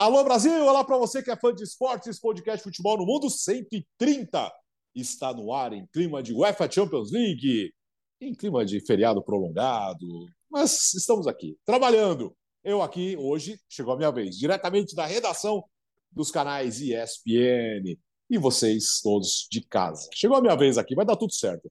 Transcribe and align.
Alô 0.00 0.24
Brasil, 0.24 0.64
olá 0.64 0.82
para 0.82 0.96
você 0.96 1.22
que 1.22 1.30
é 1.30 1.36
fã 1.36 1.54
de 1.54 1.62
esportes, 1.62 2.18
podcast 2.18 2.64
Futebol 2.64 2.96
no 2.96 3.04
Mundo 3.04 3.28
130 3.28 4.50
está 4.94 5.34
no 5.34 5.52
ar 5.52 5.74
em 5.74 5.86
clima 5.92 6.22
de 6.22 6.32
UEFA 6.32 6.70
Champions 6.70 7.12
League, 7.12 7.70
em 8.18 8.34
clima 8.34 8.64
de 8.64 8.80
feriado 8.80 9.22
prolongado, 9.22 10.06
mas 10.50 10.94
estamos 10.94 11.26
aqui 11.26 11.54
trabalhando. 11.66 12.34
Eu 12.64 12.80
aqui 12.80 13.14
hoje 13.18 13.60
chegou 13.68 13.92
a 13.92 13.96
minha 13.98 14.10
vez, 14.10 14.38
diretamente 14.38 14.94
da 14.94 15.04
redação 15.04 15.62
dos 16.10 16.30
canais 16.30 16.80
ESPN 16.80 17.98
e 18.30 18.38
vocês 18.38 19.02
todos 19.02 19.46
de 19.50 19.60
casa. 19.60 20.08
Chegou 20.14 20.38
a 20.38 20.40
minha 20.40 20.56
vez 20.56 20.78
aqui, 20.78 20.94
vai 20.94 21.04
dar 21.04 21.16
tudo 21.16 21.34
certo. 21.34 21.70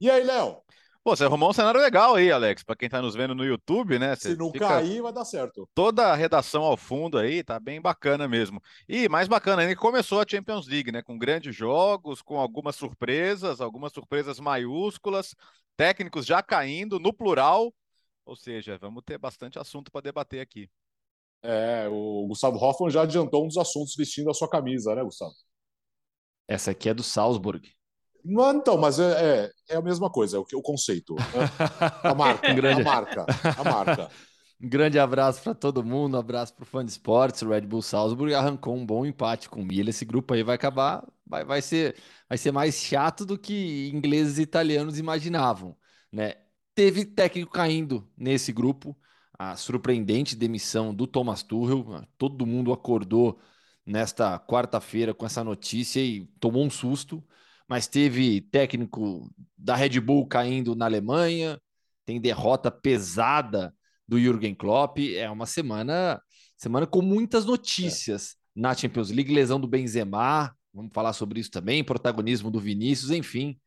E 0.00 0.08
aí, 0.10 0.24
Léo? 0.24 0.56
Pô, 1.04 1.16
você 1.16 1.24
arrumou 1.24 1.50
um 1.50 1.52
cenário 1.52 1.80
legal 1.80 2.14
aí, 2.14 2.30
Alex, 2.30 2.62
para 2.62 2.76
quem 2.76 2.86
está 2.86 3.02
nos 3.02 3.16
vendo 3.16 3.34
no 3.34 3.44
YouTube, 3.44 3.98
né? 3.98 4.14
Você 4.14 4.30
Se 4.30 4.36
não 4.36 4.52
cair, 4.52 5.02
vai 5.02 5.12
dar 5.12 5.24
certo. 5.24 5.68
Toda 5.74 6.06
a 6.06 6.14
redação 6.14 6.62
ao 6.62 6.76
fundo 6.76 7.18
aí, 7.18 7.42
tá 7.42 7.58
bem 7.58 7.80
bacana 7.80 8.28
mesmo. 8.28 8.62
E 8.88 9.08
mais 9.08 9.26
bacana 9.26 9.62
ainda 9.62 9.74
que 9.74 9.80
começou 9.80 10.20
a 10.20 10.24
Champions 10.28 10.68
League, 10.68 10.92
né? 10.92 11.02
Com 11.02 11.18
grandes 11.18 11.56
jogos, 11.56 12.22
com 12.22 12.38
algumas 12.38 12.76
surpresas, 12.76 13.60
algumas 13.60 13.92
surpresas 13.92 14.38
maiúsculas, 14.38 15.34
técnicos 15.76 16.24
já 16.24 16.40
caindo 16.40 17.00
no 17.00 17.12
plural. 17.12 17.74
Ou 18.24 18.36
seja, 18.36 18.78
vamos 18.78 19.02
ter 19.04 19.18
bastante 19.18 19.58
assunto 19.58 19.90
para 19.90 20.02
debater 20.02 20.40
aqui. 20.40 20.70
É, 21.42 21.88
o 21.90 22.28
Gustavo 22.28 22.56
Hoffmann 22.56 22.90
já 22.90 23.02
adiantou 23.02 23.44
um 23.44 23.48
dos 23.48 23.56
assuntos 23.56 23.96
vestindo 23.96 24.30
a 24.30 24.34
sua 24.34 24.48
camisa, 24.48 24.94
né, 24.94 25.02
Gustavo? 25.02 25.34
Essa 26.46 26.70
aqui 26.70 26.88
é 26.88 26.94
do 26.94 27.02
Salzburg. 27.02 27.74
Não, 28.24 28.54
então, 28.54 28.78
mas 28.78 28.98
é, 28.98 29.12
é, 29.12 29.74
é, 29.74 29.76
a 29.76 29.82
mesma 29.82 30.08
coisa, 30.08 30.36
é 30.36 30.40
o, 30.40 30.46
o 30.54 30.62
conceito. 30.62 31.14
Né? 31.14 31.24
A 32.02 32.14
marca, 32.14 32.52
grande... 32.54 32.82
a 32.82 32.84
marca, 32.84 33.26
a 33.58 33.64
marca. 33.64 34.10
Um 34.62 34.68
grande 34.68 34.96
abraço 34.96 35.42
para 35.42 35.54
todo 35.54 35.82
mundo, 35.82 36.14
um 36.14 36.20
abraço 36.20 36.54
para 36.54 36.62
o 36.62 36.66
fã 36.66 36.84
de 36.84 36.92
esportes. 36.92 37.42
O 37.42 37.48
Red 37.48 37.62
Bull 37.62 37.82
Salzburg 37.82 38.32
arrancou 38.32 38.76
um 38.76 38.86
bom 38.86 39.04
empate 39.04 39.50
com 39.50 39.60
o 39.60 39.64
Milan. 39.64 39.90
Esse 39.90 40.04
grupo 40.04 40.34
aí 40.34 40.44
vai 40.44 40.54
acabar, 40.54 41.04
vai, 41.26 41.44
vai, 41.44 41.60
ser, 41.60 41.96
vai 42.28 42.38
ser 42.38 42.52
mais 42.52 42.76
chato 42.76 43.26
do 43.26 43.36
que 43.36 43.90
ingleses 43.92 44.38
e 44.38 44.42
italianos 44.42 45.00
imaginavam. 45.00 45.76
Né? 46.12 46.34
Teve 46.76 47.04
técnico 47.04 47.50
caindo 47.50 48.08
nesse 48.16 48.52
grupo, 48.52 48.96
a 49.36 49.56
surpreendente 49.56 50.36
demissão 50.36 50.94
do 50.94 51.08
Thomas 51.08 51.42
Tuchel. 51.42 52.06
Todo 52.16 52.46
mundo 52.46 52.72
acordou 52.72 53.40
nesta 53.84 54.38
quarta-feira 54.38 55.12
com 55.12 55.26
essa 55.26 55.42
notícia 55.42 55.98
e 55.98 56.26
tomou 56.38 56.64
um 56.64 56.70
susto 56.70 57.20
mas 57.72 57.86
teve 57.86 58.42
técnico 58.42 59.32
da 59.56 59.74
Red 59.74 59.98
Bull 59.98 60.26
caindo 60.26 60.76
na 60.76 60.84
Alemanha, 60.84 61.58
tem 62.04 62.20
derrota 62.20 62.70
pesada 62.70 63.74
do 64.06 64.20
Jürgen 64.20 64.54
Klopp. 64.54 64.98
É 64.98 65.30
uma 65.30 65.46
semana, 65.46 66.20
semana 66.54 66.86
com 66.86 67.00
muitas 67.00 67.46
notícias 67.46 68.32
é. 68.54 68.60
na 68.60 68.74
Champions 68.74 69.08
League, 69.08 69.32
lesão 69.32 69.58
do 69.58 69.66
Benzema, 69.66 70.54
vamos 70.70 70.92
falar 70.92 71.14
sobre 71.14 71.40
isso 71.40 71.50
também, 71.50 71.82
protagonismo 71.82 72.50
do 72.50 72.60
Vinícius, 72.60 73.10
enfim, 73.10 73.58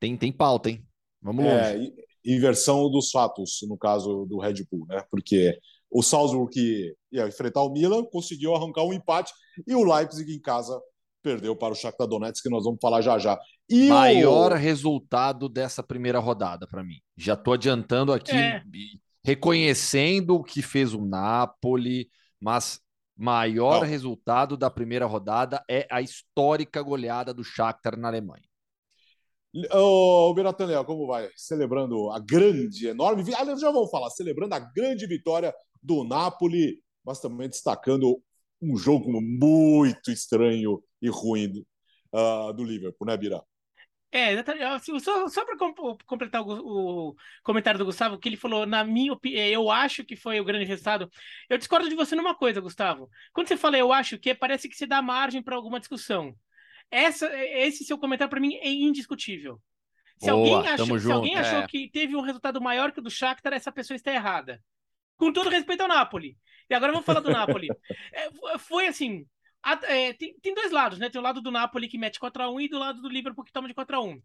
tem, 0.00 0.16
tem 0.16 0.32
pauta, 0.32 0.70
hein? 0.70 0.84
Vamos 1.22 1.44
é, 1.44 1.76
longe. 1.76 1.94
Inversão 2.24 2.90
dos 2.90 3.12
fatos, 3.12 3.60
no 3.68 3.78
caso 3.78 4.26
do 4.26 4.40
Red 4.40 4.64
Bull, 4.68 4.84
né? 4.88 5.00
Porque 5.08 5.56
o 5.88 6.02
Salzburg 6.02 6.52
que 6.52 6.92
ia 7.12 7.28
enfrentar 7.28 7.62
o 7.62 7.70
Milan 7.70 8.04
conseguiu 8.06 8.52
arrancar 8.56 8.82
um 8.82 8.92
empate 8.92 9.32
e 9.64 9.76
o 9.76 9.84
Leipzig 9.84 10.34
em 10.34 10.40
casa 10.40 10.76
perdeu 11.24 11.56
para 11.56 11.72
o 11.72 11.74
Shakhtar 11.74 12.06
Donetsk, 12.06 12.42
que 12.42 12.50
nós 12.50 12.64
vamos 12.64 12.78
falar 12.80 13.00
já 13.00 13.18
já. 13.18 13.40
E 13.68 13.88
Maior 13.88 14.52
o... 14.52 14.54
resultado 14.54 15.48
dessa 15.48 15.82
primeira 15.82 16.18
rodada 16.18 16.68
para 16.68 16.84
mim. 16.84 17.00
Já 17.16 17.32
estou 17.32 17.54
adiantando 17.54 18.12
aqui, 18.12 18.36
é. 18.36 18.62
reconhecendo 19.24 20.36
o 20.36 20.44
que 20.44 20.60
fez 20.60 20.92
o 20.92 21.00
Napoli, 21.02 22.10
mas 22.38 22.78
maior 23.16 23.80
Não. 23.80 23.88
resultado 23.88 24.54
da 24.56 24.68
primeira 24.68 25.06
rodada 25.06 25.64
é 25.68 25.86
a 25.90 26.02
histórica 26.02 26.82
goleada 26.82 27.32
do 27.32 27.42
Shakhtar 27.42 27.96
na 27.96 28.08
Alemanha. 28.08 28.44
Ô, 29.72 30.28
oh, 30.28 30.34
Beratan 30.34 30.66
Leal, 30.66 30.84
como 30.84 31.06
vai? 31.06 31.30
Celebrando 31.36 32.10
a 32.10 32.18
grande, 32.18 32.88
enorme. 32.88 33.22
Aliás, 33.34 33.60
já 33.60 33.70
vamos 33.70 33.90
falar, 33.90 34.10
celebrando 34.10 34.54
a 34.54 34.58
grande 34.58 35.06
vitória 35.06 35.54
do 35.82 36.04
Napoli, 36.04 36.82
mas 37.04 37.20
também 37.20 37.48
destacando 37.48 38.20
um 38.60 38.76
jogo 38.76 39.20
muito 39.20 40.10
estranho 40.10 40.82
e 41.04 41.08
ruim 41.08 41.64
uh, 42.12 42.52
do 42.54 42.64
Liverpool, 42.64 43.06
né, 43.06 43.16
Bira? 43.16 43.42
É, 44.10 44.32
exatamente. 44.32 45.00
Só, 45.00 45.28
só 45.28 45.44
para 45.44 45.56
completar 46.06 46.40
o, 46.40 47.10
o, 47.10 47.16
comentário 47.42 47.78
do 47.78 47.84
Gustavo, 47.84 48.16
que 48.16 48.28
ele 48.28 48.36
falou, 48.36 48.64
na 48.64 48.84
minha 48.84 49.12
opinião, 49.12 49.42
é, 49.42 49.50
eu 49.50 49.70
acho 49.70 50.04
que 50.04 50.16
foi 50.16 50.40
o 50.40 50.44
grande 50.44 50.64
resultado. 50.64 51.10
Eu 51.50 51.58
discordo 51.58 51.88
de 51.88 51.96
você 51.96 52.14
numa 52.14 52.34
coisa, 52.34 52.60
Gustavo. 52.60 53.10
Quando 53.32 53.48
você 53.48 53.56
fala 53.56 53.76
eu 53.76 53.92
acho 53.92 54.16
que, 54.16 54.32
parece 54.34 54.68
que 54.68 54.76
você 54.76 54.86
dá 54.86 55.02
margem 55.02 55.42
para 55.42 55.56
alguma 55.56 55.80
discussão. 55.80 56.34
Essa, 56.90 57.28
esse 57.36 57.84
seu 57.84 57.98
comentário, 57.98 58.30
para 58.30 58.40
mim, 58.40 58.54
é 58.54 58.70
indiscutível. 58.70 59.60
Se 60.18 60.30
Boa, 60.30 60.58
alguém, 60.58 60.72
achou, 60.72 60.98
se 61.00 61.12
alguém 61.12 61.36
achou 61.36 61.58
é. 61.58 61.66
que 61.66 61.90
teve 61.90 62.14
um 62.14 62.20
resultado 62.20 62.60
maior 62.60 62.92
que 62.92 63.00
o 63.00 63.02
do 63.02 63.10
Shakhtar, 63.10 63.52
essa 63.52 63.72
pessoa 63.72 63.96
está 63.96 64.12
errada. 64.12 64.62
Com 65.16 65.32
todo 65.32 65.50
respeito 65.50 65.80
ao 65.80 65.88
Napoli. 65.88 66.38
E 66.70 66.74
agora 66.74 66.92
vamos 66.92 67.04
falar 67.04 67.20
do 67.20 67.30
Napoli. 67.30 67.68
É, 68.12 68.58
foi 68.58 68.86
assim, 68.86 69.26
é, 69.84 70.12
tem, 70.12 70.34
tem, 70.40 70.54
dois 70.54 70.70
lados, 70.70 70.98
né? 70.98 71.08
Tem 71.08 71.20
o 71.20 71.24
lado 71.24 71.40
do 71.40 71.50
Napoli 71.50 71.88
que 71.88 71.98
mete 71.98 72.18
4x1 72.20 72.62
e 72.62 72.68
do 72.68 72.78
lado 72.78 73.00
do 73.00 73.08
Liverpool 73.08 73.44
que 73.44 73.52
toma 73.52 73.68
de 73.68 73.74
4x1. 73.74 74.22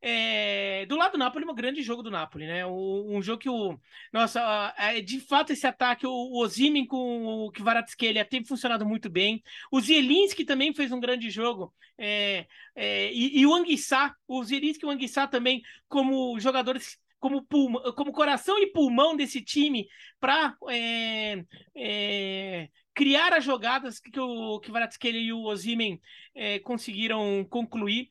É, 0.00 0.86
do 0.86 0.96
lado 0.96 1.12
do 1.12 1.18
Napoli, 1.18 1.44
um 1.44 1.54
grande 1.54 1.82
jogo 1.82 2.02
do 2.02 2.10
Napoli, 2.10 2.46
né? 2.46 2.66
Um 2.66 3.20
jogo 3.20 3.38
que 3.38 3.48
o. 3.48 3.78
Nossa, 4.12 4.74
é, 4.78 5.00
de 5.00 5.20
fato, 5.20 5.52
esse 5.52 5.66
ataque, 5.66 6.06
o, 6.06 6.10
o 6.10 6.42
Ozimin 6.42 6.86
com 6.86 7.46
o 7.46 7.52
Kvaratskhelia 7.52 8.24
tem 8.24 8.44
funcionado 8.44 8.86
muito 8.86 9.10
bem. 9.10 9.42
O 9.70 9.80
Zielinski 9.80 10.44
também 10.44 10.72
fez 10.72 10.92
um 10.92 11.00
grande 11.00 11.30
jogo. 11.30 11.74
É, 11.96 12.46
é, 12.74 13.12
e, 13.12 13.40
e, 13.40 13.46
o 13.46 13.54
Anguissá, 13.54 14.14
o 14.26 14.42
Zielinski 14.44 14.84
e 14.84 14.88
o 14.88 14.90
Anguissá 14.90 15.26
também, 15.26 15.62
como 15.88 16.38
jogadores 16.38 16.98
como, 17.18 17.42
pulmão, 17.42 17.92
como 17.94 18.12
coração 18.12 18.58
e 18.58 18.66
pulmão 18.68 19.16
desse 19.16 19.42
time 19.42 19.88
para 20.20 20.56
é, 20.68 21.44
é, 21.74 22.68
criar 22.98 23.32
as 23.32 23.44
jogadas 23.44 24.00
que 24.00 24.18
o 24.18 24.58
Kvaratskhelia 24.58 25.20
e 25.20 25.32
o 25.32 25.44
Ozimen 25.44 26.02
é, 26.34 26.58
conseguiram 26.58 27.46
concluir. 27.48 28.10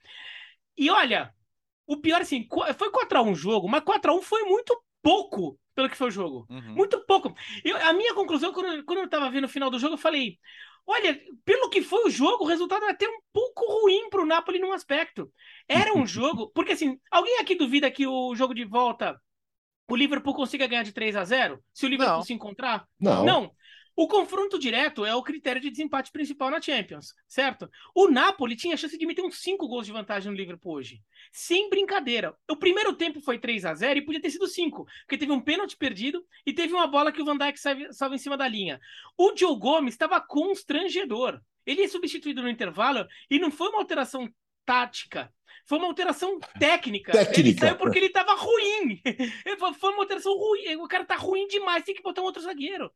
E 0.77 0.89
olha, 0.89 1.33
o 1.85 1.97
pior 1.97 2.21
assim, 2.21 2.47
foi 2.77 2.89
4x1 2.89 3.31
o 3.33 3.35
jogo, 3.35 3.67
mas 3.67 3.83
4x1 3.83 4.21
foi 4.21 4.43
muito 4.43 4.81
pouco 5.01 5.59
pelo 5.75 5.89
que 5.89 5.97
foi 5.97 6.07
o 6.07 6.11
jogo. 6.11 6.47
Uhum. 6.49 6.73
Muito 6.73 7.05
pouco. 7.05 7.35
Eu, 7.65 7.75
a 7.85 7.91
minha 7.91 8.13
conclusão, 8.13 8.53
quando, 8.53 8.81
quando 8.85 8.99
eu 8.99 9.05
estava 9.05 9.29
vendo 9.29 9.43
o 9.43 9.49
final 9.49 9.69
do 9.69 9.77
jogo, 9.77 9.95
eu 9.95 9.99
falei: 9.99 10.39
olha, 10.85 11.21
pelo 11.43 11.69
que 11.69 11.81
foi 11.81 12.05
o 12.05 12.09
jogo, 12.09 12.45
o 12.45 12.47
resultado 12.47 12.85
é 12.85 12.91
até 12.91 13.09
um 13.09 13.19
pouco 13.33 13.65
ruim 13.81 14.09
para 14.09 14.21
o 14.21 14.25
Napoli 14.25 14.57
num 14.57 14.71
aspecto. 14.71 15.29
Era 15.67 15.93
um 15.93 16.07
jogo. 16.07 16.49
Porque 16.55 16.71
assim, 16.71 16.97
alguém 17.11 17.39
aqui 17.39 17.55
duvida 17.55 17.91
que 17.91 18.07
o 18.07 18.33
jogo 18.35 18.53
de 18.53 18.63
volta 18.63 19.19
o 19.89 19.97
Liverpool 19.97 20.33
consiga 20.33 20.67
ganhar 20.67 20.83
de 20.83 20.93
3 20.93 21.15
a 21.17 21.25
0 21.25 21.61
se 21.73 21.85
o 21.85 21.89
Liverpool 21.89 22.17
não. 22.17 22.23
se 22.23 22.33
encontrar? 22.33 22.87
Não. 22.97 23.25
Não. 23.25 23.51
O 23.99 24.07
confronto 24.07 24.59
direto 24.59 25.03
é 25.03 25.15
o 25.15 25.23
critério 25.23 25.59
de 25.59 25.71
desempate 25.71 26.11
principal 26.11 26.51
na 26.51 26.61
Champions, 26.61 27.15
certo? 27.27 27.67
O 27.95 28.07
Napoli 28.07 28.55
tinha 28.55 28.77
chance 28.77 28.95
de 28.95 29.07
meter 29.07 29.25
uns 29.25 29.41
5 29.41 29.67
gols 29.67 29.87
de 29.87 29.91
vantagem 29.91 30.31
no 30.31 30.37
Liverpool 30.37 30.75
hoje. 30.75 31.01
Sem 31.31 31.67
brincadeira. 31.67 32.37
O 32.47 32.55
primeiro 32.55 32.93
tempo 32.93 33.19
foi 33.19 33.39
3 33.39 33.65
a 33.65 33.73
0 33.73 33.97
e 33.97 34.05
podia 34.05 34.21
ter 34.21 34.29
sido 34.29 34.45
5, 34.45 34.85
porque 34.99 35.17
teve 35.17 35.31
um 35.31 35.41
pênalti 35.41 35.75
perdido 35.75 36.23
e 36.45 36.53
teve 36.53 36.75
uma 36.75 36.85
bola 36.85 37.11
que 37.11 37.19
o 37.19 37.25
Van 37.25 37.39
Dijk 37.39 37.57
salva 37.91 38.13
em 38.13 38.19
cima 38.19 38.37
da 38.37 38.47
linha. 38.47 38.79
O 39.17 39.35
Joe 39.35 39.57
Gomes 39.57 39.95
estava 39.95 40.21
constrangedor. 40.21 41.41
Ele 41.65 41.81
é 41.81 41.87
substituído 41.87 42.43
no 42.43 42.49
intervalo 42.49 43.03
e 43.31 43.39
não 43.39 43.49
foi 43.49 43.69
uma 43.69 43.79
alteração 43.79 44.31
tática. 44.63 45.33
Foi 45.67 45.77
uma 45.77 45.87
alteração 45.87 46.39
técnica. 46.57 47.11
técnica. 47.11 47.39
Ele 47.41 47.59
saiu 47.59 47.75
porque 47.75 47.99
ele 47.99 48.05
estava 48.05 48.33
ruim. 48.35 49.01
Foi 49.77 49.91
uma 49.91 50.03
alteração 50.03 50.33
ruim. 50.33 50.77
O 50.77 50.87
cara 50.87 51.03
tá 51.03 51.17
ruim 51.17 51.45
demais, 51.47 51.83
tem 51.83 51.93
que 51.93 52.01
botar 52.01 52.21
um 52.21 52.23
outro 52.23 52.41
zagueiro. 52.41 52.89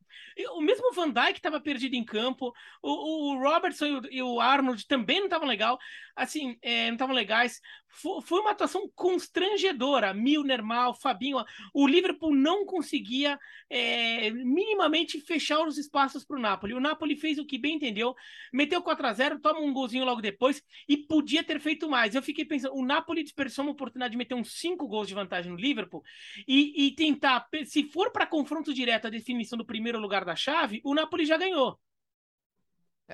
O 0.56 0.62
mesmo 0.62 0.94
Van 0.94 1.10
Dijk 1.10 1.34
estava 1.34 1.60
perdido 1.60 1.96
em 1.96 2.04
campo. 2.06 2.54
O, 2.82 3.34
o 3.34 3.44
Robertson 3.44 3.86
e 3.86 3.92
o, 3.92 4.02
e 4.10 4.24
o, 4.24 4.40
Arnold 4.40 4.88
também 4.88 5.18
não 5.18 5.26
estavam 5.26 5.50
legal. 5.50 5.78
Assim, 6.16 6.58
é, 6.62 6.88
não 6.88 6.94
estavam 6.94 7.14
legais. 7.14 7.60
Foi, 7.90 8.40
uma 8.40 8.52
atuação 8.52 8.90
constrangedora. 8.96 10.14
Milner 10.14 10.64
mal, 10.64 10.94
Fabinho. 10.94 11.44
O 11.74 11.86
Liverpool 11.86 12.34
não 12.34 12.66
conseguia 12.66 13.38
é, 13.70 14.30
minimamente 14.30 15.20
fechar 15.20 15.60
os 15.68 15.78
espaços 15.78 16.24
para 16.24 16.38
o 16.38 16.40
Napoli. 16.40 16.74
O 16.74 16.80
Napoli 16.80 17.18
fez 17.18 17.38
o 17.38 17.46
que 17.46 17.58
bem 17.58 17.76
entendeu. 17.76 18.16
Meteu 18.54 18.82
4 18.82 19.08
a 19.08 19.14
0 19.14 19.40
toma 19.40 19.60
um 19.60 19.74
golzinho 19.74 20.06
logo 20.06 20.22
depois 20.22 20.64
e 20.88 20.96
podia 20.96 21.44
ter 21.44 21.60
feito 21.60 21.90
mais. 21.90 22.16
Eu 22.16 22.22
fiquei 22.22 22.46
pensando 22.46 22.61
o 22.66 22.86
Napoli 22.86 23.24
desperdiçou 23.24 23.64
uma 23.64 23.72
oportunidade 23.72 24.12
de 24.12 24.18
meter 24.18 24.36
uns 24.36 24.54
cinco 24.54 24.88
gols 24.88 25.08
de 25.08 25.14
vantagem 25.14 25.52
no 25.52 25.58
Liverpool 25.58 26.04
e, 26.48 26.88
e 26.88 26.96
tentar, 26.96 27.48
se 27.66 27.84
for 27.84 28.12
para 28.12 28.26
confronto 28.26 28.74
direto 28.74 29.08
a 29.08 29.10
definição 29.10 29.58
do 29.58 29.66
primeiro 29.66 30.00
lugar 30.00 30.26
da 30.26 30.36
chave, 30.36 30.82
o 30.84 30.94
Napoli 30.94 31.26
já 31.26 31.38
ganhou. 31.38 31.80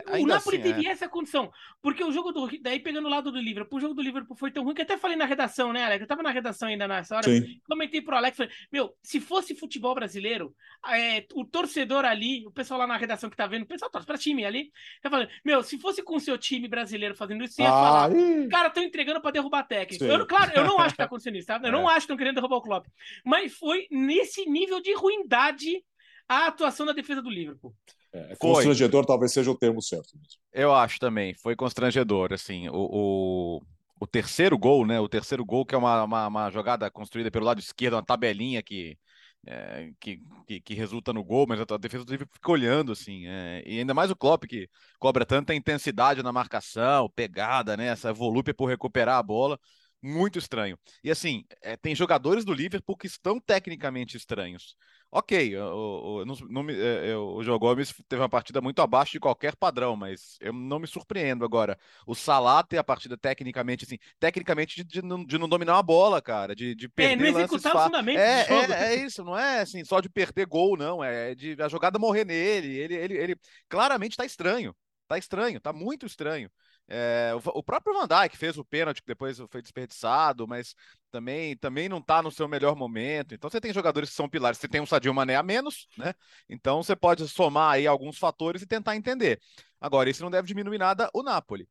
O 0.06 0.26
Napoli 0.26 0.58
assim, 0.58 0.62
teve 0.62 0.88
é. 0.88 0.92
essa 0.92 1.08
condição. 1.08 1.52
Porque 1.82 2.04
o 2.04 2.12
jogo 2.12 2.32
do. 2.32 2.50
Daí 2.62 2.80
pegando 2.80 3.08
o 3.08 3.10
lado 3.10 3.32
do 3.32 3.40
Liverpool, 3.40 3.78
o 3.78 3.82
jogo 3.82 3.94
do 3.94 4.02
Liverpool 4.02 4.36
foi 4.36 4.52
tão 4.52 4.64
ruim 4.64 4.74
que 4.74 4.82
até 4.82 4.98
falei 4.98 5.18
na 5.18 5.26
redação, 5.26 5.72
né, 5.72 5.84
Alex? 5.84 6.02
Eu 6.02 6.08
tava 6.08 6.24
na 6.24 6.32
redação 6.32 6.68
ainda 6.68 6.88
nessa 6.88 7.16
hora. 7.16 7.24
Sim. 7.26 7.60
Comentei 7.68 8.02
pro 8.02 8.16
Alex, 8.16 8.38
falei, 8.38 8.52
meu, 8.72 8.94
se 9.02 9.20
fosse 9.20 9.56
futebol 9.56 9.96
brasileiro, 9.96 10.56
é, 10.90 11.26
o 11.34 11.46
torcedor 11.46 12.06
ali, 12.06 12.46
o 12.46 12.52
pessoal 12.52 12.80
lá 12.80 12.88
na 12.88 12.98
redação 12.98 13.30
que 13.30 13.38
tá 13.38 13.48
vendo, 13.48 13.64
o 13.64 13.68
pessoal 13.68 13.92
torce 13.92 14.08
pra 14.08 14.18
time 14.18 14.46
ali, 14.46 14.72
eu 15.04 15.10
falei, 15.10 15.28
meu, 15.44 15.64
se 15.64 15.78
fosse 15.80 16.02
com 16.04 16.16
o 16.16 16.20
seu 16.20 16.38
time 16.38 16.68
brasileiro 16.68 17.16
fazendo 17.16 17.44
isso, 17.44 17.62
ia 17.62 17.68
ah, 17.68 17.72
falar, 17.72 18.12
cara, 18.50 18.68
estão 18.68 18.84
entregando 18.84 19.22
pra 19.22 19.32
derrubar 19.32 19.64
técnico. 19.64 20.04
Eu, 20.04 20.26
claro, 20.26 20.52
eu 20.56 20.64
não 20.64 20.80
acho 20.80 20.92
que 20.92 20.98
tá 20.98 21.06
acontecendo 21.06 21.38
isso, 21.38 21.48
tá? 21.48 21.60
Eu 21.62 21.70
é. 21.70 21.72
não 21.72 21.88
acho 21.88 21.98
que 21.98 22.04
estão 22.04 22.18
querendo 22.18 22.36
derrubar 22.36 22.58
o 22.58 22.62
Klopp. 22.62 22.86
Mas 23.24 23.54
foi 23.54 23.88
nesse 23.92 24.50
nível 24.50 24.82
de 24.82 24.94
ruindade 24.94 25.84
a 26.28 26.48
atuação 26.48 26.86
da 26.86 26.94
defesa 26.94 27.22
do 27.22 27.30
Liverpool. 27.30 27.74
É, 28.18 28.36
constrangedor 28.36 29.06
talvez 29.06 29.32
seja 29.32 29.52
o 29.52 29.58
termo 29.58 29.82
certo. 29.82 30.10
Mesmo. 30.16 30.40
Eu 30.54 30.74
acho 30.74 31.00
também, 31.00 31.34
foi 31.34 31.56
constrangedor. 31.56 32.34
Assim, 32.34 32.68
o, 32.70 32.74
o, 32.74 33.62
o, 34.00 34.08
terceiro 34.08 34.58
gol, 34.58 34.86
né? 34.86 35.00
O 35.00 35.08
terceiro 35.08 35.46
gol, 35.46 35.66
que 35.66 35.76
é 35.76 35.78
uma, 35.78 36.04
uma, 36.04 36.28
uma 36.28 36.50
jogada 36.50 36.90
construída 36.90 37.30
pelo 37.30 37.46
lado 37.46 37.60
esquerdo, 37.60 37.94
uma 37.94 38.06
tabelinha 38.06 38.64
que, 38.64 38.98
é, 39.46 39.92
que, 40.00 40.20
que, 40.46 40.62
que, 40.62 40.74
resulta 40.74 41.14
no 41.14 41.24
gol, 41.24 41.46
mas 41.48 41.60
a 41.60 41.78
defesa 41.78 42.04
do 42.04 42.12
Liverpool 42.12 42.36
fica 42.36 42.52
olhando, 42.52 42.92
assim. 42.92 43.28
É, 43.28 43.64
e 43.66 43.80
ainda 43.80 43.94
mais 43.94 44.12
o 44.12 44.16
Klopp, 44.16 44.46
que 44.46 44.70
cobra 45.00 45.26
tanta 45.26 45.54
intensidade 45.54 46.24
na 46.24 46.34
marcação, 46.34 47.10
pegada, 47.16 47.78
né? 47.78 47.88
Essa 47.88 48.12
volúpia 48.12 48.54
por 48.54 48.66
recuperar 48.66 49.18
a 49.18 49.24
bola. 49.24 49.60
Muito 50.02 50.38
estranho. 50.38 50.78
E 51.04 51.10
assim, 51.10 51.44
é, 51.62 51.76
tem 51.76 51.96
jogadores 51.96 52.46
do 52.46 52.54
Liverpool 52.54 52.96
que 52.96 53.08
estão 53.08 53.40
tecnicamente 53.40 54.16
estranhos. 54.16 54.76
Ok, 55.10 55.56
o, 55.58 56.22
o, 56.22 56.26
não, 56.26 56.70
é, 56.70 57.12
é, 57.12 57.16
o 57.16 57.42
João 57.42 57.58
Gomes 57.58 57.94
teve 58.10 58.22
uma 58.22 58.28
partida 58.28 58.60
muito 58.60 58.82
abaixo 58.82 59.14
de 59.14 59.22
qualquer 59.22 59.56
padrão, 59.56 59.96
mas 59.96 60.38
eu 60.42 60.52
não 60.52 60.80
me 60.80 60.88
surpreendo 60.88 61.46
agora. 61.46 61.80
O 62.06 62.14
Salah 62.14 62.62
tem 62.62 62.78
a 62.78 62.84
partida 62.84 63.18
tecnicamente, 63.18 63.86
assim, 63.86 63.98
tecnicamente 64.20 64.84
de, 64.84 64.84
de, 64.84 65.02
não, 65.02 65.24
de 65.24 65.38
não 65.38 65.48
dominar 65.48 65.78
a 65.78 65.84
bola, 65.84 66.22
cara, 66.22 66.54
de, 66.54 66.76
de 66.76 66.90
perder 66.90 67.26
é, 67.26 67.32
não 67.32 67.40
executar 67.40 67.74
o 67.74 67.84
fundamento 67.86 68.20
é, 68.20 68.44
do 68.44 68.48
jogo. 68.50 68.74
É, 68.74 68.96
é, 68.96 68.96
isso, 68.96 69.24
não 69.24 69.38
é 69.38 69.62
assim, 69.62 69.84
só 69.86 70.02
de 70.02 70.10
perder 70.10 70.46
gol, 70.46 70.76
não, 70.76 71.02
é 71.02 71.34
de 71.34 71.56
a 71.62 71.70
jogada 71.70 71.98
morrer 71.98 72.26
nele. 72.26 72.76
Ele, 72.78 72.96
ele, 72.96 73.18
ele 73.18 73.36
claramente 73.70 74.18
tá 74.18 74.26
estranho, 74.26 74.76
tá 75.08 75.18
estranho, 75.18 75.62
tá 75.62 75.72
muito 75.72 76.06
estranho. 76.06 76.52
É, 76.90 77.34
o, 77.34 77.60
o, 77.60 77.64
próprio 77.64 77.94
Van 77.94 78.08
Dijk 78.08 78.38
fez 78.38 78.58
o 78.58 78.64
pênalti 78.64 79.02
que 79.02 79.08
depois 79.08 79.38
foi 79.50 79.62
desperdiçado, 79.62 80.48
mas 80.48 80.74
também, 81.18 81.58
também 81.58 81.90
não 81.90 81.98
está 81.98 82.22
no 82.22 82.32
seu 82.32 82.48
melhor 82.48 82.76
momento. 82.76 83.34
Então 83.34 83.50
você 83.50 83.60
tem 83.60 83.74
jogadores 83.74 84.10
que 84.10 84.16
são 84.16 84.30
pilares. 84.30 84.60
Você 84.60 84.68
tem 84.68 84.80
um 84.80 84.86
Sadio 84.86 85.14
Mané 85.14 85.36
a 85.36 85.42
menos, 85.42 85.88
né? 85.98 86.14
Então 86.48 86.84
você 86.84 86.96
pode 86.96 87.28
somar 87.28 87.72
aí 87.72 87.88
alguns 87.88 88.20
fatores 88.20 88.62
e 88.62 88.68
tentar 88.68 88.96
entender. 88.96 89.40
Agora, 89.82 90.10
isso 90.10 90.24
não 90.24 90.30
deve 90.30 90.48
diminuir 90.48 90.78
nada 90.78 91.10
o 91.14 91.24
Napoli. 91.24 91.68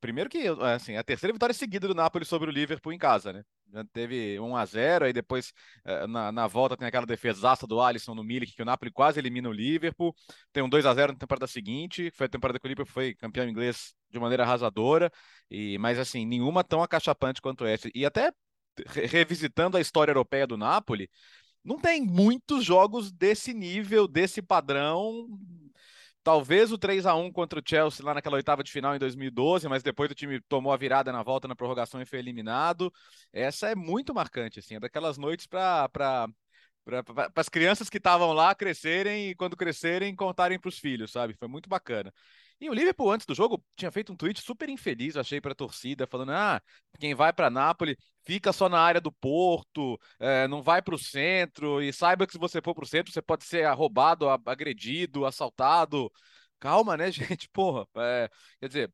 Primeiro 0.00 0.30
que, 0.30 0.46
assim, 0.74 0.96
a 0.96 1.04
terceira 1.04 1.32
vitória 1.32 1.54
seguida 1.54 1.86
do 1.86 1.94
Napoli 1.94 2.24
sobre 2.24 2.48
o 2.50 2.52
Liverpool 2.52 2.92
em 2.92 2.98
casa, 2.98 3.32
né? 3.32 3.44
Já 3.72 3.84
teve 3.92 4.40
1 4.40 4.56
a 4.56 4.64
0 4.64 5.04
aí 5.04 5.12
depois 5.12 5.52
eh, 5.84 6.06
na, 6.08 6.32
na 6.32 6.46
volta 6.48 6.76
tem 6.76 6.88
aquela 6.88 7.06
defesaça 7.06 7.66
do 7.66 7.80
Alisson 7.80 8.14
no 8.14 8.24
Milik, 8.24 8.52
que 8.54 8.62
o 8.62 8.64
Napoli 8.64 8.90
quase 8.90 9.20
elimina 9.20 9.48
o 9.48 9.52
Liverpool. 9.52 10.14
Tem 10.52 10.62
um 10.62 10.68
2 10.68 10.84
a 10.86 10.94
0 10.94 11.12
na 11.12 11.18
temporada 11.18 11.46
seguinte, 11.46 12.10
que 12.10 12.16
foi 12.16 12.26
a 12.26 12.28
temporada 12.28 12.58
que 12.58 12.66
o 12.66 12.68
Liverpool 12.68 12.92
foi 12.92 13.14
campeão 13.14 13.48
inglês 13.48 13.94
de 14.10 14.18
maneira 14.18 14.42
arrasadora, 14.42 15.10
e 15.50 15.78
mas 15.78 15.98
assim, 15.98 16.26
nenhuma 16.26 16.64
tão 16.64 16.82
acachapante 16.82 17.40
quanto 17.40 17.64
essa. 17.64 17.88
E 17.94 18.04
até 18.04 18.32
revisitando 18.86 19.76
a 19.76 19.80
história 19.80 20.10
europeia 20.10 20.46
do 20.46 20.56
Napoli, 20.56 21.10
não 21.64 21.78
tem 21.78 22.00
muitos 22.02 22.64
jogos 22.64 23.12
desse 23.12 23.52
nível, 23.52 24.08
desse 24.08 24.40
padrão 24.40 25.28
Talvez 26.22 26.70
o 26.70 26.76
3 26.76 27.06
a 27.06 27.14
1 27.14 27.32
contra 27.32 27.58
o 27.58 27.62
Chelsea 27.66 28.04
lá 28.04 28.12
naquela 28.12 28.36
oitava 28.36 28.62
de 28.62 28.70
final 28.70 28.94
em 28.94 28.98
2012, 28.98 29.66
mas 29.68 29.82
depois 29.82 30.10
o 30.10 30.14
time 30.14 30.38
tomou 30.42 30.70
a 30.72 30.76
virada 30.76 31.10
na 31.10 31.22
volta 31.22 31.48
na 31.48 31.56
prorrogação 31.56 32.00
e 32.02 32.04
foi 32.06 32.18
eliminado. 32.18 32.92
Essa 33.32 33.70
é 33.70 33.74
muito 33.74 34.14
marcante, 34.14 34.58
assim, 34.58 34.74
é 34.76 34.80
daquelas 34.80 35.16
noites 35.16 35.46
para 35.46 35.88
para 35.88 36.28
as 37.36 37.48
crianças 37.48 37.88
que 37.88 37.98
estavam 37.98 38.32
lá 38.32 38.54
crescerem 38.54 39.30
e 39.30 39.34
quando 39.34 39.56
crescerem 39.56 40.14
contarem 40.16 40.58
para 40.58 40.68
os 40.68 40.78
filhos, 40.78 41.12
sabe? 41.12 41.34
Foi 41.34 41.46
muito 41.46 41.68
bacana. 41.68 42.12
E 42.60 42.68
o 42.68 42.74
Liverpool, 42.74 43.10
antes 43.10 43.26
do 43.26 43.34
jogo, 43.34 43.64
tinha 43.74 43.90
feito 43.90 44.12
um 44.12 44.16
tweet 44.16 44.40
super 44.42 44.68
infeliz, 44.68 45.16
achei, 45.16 45.40
para 45.40 45.52
a 45.52 45.54
torcida, 45.54 46.06
falando: 46.06 46.32
ah, 46.32 46.60
quem 46.98 47.14
vai 47.14 47.32
para 47.32 47.48
Nápoles 47.48 47.96
fica 48.22 48.52
só 48.52 48.68
na 48.68 48.78
área 48.78 49.00
do 49.00 49.10
porto, 49.10 49.98
é, 50.18 50.46
não 50.46 50.62
vai 50.62 50.82
para 50.82 50.94
o 50.94 50.98
centro, 50.98 51.82
e 51.82 51.92
saiba 51.92 52.26
que 52.26 52.32
se 52.32 52.38
você 52.38 52.60
for 52.60 52.74
para 52.74 52.84
o 52.84 52.86
centro, 52.86 53.12
você 53.12 53.22
pode 53.22 53.44
ser 53.44 53.66
roubado, 53.72 54.28
agredido, 54.28 55.24
assaltado. 55.24 56.12
Calma, 56.58 56.96
né, 56.96 57.10
gente? 57.12 57.48
Porra, 57.48 57.86
é, 57.96 58.30
quer 58.60 58.68
dizer, 58.68 58.92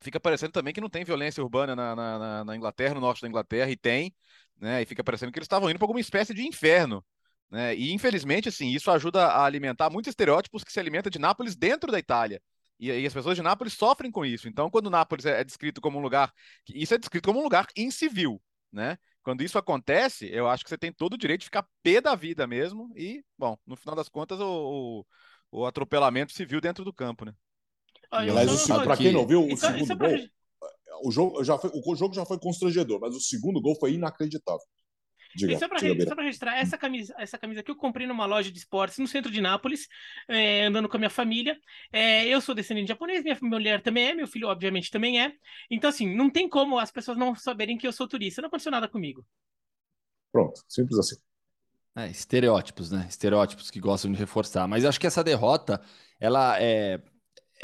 fica 0.00 0.20
parecendo 0.20 0.52
também 0.52 0.72
que 0.72 0.80
não 0.80 0.90
tem 0.90 1.04
violência 1.04 1.42
urbana 1.42 1.74
na, 1.76 1.96
na, 1.96 2.44
na, 2.44 2.56
Inglaterra, 2.56 2.94
no 2.94 3.00
norte 3.00 3.22
da 3.22 3.28
Inglaterra, 3.28 3.70
e 3.70 3.76
tem, 3.76 4.14
né? 4.58 4.82
E 4.82 4.86
fica 4.86 5.04
parecendo 5.04 5.32
que 5.32 5.38
eles 5.38 5.46
estavam 5.46 5.70
indo 5.70 5.78
para 5.78 5.86
alguma 5.86 6.00
espécie 6.00 6.34
de 6.34 6.46
inferno. 6.46 7.04
Né? 7.50 7.74
E 7.74 7.92
infelizmente, 7.92 8.48
assim, 8.48 8.68
isso 8.68 8.90
ajuda 8.90 9.26
a 9.26 9.44
alimentar 9.44 9.90
muitos 9.90 10.10
estereótipos 10.10 10.62
que 10.62 10.72
se 10.72 10.78
alimenta 10.78 11.10
de 11.10 11.18
Nápoles 11.18 11.56
dentro 11.56 11.90
da 11.90 11.98
Itália. 11.98 12.40
E, 12.80 12.90
e, 12.90 13.06
as 13.06 13.12
pessoas 13.12 13.36
de 13.36 13.42
Nápoles 13.42 13.74
sofrem 13.74 14.10
com 14.10 14.24
isso. 14.24 14.48
Então, 14.48 14.70
quando 14.70 14.88
Nápoles 14.88 15.26
é, 15.26 15.42
é 15.42 15.44
descrito 15.44 15.80
como 15.82 15.98
um 15.98 16.02
lugar, 16.02 16.32
isso 16.66 16.94
é 16.94 16.98
descrito 16.98 17.28
como 17.28 17.38
um 17.38 17.42
lugar 17.42 17.66
incivil, 17.76 18.40
né? 18.72 18.96
Quando 19.22 19.42
isso 19.42 19.58
acontece, 19.58 20.30
eu 20.32 20.48
acho 20.48 20.64
que 20.64 20.70
você 20.70 20.78
tem 20.78 20.90
todo 20.90 21.12
o 21.12 21.18
direito 21.18 21.40
de 21.40 21.44
ficar 21.44 21.68
pé 21.82 22.00
da 22.00 22.14
vida 22.14 22.46
mesmo. 22.46 22.90
E, 22.96 23.22
bom, 23.38 23.58
no 23.66 23.76
final 23.76 23.94
das 23.94 24.08
contas, 24.08 24.40
o, 24.40 25.04
o, 25.52 25.60
o 25.60 25.66
atropelamento 25.66 26.32
viu 26.46 26.60
dentro 26.60 26.82
do 26.82 26.92
campo, 26.92 27.26
né? 27.26 27.34
Aliás, 28.10 28.66
para 28.66 28.96
quem 28.96 29.12
não 29.12 29.26
viu, 29.26 29.42
o 29.42 29.50
então, 29.50 29.56
segundo 29.56 29.96
gol, 29.96 30.18
o 31.04 31.10
jogo, 31.10 31.44
já 31.44 31.58
foi, 31.58 31.70
o 31.72 31.94
jogo 31.94 32.14
já 32.14 32.24
foi 32.24 32.38
constrangedor, 32.38 32.98
mas 32.98 33.14
o 33.14 33.20
segundo 33.20 33.60
gol 33.60 33.76
foi 33.78 33.92
inacreditável. 33.92 34.64
Diga, 35.34 35.52
e 35.52 35.58
só 35.58 35.68
para 35.68 36.24
registrar, 36.24 36.58
essa 36.58 36.76
camisa, 36.76 37.14
essa 37.16 37.38
camisa 37.38 37.62
que 37.62 37.70
eu 37.70 37.76
comprei 37.76 38.06
numa 38.06 38.26
loja 38.26 38.50
de 38.50 38.58
esportes 38.58 38.98
no 38.98 39.06
centro 39.06 39.30
de 39.30 39.40
Nápoles, 39.40 39.86
é, 40.28 40.64
andando 40.64 40.88
com 40.88 40.96
a 40.96 40.98
minha 40.98 41.10
família. 41.10 41.58
É, 41.92 42.26
eu 42.26 42.40
sou 42.40 42.54
descendente 42.54 42.86
de 42.86 42.88
japonês, 42.88 43.22
minha 43.22 43.38
mulher 43.42 43.80
também 43.82 44.08
é, 44.08 44.14
meu 44.14 44.26
filho, 44.26 44.48
obviamente, 44.48 44.90
também 44.90 45.22
é. 45.22 45.32
Então, 45.70 45.88
assim, 45.88 46.12
não 46.14 46.28
tem 46.28 46.48
como 46.48 46.78
as 46.78 46.90
pessoas 46.90 47.16
não 47.16 47.34
saberem 47.34 47.78
que 47.78 47.86
eu 47.86 47.92
sou 47.92 48.08
turista. 48.08 48.42
Não 48.42 48.48
aconteceu 48.48 48.72
nada 48.72 48.88
comigo. 48.88 49.24
Pronto, 50.32 50.60
simples 50.68 50.98
assim. 50.98 51.16
É, 51.96 52.08
estereótipos, 52.08 52.90
né? 52.90 53.06
Estereótipos 53.08 53.70
que 53.70 53.80
gostam 53.80 54.12
de 54.12 54.18
reforçar. 54.18 54.66
Mas 54.66 54.84
acho 54.84 54.98
que 54.98 55.06
essa 55.06 55.24
derrota, 55.24 55.80
ela 56.18 56.60
é, 56.60 57.00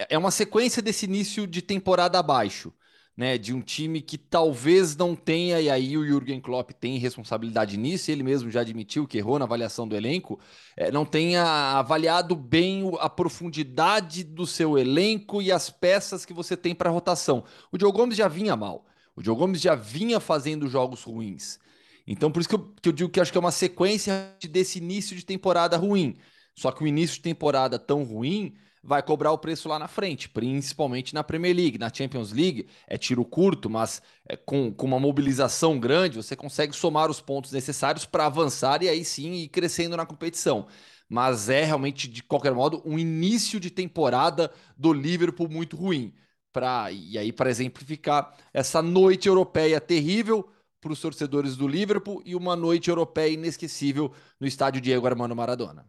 é 0.08 0.18
uma 0.18 0.30
sequência 0.30 0.82
desse 0.82 1.06
início 1.06 1.46
de 1.46 1.62
temporada 1.62 2.18
abaixo 2.18 2.72
né, 3.16 3.38
de 3.38 3.54
um 3.54 3.62
time 3.62 4.02
que 4.02 4.18
talvez 4.18 4.94
não 4.94 5.16
tenha, 5.16 5.58
e 5.60 5.70
aí 5.70 5.96
o 5.96 6.04
Jürgen 6.04 6.40
Klopp 6.40 6.72
tem 6.72 6.98
responsabilidade 6.98 7.76
nisso, 7.78 8.10
ele 8.10 8.22
mesmo 8.22 8.50
já 8.50 8.60
admitiu 8.60 9.06
que 9.06 9.16
errou 9.16 9.38
na 9.38 9.46
avaliação 9.46 9.88
do 9.88 9.96
elenco, 9.96 10.38
é, 10.76 10.90
não 10.90 11.04
tenha 11.06 11.42
avaliado 11.78 12.36
bem 12.36 12.90
a 13.00 13.08
profundidade 13.08 14.22
do 14.22 14.46
seu 14.46 14.76
elenco 14.76 15.40
e 15.40 15.50
as 15.50 15.70
peças 15.70 16.26
que 16.26 16.34
você 16.34 16.56
tem 16.56 16.74
para 16.74 16.90
rotação. 16.90 17.44
O 17.72 17.78
Diogo 17.78 17.96
Gomes 17.96 18.18
já 18.18 18.28
vinha 18.28 18.54
mal, 18.54 18.84
o 19.14 19.22
Diogo 19.22 19.40
Gomes 19.40 19.62
já 19.62 19.74
vinha 19.74 20.20
fazendo 20.20 20.68
jogos 20.68 21.02
ruins. 21.02 21.58
Então, 22.06 22.30
por 22.30 22.40
isso 22.40 22.48
que 22.48 22.54
eu, 22.54 22.74
que 22.82 22.88
eu 22.88 22.92
digo 22.92 23.10
que 23.10 23.18
acho 23.18 23.32
que 23.32 23.38
é 23.38 23.40
uma 23.40 23.50
sequência 23.50 24.36
desse 24.48 24.78
início 24.78 25.16
de 25.16 25.24
temporada 25.24 25.76
ruim. 25.76 26.16
Só 26.54 26.70
que 26.70 26.84
o 26.84 26.86
início 26.86 27.16
de 27.16 27.22
temporada 27.22 27.78
tão 27.78 28.04
ruim 28.04 28.54
vai 28.86 29.02
cobrar 29.02 29.32
o 29.32 29.38
preço 29.38 29.68
lá 29.68 29.78
na 29.78 29.88
frente, 29.88 30.28
principalmente 30.28 31.12
na 31.12 31.24
Premier 31.24 31.54
League. 31.54 31.78
Na 31.78 31.92
Champions 31.92 32.32
League 32.32 32.68
é 32.86 32.96
tiro 32.96 33.24
curto, 33.24 33.68
mas 33.68 34.00
é, 34.28 34.36
com, 34.36 34.72
com 34.72 34.86
uma 34.86 35.00
mobilização 35.00 35.78
grande 35.78 36.16
você 36.16 36.36
consegue 36.36 36.74
somar 36.74 37.10
os 37.10 37.20
pontos 37.20 37.50
necessários 37.52 38.06
para 38.06 38.26
avançar 38.26 38.82
e 38.82 38.88
aí 38.88 39.04
sim 39.04 39.32
ir 39.34 39.48
crescendo 39.48 39.96
na 39.96 40.06
competição. 40.06 40.68
Mas 41.08 41.48
é 41.48 41.64
realmente, 41.64 42.08
de 42.08 42.22
qualquer 42.22 42.54
modo, 42.54 42.82
um 42.84 42.98
início 42.98 43.58
de 43.60 43.70
temporada 43.70 44.52
do 44.76 44.92
Liverpool 44.92 45.48
muito 45.48 45.76
ruim. 45.76 46.14
Pra, 46.52 46.90
e 46.90 47.18
aí, 47.18 47.32
para 47.32 47.50
exemplificar, 47.50 48.34
essa 48.52 48.80
noite 48.80 49.28
europeia 49.28 49.80
terrível 49.80 50.48
para 50.80 50.92
os 50.92 51.00
torcedores 51.00 51.56
do 51.56 51.68
Liverpool 51.68 52.22
e 52.24 52.34
uma 52.34 52.56
noite 52.56 52.88
europeia 52.88 53.32
inesquecível 53.32 54.12
no 54.40 54.46
estádio 54.46 54.80
Diego 54.80 55.06
Armando 55.06 55.34
Maradona. 55.36 55.86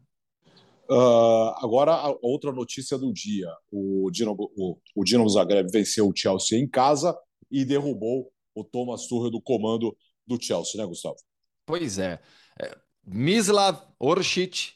Uh, 0.90 1.54
agora, 1.58 1.92
a 1.92 2.16
outra 2.22 2.52
notícia 2.52 2.98
do 2.98 3.12
dia: 3.12 3.50
o 3.72 4.10
Dinamo, 4.12 4.52
o, 4.56 4.78
o 4.96 5.04
Dinamo 5.04 5.30
Zagreb 5.30 5.70
venceu 5.72 6.08
o 6.08 6.14
Chelsea 6.16 6.60
em 6.60 6.68
casa 6.68 7.18
e 7.52 7.66
derrubou 7.66 8.32
o 8.56 8.64
Thomas 8.64 9.06
Tuchel 9.08 9.30
do 9.30 9.42
comando 9.42 9.96
do 10.26 10.42
Chelsea, 10.42 10.80
né, 10.80 10.88
Gustavo? 10.88 11.18
Pois 11.66 12.00
é. 12.00 12.20
é 12.62 12.78
Mislav 13.06 13.82
Oršić 14.00 14.74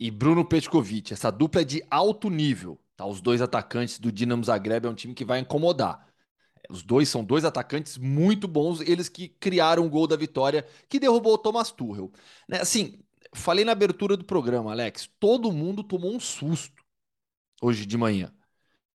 e 0.00 0.10
Bruno 0.10 0.44
Petkovic, 0.44 1.12
essa 1.12 1.30
dupla 1.30 1.62
é 1.62 1.64
de 1.64 1.84
alto 1.90 2.30
nível. 2.30 2.78
Tá? 2.96 3.06
Os 3.06 3.20
dois 3.20 3.42
atacantes 3.42 3.98
do 3.98 4.12
Dinamo 4.12 4.44
Zagreb 4.44 4.86
é 4.86 4.90
um 4.90 4.94
time 4.94 5.14
que 5.14 5.24
vai 5.24 5.40
incomodar. 5.40 6.06
Os 6.68 6.82
dois 6.82 7.08
são 7.08 7.24
dois 7.24 7.44
atacantes 7.44 7.96
muito 7.96 8.46
bons, 8.46 8.80
eles 8.80 9.08
que 9.08 9.28
criaram 9.28 9.86
o 9.86 9.90
gol 9.90 10.06
da 10.06 10.16
vitória 10.16 10.66
que 10.88 11.00
derrubou 11.00 11.34
o 11.34 11.38
Thomas 11.38 11.70
Tuchel. 11.70 12.12
Né, 12.48 12.60
assim, 12.60 12.98
falei 13.34 13.64
na 13.64 13.72
abertura 13.72 14.16
do 14.16 14.24
programa, 14.24 14.72
Alex, 14.72 15.08
todo 15.18 15.52
mundo 15.52 15.82
tomou 15.82 16.14
um 16.14 16.20
susto 16.20 16.82
hoje 17.60 17.86
de 17.86 17.96
manhã. 17.96 18.32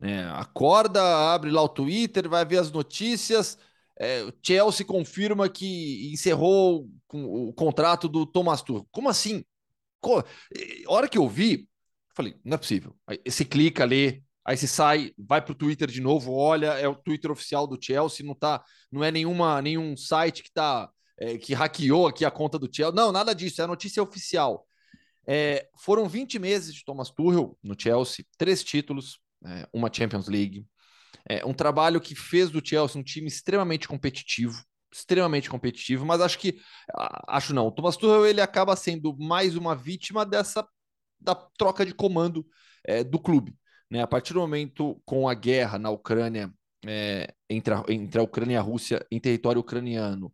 É, 0.01 0.23
acorda, 0.23 1.01
abre 1.33 1.49
lá 1.49 1.61
o 1.61 1.69
Twitter, 1.69 2.27
vai 2.27 2.43
ver 2.45 2.57
as 2.57 2.71
notícias. 2.71 3.57
É, 3.97 4.23
o 4.23 4.33
Chelsea 4.41 4.85
confirma 4.85 5.47
que 5.47 6.11
encerrou 6.11 6.89
o 7.11 7.53
contrato 7.53 8.09
do 8.09 8.25
Thomas 8.25 8.61
Tuchel. 8.61 8.87
Como 8.91 9.07
assim? 9.07 9.43
A 10.05 10.91
hora 10.91 11.07
que 11.07 11.17
eu 11.17 11.27
vi, 11.29 11.69
falei, 12.13 12.35
não 12.43 12.55
é 12.55 12.57
possível. 12.57 12.95
Aí 13.07 13.19
você 13.25 13.45
clica, 13.45 13.85
lê, 13.85 14.21
aí 14.45 14.57
você 14.57 14.67
sai, 14.67 15.13
vai 15.17 15.41
para 15.41 15.53
o 15.53 15.55
Twitter 15.55 15.89
de 15.89 16.01
novo, 16.01 16.33
olha, 16.33 16.73
é 16.73 16.87
o 16.87 16.95
Twitter 16.95 17.31
oficial 17.31 17.65
do 17.65 17.79
Chelsea, 17.81 18.25
não 18.25 18.35
tá, 18.35 18.63
não 18.91 19.03
é 19.03 19.11
nenhuma, 19.11 19.61
nenhum 19.61 19.95
site 19.95 20.43
que 20.43 20.51
tá 20.51 20.89
é, 21.17 21.37
que 21.37 21.53
hackeou 21.53 22.07
aqui 22.07 22.25
a 22.25 22.31
conta 22.31 22.57
do 22.57 22.69
Chelsea. 22.71 22.95
Não, 22.95 23.11
nada 23.11 23.33
disso, 23.33 23.61
é 23.61 23.63
a 23.63 23.67
notícia 23.67 24.01
oficial. 24.01 24.67
É, 25.25 25.67
foram 25.79 26.07
20 26.07 26.37
meses 26.39 26.73
de 26.73 26.83
Thomas 26.83 27.09
Tuchel 27.09 27.57
no 27.63 27.75
Chelsea, 27.79 28.25
três 28.37 28.63
títulos, 28.63 29.19
é, 29.45 29.67
uma 29.71 29.91
Champions 29.91 30.27
League. 30.27 30.65
É, 31.27 31.45
um 31.45 31.53
trabalho 31.53 32.01
que 32.01 32.15
fez 32.15 32.49
do 32.49 32.65
Chelsea 32.65 32.99
um 32.99 33.03
time 33.03 33.27
extremamente 33.27 33.87
competitivo, 33.87 34.61
extremamente 34.91 35.49
competitivo, 35.49 36.05
mas 36.05 36.21
acho 36.21 36.37
que 36.37 36.59
acho 37.27 37.53
não. 37.53 37.67
O 37.67 37.71
Thomas 37.71 37.95
Tuchel 37.95 38.25
ele 38.25 38.41
acaba 38.41 38.75
sendo 38.75 39.15
mais 39.17 39.55
uma 39.55 39.75
vítima 39.75 40.25
dessa 40.25 40.67
da 41.19 41.33
troca 41.57 41.85
de 41.85 41.93
comando 41.93 42.45
é, 42.83 43.03
do 43.03 43.17
clube. 43.17 43.55
Né? 43.89 44.01
A 44.01 44.07
partir 44.07 44.33
do 44.33 44.41
momento 44.41 45.01
com 45.05 45.29
a 45.29 45.33
guerra 45.33 45.79
na 45.79 45.89
Ucrânia 45.89 46.53
é, 46.85 47.33
entre, 47.49 47.73
a, 47.73 47.83
entre 47.87 48.19
a 48.19 48.23
Ucrânia 48.23 48.55
e 48.55 48.57
a 48.57 48.61
Rússia 48.61 49.05
em 49.09 49.19
território 49.19 49.61
ucraniano, 49.61 50.33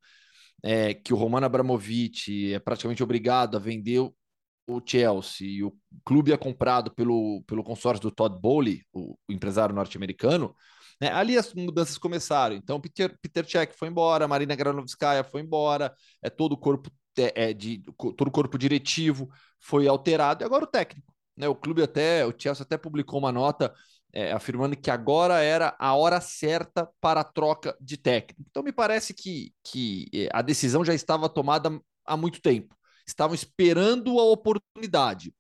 é, 0.64 0.94
que 0.94 1.14
o 1.14 1.18
Roman 1.18 1.46
Abramovich 1.46 2.54
é 2.54 2.60
praticamente 2.60 3.04
obrigado 3.04 3.56
a 3.56 3.60
vender 3.60 4.00
o 4.00 4.82
Chelsea 4.86 5.48
e 5.48 5.64
o 5.64 5.76
clube 6.06 6.32
é 6.32 6.38
comprado 6.38 6.92
pelo, 6.94 7.44
pelo 7.48 7.64
consórcio 7.64 8.02
do 8.02 8.12
Todd 8.12 8.40
Bowley, 8.40 8.84
o, 8.94 9.18
o 9.28 9.34
empresário 9.34 9.74
norte-americano, 9.74 10.56
né? 11.02 11.12
Ali 11.12 11.38
as 11.38 11.54
mudanças 11.54 11.98
começaram. 11.98 12.56
Então, 12.56 12.80
Peter, 12.80 13.18
Peter 13.22 13.50
Cech 13.50 13.74
foi 13.78 13.88
embora, 13.88 14.28
Marina 14.28 14.56
Granovskaya 14.56 15.24
foi 15.24 15.42
embora, 15.42 15.94
é 16.22 16.30
todo 16.30 16.54
o 16.54 16.58
corpo 16.58 16.92
é, 17.18 17.54
de 17.54 17.84
todo 17.98 18.28
o 18.28 18.32
corpo 18.32 18.58
diretivo 18.58 19.30
foi 19.60 19.88
alterado 19.88 20.44
e 20.44 20.46
agora 20.46 20.64
o 20.64 20.68
técnico. 20.68 21.14
Né? 21.36 21.48
O 21.48 21.56
clube 21.56 21.82
até, 21.82 22.26
o 22.26 22.34
Chelsea 22.38 22.64
até 22.64 22.78
publicou 22.78 23.20
uma 23.20 23.32
nota 23.32 23.74
é, 24.14 24.32
afirmando 24.32 24.76
que 24.76 24.90
agora 24.90 25.42
era 25.42 25.76
a 25.80 25.94
hora 25.96 26.20
certa 26.20 26.90
para 27.00 27.22
a 27.22 27.24
troca 27.24 27.76
de 27.80 27.98
técnico. 27.98 28.44
Então 28.50 28.64
me 28.64 28.72
parece 28.72 29.14
que, 29.14 29.54
que 29.64 30.08
é, 30.14 30.30
a 30.34 30.42
decisão 30.42 30.84
já 30.84 30.94
estava 30.94 31.30
tomada 31.30 31.80
há 32.06 32.18
muito 32.18 32.42
tempo. 32.42 32.76
Estavam 33.08 33.36
esperando 33.36 34.20
a 34.20 34.24
oportunidade. 34.24 35.34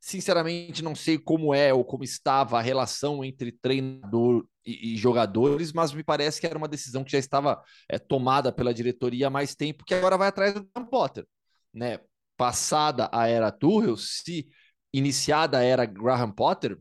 Sinceramente, 0.00 0.82
não 0.82 0.94
sei 0.94 1.18
como 1.18 1.54
é 1.54 1.74
ou 1.74 1.84
como 1.84 2.04
estava 2.04 2.58
a 2.58 2.62
relação 2.62 3.22
entre 3.22 3.52
treinador 3.52 4.46
e, 4.64 4.94
e 4.94 4.96
jogadores, 4.96 5.72
mas 5.72 5.92
me 5.92 6.02
parece 6.02 6.40
que 6.40 6.46
era 6.46 6.56
uma 6.56 6.68
decisão 6.68 7.04
que 7.04 7.12
já 7.12 7.18
estava 7.18 7.62
é, 7.88 7.98
tomada 7.98 8.50
pela 8.52 8.72
diretoria 8.72 9.26
há 9.26 9.30
mais 9.30 9.54
tempo, 9.54 9.84
que 9.84 9.94
agora 9.94 10.16
vai 10.16 10.28
atrás 10.28 10.54
do 10.54 10.66
Graham 10.74 10.86
Potter. 10.88 11.26
Né? 11.72 11.98
Passada 12.36 13.10
a 13.12 13.28
era 13.28 13.52
Tuchel, 13.52 13.96
se 13.96 14.48
iniciada 14.92 15.58
a 15.58 15.62
era 15.62 15.84
Graham 15.84 16.32
Potter 16.32 16.78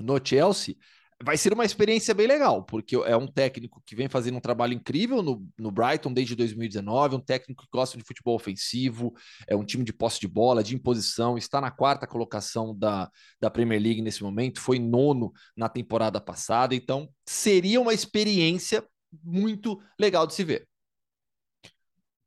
no 0.00 0.20
Chelsea, 0.22 0.76
vai 1.22 1.36
ser 1.36 1.52
uma 1.52 1.64
experiência 1.64 2.14
bem 2.14 2.26
legal, 2.26 2.62
porque 2.62 2.94
é 2.94 3.16
um 3.16 3.26
técnico 3.26 3.82
que 3.86 3.96
vem 3.96 4.08
fazendo 4.08 4.36
um 4.36 4.40
trabalho 4.40 4.74
incrível 4.74 5.22
no, 5.22 5.46
no 5.58 5.70
Brighton 5.70 6.12
desde 6.12 6.34
2019, 6.34 7.16
um 7.16 7.20
técnico 7.20 7.64
que 7.64 7.70
gosta 7.72 7.96
de 7.96 8.04
futebol 8.04 8.34
ofensivo, 8.34 9.14
é 9.48 9.56
um 9.56 9.64
time 9.64 9.82
de 9.82 9.92
posse 9.92 10.20
de 10.20 10.28
bola, 10.28 10.62
de 10.62 10.74
imposição, 10.74 11.38
está 11.38 11.60
na 11.60 11.70
quarta 11.70 12.06
colocação 12.06 12.76
da, 12.76 13.10
da 13.40 13.50
Premier 13.50 13.80
League 13.80 14.02
nesse 14.02 14.22
momento, 14.22 14.60
foi 14.60 14.78
nono 14.78 15.32
na 15.56 15.68
temporada 15.68 16.20
passada, 16.20 16.74
então 16.74 17.08
seria 17.26 17.80
uma 17.80 17.94
experiência 17.94 18.84
muito 19.24 19.80
legal 19.98 20.26
de 20.26 20.34
se 20.34 20.44
ver. 20.44 20.68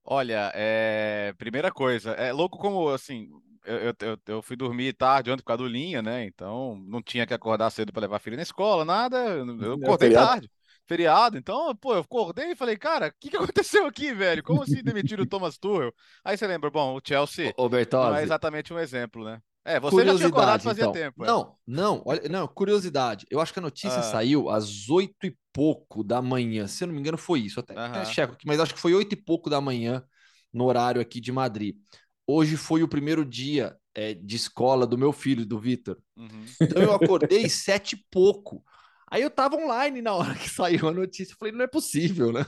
Olha, 0.04 0.52
é... 0.56 1.34
primeira 1.38 1.72
coisa, 1.72 2.12
é 2.14 2.34
louco 2.34 2.58
como 2.58 2.90
assim, 2.90 3.30
eu, 3.66 3.96
eu, 4.00 4.18
eu, 4.28 4.42
fui 4.42 4.56
dormir 4.56 4.94
tarde 4.94 5.32
ontem 5.32 5.42
por 5.42 5.48
causa 5.48 5.64
do 5.64 5.70
Linha, 5.70 6.02
né? 6.02 6.26
Então 6.26 6.76
não 6.88 7.02
tinha 7.02 7.26
que 7.26 7.34
acordar 7.34 7.70
cedo 7.70 7.92
para 7.92 8.02
levar 8.02 8.18
a 8.18 8.20
filha 8.20 8.38
na 8.38 8.44
escola, 8.44 8.86
nada. 8.86 9.18
Eu 9.18 9.74
é 9.74 9.76
acordei 9.76 10.10
é 10.10 10.14
tarde. 10.14 10.52
Feriado, 10.88 11.38
então, 11.38 11.76
pô, 11.76 11.94
eu 11.94 12.00
acordei 12.00 12.52
e 12.52 12.56
falei, 12.56 12.76
cara, 12.76 13.10
o 13.10 13.14
que, 13.20 13.30
que 13.30 13.38
aconteceu 13.38 13.86
aqui, 13.86 14.12
velho? 14.12 14.42
Como 14.42 14.64
assim 14.64 14.82
demitiram 14.82 15.24
o 15.24 15.28
Thomas 15.28 15.56
Tuchel? 15.56 15.94
Aí 16.26 16.36
você 16.36 16.48
lembra, 16.48 16.72
bom, 16.72 16.96
o 16.96 17.02
Chelsea 17.06 17.54
o 17.56 17.70
não 17.70 18.16
é 18.16 18.24
exatamente 18.24 18.74
um 18.74 18.80
exemplo, 18.80 19.24
né? 19.24 19.40
É, 19.64 19.80
você 19.80 20.04
já 20.04 20.16
tinha 20.16 20.28
acordado 20.30 20.64
fazia 20.64 20.84
então. 20.84 20.92
tempo. 20.92 21.24
É. 21.24 21.28
Não, 21.28 21.56
não, 21.68 22.02
olha, 22.04 22.28
não, 22.28 22.48
curiosidade. 22.48 23.28
Eu 23.30 23.40
acho 23.40 23.54
que 23.54 23.60
a 23.60 23.62
notícia 23.62 24.00
ah. 24.00 24.04
saiu 24.04 24.50
às 24.50 24.90
oito 24.90 25.28
e 25.28 25.38
pouco 25.54 26.04
da 26.04 26.24
manhã. 26.24 26.66
Se 26.66 26.84
eu 26.84 26.88
não 26.88 26.96
me 26.96 27.00
engano, 27.00 27.20
foi 27.20 27.42
isso. 27.42 27.60
Até, 27.60 27.78
até 27.78 28.06
checo 28.06 28.34
aqui, 28.34 28.48
mas 28.48 28.60
acho 28.60 28.74
que 28.74 28.80
foi 28.80 28.96
oito 28.96 29.14
e 29.14 29.16
pouco 29.16 29.48
da 29.48 29.62
manhã 29.62 30.04
no 30.52 30.66
horário 30.66 31.00
aqui 31.00 31.22
de 31.22 31.32
Madrid. 31.32 31.76
Hoje 32.32 32.58
foi 32.58 32.84
o 32.84 32.88
primeiro 32.88 33.26
dia 33.26 33.76
é, 33.96 34.14
de 34.14 34.36
escola 34.36 34.86
do 34.86 34.96
meu 34.96 35.12
filho, 35.12 35.44
do 35.48 35.58
Vitor. 35.58 35.98
Uhum. 36.16 36.46
Então 36.62 36.80
eu 36.80 36.94
acordei 36.94 37.50
sete 37.50 37.94
e 37.94 38.06
pouco. 38.12 38.64
Aí 39.10 39.24
eu 39.24 39.32
tava 39.32 39.56
online 39.56 40.00
na 40.00 40.14
hora 40.14 40.36
que 40.38 40.48
saiu 40.48 40.88
a 40.88 40.94
notícia. 40.94 41.36
Falei, 41.40 41.52
não 41.52 41.64
é 41.64 41.68
possível, 41.68 42.32
né? 42.32 42.46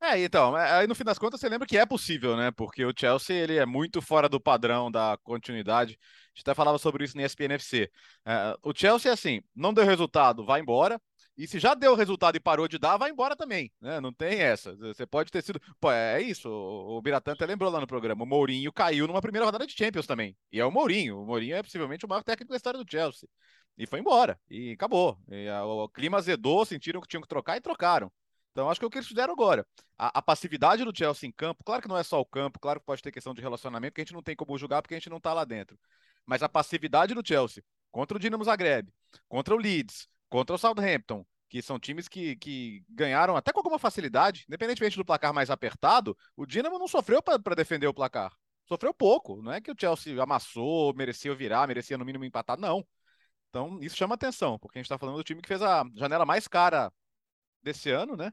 É, 0.00 0.22
então, 0.22 0.56
é, 0.56 0.78
aí 0.78 0.86
no 0.86 0.94
fim 0.94 1.02
das 1.02 1.18
contas 1.18 1.40
você 1.40 1.48
lembra 1.48 1.66
que 1.66 1.76
é 1.76 1.84
possível, 1.84 2.36
né? 2.36 2.52
Porque 2.52 2.84
o 2.84 2.92
Chelsea 2.96 3.34
ele 3.34 3.56
é 3.56 3.66
muito 3.66 4.00
fora 4.00 4.28
do 4.28 4.40
padrão 4.40 4.92
da 4.92 5.18
continuidade. 5.24 5.98
A 6.00 6.38
gente 6.38 6.42
até 6.42 6.54
falava 6.54 6.78
sobre 6.78 7.02
isso 7.02 7.16
no 7.16 7.24
ESPN 7.24 7.54
FC. 7.54 7.90
É, 8.24 8.56
o 8.62 8.72
Chelsea, 8.72 9.12
assim, 9.12 9.42
não 9.56 9.74
deu 9.74 9.84
resultado, 9.84 10.46
vai 10.46 10.60
embora. 10.60 11.00
E 11.40 11.46
se 11.46 11.58
já 11.58 11.72
deu 11.72 11.94
resultado 11.94 12.36
e 12.36 12.40
parou 12.40 12.68
de 12.68 12.78
dar, 12.78 12.98
vai 12.98 13.08
embora 13.10 13.34
também, 13.34 13.72
né? 13.80 13.98
Não 13.98 14.12
tem 14.12 14.42
essa. 14.42 14.76
Você 14.76 15.06
pode 15.06 15.30
ter 15.30 15.42
sido. 15.42 15.58
Pô, 15.80 15.90
é 15.90 16.20
isso. 16.20 16.50
O 16.50 17.00
Biratã 17.00 17.32
até 17.32 17.46
lembrou 17.46 17.70
lá 17.70 17.80
no 17.80 17.86
programa. 17.86 18.24
O 18.24 18.26
Mourinho 18.26 18.70
caiu 18.70 19.06
numa 19.06 19.22
primeira 19.22 19.46
rodada 19.46 19.66
de 19.66 19.72
Champions 19.72 20.06
também. 20.06 20.36
E 20.52 20.60
é 20.60 20.64
o 20.66 20.70
Mourinho. 20.70 21.18
O 21.18 21.24
Mourinho 21.24 21.56
é 21.56 21.62
possivelmente 21.62 22.04
o 22.04 22.08
maior 22.10 22.22
técnico 22.22 22.50
da 22.50 22.56
história 22.56 22.78
do 22.78 22.90
Chelsea. 22.90 23.26
E 23.78 23.86
foi 23.86 24.00
embora. 24.00 24.38
E 24.50 24.72
acabou. 24.72 25.18
E 25.30 25.48
o, 25.48 25.88
clima 25.88 26.18
azedou, 26.18 26.62
sentiram 26.66 27.00
que 27.00 27.08
tinham 27.08 27.22
que 27.22 27.28
trocar 27.28 27.56
e 27.56 27.60
trocaram. 27.62 28.12
Então, 28.52 28.68
acho 28.68 28.78
que 28.78 28.84
é 28.84 28.88
o 28.88 28.90
que 28.90 28.98
eles 28.98 29.08
fizeram 29.08 29.32
agora. 29.32 29.66
A, 29.96 30.18
a, 30.18 30.20
passividade 30.20 30.84
do 30.84 30.94
Chelsea 30.94 31.26
em 31.26 31.32
campo, 31.32 31.64
claro 31.64 31.80
que 31.80 31.88
não 31.88 31.96
é 31.96 32.02
só 32.02 32.20
o 32.20 32.26
campo, 32.26 32.60
claro 32.60 32.80
que 32.80 32.84
pode 32.84 33.00
ter 33.00 33.12
questão 33.12 33.32
de 33.32 33.40
relacionamento, 33.40 33.94
que 33.94 34.02
a 34.02 34.04
gente 34.04 34.12
não 34.12 34.22
tem 34.22 34.36
como 34.36 34.58
julgar 34.58 34.82
porque 34.82 34.94
a 34.94 34.98
gente 34.98 35.08
não 35.08 35.18
tá 35.18 35.32
lá 35.32 35.46
dentro. 35.46 35.78
Mas 36.26 36.42
a 36.42 36.50
passividade 36.50 37.14
do 37.14 37.26
Chelsea 37.26 37.64
contra 37.90 38.18
o 38.18 38.20
Dinamo 38.20 38.44
Zagreb, 38.44 38.92
contra 39.26 39.54
o 39.54 39.58
Leeds, 39.58 40.06
contra 40.30 40.54
o 40.54 40.58
Southampton, 40.58 41.26
que 41.48 41.60
são 41.60 41.78
times 41.78 42.08
que, 42.08 42.36
que 42.36 42.84
ganharam 42.88 43.36
até 43.36 43.52
com 43.52 43.58
alguma 43.58 43.78
facilidade, 43.78 44.44
independentemente 44.48 44.96
do 44.96 45.04
placar 45.04 45.34
mais 45.34 45.50
apertado, 45.50 46.16
o 46.36 46.46
Dinamo 46.46 46.78
não 46.78 46.88
sofreu 46.88 47.20
para 47.20 47.56
defender 47.56 47.88
o 47.88 47.92
placar. 47.92 48.32
Sofreu 48.66 48.94
pouco. 48.94 49.42
Não 49.42 49.52
é 49.52 49.60
que 49.60 49.70
o 49.70 49.74
Chelsea 49.78 50.22
amassou, 50.22 50.94
merecia 50.94 51.34
virar, 51.34 51.66
merecia 51.66 51.98
no 51.98 52.04
mínimo 52.04 52.24
empatar, 52.24 52.58
não. 52.58 52.86
Então, 53.48 53.80
isso 53.82 53.96
chama 53.96 54.14
atenção, 54.14 54.58
porque 54.60 54.78
a 54.78 54.80
gente 54.80 54.86
está 54.86 54.96
falando 54.96 55.16
do 55.16 55.24
time 55.24 55.42
que 55.42 55.48
fez 55.48 55.60
a 55.60 55.84
janela 55.96 56.24
mais 56.24 56.46
cara 56.46 56.92
desse 57.60 57.90
ano, 57.90 58.16
né? 58.16 58.32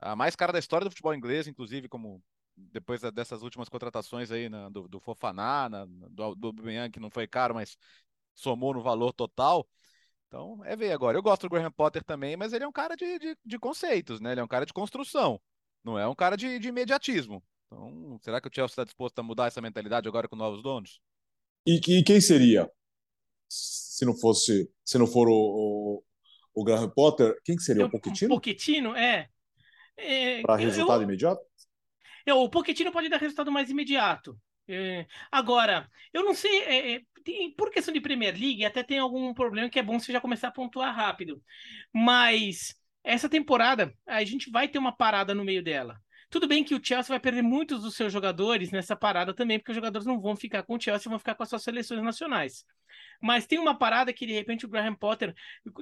A 0.00 0.16
mais 0.16 0.34
cara 0.34 0.52
da 0.52 0.58
história 0.58 0.84
do 0.84 0.90
futebol 0.90 1.14
inglês, 1.14 1.46
inclusive, 1.46 1.88
como 1.88 2.20
depois 2.56 3.00
dessas 3.12 3.42
últimas 3.42 3.68
contratações 3.68 4.32
aí 4.32 4.48
né, 4.48 4.68
do, 4.70 4.88
do 4.88 4.98
Fofaná, 4.98 5.68
na, 5.68 5.84
do, 5.86 6.34
do 6.34 6.46
Aubameyang, 6.48 6.90
que 6.90 6.98
não 6.98 7.10
foi 7.10 7.28
caro, 7.28 7.54
mas 7.54 7.78
somou 8.34 8.74
no 8.74 8.82
valor 8.82 9.12
total. 9.12 9.68
Então, 10.36 10.62
é 10.66 10.76
ver 10.76 10.92
agora. 10.92 11.16
Eu 11.16 11.22
gosto 11.22 11.42
do 11.42 11.48
Graham 11.48 11.72
Potter 11.72 12.04
também, 12.04 12.36
mas 12.36 12.52
ele 12.52 12.62
é 12.62 12.68
um 12.68 12.72
cara 12.72 12.94
de, 12.94 13.18
de, 13.18 13.38
de 13.42 13.58
conceitos, 13.58 14.20
né? 14.20 14.32
Ele 14.32 14.40
é 14.40 14.44
um 14.44 14.48
cara 14.48 14.66
de 14.66 14.72
construção, 14.72 15.40
não 15.82 15.98
é 15.98 16.06
um 16.06 16.14
cara 16.14 16.36
de, 16.36 16.58
de 16.58 16.68
imediatismo. 16.68 17.42
Então, 17.66 18.18
será 18.22 18.38
que 18.38 18.46
o 18.46 18.50
Chelsea 18.54 18.72
está 18.72 18.84
disposto 18.84 19.18
a 19.18 19.22
mudar 19.22 19.46
essa 19.46 19.62
mentalidade 19.62 20.06
agora 20.06 20.28
com 20.28 20.36
novos 20.36 20.62
donos? 20.62 21.00
E, 21.66 21.80
e 21.88 22.04
quem 22.04 22.20
seria? 22.20 22.70
Se 23.48 24.04
não 24.04 24.14
fosse, 24.14 24.70
se 24.84 24.98
não 24.98 25.06
for 25.06 25.26
o, 25.26 25.32
o, 25.32 26.02
o 26.54 26.64
Graham 26.64 26.90
Potter, 26.90 27.34
quem 27.42 27.56
que 27.56 27.62
seria? 27.62 27.86
o 27.86 27.90
Pochettino? 27.90 28.34
O 28.34 28.36
Pochettino, 28.38 28.94
é. 28.94 29.30
é 29.96 30.42
Para 30.42 30.56
resultado 30.56 31.00
eu, 31.00 31.04
imediato? 31.04 31.40
Eu, 32.26 32.40
o 32.40 32.50
Pochettino 32.50 32.92
pode 32.92 33.08
dar 33.08 33.16
resultado 33.16 33.50
mais 33.50 33.70
imediato. 33.70 34.38
É, 34.68 35.06
agora, 35.32 35.88
eu 36.12 36.24
não 36.24 36.34
sei, 36.34 36.60
é, 36.64 36.96
é, 36.96 37.02
tem, 37.26 37.50
por 37.50 37.72
questão 37.72 37.92
de 37.92 38.00
Premier 38.00 38.32
League, 38.32 38.64
até 38.64 38.84
tem 38.84 39.00
algum 39.00 39.34
problema 39.34 39.68
que 39.68 39.80
é 39.80 39.82
bom 39.82 39.98
você 39.98 40.12
já 40.12 40.20
começar 40.20 40.48
a 40.48 40.52
pontuar 40.52 40.94
rápido. 40.94 41.42
Mas 41.92 42.72
essa 43.02 43.28
temporada, 43.28 43.92
a 44.06 44.22
gente 44.24 44.48
vai 44.48 44.68
ter 44.68 44.78
uma 44.78 44.96
parada 44.96 45.34
no 45.34 45.44
meio 45.44 45.62
dela. 45.62 46.00
Tudo 46.30 46.46
bem 46.46 46.62
que 46.62 46.74
o 46.74 46.80
Chelsea 46.82 47.08
vai 47.08 47.18
perder 47.18 47.42
muitos 47.42 47.82
dos 47.82 47.96
seus 47.96 48.12
jogadores 48.12 48.70
nessa 48.70 48.94
parada 48.94 49.34
também, 49.34 49.58
porque 49.58 49.72
os 49.72 49.76
jogadores 49.76 50.06
não 50.06 50.20
vão 50.20 50.36
ficar 50.36 50.62
com 50.62 50.76
o 50.76 50.80
Chelsea, 50.80 51.10
vão 51.10 51.18
ficar 51.18 51.34
com 51.34 51.42
as 51.42 51.48
suas 51.48 51.64
seleções 51.64 52.02
nacionais. 52.02 52.64
Mas 53.20 53.46
tem 53.46 53.58
uma 53.58 53.76
parada 53.76 54.12
que 54.12 54.26
de 54.26 54.32
repente 54.32 54.64
o 54.64 54.68
Graham 54.68 54.94
Potter, 54.94 55.34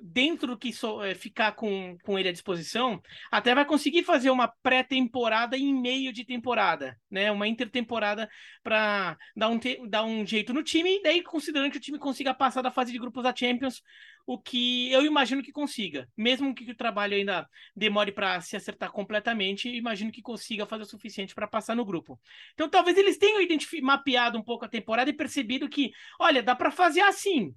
dentro 0.02 0.46
do 0.46 0.58
que 0.58 0.72
so, 0.72 1.02
é, 1.02 1.14
ficar 1.14 1.52
com, 1.52 1.96
com 2.02 2.18
ele 2.18 2.28
à 2.28 2.32
disposição, 2.32 3.00
até 3.30 3.54
vai 3.54 3.64
conseguir 3.64 4.04
fazer 4.04 4.30
uma 4.30 4.48
pré-temporada 4.62 5.56
em 5.56 5.74
meio 5.74 6.12
de 6.12 6.24
temporada, 6.24 6.98
né? 7.10 7.30
Uma 7.30 7.48
intertemporada 7.48 8.28
para 8.62 9.16
dar 9.36 9.48
um, 9.48 9.58
dar 9.88 10.04
um 10.04 10.26
jeito 10.26 10.52
no 10.52 10.62
time, 10.62 10.98
e 10.98 11.02
daí 11.02 11.22
considerando 11.22 11.70
que 11.70 11.78
o 11.78 11.80
time 11.80 11.98
consiga 11.98 12.34
passar 12.34 12.62
da 12.62 12.70
fase 12.70 12.92
de 12.92 12.98
grupos 12.98 13.22
da 13.22 13.34
Champions 13.34 13.82
o 14.26 14.38
que 14.38 14.90
eu 14.90 15.04
imagino 15.04 15.42
que 15.42 15.52
consiga. 15.52 16.08
Mesmo 16.16 16.54
que 16.54 16.70
o 16.70 16.74
trabalho 16.74 17.14
ainda 17.14 17.48
demore 17.76 18.10
para 18.10 18.40
se 18.40 18.56
acertar 18.56 18.90
completamente, 18.90 19.68
imagino 19.68 20.10
que 20.10 20.22
consiga 20.22 20.66
fazer 20.66 20.84
o 20.84 20.86
suficiente 20.86 21.34
para 21.34 21.46
passar 21.46 21.74
no 21.74 21.84
grupo. 21.84 22.18
Então 22.54 22.68
talvez 22.68 22.96
eles 22.96 23.18
tenham 23.18 23.40
mapeado 23.82 24.38
um 24.38 24.42
pouco 24.42 24.64
a 24.64 24.68
temporada 24.68 25.10
e 25.10 25.12
percebido 25.12 25.68
que, 25.68 25.92
olha, 26.18 26.42
dá 26.42 26.54
para 26.54 26.70
fazer 26.70 27.02
assim. 27.08 27.54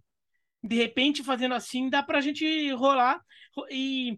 De 0.64 0.76
repente, 0.76 1.24
fazendo 1.24 1.54
assim, 1.54 1.90
dá 1.90 2.04
para 2.04 2.18
a 2.18 2.22
gente 2.22 2.72
rolar. 2.72 3.22
E 3.72 4.18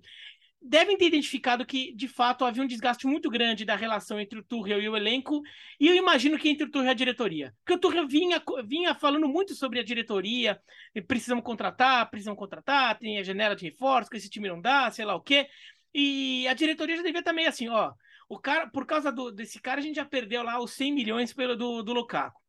devem 0.62 0.98
ter 0.98 1.06
identificado 1.06 1.66
que, 1.66 1.94
de 1.96 2.08
fato, 2.08 2.44
havia 2.44 2.62
um 2.62 2.68
desgaste 2.68 3.08
muito 3.08 3.30
grande 3.30 3.64
da 3.64 3.76
relação 3.76 4.20
entre 4.20 4.40
o 4.40 4.44
Tuchel 4.44 4.82
e 4.82 4.90
o 4.90 4.98
elenco, 4.98 5.42
e 5.80 5.88
eu 5.88 5.96
imagino 5.96 6.38
que 6.38 6.50
entre 6.50 6.66
o 6.66 6.70
Tuchel 6.70 6.88
e 6.88 6.92
a 6.92 6.94
diretoria. 6.94 7.54
Porque 7.60 7.74
o 7.74 7.80
Tuchel 7.80 8.08
vinha, 8.08 8.44
vinha 8.66 8.94
falando 8.94 9.28
muito 9.28 9.56
sobre 9.56 9.80
a 9.80 9.84
diretoria, 9.84 10.60
precisamos 11.08 11.44
contratar, 11.44 12.10
precisamos 12.10 12.38
contratar, 12.38 12.98
tem 12.98 13.20
a 13.20 13.24
janela 13.24 13.56
de 13.56 13.66
reforço, 13.66 14.10
que 14.10 14.18
esse 14.18 14.30
time 14.30 14.50
não 14.50 14.60
dá, 14.60 14.92
sei 14.92 15.06
lá 15.06 15.16
o 15.16 15.22
quê. 15.22 15.48
E 15.94 16.48
a 16.48 16.54
diretoria 16.54 16.98
já 16.98 17.04
devia 17.04 17.24
também 17.24 17.48
assim, 17.48 17.70
ó, 17.70 17.94
o 18.28 18.38
cara, 18.38 18.68
por 18.68 18.86
causa 18.86 19.12
do, 19.12 19.32
desse 19.32 19.60
cara, 19.60 19.80
a 19.80 19.84
gente 19.84 19.96
já 19.96 20.06
perdeu 20.06 20.44
lá 20.44 20.62
os 20.62 20.74
100 20.74 20.94
milhões 20.94 21.34
pelo 21.34 21.56
do, 21.56 21.82
do 21.82 21.94
Lukaku. 21.94 22.40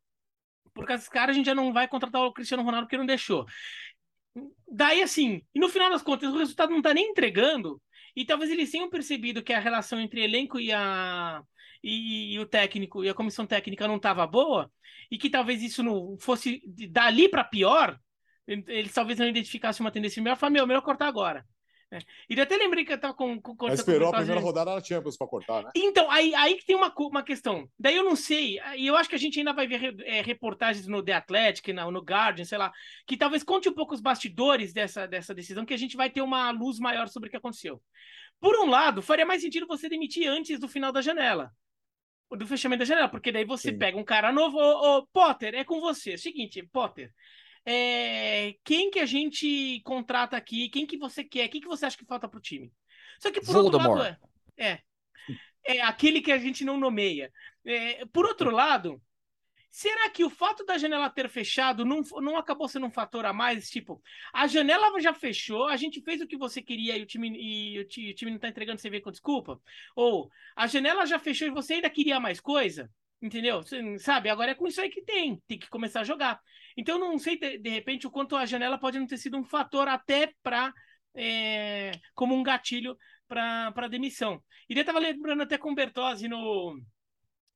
Por 0.73 0.85
causa 0.85 1.01
desse 1.01 1.09
cara, 1.09 1.31
a 1.31 1.33
gente 1.33 1.45
já 1.45 1.55
não 1.55 1.73
vai 1.73 1.87
contratar 1.87 2.21
o 2.21 2.33
Cristiano 2.33 2.63
Ronaldo 2.63 2.87
porque 2.87 2.97
não 2.97 3.05
deixou. 3.05 3.45
Daí, 4.67 5.01
assim, 5.01 5.41
e 5.53 5.59
no 5.59 5.69
final 5.69 5.89
das 5.89 6.01
contas, 6.01 6.33
o 6.33 6.37
resultado 6.37 6.71
não 6.71 6.81
tá 6.81 6.93
nem 6.93 7.11
entregando, 7.11 7.81
e 8.15 8.25
talvez 8.25 8.49
eles 8.49 8.71
tenham 8.71 8.89
percebido 8.89 9.43
que 9.43 9.53
a 9.53 9.59
relação 9.59 9.99
entre 9.99 10.23
elenco 10.23 10.59
e, 10.59 10.71
a, 10.71 11.41
e, 11.83 12.33
e 12.33 12.39
o 12.39 12.45
técnico 12.45 13.03
e 13.03 13.09
a 13.09 13.13
comissão 13.13 13.45
técnica 13.45 13.87
não 13.87 13.97
estava 13.97 14.25
boa, 14.25 14.71
e 15.09 15.17
que 15.17 15.29
talvez 15.29 15.61
isso 15.61 15.83
não 15.83 16.17
fosse 16.19 16.61
dali 16.89 17.27
para 17.27 17.43
pior, 17.43 17.99
eles 18.47 18.93
talvez 18.93 19.19
não 19.19 19.27
identificassem 19.27 19.85
uma 19.85 19.91
tendência 19.91 20.21
melhor, 20.21 20.37
falaram, 20.37 20.53
meu, 20.53 20.67
melhor 20.67 20.81
cortar 20.81 21.07
agora. 21.07 21.45
É. 21.93 21.99
E 22.29 22.39
até 22.39 22.55
lembrei 22.55 22.85
que 22.85 22.93
eu 22.93 22.97
tava 22.97 23.13
com. 23.13 23.39
com 23.41 23.67
Mas 23.67 23.79
esperou 23.79 24.07
a 24.07 24.17
primeira 24.17 24.39
rodada 24.39 24.73
da 24.73 24.81
Champions 24.81 25.17
para 25.17 25.27
cortar, 25.27 25.63
né? 25.63 25.71
Então, 25.75 26.09
aí, 26.09 26.33
aí 26.35 26.55
que 26.55 26.65
tem 26.65 26.73
uma, 26.73 26.93
uma 26.97 27.21
questão. 27.21 27.69
Daí 27.77 27.97
eu 27.97 28.03
não 28.03 28.15
sei, 28.15 28.61
e 28.77 28.87
eu 28.87 28.95
acho 28.95 29.09
que 29.09 29.15
a 29.15 29.19
gente 29.19 29.37
ainda 29.37 29.51
vai 29.51 29.67
ver 29.67 30.01
é, 30.05 30.21
reportagens 30.21 30.87
no 30.87 31.03
The 31.03 31.11
Athletic, 31.11 31.67
no, 31.73 31.91
no 31.91 31.99
Guardian, 31.99 32.45
sei 32.45 32.57
lá, 32.57 32.71
que 33.05 33.17
talvez 33.17 33.43
conte 33.43 33.67
um 33.67 33.73
pouco 33.73 33.93
os 33.93 33.99
bastidores 33.99 34.71
dessa, 34.71 35.05
dessa 35.05 35.33
decisão, 35.35 35.65
que 35.65 35.73
a 35.73 35.77
gente 35.77 35.97
vai 35.97 36.09
ter 36.09 36.21
uma 36.21 36.49
luz 36.51 36.79
maior 36.79 37.09
sobre 37.09 37.27
o 37.27 37.29
que 37.29 37.37
aconteceu. 37.37 37.81
Por 38.39 38.55
um 38.55 38.69
lado, 38.69 39.01
faria 39.01 39.25
mais 39.25 39.41
sentido 39.41 39.67
você 39.67 39.89
demitir 39.89 40.29
antes 40.29 40.59
do 40.59 40.69
final 40.69 40.93
da 40.93 41.01
janela. 41.01 41.51
Do 42.29 42.47
fechamento 42.47 42.79
da 42.79 42.85
janela, 42.85 43.09
porque 43.09 43.33
daí 43.33 43.43
você 43.43 43.71
Sim. 43.71 43.77
pega 43.77 43.97
um 43.97 44.03
cara 44.05 44.31
novo, 44.31 44.57
ô, 44.57 44.99
ô, 44.99 45.07
Potter, 45.07 45.53
é 45.55 45.65
com 45.65 45.81
você. 45.81 46.17
Seguinte, 46.17 46.63
Potter, 46.71 47.11
é, 47.65 48.55
quem 48.63 48.89
que 48.89 48.99
a 48.99 49.05
gente 49.05 49.81
contrata 49.83 50.35
aqui, 50.35 50.69
quem 50.69 50.85
que 50.85 50.97
você 50.97 51.23
quer, 51.23 51.47
quem 51.47 51.61
que 51.61 51.67
você 51.67 51.85
acha 51.85 51.97
que 51.97 52.05
falta 52.05 52.27
pro 52.27 52.39
time. 52.39 52.71
Só 53.19 53.31
que 53.31 53.39
por 53.39 53.53
Voldemort. 53.53 53.87
outro 53.87 54.03
lado 54.03 54.19
é, 54.57 54.71
é, 54.71 55.77
é 55.77 55.81
aquele 55.81 56.21
que 56.21 56.31
a 56.31 56.37
gente 56.37 56.65
não 56.65 56.77
nomeia. 56.77 57.31
É, 57.63 58.05
por 58.07 58.25
outro 58.25 58.49
lado, 58.49 59.01
será 59.69 60.09
que 60.09 60.23
o 60.23 60.29
fato 60.29 60.65
da 60.65 60.77
janela 60.77 61.09
ter 61.09 61.29
fechado 61.29 61.85
não, 61.85 62.01
não 62.21 62.35
acabou 62.35 62.67
sendo 62.67 62.87
um 62.87 62.91
fator 62.91 63.25
a 63.25 63.33
mais? 63.33 63.69
Tipo, 63.69 64.01
a 64.33 64.47
janela 64.47 64.99
já 64.99 65.13
fechou, 65.13 65.67
a 65.67 65.77
gente 65.77 66.01
fez 66.01 66.19
o 66.19 66.27
que 66.27 66.37
você 66.37 66.61
queria 66.61 66.97
e 66.97 67.03
o 67.03 67.05
time, 67.05 67.29
e 67.29 67.79
o, 67.79 67.85
time 67.85 68.31
não 68.31 68.39
tá 68.39 68.49
entregando, 68.49 68.81
você 68.81 68.89
vê 68.89 68.99
com 68.99 69.11
desculpa? 69.11 69.61
Ou 69.95 70.31
a 70.55 70.65
janela 70.65 71.05
já 71.05 71.19
fechou 71.19 71.47
e 71.47 71.51
você 71.51 71.75
ainda 71.75 71.89
queria 71.89 72.19
mais 72.19 72.39
coisa? 72.39 72.89
Entendeu? 73.21 73.61
Sabe? 73.99 74.29
Agora 74.29 74.51
é 74.51 74.55
com 74.55 74.67
isso 74.67 74.81
aí 74.81 74.89
que 74.89 75.03
tem. 75.03 75.39
Tem 75.47 75.59
que 75.59 75.69
começar 75.69 76.01
a 76.01 76.03
jogar. 76.03 76.41
Então, 76.77 76.99
não 76.99 77.17
sei, 77.17 77.37
de, 77.37 77.57
de 77.57 77.69
repente, 77.69 78.07
o 78.07 78.11
quanto 78.11 78.35
a 78.35 78.45
janela 78.45 78.77
pode 78.77 78.99
não 78.99 79.07
ter 79.07 79.17
sido 79.17 79.37
um 79.37 79.43
fator 79.43 79.87
até 79.87 80.33
para. 80.43 80.73
É, 81.13 81.91
como 82.15 82.33
um 82.33 82.41
gatilho 82.41 82.97
para 83.27 83.87
demissão. 83.89 84.41
E 84.69 84.73
eu 84.73 84.79
estava 84.79 84.99
lembrando 84.99 85.43
até 85.43 85.57
com 85.57 85.71
o 85.71 85.75
Bertozzi 85.75 86.29
no, 86.29 86.79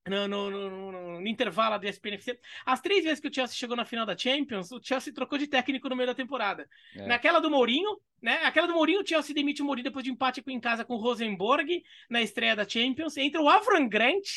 no, 0.08 0.28
no, 0.28 0.50
no, 0.52 1.20
no, 1.20 1.28
intervalo 1.28 1.80
da 1.80 1.90
ESPNFC. 1.90 2.40
As 2.66 2.80
três 2.80 3.04
vezes 3.04 3.20
que 3.20 3.28
o 3.28 3.34
Chelsea 3.34 3.56
chegou 3.56 3.76
na 3.76 3.86
final 3.86 4.06
da 4.06 4.18
Champions, 4.18 4.72
o 4.72 4.80
Chelsea 4.82 5.14
trocou 5.14 5.38
de 5.38 5.48
técnico 5.48 5.90
no 5.90 5.96
meio 5.96 6.08
da 6.08 6.16
temporada. 6.16 6.68
É. 6.96 7.08
Naquela 7.08 7.40
do 7.40 7.50
Mourinho, 7.50 7.98
né? 8.22 8.42
Aquela 8.44 8.68
do 8.68 8.74
Mourinho, 8.74 9.02
o 9.02 9.08
Chelsea 9.08 9.34
demite 9.34 9.62
o 9.62 9.66
Mourinho 9.66 9.86
depois 9.86 10.04
de 10.06 10.12
empate 10.12 10.44
em 10.48 10.60
casa 10.60 10.86
com 10.86 10.94
o 10.94 11.00
Rosenborg 11.00 11.84
na 12.10 12.22
estreia 12.22 12.56
da 12.56 12.68
Champions. 12.68 13.18
Entra 13.18 13.42
o 13.42 13.50
Avram 13.50 13.88
Grant, 13.90 14.28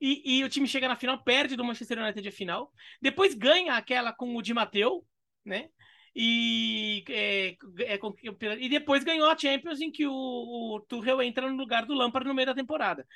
e, 0.00 0.38
e, 0.38 0.44
o 0.44 0.48
time 0.48 0.66
chega 0.66 0.88
na 0.88 0.96
final, 0.96 1.22
perde 1.22 1.56
do 1.56 1.64
Manchester 1.64 1.98
United 1.98 2.26
a 2.26 2.32
final. 2.32 2.72
Depois 3.02 3.34
ganha 3.34 3.74
aquela 3.74 4.12
com 4.12 4.34
o 4.34 4.42
Di 4.42 4.54
Matteo, 4.54 5.04
né? 5.44 5.68
E, 6.14 7.04
é, 7.08 7.56
é, 7.84 7.98
e 8.58 8.68
depois 8.68 9.04
ganhou 9.04 9.28
a 9.28 9.38
Champions, 9.38 9.80
em 9.80 9.90
que 9.90 10.06
o, 10.06 10.12
o 10.12 10.80
Tuchel 10.88 11.22
entra 11.22 11.48
no 11.48 11.56
lugar 11.56 11.86
do 11.86 11.94
Lampard 11.94 12.26
no 12.26 12.34
meio 12.34 12.46
da 12.46 12.54
temporada. 12.54 13.06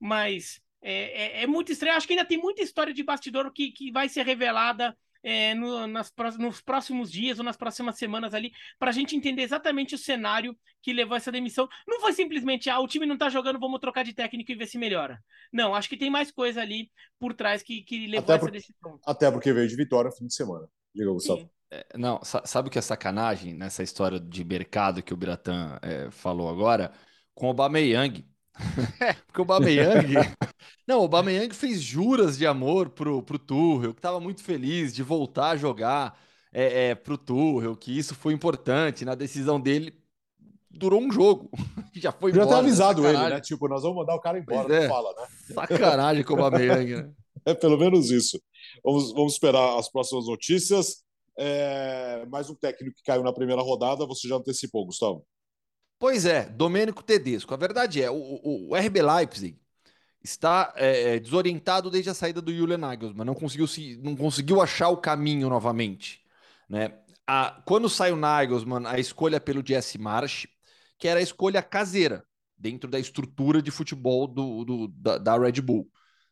Mas 0.00 0.60
é, 0.80 1.40
é, 1.40 1.42
é 1.42 1.46
muito 1.46 1.70
estranho. 1.70 1.96
Acho 1.96 2.06
que 2.06 2.14
ainda 2.14 2.24
tem 2.24 2.38
muita 2.38 2.62
história 2.62 2.92
de 2.92 3.02
bastidor 3.02 3.52
que, 3.52 3.70
que 3.70 3.92
vai 3.92 4.08
ser 4.08 4.26
revelada 4.26 4.96
é, 5.22 5.54
no, 5.54 5.86
nas, 5.86 6.12
nos 6.38 6.60
próximos 6.60 7.10
dias 7.10 7.38
ou 7.38 7.44
nas 7.44 7.56
próximas 7.56 7.96
semanas 7.96 8.34
ali, 8.34 8.52
para 8.78 8.90
a 8.90 8.92
gente 8.92 9.16
entender 9.16 9.42
exatamente 9.42 9.94
o 9.94 9.98
cenário 9.98 10.56
que 10.82 10.92
levou 10.92 11.16
essa 11.16 11.30
demissão. 11.30 11.68
Não 11.86 12.00
foi 12.00 12.12
simplesmente, 12.12 12.68
ah, 12.68 12.80
o 12.80 12.88
time 12.88 13.06
não 13.06 13.14
está 13.14 13.28
jogando, 13.28 13.58
vamos 13.58 13.80
trocar 13.80 14.04
de 14.04 14.12
técnico 14.12 14.50
e 14.50 14.54
ver 14.54 14.66
se 14.66 14.78
melhora. 14.78 15.22
Não, 15.52 15.74
acho 15.74 15.88
que 15.88 15.96
tem 15.96 16.10
mais 16.10 16.30
coisa 16.30 16.60
ali 16.60 16.90
por 17.18 17.34
trás 17.34 17.62
que, 17.62 17.82
que 17.82 18.06
levou 18.06 18.34
até 18.34 18.34
essa 18.34 18.50
decisão. 18.50 18.98
Até 19.06 19.30
porque 19.30 19.52
veio 19.52 19.68
de 19.68 19.76
vitória 19.76 20.10
no 20.10 20.16
fim 20.16 20.26
de 20.26 20.34
semana. 20.34 20.66
Diga, 20.94 21.10
Gustavo. 21.10 21.48
É, 21.70 21.86
não, 21.96 22.20
sabe 22.22 22.68
o 22.68 22.70
que 22.70 22.78
é 22.78 22.82
sacanagem 22.82 23.54
nessa 23.54 23.82
história 23.82 24.20
de 24.20 24.44
mercado 24.44 25.02
que 25.02 25.14
o 25.14 25.16
Biratan 25.16 25.78
é, 25.80 26.10
falou 26.10 26.50
agora? 26.50 26.92
Com 27.34 27.48
o 27.48 27.54
Bameyang. 28.58 29.16
Porque 29.26 29.40
o 29.40 29.44
Bameyang. 29.44 30.14
não, 30.86 31.04
o 31.04 31.08
Bameyang 31.08 31.54
fez 31.54 31.80
juras 31.80 32.36
de 32.36 32.46
amor 32.46 32.90
pro, 32.90 33.22
pro 33.22 33.38
Tuchel, 33.38 33.92
que 33.92 33.98
estava 33.98 34.20
muito 34.20 34.42
feliz 34.42 34.94
de 34.94 35.02
voltar 35.02 35.50
a 35.50 35.56
jogar 35.56 36.18
é, 36.52 36.90
é, 36.90 36.94
pro 36.94 37.18
Tuchel, 37.18 37.76
que 37.76 37.96
isso 37.96 38.14
foi 38.14 38.32
importante 38.32 39.04
na 39.04 39.14
decisão 39.14 39.60
dele. 39.60 39.94
Durou 40.70 41.00
um 41.02 41.12
jogo. 41.12 41.50
Já 41.94 42.12
foi 42.12 42.32
Já 42.32 42.42
embora. 42.42 42.56
Já 42.56 42.58
avisado 42.60 43.06
ele, 43.06 43.18
né? 43.18 43.40
Tipo, 43.40 43.68
nós 43.68 43.82
vamos 43.82 43.98
mandar 43.98 44.14
o 44.14 44.20
cara 44.20 44.38
embora, 44.38 44.74
é. 44.74 44.82
não 44.82 44.88
fala, 44.88 45.12
né? 45.14 45.26
Sacanagem 45.54 46.24
com 46.24 46.34
o 46.34 46.36
Bameyang, 46.36 46.96
né? 46.96 47.10
É 47.44 47.54
pelo 47.54 47.76
menos 47.76 48.10
isso. 48.10 48.40
Vamos, 48.84 49.12
vamos 49.12 49.32
esperar 49.34 49.78
as 49.78 49.90
próximas 49.90 50.26
notícias. 50.26 51.02
É, 51.38 52.24
mais 52.26 52.48
um 52.48 52.54
técnico 52.54 52.96
que 52.96 53.02
caiu 53.02 53.22
na 53.22 53.32
primeira 53.32 53.62
rodada, 53.62 54.06
você 54.06 54.28
já 54.28 54.36
antecipou, 54.36 54.86
Gustavo. 54.86 55.24
Pois 56.02 56.26
é, 56.26 56.46
Domênico 56.46 57.00
Tedesco. 57.00 57.54
A 57.54 57.56
verdade 57.56 58.02
é, 58.02 58.10
o, 58.10 58.16
o, 58.42 58.74
RB 58.74 59.00
Leipzig 59.00 59.56
está 60.20 60.72
é, 60.74 61.14
é, 61.14 61.20
desorientado 61.20 61.88
desde 61.88 62.10
a 62.10 62.14
saída 62.14 62.42
do 62.42 62.52
Julian 62.52 62.78
Nagelsmann, 62.78 63.24
não 63.24 63.36
conseguiu, 63.36 63.68
se, 63.68 63.96
não 63.98 64.16
conseguiu 64.16 64.60
achar 64.60 64.88
o 64.88 64.96
caminho 64.96 65.48
novamente. 65.48 66.20
Né? 66.68 66.98
A, 67.24 67.62
quando 67.64 67.88
sai 67.88 68.10
o 68.10 68.16
Nagelsmann, 68.16 68.84
a 68.84 68.98
escolha 68.98 69.40
pelo 69.40 69.64
Jesse 69.64 69.96
Marsh, 69.96 70.48
que 70.98 71.06
era 71.06 71.20
a 71.20 71.22
escolha 71.22 71.62
caseira, 71.62 72.26
dentro 72.58 72.90
da 72.90 72.98
estrutura 72.98 73.62
de 73.62 73.70
futebol 73.70 74.26
do, 74.26 74.64
do 74.64 74.88
da, 74.88 75.18
da 75.18 75.38
Red 75.38 75.60
Bull. 75.60 75.88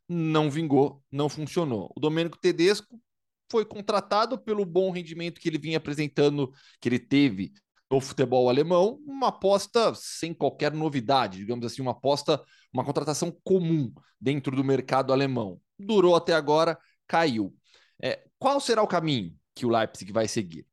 Não 0.08 0.50
vingou, 0.50 1.00
não 1.12 1.28
funcionou. 1.28 1.92
O 1.94 2.00
Domênico 2.00 2.36
Tedesco 2.36 3.00
foi 3.48 3.64
contratado 3.64 4.36
pelo 4.36 4.64
bom 4.64 4.90
rendimento 4.90 5.40
que 5.40 5.48
ele 5.48 5.58
vinha 5.58 5.76
apresentando, 5.76 6.52
que 6.80 6.88
ele 6.88 6.98
teve 6.98 7.52
no 7.90 8.00
futebol 8.00 8.48
alemão, 8.48 9.00
uma 9.04 9.28
aposta 9.28 9.92
sem 9.94 10.32
qualquer 10.32 10.72
novidade, 10.72 11.38
digamos 11.38 11.66
assim, 11.66 11.82
uma 11.82 11.90
aposta, 11.90 12.40
uma 12.72 12.84
contratação 12.84 13.36
comum 13.42 13.92
dentro 14.20 14.54
do 14.54 14.62
mercado 14.62 15.12
alemão. 15.12 15.60
Durou 15.78 16.14
até 16.14 16.32
agora, 16.32 16.78
caiu. 17.06 17.54
É, 18.00 18.22
qual 18.38 18.60
será 18.60 18.82
o 18.82 18.86
caminho 18.86 19.34
que 19.54 19.66
o 19.66 19.70
Leipzig 19.70 20.12
vai 20.12 20.28
seguir? 20.28 20.64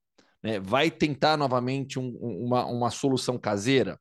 É, 0.43 0.60
vai 0.60 0.91
tentar 0.91 1.36
novamente 1.36 1.97
um, 1.97 2.15
uma, 2.21 2.65
uma 2.65 2.91
solução 2.91 3.38
caseira, 3.39 3.99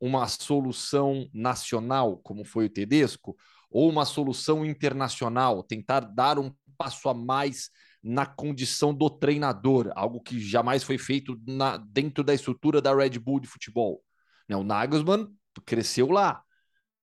uma 0.00 0.26
solução 0.26 1.28
nacional, 1.32 2.18
como 2.18 2.44
foi 2.44 2.66
o 2.66 2.70
Tedesco, 2.70 3.36
ou 3.70 3.88
uma 3.88 4.04
solução 4.04 4.64
internacional, 4.64 5.62
tentar 5.62 6.00
dar 6.00 6.38
um 6.38 6.52
passo 6.76 7.08
a 7.08 7.14
mais 7.14 7.70
na 8.06 8.24
condição 8.24 8.94
do 8.94 9.10
treinador, 9.10 9.90
algo 9.96 10.20
que 10.20 10.38
jamais 10.38 10.84
foi 10.84 10.96
feito 10.96 11.36
na, 11.44 11.76
dentro 11.76 12.22
da 12.22 12.32
estrutura 12.32 12.80
da 12.80 12.94
Red 12.94 13.18
Bull 13.18 13.40
de 13.40 13.48
futebol. 13.48 14.00
Né? 14.48 14.54
O 14.56 14.62
Nagelsmann 14.62 15.28
cresceu 15.64 16.08
lá. 16.08 16.40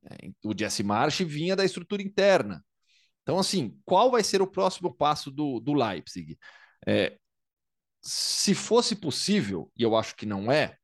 Né? 0.02 0.32
O 0.42 0.58
Jesse 0.58 0.82
Marsh 0.82 1.20
vinha 1.20 1.58
da 1.58 1.66
estrutura 1.66 2.02
interna. 2.02 2.64
Então, 3.22 3.38
assim, 3.38 3.78
qual 3.84 4.12
vai 4.12 4.24
ser 4.24 4.42
o 4.42 4.48
próximo 4.48 4.96
passo 4.96 5.30
do, 5.30 5.60
do 5.60 5.74
Leipzig? 5.74 6.38
É, 6.88 7.18
se 8.02 8.56
fosse 8.56 8.96
possível, 8.96 9.70
e 9.78 9.84
eu 9.84 9.98
acho 9.98 10.16
que 10.16 10.26
não 10.26 10.50
é, 10.50 10.78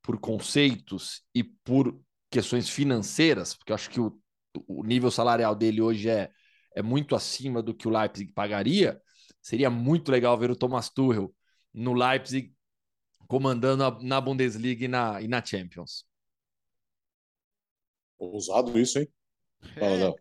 por 0.00 0.18
conceitos 0.18 1.22
e 1.34 1.44
por 1.44 2.00
questões 2.30 2.70
financeiras, 2.70 3.54
porque 3.54 3.72
eu 3.72 3.74
acho 3.74 3.90
que 3.90 4.00
o, 4.00 4.18
o 4.66 4.82
nível 4.82 5.10
salarial 5.10 5.54
dele 5.54 5.82
hoje 5.82 6.08
é, 6.08 6.30
é 6.74 6.80
muito 6.80 7.14
acima 7.14 7.62
do 7.62 7.74
que 7.74 7.86
o 7.86 7.90
Leipzig 7.90 8.32
pagaria, 8.32 8.98
seria 9.46 9.70
muito 9.70 10.10
legal 10.10 10.36
ver 10.36 10.50
o 10.50 10.56
Thomas 10.56 10.90
Tuchel 10.90 11.32
no 11.72 11.92
Leipzig 11.92 12.52
comandando 13.28 13.84
a, 13.84 13.96
na 14.02 14.20
Bundesliga 14.20 14.84
e 14.84 14.88
na, 14.88 15.22
e 15.22 15.28
na 15.28 15.44
Champions. 15.44 16.04
Ousado 18.18 18.76
isso, 18.76 18.98
hein? 18.98 19.08
Fala, 19.78 19.94
é. 19.94 20.00
Não, 20.00 20.16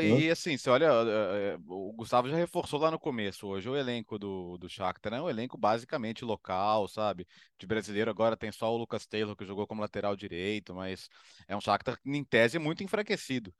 e, 0.00 0.30
assim, 0.30 0.56
você 0.56 0.70
olha, 0.70 0.84
eh, 0.86 1.54
eh, 1.54 1.58
o 1.66 1.92
Gustavo 1.92 2.28
já 2.28 2.36
reforçou 2.36 2.78
lá 2.78 2.88
no 2.88 3.00
começo. 3.00 3.48
Hoje 3.48 3.68
o 3.68 3.74
elenco 3.74 4.16
do, 4.16 4.56
do 4.56 4.68
Shakhtar 4.68 5.14
é 5.14 5.20
um 5.20 5.28
elenco 5.28 5.58
basicamente 5.58 6.24
local, 6.24 6.86
sabe? 6.86 7.26
De 7.58 7.66
brasileiro 7.66 8.08
agora 8.08 8.36
tem 8.36 8.52
só 8.52 8.72
o 8.72 8.76
Lucas 8.76 9.06
Taylor 9.06 9.34
que 9.34 9.44
jogou 9.44 9.66
como 9.66 9.80
lateral 9.80 10.14
direito, 10.14 10.72
mas 10.72 11.08
é 11.48 11.56
um 11.56 11.60
Shakhtar 11.60 11.98
em 12.06 12.22
tese 12.22 12.60
muito 12.60 12.84
enfraquecido. 12.84 13.52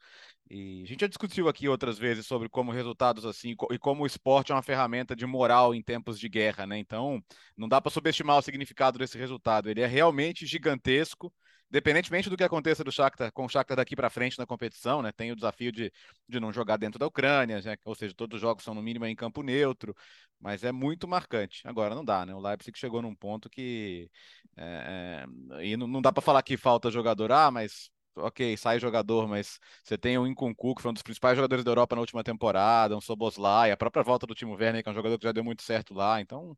E 0.49 0.85
a 0.85 0.87
gente 0.87 1.01
já 1.01 1.09
discutiu 1.09 1.49
aqui 1.49 1.69
outras 1.69 1.99
vezes 1.99 2.25
sobre 2.25 2.49
como 2.49 2.71
resultados 2.71 3.27
assim 3.27 3.57
e 3.73 3.79
como 3.79 4.05
o 4.05 4.07
esporte 4.07 4.53
é 4.53 4.55
uma 4.55 4.63
ferramenta 4.63 5.17
de 5.17 5.27
moral 5.27 5.75
em 5.75 5.83
tempos 5.83 6.21
de 6.21 6.29
guerra, 6.29 6.67
né? 6.69 6.79
Então, 6.79 7.21
não 7.57 7.69
dá 7.69 7.81
para 7.81 7.91
subestimar 7.91 8.39
o 8.39 8.43
significado 8.43 8.97
desse 8.97 9.19
resultado. 9.19 9.69
Ele 9.69 9.81
é 9.81 9.87
realmente 9.87 10.47
gigantesco 10.47 11.33
independentemente 11.73 12.29
do 12.29 12.37
que 12.37 12.45
aconteça 12.45 12.85
do 12.85 12.93
Shakhtar, 12.93 13.33
com 13.33 13.47
o 13.47 13.49
Shakhtar 13.49 13.79
daqui 13.79 13.97
para 13.97 14.11
frente 14.11 14.39
na 14.39 14.45
competição, 14.45 15.01
né, 15.01 15.11
tem 15.11 15.33
o 15.33 15.35
desafio 15.35 15.73
de, 15.73 15.91
de 16.29 16.39
não 16.39 16.53
jogar 16.53 16.77
dentro 16.77 16.99
da 16.99 17.07
Ucrânia, 17.07 17.63
né, 17.63 17.77
ou 17.87 17.95
seja, 17.95 18.15
todos 18.15 18.37
os 18.37 18.41
jogos 18.43 18.63
são 18.63 18.75
no 18.75 18.83
mínimo 18.83 19.07
em 19.07 19.17
campo 19.17 19.43
neutro, 19.43 19.97
mas 20.39 20.65
é 20.65 20.71
muito 20.71 21.09
marcante. 21.09 21.63
Agora 21.67 21.95
não 21.95 22.05
dá, 22.05 22.27
né? 22.27 22.35
O 22.35 22.41
Leipzig 22.41 22.79
chegou 22.79 23.01
num 23.01 23.15
ponto 23.15 23.49
que 23.49 24.11
é, 24.57 25.25
é, 25.57 25.65
e 25.65 25.77
não, 25.77 25.87
não 25.87 26.03
dá 26.03 26.13
para 26.13 26.21
falar 26.23 26.43
que 26.43 26.57
falta 26.57 26.91
jogador, 26.91 27.33
ah, 27.33 27.51
mas 27.51 27.91
ok, 28.17 28.55
sai 28.57 28.79
jogador, 28.79 29.27
mas 29.27 29.59
você 29.83 29.97
tem 29.97 30.19
o 30.19 30.27
Nkunku, 30.27 30.75
que 30.75 30.83
foi 30.83 30.91
um 30.91 30.95
dos 30.95 31.03
principais 31.03 31.37
jogadores 31.37 31.65
da 31.65 31.71
Europa 31.71 31.95
na 31.97 32.03
última 32.03 32.23
temporada, 32.23 32.97
um 32.97 33.01
Soboslai, 33.01 33.71
a 33.71 33.77
própria 33.77 34.03
volta 34.03 34.27
do 34.27 34.35
Timo 34.35 34.55
Werner, 34.55 34.83
que 34.83 34.89
é 34.89 34.93
um 34.93 34.95
jogador 34.95 35.19
que 35.19 35.25
já 35.25 35.33
deu 35.33 35.45
muito 35.45 35.63
certo 35.63 35.95
lá, 35.95 36.21
então 36.21 36.57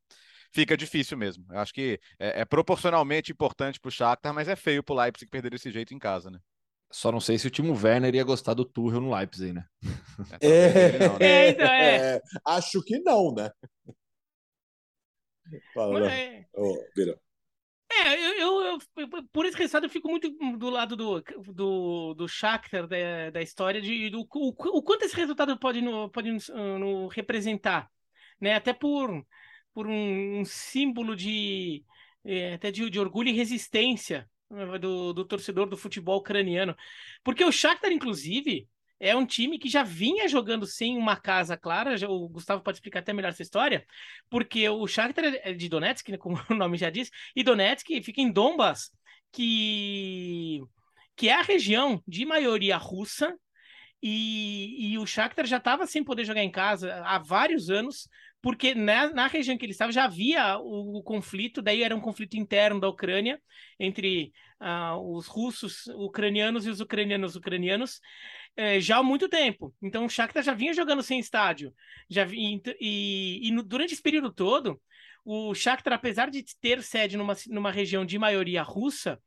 fica 0.55 0.77
difícil 0.77 1.19
mesmo. 1.19 1.45
Eu 1.51 1.59
acho 1.59 1.75
que 1.75 2.01
é, 2.19 2.43
é 2.43 2.45
proporcionalmente 2.45 3.33
importante 3.33 3.81
para 3.81 3.89
o 3.89 3.93
Shakhtar, 3.93 4.33
mas 4.33 4.49
é 4.49 4.55
feio 4.55 4.83
para 4.83 4.95
o 4.95 4.99
Leipzig 4.99 5.29
perder 5.29 5.51
desse 5.51 5.71
jeito 5.71 5.93
em 5.93 5.99
casa, 5.99 6.31
né? 6.31 6.39
Só 6.93 7.11
não 7.11 7.21
sei 7.21 7.37
se 7.37 7.49
o 7.49 7.51
Timo 7.51 7.75
Werner 7.75 8.15
ia 8.15 8.23
gostar 8.23 8.55
do 8.55 8.65
Tuchel 8.65 9.01
no 9.01 9.13
Leipzig, 9.13 9.53
né? 9.53 9.67
É, 10.41 10.99
não, 10.99 11.19
né? 11.19 11.27
É, 11.27 11.49
então, 11.51 11.67
é. 11.67 12.17
é, 12.17 12.21
acho 12.47 12.81
que 12.85 13.01
não, 13.01 13.35
né? 13.35 13.51
Fala, 15.75 16.01
mas, 16.01 16.47
oh, 16.55 16.77
É, 17.91 18.15
eu, 18.15 18.63
eu, 18.63 18.79
eu, 18.97 19.25
por 19.33 19.45
esse 19.45 19.59
resultado, 19.59 19.87
eu 19.87 19.91
fico 19.91 20.09
muito 20.09 20.31
do 20.57 20.71
lado 20.71 20.95
do, 20.95 21.21
do, 21.53 22.15
do 22.15 22.29
Shakhtar 22.29 22.87
da, 22.87 23.31
da 23.31 23.43
história, 23.43 23.81
de, 23.81 24.09
do, 24.09 24.21
o, 24.21 24.49
o 24.49 24.83
quanto 24.83 25.05
esse 25.05 25.17
resultado 25.17 25.59
pode, 25.59 25.83
no, 25.83 26.09
pode 26.11 26.31
no, 26.31 26.79
no 26.79 27.09
representar, 27.09 27.91
né? 28.41 28.55
Até 28.55 28.73
por 28.73 29.11
por 29.75 29.87
um, 29.87 30.41
um 30.41 30.45
símbolo 30.45 31.17
de 31.17 31.85
é, 32.25 32.55
até 32.55 32.71
de, 32.71 32.89
de, 32.89 33.01
orgulho 33.01 33.29
e 33.29 33.33
resistência 33.33 34.29
né, 34.49 34.79
do, 34.79 35.13
do 35.13 35.25
torcedor 35.25 35.69
do 35.69 35.77
futebol 35.77 36.19
ucraniano. 36.19 36.75
Porque 37.23 37.45
o 37.45 37.53
Shakhtar, 37.53 37.93
inclusive, 37.93 38.69
é 38.99 39.15
um 39.15 39.27
time 39.27 39.59
que 39.59 39.69
já 39.69 39.83
vinha 39.83 40.29
jogando 40.29 40.67
sem 40.67 40.97
uma 40.97 41.17
casa 41.17 41.57
clara, 41.57 41.97
já, 41.97 42.09
o 42.09 42.29
Gustavo 42.29 42.63
pode 42.63 42.79
explicar 42.79 43.01
até 43.01 43.13
melhor 43.13 43.29
essa 43.29 43.43
história, 43.43 43.85
porque 44.31 44.67
o 44.69 44.87
Shakhtar 44.87 45.25
é 45.43 45.53
de 45.53 45.69
Donetsk, 45.69 46.09
né, 46.11 46.17
como 46.17 46.37
o 46.49 46.55
nome 46.55 46.79
já 46.79 46.89
diz, 46.89 47.11
e 47.37 47.43
Donetsk 47.43 48.03
fica 48.03 48.21
em 48.21 48.33
Donbas, 48.33 48.91
que, 49.33 50.63
que 51.17 51.29
é 51.29 51.35
a 51.35 51.43
região 51.43 52.03
de 52.07 52.25
maioria 52.25 52.77
russa, 52.77 53.37
e, 54.03 54.93
e 54.93 54.99
o 54.99 55.07
Shakhtar 55.07 55.47
já 55.47 55.57
estava 55.57 55.87
sem 55.87 56.05
poder 56.05 56.25
jogar 56.25 56.43
em 56.43 56.51
casa 56.51 57.03
há 57.05 57.19
vários 57.19 57.71
anos, 57.71 58.09
porque 58.45 58.75
na, 58.75 59.09
na 59.09 59.27
região 59.27 59.57
que 59.57 59.65
ele 59.65 59.73
estava 59.73 59.91
já 59.91 60.05
havia 60.05 60.59
o, 60.59 60.99
o, 60.99 61.03
conflito, 61.03 61.63
daí 61.63 61.83
era 61.83 61.97
um 61.97 62.01
conflito 62.01 62.37
interno 62.37 62.79
da 62.79 62.91
Ucrânia, 62.91 63.41
entre 63.81 64.35
uh, 64.61 64.99
os 65.17 65.27
russos 65.27 65.87
ucranianos 65.87 66.67
e 66.67 66.69
os 66.69 66.79
ucranianos 66.79 67.37
ucranianos, 67.37 68.03
eh, 68.55 68.81
já 68.83 68.99
há 68.99 69.03
muito 69.03 69.31
tempo. 69.31 69.75
Então 69.83 70.05
o 70.05 70.11
Shakhtar 70.11 70.43
já 70.43 70.53
vinha 70.53 70.75
jogando 70.75 71.03
sem 71.03 71.19
estádio. 71.19 71.73
Já 72.07 72.27
vi, 72.27 72.61
e, 72.79 73.49
e 73.49 73.51
no, 73.51 73.63
durante 73.63 73.95
esse 73.95 74.03
período 74.03 74.31
todo, 74.31 74.79
o 75.25 75.55
Shakhtar, 75.55 75.95
apesar 75.95 76.31
de 76.31 76.45
ter 76.61 76.83
sede 76.83 77.17
numa, 77.17 77.35
numa 77.49 77.71
região 77.71 78.05
de 78.05 78.19
maioria 78.19 78.63
russa, 78.63 79.19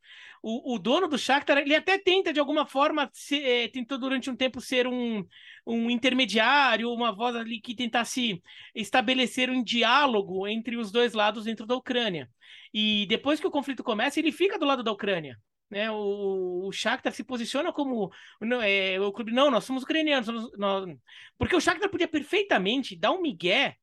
o, 0.41 0.75
o 0.75 0.79
dono 0.79 1.07
do 1.07 1.17
Shakhtar, 1.17 1.57
ele 1.57 1.75
até 1.75 1.97
tenta, 1.97 2.31
de 2.31 2.39
alguma 2.39 2.65
forma, 2.65 3.09
se, 3.13 3.43
é, 3.43 3.67
tentou 3.67 3.97
durante 3.97 4.29
um 4.29 4.35
tempo 4.35 4.61
ser 4.61 4.87
um, 4.87 5.25
um 5.65 5.89
intermediário, 5.89 6.91
uma 6.91 7.11
voz 7.11 7.35
ali 7.35 7.59
que 7.59 7.75
tentasse 7.75 8.41
estabelecer 8.75 9.49
um 9.49 9.63
diálogo 9.63 10.47
entre 10.47 10.77
os 10.77 10.91
dois 10.91 11.13
lados 11.13 11.45
dentro 11.45 11.65
da 11.65 11.75
Ucrânia. 11.75 12.29
E 12.73 13.05
depois 13.07 13.39
que 13.39 13.47
o 13.47 13.51
conflito 13.51 13.83
começa, 13.83 14.19
ele 14.19 14.31
fica 14.31 14.59
do 14.59 14.65
lado 14.65 14.83
da 14.83 14.91
Ucrânia. 14.91 15.37
Né, 15.69 15.91
o, 15.91 16.67
o 16.67 16.71
Shakhtar 16.71 17.11
se 17.11 17.25
posiciona 17.25 17.73
como 17.73 18.09
não, 18.39 18.61
é, 18.61 18.97
o 19.01 19.11
clube, 19.11 19.33
não, 19.33 19.51
nós 19.51 19.65
somos 19.65 19.83
ucranianos, 19.83 20.25
nós, 20.29 20.49
nós... 20.57 20.97
porque 21.37 21.57
o 21.57 21.59
Shakhtar 21.59 21.89
podia 21.89 22.07
perfeitamente 22.07 22.97
dar 22.97 23.11
um 23.11 23.21
migué 23.21 23.75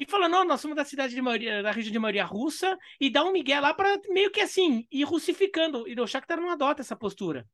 e 0.00 0.06
falando, 0.06 0.32
não, 0.32 0.44
nós 0.46 0.62
somos 0.62 0.74
da 0.74 0.84
cidade 0.84 1.14
de 1.14 1.20
maioria, 1.20 1.62
da 1.62 1.70
região 1.70 1.92
de 1.92 1.98
maioria 1.98 2.24
russa, 2.24 2.78
e 2.98 3.10
dá 3.10 3.22
um 3.22 3.32
migué 3.32 3.60
lá 3.60 3.74
para 3.74 4.00
meio 4.08 4.30
que 4.30 4.40
assim, 4.40 4.86
ir 4.90 5.04
russificando. 5.04 5.86
E 5.86 6.00
o 6.00 6.06
Shakhtar 6.06 6.40
não 6.40 6.48
adota 6.48 6.80
essa 6.80 6.96
postura. 6.96 7.46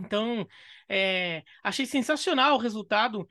Então, 0.00 0.48
é, 0.88 1.44
achei 1.62 1.86
sensacional 1.86 2.56
o 2.56 2.58
resultado 2.58 3.28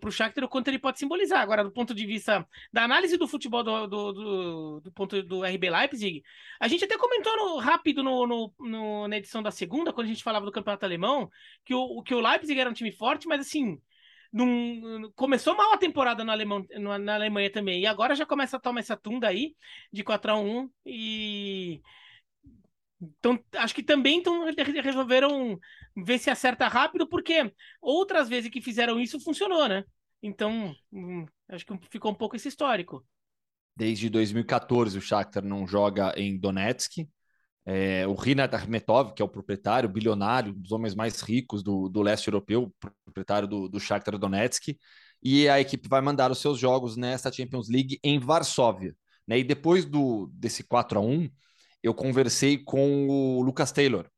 para 0.00 0.08
o 0.08 0.10
Shakhtar, 0.10 0.44
o 0.44 0.48
quanto 0.48 0.68
ele 0.68 0.78
pode 0.78 0.98
simbolizar. 0.98 1.42
Agora, 1.42 1.62
do 1.62 1.70
ponto 1.70 1.94
de 1.94 2.06
vista 2.06 2.46
da 2.72 2.84
análise 2.84 3.18
do 3.18 3.28
futebol 3.28 3.62
do, 3.62 3.86
do, 3.86 4.12
do, 4.12 4.80
do 4.80 4.92
ponto 4.92 5.22
do 5.22 5.44
RB 5.44 5.68
Leipzig, 5.68 6.22
a 6.58 6.68
gente 6.68 6.86
até 6.86 6.96
comentou 6.96 7.36
no, 7.36 7.58
rápido 7.58 8.02
no, 8.02 8.26
no, 8.26 8.54
no, 8.60 9.08
na 9.08 9.18
edição 9.18 9.42
da 9.42 9.50
segunda, 9.50 9.92
quando 9.92 10.06
a 10.06 10.10
gente 10.10 10.24
falava 10.24 10.46
do 10.46 10.52
campeonato 10.52 10.86
alemão, 10.86 11.28
que 11.66 11.74
o, 11.74 12.02
que 12.02 12.14
o 12.14 12.20
Leipzig 12.20 12.58
era 12.58 12.70
um 12.70 12.74
time 12.74 12.92
forte, 12.92 13.28
mas 13.28 13.40
assim, 13.40 13.78
num, 14.34 15.12
começou 15.14 15.56
mal 15.56 15.72
a 15.72 15.78
temporada 15.78 16.24
na, 16.24 16.32
Alemão, 16.32 16.66
na 17.00 17.14
Alemanha 17.14 17.48
também. 17.50 17.80
E 17.80 17.86
agora 17.86 18.16
já 18.16 18.26
começa 18.26 18.56
a 18.56 18.60
tomar 18.60 18.80
essa 18.80 18.96
tunda 18.96 19.28
aí 19.28 19.54
de 19.92 20.02
4 20.02 20.32
a 20.32 20.36
1 20.36 20.68
e 20.84 21.80
então, 23.00 23.38
acho 23.56 23.74
que 23.74 23.82
também 23.82 24.18
então, 24.18 24.46
resolveram 24.82 25.58
ver 25.96 26.18
se 26.18 26.30
acerta 26.30 26.66
rápido, 26.68 27.06
porque 27.06 27.52
outras 27.80 28.28
vezes 28.28 28.50
que 28.50 28.62
fizeram 28.62 28.98
isso 28.98 29.20
funcionou, 29.20 29.68
né? 29.68 29.84
Então, 30.22 30.74
hum, 30.90 31.26
acho 31.48 31.66
que 31.66 31.78
ficou 31.90 32.10
um 32.10 32.14
pouco 32.14 32.34
esse 32.34 32.48
histórico. 32.48 33.06
Desde 33.76 34.08
2014 34.08 34.96
o 34.96 35.02
Shakhtar 35.02 35.44
não 35.44 35.66
joga 35.66 36.14
em 36.16 36.38
Donetsk, 36.38 37.06
é, 37.66 38.06
o 38.06 38.14
Rinat 38.14 38.54
Akhmetov, 38.54 39.14
que 39.14 39.22
é 39.22 39.24
o 39.24 39.28
proprietário, 39.28 39.88
bilionário, 39.88 40.52
um 40.52 40.60
dos 40.60 40.72
homens 40.72 40.94
mais 40.94 41.20
ricos 41.20 41.62
do, 41.62 41.88
do 41.88 42.02
leste 42.02 42.28
europeu, 42.28 42.72
proprietário 43.04 43.48
do, 43.48 43.68
do 43.68 43.80
Shakhtar 43.80 44.18
Donetsk, 44.18 44.76
e 45.22 45.48
a 45.48 45.58
equipe 45.60 45.88
vai 45.88 46.02
mandar 46.02 46.30
os 46.30 46.38
seus 46.38 46.58
jogos 46.58 46.96
nesta 46.96 47.32
Champions 47.32 47.68
League 47.68 47.98
em 48.04 48.18
Varsóvia. 48.18 48.94
Né? 49.26 49.38
E 49.38 49.44
depois 49.44 49.86
do, 49.86 50.30
desse 50.34 50.62
4 50.62 50.98
a 50.98 51.02
1 51.02 51.28
eu 51.82 51.94
conversei 51.94 52.58
com 52.58 53.08
o 53.08 53.42
Lucas 53.42 53.70
Taylor, 53.72 54.08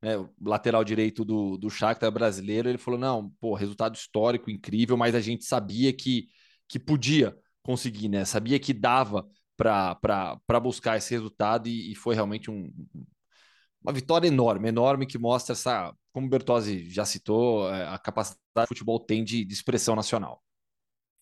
né, 0.00 0.16
o 0.16 0.30
lateral 0.44 0.84
direito 0.84 1.24
do, 1.24 1.56
do 1.56 1.68
Shakhtar 1.68 2.10
brasileiro, 2.12 2.68
ele 2.68 2.78
falou, 2.78 2.98
não, 2.98 3.30
pô, 3.40 3.54
resultado 3.54 3.96
histórico, 3.96 4.50
incrível, 4.50 4.96
mas 4.96 5.14
a 5.14 5.20
gente 5.20 5.44
sabia 5.44 5.92
que, 5.92 6.28
que 6.68 6.78
podia 6.78 7.36
conseguir, 7.62 8.08
né? 8.08 8.24
Sabia 8.24 8.60
que 8.60 8.72
dava 8.72 9.26
para 9.56 10.60
buscar 10.62 10.96
esse 10.96 11.14
resultado 11.14 11.68
e, 11.68 11.92
e 11.92 11.94
foi 11.94 12.14
realmente 12.14 12.50
um, 12.50 12.70
uma 13.82 13.92
vitória 13.92 14.28
enorme, 14.28 14.68
enorme 14.68 15.06
que 15.06 15.18
mostra 15.18 15.52
essa, 15.52 15.94
como 16.12 16.26
o 16.26 16.30
Bertozzi 16.30 16.90
já 16.90 17.04
citou, 17.04 17.72
é, 17.72 17.86
a 17.88 17.98
capacidade 17.98 18.40
que 18.54 18.64
o 18.64 18.68
futebol 18.68 19.00
tem 19.00 19.24
de, 19.24 19.44
de 19.44 19.54
expressão 19.54 19.94
nacional. 19.94 20.42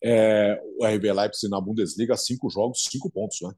É, 0.03 0.61
o 0.79 0.87
RB 0.87 1.13
Leipzig 1.13 1.51
na 1.51 1.61
Bundesliga, 1.61 2.17
cinco 2.17 2.51
jogos, 2.51 2.85
cinco 2.91 3.11
pontos, 3.11 3.39
né? 3.43 3.53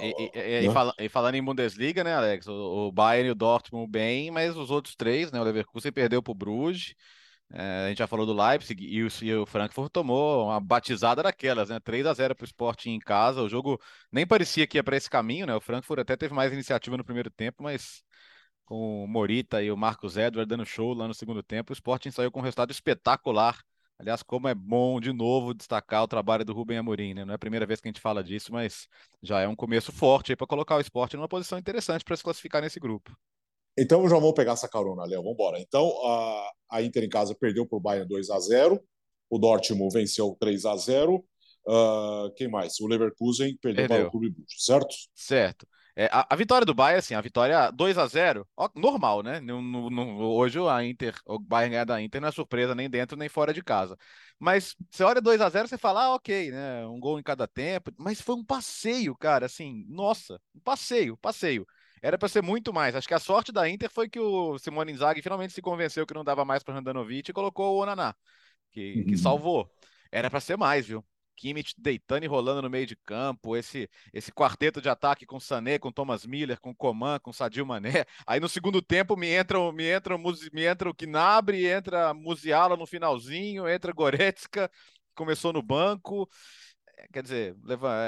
E, 0.00 0.08
e, 0.08 0.64
e, 0.64 0.68
né? 0.68 0.92
e, 0.98 1.08
falando 1.08 1.36
em 1.36 1.44
Bundesliga, 1.44 2.02
né, 2.02 2.14
Alex? 2.14 2.46
O, 2.48 2.88
o 2.88 2.92
Bayern 2.92 3.28
e 3.28 3.32
o 3.32 3.34
Dortmund 3.34 3.88
bem, 3.90 4.30
mas 4.30 4.56
os 4.56 4.70
outros 4.70 4.96
três, 4.96 5.30
né? 5.30 5.40
O 5.40 5.44
Leverkusen 5.44 5.92
perdeu 5.92 6.22
para 6.22 6.32
o 6.32 6.34
Bruges, 6.34 6.94
é, 7.52 7.84
a 7.86 7.88
gente 7.88 7.98
já 7.98 8.06
falou 8.06 8.26
do 8.26 8.32
Leipzig 8.32 8.84
e 8.84 9.02
o, 9.04 9.08
e 9.22 9.34
o, 9.34 9.46
Frankfurt 9.46 9.92
tomou 9.92 10.46
uma 10.46 10.60
batizada 10.60 11.22
daquelas, 11.22 11.68
né? 11.68 11.78
3 11.80 12.06
a 12.06 12.12
0 12.12 12.34
para 12.34 12.44
o 12.44 12.46
Sporting 12.46 12.90
em 12.90 12.98
casa. 12.98 13.42
O 13.42 13.48
jogo 13.48 13.80
nem 14.10 14.26
parecia 14.26 14.66
que 14.66 14.78
ia 14.78 14.84
para 14.84 14.96
esse 14.96 15.08
caminho, 15.08 15.46
né? 15.46 15.54
O 15.54 15.60
Frankfurt 15.60 16.00
até 16.00 16.16
teve 16.16 16.34
mais 16.34 16.52
iniciativa 16.52 16.96
no 16.96 17.04
primeiro 17.04 17.30
tempo, 17.30 17.62
mas 17.62 18.02
com 18.64 19.04
o 19.04 19.08
Morita 19.08 19.62
e 19.62 19.70
o 19.70 19.76
Marcos 19.76 20.16
Edward 20.16 20.48
dando 20.48 20.64
show 20.66 20.94
lá 20.94 21.06
no 21.06 21.14
segundo 21.14 21.42
tempo, 21.42 21.72
o 21.72 21.74
Sporting 21.74 22.10
saiu 22.10 22.30
com 22.32 22.40
um 22.40 22.42
resultado 22.42 22.70
espetacular. 22.70 23.58
Aliás, 23.98 24.22
como 24.22 24.48
é 24.48 24.54
bom 24.54 24.98
de 25.00 25.12
novo 25.12 25.54
destacar 25.54 26.02
o 26.02 26.08
trabalho 26.08 26.44
do 26.44 26.52
Rubem 26.52 26.78
Amorim, 26.78 27.14
né? 27.14 27.24
Não 27.24 27.32
é 27.32 27.36
a 27.36 27.38
primeira 27.38 27.66
vez 27.66 27.80
que 27.80 27.88
a 27.88 27.90
gente 27.90 28.00
fala 28.00 28.24
disso, 28.24 28.52
mas 28.52 28.88
já 29.22 29.40
é 29.40 29.48
um 29.48 29.54
começo 29.54 29.92
forte 29.92 30.34
para 30.34 30.46
colocar 30.46 30.76
o 30.76 30.80
esporte 30.80 31.16
numa 31.16 31.28
posição 31.28 31.58
interessante 31.58 32.04
para 32.04 32.16
se 32.16 32.22
classificar 32.24 32.62
nesse 32.62 32.80
grupo. 32.80 33.16
Então 33.76 34.08
já 34.08 34.16
vamos 34.16 34.34
pegar 34.34 34.52
essa 34.52 34.68
carona, 34.68 35.04
Léo. 35.04 35.22
Vamos 35.22 35.34
embora. 35.34 35.60
Então 35.60 35.90
a, 36.06 36.50
a 36.70 36.82
Inter 36.82 37.04
em 37.04 37.08
casa 37.08 37.34
perdeu 37.34 37.66
para 37.66 37.76
o 37.76 37.80
Bayern 37.80 38.08
2 38.08 38.30
a 38.30 38.38
0 38.38 38.80
o 39.30 39.38
Dortmund 39.38 39.92
venceu 39.92 40.36
3 40.38 40.64
a 40.64 40.76
0 40.76 41.16
uh, 41.16 41.24
ah, 41.66 42.30
Quem 42.36 42.48
mais? 42.48 42.78
O 42.80 42.86
Leverkusen 42.86 43.56
perdeu, 43.60 43.88
perdeu. 43.88 43.98
para 43.98 44.08
o 44.08 44.10
Clube 44.10 44.30
Bruges, 44.30 44.64
certo? 44.64 44.94
Certo. 45.14 45.66
É, 45.96 46.06
a, 46.06 46.26
a, 46.28 46.36
vitória 46.36 46.66
do 46.66 46.74
Bayern, 46.74 46.98
assim, 46.98 47.14
a 47.14 47.20
vitória 47.20 47.70
2 47.70 47.96
a 47.98 48.06
0 48.06 48.46
ó, 48.56 48.68
normal, 48.74 49.22
né? 49.22 49.38
No, 49.40 49.62
no, 49.62 49.88
no, 49.88 50.34
hoje 50.34 50.58
a 50.68 50.84
Inter, 50.84 51.14
o 51.24 51.38
Bayern 51.38 51.70
ganhar 51.70 51.84
da 51.84 52.02
Inter 52.02 52.20
não 52.20 52.28
é 52.28 52.32
surpresa 52.32 52.74
nem 52.74 52.90
dentro 52.90 53.16
nem 53.16 53.28
fora 53.28 53.52
de 53.54 53.62
casa. 53.62 53.96
Mas 54.38 54.74
você 54.90 55.04
olha 55.04 55.20
2 55.20 55.40
a 55.40 55.48
0 55.48 55.68
você 55.68 55.78
fala, 55.78 56.04
ah, 56.04 56.14
ok, 56.14 56.50
né? 56.50 56.84
Um 56.86 56.98
gol 56.98 57.18
em 57.20 57.22
cada 57.22 57.46
tempo. 57.46 57.92
Mas 57.96 58.20
foi 58.20 58.34
um 58.34 58.44
passeio, 58.44 59.16
cara, 59.16 59.46
assim, 59.46 59.84
nossa, 59.88 60.40
um 60.54 60.60
passeio, 60.60 61.16
passeio. 61.16 61.64
Era 62.04 62.18
para 62.18 62.28
ser 62.28 62.42
muito 62.42 62.70
mais. 62.70 62.94
Acho 62.94 63.08
que 63.08 63.14
a 63.14 63.18
sorte 63.18 63.50
da 63.50 63.66
Inter 63.66 63.88
foi 63.90 64.10
que 64.10 64.20
o 64.20 64.58
Simone 64.58 64.92
Inzaghi 64.92 65.22
finalmente 65.22 65.54
se 65.54 65.62
convenceu 65.62 66.06
que 66.06 66.12
não 66.12 66.22
dava 66.22 66.44
mais 66.44 66.62
para 66.62 66.74
Randanovic 66.74 67.30
e 67.30 67.32
colocou 67.32 67.74
o 67.74 67.82
Onaná, 67.82 68.14
que, 68.70 69.04
que 69.04 69.12
uhum. 69.12 69.16
salvou. 69.16 69.72
Era 70.12 70.28
para 70.28 70.38
ser 70.38 70.58
mais, 70.58 70.86
viu? 70.86 71.02
Kimmich 71.34 71.74
deitando 71.78 72.24
e 72.24 72.26
rolando 72.26 72.60
no 72.60 72.68
meio 72.68 72.86
de 72.86 72.94
campo, 72.94 73.56
esse 73.56 73.88
esse 74.12 74.30
quarteto 74.30 74.82
de 74.82 74.88
ataque 74.90 75.24
com 75.24 75.40
Sané, 75.40 75.78
com 75.78 75.90
Thomas 75.90 76.26
Miller, 76.26 76.60
com 76.60 76.74
Coman, 76.74 77.18
com 77.20 77.32
Sadio 77.32 77.64
Mané. 77.64 78.04
Aí 78.26 78.38
no 78.38 78.50
segundo 78.50 78.82
tempo 78.82 79.16
me 79.16 79.28
entra, 79.28 79.58
me 79.72 79.84
entra, 79.84 80.18
me 80.18 80.62
entra 80.62 80.90
o 80.90 80.94
Gnabry, 80.94 81.66
entra 81.66 82.12
Musiala 82.12 82.76
no 82.76 82.86
finalzinho, 82.86 83.66
entra 83.66 83.94
Goretzka, 83.94 84.68
que 84.68 85.14
começou 85.14 85.54
no 85.54 85.62
banco. 85.62 86.28
É, 86.96 87.08
quer 87.12 87.22
dizer, 87.22 87.56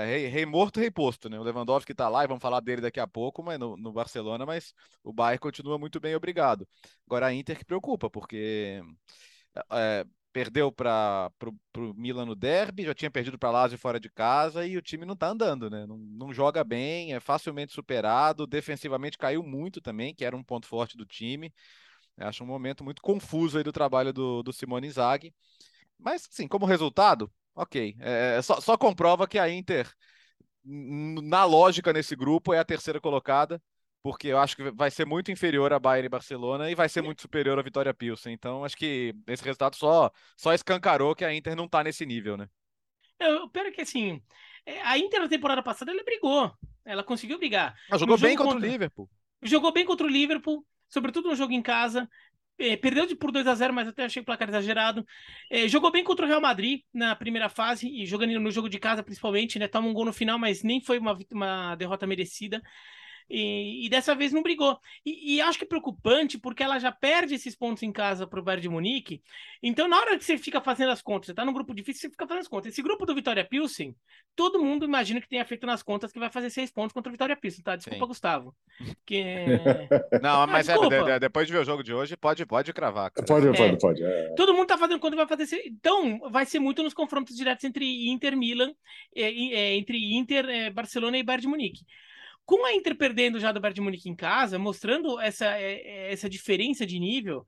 rei, 0.07 0.27
rei 0.29 0.47
morto, 0.47 0.81
rei 0.81 0.91
posto, 0.91 1.29
né? 1.29 1.39
O 1.39 1.43
Lewandowski 1.43 1.93
está 1.93 2.09
lá 2.09 2.25
e 2.25 2.27
vamos 2.27 2.43
falar 2.43 2.61
dele 2.61 2.83
daqui 2.83 3.01
a 3.01 3.07
pouco, 3.07 3.43
mas 3.43 3.59
no, 3.59 3.77
no 3.77 3.93
Barcelona, 3.93 4.47
mas 4.47 4.73
o 5.03 5.13
Bayern 5.13 5.39
continua 5.39 5.79
muito 5.79 6.01
bem, 6.01 6.15
obrigado. 6.15 6.67
Agora 7.07 7.27
a 7.27 7.35
Inter 7.35 7.59
que 7.59 7.65
preocupa, 7.65 8.11
porque 8.11 8.83
é, 9.73 10.05
perdeu 10.33 10.71
para 10.71 11.31
o 11.77 11.95
Milan 11.95 12.27
no 12.27 12.35
derby, 12.35 12.85
já 12.85 12.95
tinha 12.95 13.11
perdido 13.11 13.39
para 13.39 13.51
Lazio 13.51 13.79
fora 13.79 13.99
de 13.99 14.11
casa 14.11 14.67
e 14.67 14.77
o 14.77 14.83
time 14.83 15.07
não 15.07 15.15
está 15.15 15.29
andando, 15.29 15.71
né? 15.71 15.87
Não, 15.87 15.97
não, 15.97 16.33
joga 16.33 16.63
bem, 16.63 17.15
é 17.15 17.21
facilmente 17.21 17.73
superado, 17.73 18.47
defensivamente 18.47 19.17
caiu 19.17 19.43
muito 19.43 19.81
também, 19.81 20.15
que 20.15 20.25
era 20.27 20.37
um 20.37 20.45
ponto 20.45 20.67
forte 20.67 20.97
do 20.97 21.07
time. 21.07 21.53
Acho 22.19 22.45
um 22.45 22.47
momento 22.47 22.85
muito 22.85 23.01
confuso 23.03 23.59
aí 23.59 23.65
do 23.65 23.73
trabalho 23.73 24.13
do, 24.13 24.43
do 24.43 24.53
Simone 24.53 24.89
Inzaghi. 24.89 25.35
Mas, 25.99 26.29
sim, 26.31 26.47
como 26.47 26.67
resultado, 26.67 27.33
ok. 27.57 27.97
É, 27.99 28.41
só, 28.43 28.61
só 28.61 28.77
comprova 28.77 29.27
que 29.27 29.39
a 29.39 29.51
Inter, 29.51 29.91
na 30.65 31.45
lógica 31.45 31.93
nesse 31.93 32.15
grupo, 32.15 32.53
é 32.53 32.59
a 32.59 32.65
terceira 32.65 33.01
colocada 33.01 33.61
porque 34.07 34.29
eu 34.29 34.39
acho 34.39 34.55
que 34.55 34.71
vai 34.71 34.89
ser 34.89 35.05
muito 35.05 35.33
inferior 35.33 35.73
a 35.73 35.81
Bayern 35.81 36.07
e 36.07 36.09
Barcelona 36.09 36.71
e 36.71 36.77
vai 36.77 36.89
ser 36.89 37.03
muito 37.03 37.21
superior 37.21 37.59
à 37.59 37.63
Vitória 37.63 37.93
Pilsen. 37.93 38.33
Então, 38.33 38.65
acho 38.65 38.77
que 38.77 39.13
esse 39.27 39.43
resultado 39.43 39.75
só, 39.75 40.13
só 40.37 40.55
escancarou 40.55 41.13
que 41.13 41.25
a 41.25 41.35
Inter 41.35 41.57
não 41.57 41.65
está 41.65 41.83
nesse 41.83 42.07
nível, 42.07 42.37
né? 42.37 42.49
Eu, 43.19 43.49
pera 43.49 43.73
que 43.73 43.81
assim, 43.81 44.23
é, 44.65 44.81
a 44.83 44.97
Inter 44.97 45.19
na 45.19 45.29
temporada 45.29 45.61
passada 45.61 45.91
ela 45.91 46.05
brigou, 46.05 46.53
ela 46.85 47.03
conseguiu 47.03 47.37
brigar. 47.37 47.75
Ela 47.91 47.99
jogou 47.99 48.17
bem 48.17 48.37
contra, 48.37 48.53
contra 48.53 48.69
o 48.69 48.71
Liverpool. 48.71 49.11
Jogou 49.43 49.73
bem 49.73 49.85
contra 49.85 50.07
o 50.07 50.11
Liverpool, 50.11 50.65
sobretudo 50.89 51.29
no 51.29 51.35
jogo 51.35 51.53
em 51.53 51.63
casa. 51.63 52.09
É, 52.59 52.75
perdeu 52.75 53.07
de 53.07 53.15
por 53.15 53.31
2 53.31 53.47
a 53.47 53.55
0 53.55 53.75
mas 53.75 53.87
até 53.87 54.05
achei 54.05 54.23
o 54.23 54.25
placar 54.25 54.49
exagerado. 54.49 55.05
É, 55.51 55.69
jogou 55.69 55.93
bem 55.93 56.03
contra 56.03 56.25
o 56.25 56.29
Real 56.29 56.41
Madrid 56.41 56.81
na 56.93 57.15
primeira 57.15 57.49
fase 57.51 57.87
e 57.89 58.07
jogando 58.07 58.39
no 58.41 58.51
jogo 58.51 58.69
de 58.69 58.79
casa 58.79 59.03
principalmente, 59.03 59.59
né? 59.59 59.69
Toma 59.69 59.89
um 59.89 59.93
gol 59.93 60.07
no 60.07 60.13
final, 60.13 60.39
mas 60.39 60.63
nem 60.63 60.81
foi 60.81 60.99
uma, 60.99 61.17
uma 61.33 61.75
derrota 61.77 62.07
merecida. 62.07 62.63
E, 63.29 63.87
e, 63.87 63.89
dessa 63.89 64.15
vez 64.15 64.33
não 64.33 64.43
brigou. 64.43 64.79
E, 65.05 65.37
e, 65.37 65.41
acho 65.41 65.59
que 65.59 65.65
é 65.65 65.69
preocupante 65.69 66.39
porque 66.39 66.63
ela 66.63 66.79
já 66.79 66.93
perde 66.93 67.35
esses 67.35 67.57
pontos 67.57 67.83
em 67.83 67.91
casa 67.91 68.27
para 68.27 68.39
o 68.39 68.43
Bayern 68.43 68.63
de 68.63 68.69
Munique. 68.69 69.21
Então, 69.63 69.89
na 69.89 69.99
hora 69.99 70.17
que 70.17 70.25
você 70.25 70.39
fica 70.39 70.61
fazendo 70.61 70.93
as 70.93 71.03
contas, 71.03 71.27
você 71.27 71.33
está 71.33 71.45
num 71.45 71.53
grupo 71.53 71.75
difícil, 71.75 72.03
você 72.03 72.11
fica 72.11 72.27
fazendo 72.27 72.43
as 72.43 72.49
contas. 72.49 72.73
Esse 72.73 72.83
grupo 72.83 73.05
do 73.05 73.15
Vitória 73.15 73.45
Pilsen, 73.45 73.97
todo 74.37 74.63
mundo 74.63 74.85
imagina 74.85 75.21
que 75.21 75.29
tenha 75.29 75.45
feito 75.45 75.67
nas 75.67 75.83
contas 75.83 76.13
que 76.13 76.21
vai 76.21 76.31
fazer 76.31 76.51
seis 76.51 76.71
pontos 76.71 76.93
contra 76.93 77.11
o 77.11 77.13
Vitória 77.13 77.37
Pilsen, 77.37 77.65
tá? 77.65 77.75
Desculpa, 77.75 78.05
Sim. 78.05 78.09
Gustavo. 78.09 78.55
Que... 79.07 79.47
não, 80.21 80.43
ah, 80.43 80.47
mas 80.49 80.69
é, 80.69 81.19
depois 81.21 81.47
de 81.47 81.53
ver 81.53 81.61
o 81.61 81.65
jogo 81.65 81.83
de 81.83 81.95
hoje, 81.95 82.17
pode, 82.17 82.45
pode 82.45 82.73
cravar. 82.73 83.11
Cara. 83.11 83.27
Pode, 83.27 83.47
pode, 83.47 83.63
é, 83.63 83.77
pode. 83.77 84.03
É. 84.03 84.35
Todo 84.35 84.53
mundo 84.53 84.65
está 84.65 84.77
fazendo 84.77 84.99
conta 84.99 85.17
vai 85.17 85.29
fazer. 85.29 85.63
Então, 85.65 86.19
vai 86.31 86.45
ser 86.45 86.59
muito 86.59 86.83
nos 86.83 86.93
confrontos 86.93 87.37
diretos 87.37 87.65
entre 87.65 88.09
Inter 88.09 88.37
Milan, 88.37 88.73
é, 89.15 89.23
é, 89.23 89.77
entre 89.77 90.17
Inter, 90.17 90.45
é, 90.49 90.71
Barcelona 90.71 91.19
e 91.19 91.23
Bayern 91.23 91.43
de 91.43 91.49
Munique 91.49 91.85
com 92.47 92.65
a 92.65 92.73
Inter 92.73 92.97
perdendo 92.97 93.41
já 93.41 93.53
do 93.53 93.61
Bayern 93.61 93.75
de 93.75 93.81
Munique 93.81 94.09
em 94.09 94.15
casa, 94.15 94.59
mostrando 94.59 95.21
essa, 95.21 95.47
é, 95.59 95.75
é, 96.09 96.13
essa 96.13 96.31
diferença 96.31 96.87
de 96.87 96.99
nível, 96.99 97.45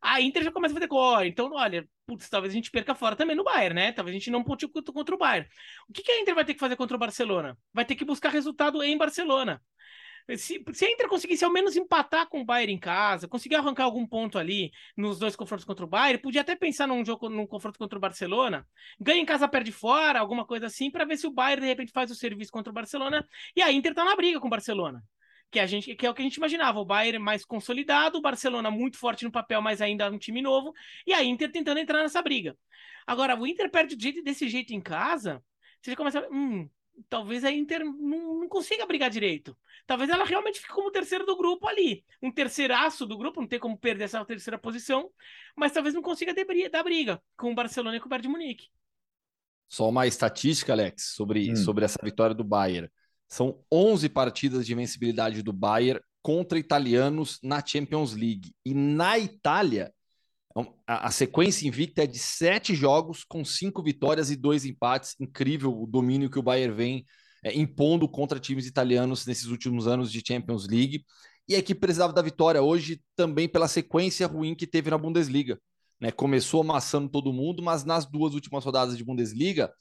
a 0.00 0.20
Inter 0.20 0.44
já 0.44 0.52
começa 0.52 0.72
a 0.72 0.76
fazer 0.76 0.88
cor. 0.88 1.26
Então, 1.26 1.50
olha, 1.52 1.86
putz, 2.06 2.28
talvez 2.28 2.52
a 2.52 2.56
gente 2.56 2.70
perca 2.70 2.94
fora 2.94 3.16
também 3.16 3.34
no 3.36 3.44
Bayern, 3.44 3.74
né? 3.74 3.92
Talvez 3.92 4.14
a 4.14 4.18
gente 4.18 4.30
não 4.30 4.44
ponte 4.44 4.66
contra 4.68 5.14
o 5.14 5.18
Bayern. 5.18 5.48
O 5.88 5.92
que 5.92 6.10
a 6.10 6.20
Inter 6.20 6.34
vai 6.34 6.44
ter 6.44 6.54
que 6.54 6.60
fazer 6.60 6.76
contra 6.76 6.96
o 6.96 7.00
Barcelona? 7.00 7.58
Vai 7.72 7.84
ter 7.84 7.96
que 7.96 8.04
buscar 8.04 8.30
resultado 8.30 8.82
em 8.82 8.96
Barcelona. 8.96 9.60
Se, 10.36 10.64
se 10.72 10.84
a 10.84 10.90
Inter 10.90 11.08
conseguisse 11.08 11.44
ao 11.44 11.52
menos 11.52 11.76
empatar 11.76 12.28
com 12.28 12.40
o 12.40 12.44
Bayern 12.44 12.72
em 12.72 12.78
casa, 12.78 13.28
conseguir 13.28 13.54
arrancar 13.54 13.84
algum 13.84 14.04
ponto 14.04 14.38
ali 14.38 14.72
nos 14.96 15.20
dois 15.20 15.36
confrontos 15.36 15.64
contra 15.64 15.84
o 15.84 15.88
Bayern, 15.88 16.20
podia 16.20 16.40
até 16.40 16.56
pensar 16.56 16.88
num 16.88 17.04
jogo, 17.04 17.28
num 17.28 17.46
confronto 17.46 17.78
contra 17.78 17.96
o 17.96 18.00
Barcelona, 18.00 18.66
ganha 18.98 19.20
em 19.20 19.24
casa, 19.24 19.46
perde 19.46 19.70
fora, 19.70 20.18
alguma 20.18 20.44
coisa 20.44 20.66
assim, 20.66 20.90
para 20.90 21.04
ver 21.04 21.16
se 21.16 21.28
o 21.28 21.30
Bayern 21.30 21.62
de 21.62 21.68
repente 21.68 21.92
faz 21.92 22.10
o 22.10 22.14
serviço 22.14 22.50
contra 22.50 22.72
o 22.72 22.74
Barcelona 22.74 23.24
e 23.54 23.62
a 23.62 23.70
Inter 23.70 23.94
tá 23.94 24.04
na 24.04 24.16
briga 24.16 24.40
com 24.40 24.48
o 24.48 24.50
Barcelona. 24.50 25.00
Que, 25.48 25.60
a 25.60 25.66
gente, 25.66 25.94
que 25.94 26.04
é 26.04 26.10
o 26.10 26.14
que 26.14 26.22
a 26.22 26.24
gente 26.24 26.36
imaginava, 26.36 26.80
o 26.80 26.84
Bayern 26.84 27.20
mais 27.20 27.44
consolidado, 27.44 28.18
o 28.18 28.20
Barcelona 28.20 28.68
muito 28.68 28.98
forte 28.98 29.24
no 29.24 29.30
papel, 29.30 29.62
mas 29.62 29.80
ainda 29.80 30.10
um 30.10 30.18
time 30.18 30.42
novo, 30.42 30.72
e 31.06 31.12
a 31.14 31.22
Inter 31.22 31.52
tentando 31.52 31.78
entrar 31.78 32.02
nessa 32.02 32.20
briga. 32.20 32.58
Agora, 33.06 33.38
o 33.38 33.46
Inter 33.46 33.70
perde 33.70 33.94
desse 34.22 34.48
jeito 34.48 34.74
em 34.74 34.80
casa, 34.80 35.40
você 35.80 35.92
já 35.92 35.96
começa. 35.96 36.28
Hum, 36.32 36.68
talvez 37.08 37.44
a 37.44 37.50
Inter 37.50 37.84
não, 37.84 38.40
não, 38.40 38.48
consiga 38.48 38.86
brigar 38.86 39.10
direito. 39.10 39.56
Talvez 39.86 40.10
ela 40.10 40.24
realmente 40.24 40.60
fique 40.60 40.72
como 40.72 40.90
terceiro 40.90 41.24
do 41.24 41.36
grupo 41.36 41.66
ali. 41.68 42.04
Um 42.22 42.30
terceiraço 42.30 43.06
do 43.06 43.16
grupo, 43.16 43.40
não 43.40 43.48
tem 43.48 43.58
como 43.58 43.78
perder 43.78 44.04
essa 44.04 44.24
terceira 44.24 44.58
posição, 44.58 45.10
mas 45.56 45.72
talvez 45.72 45.94
não 45.94 46.02
consiga 46.02 46.34
dar 46.70 46.82
briga 46.82 47.22
com 47.36 47.52
o 47.52 47.54
Barcelona 47.54 47.96
e 47.96 48.00
com 48.00 48.06
o 48.06 48.08
Bayern 48.08 48.22
de 48.22 48.32
Munique. 48.32 48.68
Só 49.68 49.88
uma 49.88 50.06
estatística, 50.06 50.72
Alex, 50.72 51.14
sobre, 51.14 51.52
hum. 51.52 51.56
sobre 51.56 51.84
essa 51.84 51.98
vitória 52.02 52.34
do 52.34 52.44
Bayern. 52.44 52.88
São 53.28 53.64
11 53.72 54.08
partidas 54.08 54.66
de 54.66 54.74
vencibilidade 54.74 55.42
do 55.42 55.52
Bayern 55.52 56.00
contra 56.22 56.58
italianos 56.58 57.38
na 57.42 57.64
Champions 57.64 58.14
League. 58.14 58.54
E 58.64 58.74
na 58.74 59.18
Itália, 59.18 59.92
a, 60.86 61.08
a, 61.08 61.10
sequência 61.10 61.66
invicta 61.68 62.04
é 62.04 62.06
de 62.06 62.18
sete 62.18 62.74
jogos 62.74 63.24
com 63.24 63.44
cinco 63.44 63.82
vitórias 63.82 64.30
e 64.30 64.36
dois 64.36 64.64
empates. 64.64 65.14
Incrível 65.20 65.82
o 65.82 65.86
domínio 65.86 66.30
que 66.30 66.38
o 66.38 66.42
Bayern 66.42 66.74
vem 66.74 67.06
é, 67.44 67.56
impondo 67.56 68.08
contra 68.08 68.40
times 68.40 68.66
italianos 68.66 69.26
nesses 69.26 69.46
últimos 69.46 69.86
anos 69.86 70.10
de 70.10 70.22
Champions 70.26 70.66
League. 70.66 71.04
E 71.48 71.54
a 71.54 71.58
equipe 71.58 71.80
precisava 71.80 72.12
da 72.12 72.22
vitória 72.22 72.62
hoje 72.62 73.00
também 73.14 73.48
pela 73.48 73.68
sequência 73.68 74.26
ruim 74.26 74.54
que 74.54 74.66
teve 74.66 74.90
na 74.90 74.98
Bundesliga. 74.98 75.60
Né? 76.00 76.10
Começou 76.10 76.62
amassando 76.62 77.08
todo 77.08 77.32
mundo, 77.32 77.62
mas 77.62 77.84
nas 77.84 78.04
duas 78.04 78.34
últimas 78.34 78.64
rodadas 78.64 78.96
de 78.96 79.04
Bundesliga, 79.04 79.72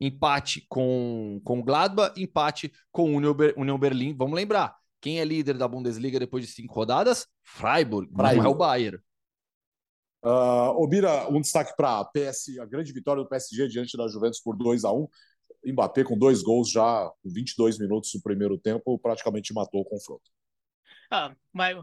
empate 0.00 0.66
com, 0.68 1.40
com 1.44 1.62
Gladbach, 1.62 2.20
empate 2.20 2.72
com 2.90 3.04
o 3.04 3.16
Union, 3.16 3.34
Union 3.56 3.78
Berlim. 3.78 4.14
Vamos 4.16 4.34
lembrar, 4.34 4.74
quem 5.00 5.20
é 5.20 5.24
líder 5.24 5.56
da 5.56 5.68
Bundesliga 5.68 6.18
depois 6.18 6.44
de 6.44 6.52
cinco 6.52 6.74
rodadas? 6.74 7.26
Freiburg, 7.42 8.10
Freiburg. 8.12 8.36
não 8.36 8.44
é 8.44 8.48
o 8.48 8.54
Bayern. 8.54 8.98
Uh, 10.24 10.72
Obira, 10.82 11.28
um 11.28 11.38
destaque 11.38 11.76
para 11.76 12.00
a 12.00 12.04
PS, 12.04 12.58
a 12.58 12.64
grande 12.64 12.90
vitória 12.92 13.22
do 13.22 13.28
PSG 13.28 13.68
diante 13.68 13.94
da 13.94 14.08
Juventus 14.08 14.40
por 14.40 14.56
2 14.56 14.82
a 14.84 14.90
1 14.90 15.06
Mbappé 15.66 16.02
com 16.04 16.18
dois 16.18 16.42
gols 16.42 16.70
já 16.70 17.10
com 17.22 17.30
22 17.30 17.78
minutos 17.78 18.10
do 18.12 18.22
primeiro 18.22 18.58
tempo, 18.58 18.98
praticamente 18.98 19.52
matou 19.52 19.80
o 19.80 19.84
confronto. 19.84 20.30
Ah, 21.10 21.34
mas 21.52 21.76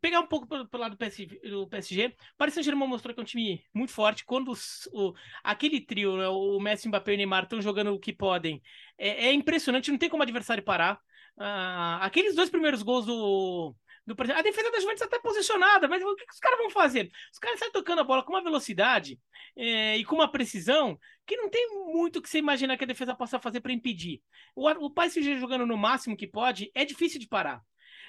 pegar 0.00 0.20
um 0.20 0.26
pouco 0.26 0.46
pelo, 0.46 0.66
lado 0.72 0.92
do 0.92 0.96
PSG, 0.96 1.40
do 1.48 1.66
PSG 1.68 2.14
Paris 2.36 2.54
Saint-Germain 2.54 2.88
mostrou 2.88 3.14
que 3.14 3.20
é 3.20 3.22
um 3.22 3.26
time 3.26 3.62
muito 3.74 3.92
forte. 3.92 4.24
Quando 4.24 4.50
os, 4.50 4.88
o, 4.92 5.14
aquele 5.44 5.80
trio, 5.80 6.16
né, 6.16 6.28
o 6.28 6.58
Messi, 6.58 6.88
Mbappé 6.88 7.12
e 7.12 7.14
o 7.14 7.16
Neymar 7.18 7.44
estão 7.44 7.60
jogando 7.60 7.92
o 7.92 8.00
que 8.00 8.12
podem, 8.12 8.62
é, 8.96 9.26
é 9.26 9.32
impressionante, 9.32 9.90
não 9.90 9.98
tem 9.98 10.08
como 10.08 10.22
adversário 10.22 10.62
parar. 10.62 10.98
Ah, 11.36 11.98
aqueles 12.02 12.34
dois 12.34 12.50
primeiros 12.50 12.82
gols 12.82 13.06
do, 13.06 13.74
do 14.14 14.32
A 14.32 14.42
defesa 14.42 14.70
da 14.70 14.80
Juventus 14.80 15.02
está 15.02 15.04
até 15.04 15.18
posicionada, 15.18 15.86
mas 15.86 16.02
o 16.02 16.16
que, 16.16 16.24
os 16.32 16.38
caras 16.38 16.58
vão 16.58 16.70
fazer? 16.70 17.10
Os 17.32 17.38
caras 17.38 17.58
saem 17.58 17.72
tocando 17.72 18.00
a 18.00 18.04
bola 18.04 18.24
com 18.24 18.32
uma 18.32 18.42
velocidade 18.42 19.20
é, 19.56 19.96
e 19.96 20.04
com 20.04 20.14
uma 20.14 20.30
precisão 20.30 20.98
que 21.26 21.36
não 21.36 21.50
tem 21.50 21.68
muito 21.92 22.22
que 22.22 22.28
você 22.28 22.38
imaginar 22.38 22.76
que 22.78 22.84
a 22.84 22.86
defesa 22.86 23.14
possa 23.14 23.38
fazer 23.38 23.60
para 23.60 23.72
impedir. 23.72 24.22
O, 24.54 24.68
o 24.68 24.90
PSG 24.90 25.38
jogando 25.38 25.66
no 25.66 25.76
máximo 25.76 26.16
que 26.16 26.26
pode 26.26 26.70
é 26.74 26.84
difícil 26.84 27.20
de 27.20 27.28
parar. 27.28 27.62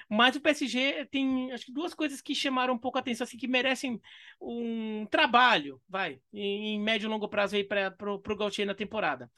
Mas 0.08 0.34
o 0.34 0.40
PSG 0.40 1.06
tem, 1.10 1.52
acho 1.52 1.66
que 1.66 1.72
duas 1.72 1.94
coisas 1.94 2.20
que 2.20 2.34
chamaram 2.34 2.74
um 2.74 2.78
pouco 2.78 2.98
a 2.98 3.00
atenção, 3.00 3.24
assim, 3.24 3.36
que 3.36 3.46
merecem 3.46 4.00
um 4.40 5.06
trabalho, 5.06 5.80
vai, 5.88 6.20
em, 6.32 6.74
em 6.74 6.80
médio 6.80 7.06
e 7.06 7.10
longo 7.10 7.28
prazo 7.28 7.54
aí 7.54 7.62
para 7.62 7.94
o 8.08 8.36
Gautier 8.36 8.66
na 8.66 8.74
temporada. 8.74 9.30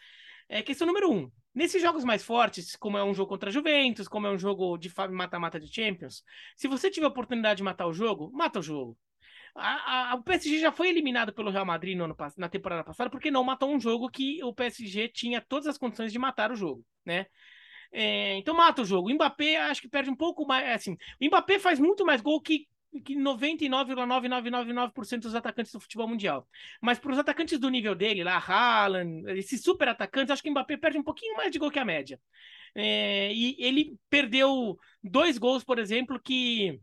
É 0.48 0.62
questão 0.62 0.86
número 0.86 1.10
um. 1.10 1.30
Nesses 1.54 1.82
jogos 1.82 2.04
mais 2.04 2.24
fortes, 2.24 2.76
como 2.76 2.96
é 2.96 3.04
um 3.04 3.12
jogo 3.14 3.28
contra 3.28 3.50
a 3.50 3.52
Juventus, 3.52 4.08
como 4.08 4.26
é 4.26 4.30
um 4.30 4.38
jogo 4.38 4.78
de 4.78 4.90
mata-mata 5.10 5.60
de 5.60 5.72
Champions, 5.72 6.24
se 6.56 6.66
você 6.66 6.90
tiver 6.90 7.06
a 7.06 7.10
oportunidade 7.10 7.58
de 7.58 7.62
matar 7.62 7.86
o 7.86 7.92
jogo, 7.92 8.30
mata 8.32 8.58
o 8.58 8.62
jogo. 8.62 8.98
A, 9.54 10.12
a, 10.12 10.14
o 10.14 10.22
PSG 10.22 10.58
já 10.60 10.72
foi 10.72 10.88
eliminado 10.88 11.32
pelo 11.32 11.50
Real 11.50 11.66
Madrid 11.66 11.96
no 11.96 12.04
ano, 12.04 12.16
na 12.38 12.48
temporada 12.48 12.82
passada 12.82 13.10
porque 13.10 13.30
não 13.30 13.44
matou 13.44 13.70
um 13.70 13.78
jogo 13.78 14.08
que 14.08 14.42
o 14.42 14.54
PSG 14.54 15.08
tinha 15.08 15.42
todas 15.42 15.66
as 15.66 15.76
condições 15.76 16.10
de 16.10 16.18
matar 16.18 16.50
o 16.50 16.56
jogo, 16.56 16.82
né? 17.04 17.26
É, 17.92 18.36
então 18.36 18.54
mata 18.54 18.80
o 18.80 18.84
jogo. 18.84 19.10
O 19.10 19.14
Mbappé 19.14 19.56
acho 19.56 19.82
que 19.82 19.88
perde 19.88 20.08
um 20.10 20.16
pouco 20.16 20.46
mais. 20.46 20.66
Assim, 20.74 20.96
o 21.20 21.26
Mbappé 21.26 21.58
faz 21.58 21.78
muito 21.78 22.06
mais 22.06 22.22
gol 22.22 22.40
que, 22.40 22.66
que 23.00 23.16
99,9999% 23.16 25.20
dos 25.20 25.34
atacantes 25.34 25.72
do 25.72 25.80
futebol 25.80 26.08
mundial. 26.08 26.46
Mas 26.80 26.98
para 26.98 27.12
os 27.12 27.18
atacantes 27.18 27.58
do 27.58 27.70
nível 27.70 27.94
dele, 27.94 28.24
lá, 28.24 28.36
Haaland, 28.36 29.24
esses 29.38 29.62
super 29.62 29.88
atacantes, 29.88 30.30
acho 30.30 30.42
que 30.42 30.48
o 30.48 30.52
Mbappé 30.52 30.76
perde 30.76 30.98
um 30.98 31.02
pouquinho 31.02 31.36
mais 31.36 31.50
de 31.50 31.58
gol 31.58 31.70
que 31.70 31.78
a 31.78 31.84
média. 31.84 32.20
É, 32.74 33.32
e 33.32 33.56
ele 33.58 33.96
perdeu 34.08 34.78
dois 35.02 35.38
gols, 35.38 35.64
por 35.64 35.78
exemplo, 35.78 36.20
que 36.20 36.80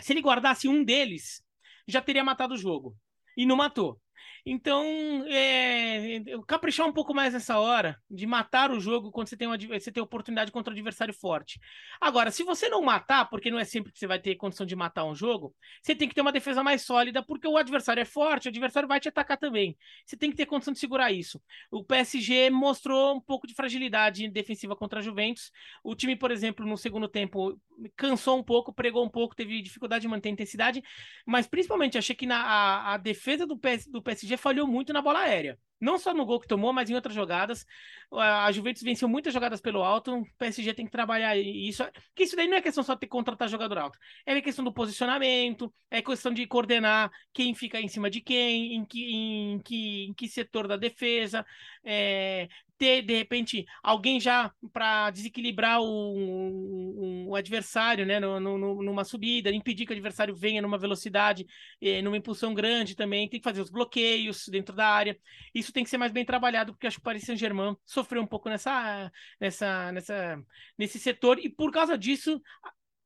se 0.00 0.12
ele 0.12 0.20
guardasse 0.20 0.68
um 0.68 0.82
deles, 0.82 1.42
já 1.86 2.00
teria 2.00 2.24
matado 2.24 2.54
o 2.54 2.58
jogo. 2.58 2.96
E 3.36 3.46
não 3.46 3.56
matou. 3.56 4.00
Então, 4.44 4.84
é, 5.28 6.20
caprichar 6.48 6.86
um 6.86 6.92
pouco 6.92 7.14
mais 7.14 7.32
nessa 7.32 7.60
hora 7.60 7.96
de 8.10 8.26
matar 8.26 8.72
o 8.72 8.80
jogo 8.80 9.12
quando 9.12 9.28
você 9.28 9.36
tem, 9.36 9.46
uma, 9.46 9.56
você 9.56 9.92
tem 9.92 10.02
oportunidade 10.02 10.50
contra 10.50 10.72
um 10.72 10.74
adversário 10.74 11.14
forte. 11.14 11.60
Agora, 12.00 12.30
se 12.32 12.42
você 12.42 12.68
não 12.68 12.82
matar, 12.82 13.26
porque 13.30 13.52
não 13.52 13.58
é 13.58 13.64
sempre 13.64 13.92
que 13.92 13.98
você 14.00 14.06
vai 14.06 14.18
ter 14.18 14.34
condição 14.34 14.66
de 14.66 14.74
matar 14.74 15.04
um 15.04 15.14
jogo, 15.14 15.54
você 15.80 15.94
tem 15.94 16.08
que 16.08 16.14
ter 16.14 16.22
uma 16.22 16.32
defesa 16.32 16.60
mais 16.62 16.82
sólida, 16.82 17.22
porque 17.22 17.46
o 17.46 17.56
adversário 17.56 18.00
é 18.00 18.04
forte, 18.04 18.48
o 18.48 18.50
adversário 18.50 18.88
vai 18.88 18.98
te 18.98 19.08
atacar 19.08 19.38
também. 19.38 19.76
Você 20.04 20.16
tem 20.16 20.30
que 20.30 20.36
ter 20.36 20.46
condição 20.46 20.72
de 20.72 20.80
segurar 20.80 21.12
isso. 21.12 21.40
O 21.70 21.84
PSG 21.84 22.50
mostrou 22.50 23.14
um 23.14 23.20
pouco 23.20 23.46
de 23.46 23.54
fragilidade 23.54 24.28
defensiva 24.28 24.74
contra 24.74 24.98
a 24.98 25.02
Juventus. 25.02 25.52
O 25.84 25.94
time, 25.94 26.16
por 26.16 26.32
exemplo, 26.32 26.66
no 26.66 26.76
segundo 26.76 27.06
tempo 27.06 27.56
cansou 27.96 28.38
um 28.38 28.42
pouco, 28.42 28.72
pregou 28.72 29.04
um 29.04 29.08
pouco, 29.08 29.34
teve 29.34 29.62
dificuldade 29.62 30.02
de 30.02 30.08
manter 30.08 30.28
a 30.28 30.32
intensidade, 30.32 30.82
mas 31.26 31.46
principalmente 31.46 31.98
achei 31.98 32.14
que 32.14 32.26
na, 32.26 32.42
a, 32.42 32.94
a 32.94 32.96
defesa 32.96 33.46
do, 33.46 33.58
PS, 33.58 33.86
do 33.86 34.02
PSG 34.02 34.31
falhou 34.36 34.66
muito 34.66 34.92
na 34.92 35.02
bola 35.02 35.20
aérea. 35.20 35.58
Não 35.82 35.98
só 35.98 36.14
no 36.14 36.24
gol 36.24 36.38
que 36.38 36.46
tomou, 36.46 36.72
mas 36.72 36.88
em 36.88 36.94
outras 36.94 37.12
jogadas. 37.12 37.66
A 38.12 38.52
Juventus 38.52 38.84
venceu 38.84 39.08
muitas 39.08 39.34
jogadas 39.34 39.60
pelo 39.60 39.82
alto. 39.82 40.14
O 40.14 40.26
PSG 40.38 40.72
tem 40.74 40.86
que 40.86 40.92
trabalhar 40.92 41.36
isso. 41.36 41.82
Que 42.14 42.22
isso 42.22 42.36
daí 42.36 42.46
não 42.46 42.56
é 42.56 42.62
questão 42.62 42.84
só 42.84 42.94
de 42.94 43.04
contratar 43.08 43.48
jogador 43.48 43.78
alto. 43.78 43.98
É 44.24 44.40
questão 44.40 44.64
do 44.64 44.72
posicionamento, 44.72 45.74
é 45.90 46.00
questão 46.00 46.32
de 46.32 46.46
coordenar 46.46 47.10
quem 47.32 47.52
fica 47.52 47.80
em 47.80 47.88
cima 47.88 48.08
de 48.08 48.20
quem, 48.20 48.74
em 48.76 48.84
que, 48.84 49.12
em 49.12 49.58
que, 49.58 50.04
em 50.04 50.14
que 50.14 50.28
setor 50.28 50.68
da 50.68 50.76
defesa. 50.76 51.44
É, 51.84 52.46
ter, 52.82 53.00
de 53.02 53.14
repente, 53.14 53.64
alguém 53.80 54.18
já 54.18 54.52
para 54.72 55.08
desequilibrar 55.10 55.80
o, 55.80 57.32
adversário, 57.36 58.04
né, 58.04 58.18
no, 58.18 58.40
no, 58.40 58.82
numa 58.82 59.04
subida, 59.04 59.52
impedir 59.52 59.86
que 59.86 59.92
o 59.92 59.94
adversário 59.94 60.34
venha 60.34 60.60
numa 60.60 60.76
velocidade, 60.76 61.46
eh, 61.80 62.02
numa 62.02 62.16
impulsão 62.16 62.52
grande 62.52 62.96
também, 62.96 63.28
tem 63.28 63.38
que 63.38 63.44
fazer 63.44 63.60
os 63.60 63.70
bloqueios 63.70 64.48
dentro 64.48 64.74
da 64.74 64.88
área. 64.88 65.16
Isso 65.54 65.71
tem 65.72 65.84
que 65.84 65.90
ser 65.90 65.98
mais 65.98 66.12
bem 66.12 66.24
trabalhado, 66.24 66.72
porque 66.72 66.86
acho 66.86 66.96
que 66.98 67.00
o 67.00 67.04
Paris 67.04 67.24
Saint-Germain 67.24 67.76
sofreu 67.84 68.22
um 68.22 68.26
pouco 68.26 68.48
nessa, 68.48 69.10
nessa, 69.40 69.92
nessa, 69.92 70.44
nesse 70.78 70.98
setor, 70.98 71.38
e 71.38 71.48
por 71.48 71.72
causa 71.72 71.96
disso 71.98 72.40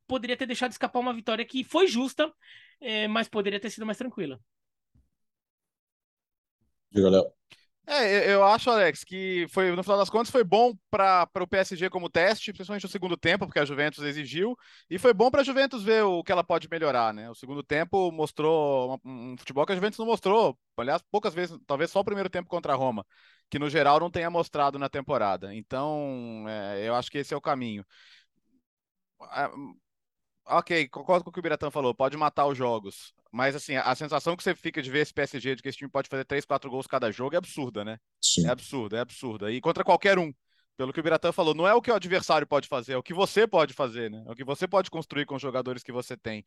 poderia 0.06 0.36
ter 0.36 0.46
deixado 0.46 0.72
escapar 0.72 1.00
uma 1.00 1.14
vitória 1.14 1.44
que 1.44 1.64
foi 1.64 1.86
justa, 1.86 2.32
eh, 2.80 3.08
mas 3.08 3.28
poderia 3.28 3.60
ter 3.60 3.70
sido 3.70 3.86
mais 3.86 3.98
tranquila. 3.98 4.40
Diga, 6.90 7.10
Léo. 7.10 7.32
É, 7.88 8.32
eu 8.32 8.42
acho, 8.42 8.68
Alex, 8.68 9.04
que 9.04 9.46
foi 9.48 9.70
no 9.70 9.82
final 9.82 9.96
das 9.98 10.10
contas 10.10 10.28
foi 10.30 10.42
bom 10.42 10.74
para 10.90 11.28
o 11.40 11.46
PSG 11.46 11.88
como 11.88 12.10
teste, 12.10 12.52
principalmente 12.52 12.82
no 12.82 12.88
segundo 12.90 13.16
tempo, 13.16 13.46
porque 13.46 13.60
a 13.60 13.64
Juventus 13.64 14.02
exigiu, 14.04 14.56
e 14.90 14.98
foi 14.98 15.14
bom 15.14 15.30
para 15.30 15.42
a 15.42 15.44
Juventus 15.44 15.84
ver 15.84 16.02
o 16.02 16.24
que 16.24 16.32
ela 16.32 16.42
pode 16.42 16.68
melhorar, 16.68 17.14
né? 17.14 17.30
O 17.30 17.34
segundo 17.34 17.62
tempo 17.62 18.10
mostrou 18.10 19.00
um, 19.04 19.32
um 19.34 19.36
futebol 19.38 19.64
que 19.64 19.70
a 19.72 19.74
Juventus 19.76 19.98
não 20.00 20.06
mostrou, 20.06 20.58
aliás, 20.76 21.00
poucas 21.12 21.32
vezes, 21.32 21.56
talvez 21.64 21.88
só 21.92 22.00
o 22.00 22.04
primeiro 22.04 22.28
tempo 22.28 22.48
contra 22.48 22.72
a 22.72 22.76
Roma, 22.76 23.06
que 23.48 23.58
no 23.58 23.70
geral 23.70 24.00
não 24.00 24.10
tenha 24.10 24.28
mostrado 24.30 24.78
na 24.80 24.88
temporada. 24.88 25.54
Então, 25.54 26.44
é, 26.48 26.88
eu 26.88 26.94
acho 26.96 27.08
que 27.10 27.18
esse 27.18 27.34
é 27.34 27.36
o 27.36 27.40
caminho. 27.40 27.84
Ah, 29.20 29.50
ok, 30.46 30.88
concordo 30.88 31.24
com 31.24 31.30
o 31.30 31.32
que 31.32 31.38
o 31.40 31.42
Biratã 31.42 31.70
falou, 31.70 31.94
pode 31.94 32.16
matar 32.16 32.46
os 32.46 32.56
jogos. 32.56 33.14
Mas, 33.36 33.54
assim, 33.54 33.76
a 33.76 33.94
sensação 33.94 34.34
que 34.34 34.42
você 34.42 34.54
fica 34.54 34.80
de 34.80 34.90
ver 34.90 35.00
esse 35.00 35.12
PSG, 35.12 35.56
de 35.56 35.62
que 35.62 35.68
esse 35.68 35.76
time 35.76 35.90
pode 35.90 36.08
fazer 36.08 36.24
3, 36.24 36.46
4 36.46 36.70
gols 36.70 36.86
cada 36.86 37.12
jogo, 37.12 37.34
é 37.34 37.38
absurda, 37.38 37.84
né? 37.84 37.98
Sim. 38.18 38.46
É 38.46 38.50
absurda, 38.50 38.96
é 38.96 39.00
absurda. 39.00 39.52
E 39.52 39.60
contra 39.60 39.84
qualquer 39.84 40.18
um. 40.18 40.32
Pelo 40.74 40.90
que 40.90 41.00
o 41.00 41.02
Biratã 41.02 41.32
falou, 41.32 41.54
não 41.54 41.68
é 41.68 41.74
o 41.74 41.82
que 41.82 41.90
o 41.90 41.94
adversário 41.94 42.46
pode 42.46 42.66
fazer, 42.66 42.94
é 42.94 42.96
o 42.96 43.02
que 43.02 43.12
você 43.12 43.46
pode 43.46 43.74
fazer, 43.74 44.10
né? 44.10 44.24
É 44.26 44.32
o 44.32 44.34
que 44.34 44.44
você 44.44 44.66
pode 44.66 44.90
construir 44.90 45.26
com 45.26 45.34
os 45.34 45.42
jogadores 45.42 45.82
que 45.82 45.92
você 45.92 46.16
tem. 46.16 46.44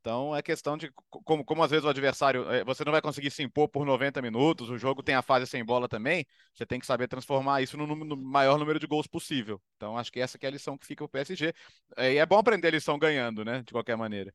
Então 0.00 0.34
é 0.36 0.42
questão 0.42 0.76
de 0.76 0.90
como, 1.10 1.44
como 1.44 1.62
às 1.62 1.70
vezes 1.70 1.84
o 1.84 1.88
adversário, 1.88 2.50
é, 2.50 2.64
você 2.64 2.84
não 2.84 2.92
vai 2.92 3.02
conseguir 3.02 3.30
se 3.30 3.42
impor 3.42 3.68
por 3.68 3.84
90 3.84 4.22
minutos, 4.22 4.70
o 4.70 4.78
jogo 4.78 5.02
tem 5.02 5.14
a 5.14 5.20
fase 5.20 5.46
sem 5.46 5.64
bola 5.64 5.88
também, 5.88 6.24
você 6.54 6.64
tem 6.64 6.80
que 6.80 6.86
saber 6.86 7.08
transformar 7.08 7.60
isso 7.60 7.76
no, 7.76 7.86
no 7.86 8.16
maior 8.16 8.58
número 8.58 8.78
de 8.78 8.86
gols 8.86 9.06
possível. 9.06 9.60
Então 9.76 9.98
acho 9.98 10.10
que 10.12 10.20
essa 10.20 10.38
que 10.38 10.46
é 10.46 10.48
a 10.48 10.52
lição 10.52 10.78
que 10.78 10.86
fica 10.86 11.04
o 11.04 11.08
PSG. 11.08 11.52
É, 11.96 12.14
e 12.14 12.16
é 12.18 12.24
bom 12.24 12.38
aprender 12.38 12.68
a 12.68 12.72
lição 12.72 12.98
ganhando, 12.98 13.44
né? 13.44 13.62
De 13.62 13.72
qualquer 13.72 13.96
maneira. 13.96 14.32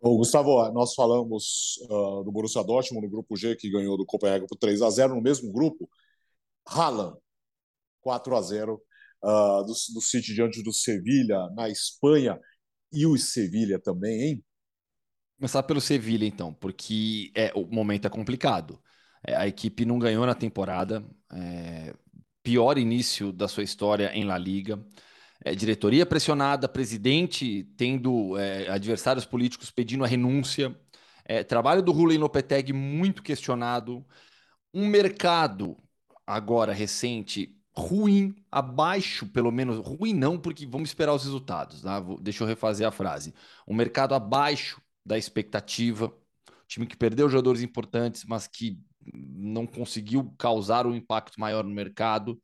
Ô, 0.00 0.18
Gustavo, 0.18 0.70
nós 0.72 0.94
falamos 0.94 1.78
uh, 1.88 2.22
do 2.22 2.30
Borussia 2.30 2.62
Dortmund 2.62 3.06
no 3.06 3.10
grupo 3.10 3.36
G, 3.36 3.56
que 3.56 3.70
ganhou 3.70 3.96
do 3.96 4.04
Copenhague 4.04 4.46
por 4.46 4.56
3 4.56 4.82
a 4.82 4.90
0 4.90 5.14
no 5.14 5.22
mesmo 5.22 5.52
grupo. 5.52 5.88
Haaland, 6.66 7.16
4 8.02 8.36
a 8.36 8.42
0 8.42 8.74
uh, 9.24 9.64
do, 9.64 9.72
do 9.94 10.00
City 10.00 10.34
diante 10.34 10.62
do 10.62 10.72
Sevilha, 10.72 11.48
na 11.54 11.68
Espanha. 11.68 12.38
E 12.92 13.06
o 13.06 13.16
Sevilha 13.16 13.80
também, 13.80 14.22
hein? 14.22 14.44
Começar 15.38 15.62
pelo 15.62 15.80
Sevilha, 15.80 16.26
então, 16.26 16.52
porque 16.52 17.30
é, 17.34 17.52
o 17.54 17.66
momento 17.66 18.06
é 18.06 18.10
complicado. 18.10 18.80
É, 19.26 19.34
a 19.34 19.46
equipe 19.46 19.84
não 19.84 19.98
ganhou 19.98 20.24
na 20.26 20.34
temporada, 20.34 21.04
é, 21.32 21.94
pior 22.42 22.78
início 22.78 23.32
da 23.32 23.48
sua 23.48 23.62
história 23.62 24.10
em 24.14 24.24
La 24.24 24.38
Liga 24.38 24.82
é, 25.46 25.54
diretoria 25.54 26.04
pressionada, 26.04 26.68
presidente 26.68 27.62
tendo 27.76 28.36
é, 28.36 28.68
adversários 28.68 29.24
políticos 29.24 29.70
pedindo 29.70 30.02
a 30.02 30.06
renúncia, 30.08 30.76
é, 31.24 31.44
trabalho 31.44 31.80
do 31.80 31.92
Rulen 31.92 32.18
Lopetegui 32.18 32.72
muito 32.72 33.22
questionado, 33.22 34.04
um 34.74 34.88
mercado 34.88 35.76
agora 36.26 36.72
recente 36.72 37.56
ruim, 37.78 38.34
abaixo, 38.50 39.24
pelo 39.28 39.52
menos, 39.52 39.78
ruim 39.78 40.12
não, 40.14 40.36
porque 40.36 40.66
vamos 40.66 40.88
esperar 40.88 41.14
os 41.14 41.22
resultados, 41.22 41.82
tá? 41.82 42.00
Vou, 42.00 42.20
deixa 42.20 42.42
eu 42.42 42.48
refazer 42.48 42.84
a 42.84 42.90
frase. 42.90 43.32
Um 43.68 43.74
mercado 43.74 44.16
abaixo 44.16 44.82
da 45.04 45.16
expectativa, 45.16 46.12
time 46.66 46.88
que 46.88 46.96
perdeu 46.96 47.28
jogadores 47.28 47.62
importantes, 47.62 48.24
mas 48.24 48.48
que 48.48 48.80
não 49.14 49.64
conseguiu 49.64 50.34
causar 50.36 50.88
um 50.88 50.94
impacto 50.94 51.38
maior 51.38 51.62
no 51.62 51.70
mercado. 51.70 52.36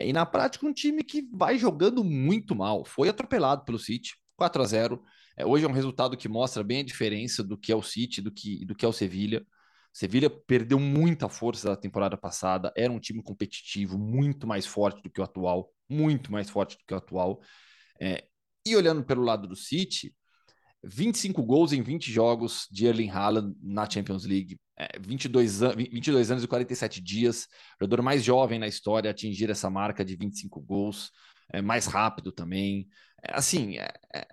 E 0.00 0.12
na 0.12 0.26
prática, 0.26 0.66
um 0.66 0.72
time 0.72 1.04
que 1.04 1.22
vai 1.32 1.58
jogando 1.58 2.02
muito 2.02 2.54
mal. 2.54 2.84
Foi 2.84 3.08
atropelado 3.08 3.64
pelo 3.64 3.78
City, 3.78 4.14
4 4.36 4.62
a 4.62 4.66
0 4.66 5.02
é, 5.36 5.46
Hoje 5.46 5.64
é 5.64 5.68
um 5.68 5.72
resultado 5.72 6.16
que 6.16 6.28
mostra 6.28 6.62
bem 6.62 6.80
a 6.80 6.84
diferença 6.84 7.42
do 7.42 7.56
que 7.56 7.72
é 7.72 7.76
o 7.76 7.82
City, 7.82 8.20
do 8.20 8.30
que, 8.32 8.64
do 8.64 8.74
que 8.74 8.84
é 8.84 8.88
o 8.88 8.92
Sevilha. 8.92 9.44
Sevilha 9.92 10.28
perdeu 10.28 10.80
muita 10.80 11.28
força 11.28 11.68
da 11.68 11.76
temporada 11.76 12.16
passada, 12.16 12.72
era 12.76 12.92
um 12.92 12.98
time 12.98 13.22
competitivo, 13.22 13.96
muito 13.96 14.46
mais 14.46 14.66
forte 14.66 15.00
do 15.02 15.08
que 15.08 15.20
o 15.20 15.24
atual, 15.24 15.72
muito 15.88 16.32
mais 16.32 16.50
forte 16.50 16.76
do 16.76 16.84
que 16.84 16.92
o 16.92 16.96
atual. 16.96 17.40
É, 18.00 18.24
e 18.66 18.74
olhando 18.74 19.04
pelo 19.04 19.22
lado 19.22 19.46
do 19.46 19.54
City, 19.54 20.12
25 20.82 21.42
gols 21.42 21.72
em 21.72 21.82
20 21.82 22.10
jogos 22.10 22.66
de 22.70 22.86
Erling 22.86 23.10
Haaland 23.10 23.56
na 23.62 23.88
Champions 23.88 24.24
League. 24.24 24.58
É, 24.76 24.98
22, 24.98 25.62
an 25.62 25.74
22 25.76 26.30
anos 26.30 26.44
e 26.44 26.48
47 26.48 27.00
dias, 27.00 27.46
jogador 27.80 28.02
mais 28.02 28.24
jovem 28.24 28.58
na 28.58 28.66
história 28.66 29.08
a 29.08 29.12
atingir 29.12 29.48
essa 29.50 29.70
marca 29.70 30.04
de 30.04 30.16
25 30.16 30.60
gols, 30.60 31.12
é, 31.52 31.62
mais 31.62 31.86
rápido 31.86 32.32
também. 32.32 32.88
É, 33.22 33.36
assim, 33.36 33.78
é, 33.78 33.92
é, 34.14 34.26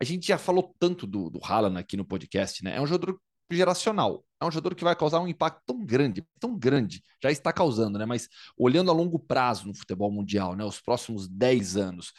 a 0.00 0.04
gente 0.04 0.26
já 0.26 0.38
falou 0.38 0.74
tanto 0.78 1.06
do, 1.06 1.28
do 1.28 1.40
Haaland 1.42 1.78
aqui 1.78 1.96
no 1.96 2.04
podcast, 2.04 2.62
né? 2.64 2.76
É 2.76 2.80
um 2.80 2.86
jogador 2.86 3.20
geracional. 3.50 4.24
É 4.40 4.44
um 4.44 4.50
jogador 4.50 4.74
que 4.74 4.84
vai 4.84 4.94
causar 4.94 5.20
um 5.20 5.28
impacto 5.28 5.62
tão 5.66 5.84
grande, 5.84 6.24
tão 6.38 6.56
grande, 6.56 7.02
já 7.22 7.30
está 7.30 7.52
causando, 7.52 7.98
né? 7.98 8.06
Mas 8.06 8.28
olhando 8.56 8.90
a 8.90 8.94
longo 8.94 9.18
prazo 9.18 9.66
no 9.66 9.74
futebol 9.74 10.12
mundial, 10.12 10.54
né? 10.54 10.64
Os 10.64 10.80
próximos 10.80 11.26
10 11.28 11.76
anos, 11.76 12.12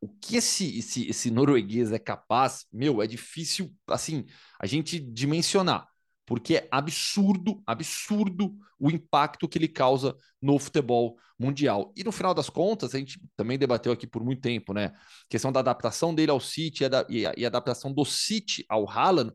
o 0.00 0.08
que 0.08 0.36
esse, 0.36 0.78
esse, 0.78 1.08
esse 1.08 1.30
norueguês 1.30 1.90
é 1.92 1.98
capaz, 1.98 2.66
meu, 2.72 3.02
é 3.02 3.06
difícil, 3.06 3.72
assim, 3.88 4.24
a 4.60 4.66
gente 4.66 4.98
dimensionar. 5.00 5.88
Porque 6.26 6.56
é 6.56 6.68
absurdo, 6.70 7.62
absurdo 7.66 8.56
o 8.78 8.90
impacto 8.90 9.48
que 9.48 9.58
ele 9.58 9.68
causa 9.68 10.16
no 10.40 10.58
futebol 10.58 11.18
mundial. 11.38 11.92
E 11.96 12.02
no 12.02 12.12
final 12.12 12.32
das 12.32 12.48
contas, 12.48 12.94
a 12.94 12.98
gente 12.98 13.20
também 13.36 13.58
debateu 13.58 13.92
aqui 13.92 14.06
por 14.06 14.24
muito 14.24 14.40
tempo, 14.40 14.72
né? 14.72 14.86
A 14.86 15.28
questão 15.28 15.52
da 15.52 15.60
adaptação 15.60 16.14
dele 16.14 16.30
ao 16.30 16.40
City 16.40 16.84
e 16.84 17.26
a, 17.26 17.34
e 17.36 17.44
a 17.44 17.48
adaptação 17.48 17.92
do 17.92 18.04
City 18.04 18.64
ao 18.68 18.88
Haaland, 18.88 19.32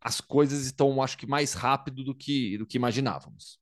as 0.00 0.20
coisas 0.20 0.64
estão, 0.64 1.02
acho 1.02 1.18
que, 1.18 1.26
mais 1.26 1.52
rápido 1.52 2.02
do 2.02 2.14
que, 2.14 2.56
do 2.56 2.66
que 2.66 2.78
imaginávamos. 2.78 3.60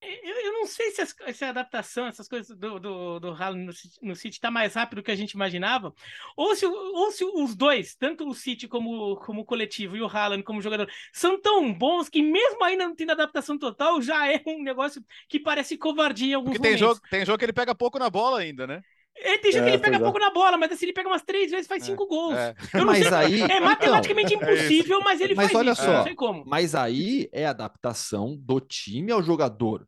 Eu, 0.00 0.24
eu, 0.24 0.41
não 0.62 0.66
sei 0.66 0.92
se, 0.92 1.02
as, 1.02 1.14
se, 1.34 1.44
a 1.44 1.48
adaptação, 1.48 2.06
essas 2.06 2.28
coisas 2.28 2.56
do, 2.56 2.78
do, 2.78 3.20
do 3.20 3.30
Haaland 3.32 3.64
no, 3.66 4.08
no 4.08 4.16
City 4.16 4.36
está 4.36 4.50
mais 4.50 4.74
rápido 4.74 5.00
do 5.00 5.02
que 5.02 5.10
a 5.10 5.16
gente 5.16 5.32
imaginava, 5.32 5.92
ou 6.36 6.54
se, 6.54 6.64
ou 6.64 7.10
se 7.10 7.24
os 7.24 7.54
dois, 7.56 7.96
tanto 7.96 8.28
o 8.28 8.34
City 8.34 8.68
como, 8.68 9.16
como 9.16 9.40
o 9.40 9.44
coletivo 9.44 9.96
e 9.96 10.02
o 10.02 10.06
Haaland 10.06 10.44
como 10.44 10.62
jogador, 10.62 10.88
são 11.12 11.40
tão 11.40 11.72
bons 11.72 12.08
que 12.08 12.22
mesmo 12.22 12.62
ainda 12.62 12.86
não 12.86 12.94
tendo 12.94 13.10
adaptação 13.10 13.58
total, 13.58 14.00
já 14.00 14.30
é 14.32 14.40
um 14.46 14.62
negócio 14.62 15.04
que 15.28 15.40
parece 15.40 15.76
covardia 15.76 16.32
em 16.32 16.34
alguns 16.34 16.52
Porque 16.52 16.62
tem 16.62 16.76
momentos. 16.76 16.96
Jogo, 16.96 17.08
tem 17.10 17.26
jogo 17.26 17.38
que 17.38 17.44
ele 17.44 17.52
pega 17.52 17.74
pouco 17.74 17.98
na 17.98 18.08
bola 18.08 18.38
ainda, 18.38 18.66
né? 18.66 18.82
Ele 19.14 19.38
tem 19.38 19.52
jogo 19.52 19.64
é, 19.64 19.68
que 19.68 19.76
ele 19.76 19.82
pega 19.82 19.96
é. 19.96 19.98
pouco 19.98 20.18
na 20.18 20.30
bola, 20.30 20.56
mas 20.56 20.72
assim, 20.72 20.86
ele 20.86 20.92
pega 20.92 21.08
umas 21.08 21.22
três 21.22 21.50
vezes 21.50 21.66
faz 21.66 21.82
é, 21.82 21.86
cinco 21.86 22.06
gols. 22.06 22.34
É. 22.34 22.54
mas 22.84 23.06
sei, 23.06 23.14
aí, 23.14 23.40
é 23.42 23.60
matematicamente 23.60 24.34
então, 24.34 24.48
impossível, 24.48 25.00
mas 25.00 25.20
ele 25.20 25.34
mas 25.34 25.46
faz 25.46 25.58
olha 25.58 25.72
isso, 25.72 25.82
só, 25.82 25.92
não 25.92 26.04
sei 26.04 26.14
como. 26.14 26.44
Mas 26.46 26.74
aí 26.74 27.28
é 27.32 27.46
adaptação 27.46 28.36
do 28.36 28.60
time 28.60 29.12
ao 29.12 29.22
jogador. 29.22 29.86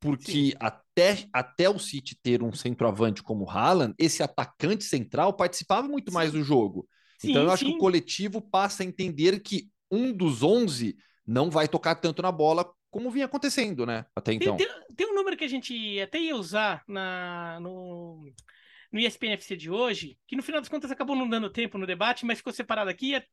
Porque 0.00 0.54
até, 0.60 1.24
até 1.32 1.68
o 1.68 1.78
City 1.78 2.16
ter 2.22 2.42
um 2.42 2.52
centroavante 2.52 3.22
como 3.22 3.44
o 3.44 3.50
Haaland, 3.50 3.94
esse 3.98 4.22
atacante 4.22 4.84
central 4.84 5.32
participava 5.32 5.88
muito 5.88 6.10
sim. 6.10 6.14
mais 6.14 6.32
do 6.32 6.42
jogo. 6.42 6.86
Sim, 7.18 7.30
então 7.30 7.44
eu 7.44 7.50
acho 7.50 7.64
que 7.64 7.72
o 7.72 7.78
coletivo 7.78 8.40
passa 8.40 8.82
a 8.82 8.86
entender 8.86 9.40
que 9.40 9.68
um 9.90 10.12
dos 10.12 10.42
11 10.42 10.96
não 11.26 11.50
vai 11.50 11.66
tocar 11.66 11.94
tanto 11.94 12.22
na 12.22 12.30
bola 12.30 12.70
como 12.90 13.10
vinha 13.10 13.24
acontecendo, 13.24 13.84
né? 13.84 14.06
Até 14.14 14.32
então. 14.32 14.56
Tem, 14.56 14.66
tem, 14.66 14.76
tem 14.94 15.10
um 15.10 15.14
número 15.14 15.36
que 15.36 15.44
a 15.44 15.48
gente 15.48 16.00
até 16.00 16.18
ia 16.18 16.36
usar 16.36 16.82
na, 16.86 17.58
no, 17.60 18.24
no 18.92 18.98
ESPN 18.98 19.32
FC 19.32 19.56
de 19.56 19.70
hoje, 19.70 20.18
que 20.26 20.36
no 20.36 20.42
final 20.42 20.60
das 20.60 20.68
contas 20.68 20.90
acabou 20.90 21.16
não 21.16 21.28
dando 21.28 21.50
tempo 21.50 21.78
no 21.78 21.86
debate, 21.86 22.24
mas 22.24 22.38
ficou 22.38 22.52
separado 22.52 22.88
aqui, 22.88 23.14
é, 23.14 23.24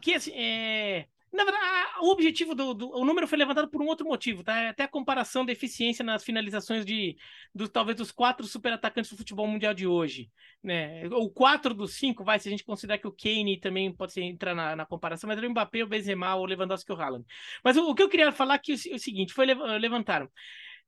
que 0.00 0.14
assim, 0.14 0.32
é, 0.32 1.06
na 1.34 1.42
verdade, 1.42 1.66
o 2.00 2.10
objetivo 2.12 2.54
do, 2.54 2.72
do, 2.72 2.90
O 2.96 3.04
número 3.04 3.26
foi 3.26 3.36
levantado 3.36 3.68
por 3.68 3.82
um 3.82 3.86
outro 3.86 4.06
motivo, 4.06 4.44
tá? 4.44 4.56
É 4.56 4.68
até 4.68 4.84
a 4.84 4.88
comparação 4.88 5.44
da 5.44 5.50
eficiência 5.50 6.04
nas 6.04 6.22
finalizações 6.22 6.84
de, 6.86 7.16
do, 7.52 7.68
talvez 7.68 7.96
dos 7.96 8.12
quatro 8.12 8.46
super 8.46 8.72
atacantes 8.72 9.10
do 9.10 9.16
futebol 9.16 9.46
mundial 9.46 9.74
de 9.74 9.84
hoje. 9.84 10.30
Né? 10.62 11.06
O 11.08 11.28
quatro 11.28 11.74
dos 11.74 11.94
cinco, 11.94 12.22
vai, 12.22 12.38
se 12.38 12.48
a 12.48 12.50
gente 12.52 12.64
considerar 12.64 12.98
que 12.98 13.08
o 13.08 13.12
Kane 13.12 13.58
também 13.58 13.92
pode 13.92 14.12
ser, 14.12 14.22
entrar 14.22 14.54
na, 14.54 14.76
na 14.76 14.86
comparação, 14.86 15.26
mas 15.26 15.42
o 15.42 15.50
Mbappé, 15.50 15.82
o 15.82 15.88
Benzema, 15.88 16.36
o 16.36 16.46
Lewandowski 16.46 16.92
e 16.92 16.94
o 16.94 17.00
Haaland. 17.00 17.24
Mas 17.64 17.76
o, 17.76 17.90
o, 17.90 17.94
que 17.96 18.02
eu 18.02 18.08
queria 18.08 18.30
falar 18.30 18.54
aqui 18.54 18.72
é 18.72 18.92
o, 18.92 18.94
o 18.94 18.98
seguinte: 18.98 19.32
foi 19.32 19.46
levantaram 19.46 20.30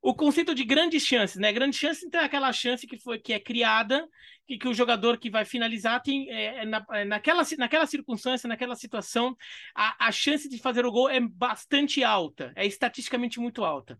o 0.01 0.13
conceito 0.13 0.53
de 0.53 0.63
grandes 0.63 1.03
chances, 1.03 1.37
né? 1.37 1.51
Grande 1.51 1.75
chance 1.75 2.05
então 2.05 2.21
é 2.21 2.25
aquela 2.25 2.51
chance 2.53 2.85
que 2.85 2.97
foi 2.97 3.19
que 3.19 3.33
é 3.33 3.39
criada 3.39 4.07
que, 4.47 4.57
que 4.57 4.67
o 4.67 4.73
jogador 4.73 5.17
que 5.17 5.29
vai 5.29 5.43
finalizar 5.43 6.01
tem 6.01 6.31
é, 6.31 6.61
é 6.61 6.65
na, 6.65 6.85
é, 6.91 7.03
naquela, 7.03 7.43
naquela 7.57 7.85
circunstância, 7.85 8.47
naquela 8.47 8.75
situação, 8.75 9.35
a, 9.75 10.07
a 10.07 10.11
chance 10.11 10.47
de 10.47 10.57
fazer 10.57 10.85
o 10.85 10.91
gol 10.91 11.09
é 11.09 11.19
bastante 11.19 12.03
alta, 12.03 12.53
é 12.55 12.65
estatisticamente 12.65 13.39
muito 13.39 13.65
alta. 13.65 13.99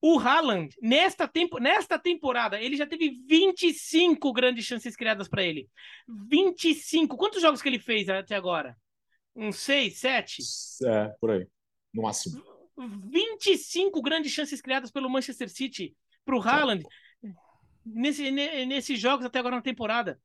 O 0.00 0.16
Haaland, 0.16 0.76
nesta, 0.80 1.26
tempo, 1.26 1.58
nesta 1.58 1.98
temporada, 1.98 2.60
ele 2.62 2.76
já 2.76 2.86
teve 2.86 3.20
25 3.26 4.32
grandes 4.32 4.64
chances 4.64 4.94
criadas 4.94 5.26
para 5.26 5.42
ele. 5.42 5.68
25. 6.06 7.16
Quantos 7.16 7.42
jogos 7.42 7.60
que 7.60 7.68
ele 7.68 7.80
fez 7.80 8.08
até 8.08 8.36
agora? 8.36 8.76
Uns 9.34 9.56
6, 9.56 9.98
7? 9.98 10.42
É, 10.86 11.08
por 11.20 11.32
aí. 11.32 11.48
No 11.92 12.02
máximo. 12.02 12.40
25 12.78 14.00
grandes 14.00 14.32
chances 14.32 14.60
criadas 14.60 14.90
pelo 14.90 15.10
Manchester 15.10 15.48
City 15.48 15.96
para 16.24 16.36
o 16.36 16.40
Haaland 16.40 16.84
nesse, 17.84 18.30
nesses 18.30 18.98
jogos 18.98 19.24
até 19.24 19.38
agora 19.38 19.56
na 19.56 19.62
temporada. 19.62 20.20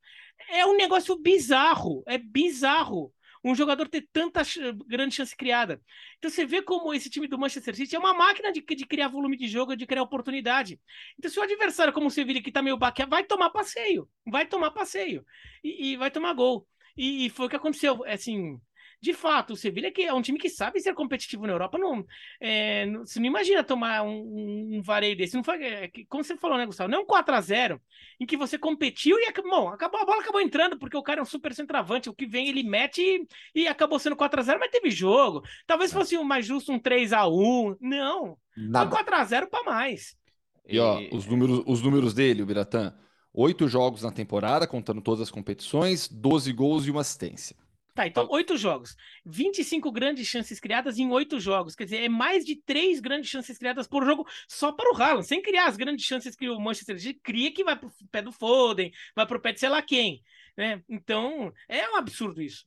É 0.50 0.66
um 0.66 0.76
negócio 0.76 1.18
bizarro, 1.18 2.04
é 2.08 2.18
bizarro 2.18 3.14
um 3.44 3.54
jogador 3.54 3.90
ter 3.90 4.08
tanta 4.14 4.42
grande 4.88 5.16
chance 5.16 5.36
criada. 5.36 5.82
Então 6.18 6.32
você 6.32 6.46
vê 6.46 6.62
como 6.62 6.94
esse 6.94 7.10
time 7.10 7.28
do 7.28 7.38
Manchester 7.38 7.76
City 7.76 7.96
é 7.96 8.00
uma 8.00 8.14
máquina 8.14 8.54
de, 8.54 8.62
de 8.62 8.86
criar 8.86 9.10
volume 9.10 9.36
de 9.36 9.48
jogo, 9.48 9.76
de 9.76 9.86
criar 9.86 10.04
oportunidade. 10.04 10.80
Então 11.20 11.30
se 11.30 11.38
o 11.38 11.44
adversário, 11.44 11.92
como 11.92 12.08
o 12.08 12.12
Sevilla, 12.12 12.42
que 12.42 12.52
tá 12.52 12.62
meio 12.62 12.78
baque, 12.78 13.06
vai 13.06 13.24
tomar 13.26 13.50
passeio, 13.50 14.08
vai 14.26 14.46
tomar 14.46 14.72
passeio 14.72 15.26
e, 15.62 15.92
e 15.92 15.98
vai 15.98 16.10
tomar 16.10 16.34
gol. 16.34 16.66
E, 16.96 17.26
e, 17.26 17.30
foi 17.30 17.48
o 17.48 17.50
que 17.50 17.56
aconteceu, 17.56 18.06
é 18.06 18.14
assim, 18.14 18.60
de 19.04 19.12
fato, 19.12 19.52
o 19.52 19.58
Sevilha 19.58 19.92
que 19.92 20.02
é 20.04 20.14
um 20.14 20.22
time 20.22 20.40
que 20.40 20.48
sabe 20.48 20.80
ser 20.80 20.94
competitivo 20.94 21.46
na 21.46 21.52
Europa, 21.52 21.78
não, 21.78 22.06
é, 22.40 22.86
não 22.86 23.06
você 23.06 23.20
não 23.20 23.26
imagina 23.26 23.62
tomar 23.62 24.02
um, 24.02 24.78
um 24.78 24.82
vareio 24.82 25.18
desse. 25.18 25.36
Não 25.36 25.44
foi, 25.44 25.62
é, 25.62 25.92
como 26.08 26.24
você 26.24 26.38
falou, 26.38 26.58
né, 26.58 26.66
Gustavo? 26.66 26.90
Não 26.90 27.00
é 27.00 27.02
um 27.02 27.06
4x0 27.06 27.82
em 28.18 28.26
que 28.26 28.38
você 28.38 28.58
competiu 28.58 29.18
e 29.20 29.30
bom, 29.42 29.68
acabou, 29.68 30.00
a 30.00 30.06
bola 30.06 30.22
acabou 30.22 30.40
entrando, 30.40 30.80
porque 30.80 30.96
o 30.96 31.04
cara 31.04 31.20
é 31.20 31.22
um 31.22 31.26
super 31.26 31.54
centroavante. 31.54 32.10
O 32.10 32.14
que 32.14 32.26
vem 32.26 32.48
ele 32.48 32.64
mete 32.64 33.02
e, 33.02 33.64
e 33.64 33.68
acabou 33.68 34.00
sendo 34.00 34.16
4x0, 34.16 34.58
mas 34.58 34.72
teve 34.72 34.90
jogo. 34.90 35.44
Talvez 35.68 35.92
é. 35.92 35.94
fosse 35.94 36.16
o 36.16 36.24
mais 36.24 36.46
justo 36.46 36.72
um 36.72 36.80
3x1. 36.80 37.76
Não. 37.82 38.38
Nada. 38.56 38.90
Foi 38.90 39.04
4x0 39.04 39.50
para 39.50 39.66
mais. 39.66 40.16
E, 40.66 40.80
ó, 40.80 40.98
os 41.12 41.28
números, 41.28 41.62
os 41.68 41.82
números 41.82 42.14
dele, 42.14 42.42
o 42.42 42.46
Biratã. 42.46 42.96
Oito 43.34 43.68
jogos 43.68 44.02
na 44.02 44.12
temporada, 44.12 44.66
contando 44.66 45.02
todas 45.02 45.20
as 45.20 45.32
competições, 45.32 46.08
12 46.08 46.54
gols 46.54 46.88
e 46.88 46.92
uma 46.92 47.02
assistência. 47.02 47.58
Tá, 47.94 48.08
então 48.08 48.28
oito 48.32 48.58
jogos. 48.58 48.96
25 49.26 49.92
grandes 49.92 50.28
chances 50.28 50.60
criadas 50.60 50.98
em 50.98 51.10
oito 51.12 51.40
jogos. 51.40 51.76
Quer 51.76 51.84
dizer, 51.84 52.04
é 52.04 52.10
mais 52.10 52.44
de 52.44 52.56
três 52.56 53.00
grandes 53.00 53.30
chances 53.30 53.58
criadas 53.58 53.88
por 53.88 54.04
jogo 54.04 54.28
só 54.48 54.72
para 54.72 54.92
o 54.92 54.98
Haaland, 54.98 55.28
sem 55.28 55.42
criar 55.42 55.68
as 55.68 55.78
grandes 55.78 56.06
chances 56.06 56.36
que 56.36 56.50
o 56.50 56.60
Manchester 56.60 57.00
City 57.00 57.20
cria, 57.24 57.54
que 57.54 57.64
vai 57.64 57.78
para 57.78 57.88
o 57.88 57.92
pé 58.12 58.22
do 58.22 58.32
Foden, 58.32 58.92
vai 59.16 59.28
para 59.28 59.38
o 59.38 59.42
pé 59.42 59.52
de 59.52 59.60
sei 59.60 59.70
lá 59.70 59.82
quem. 59.82 60.24
Né? 60.58 60.82
Então, 60.90 61.54
é 61.70 61.88
um 61.90 61.96
absurdo 61.96 62.42
isso. 62.42 62.66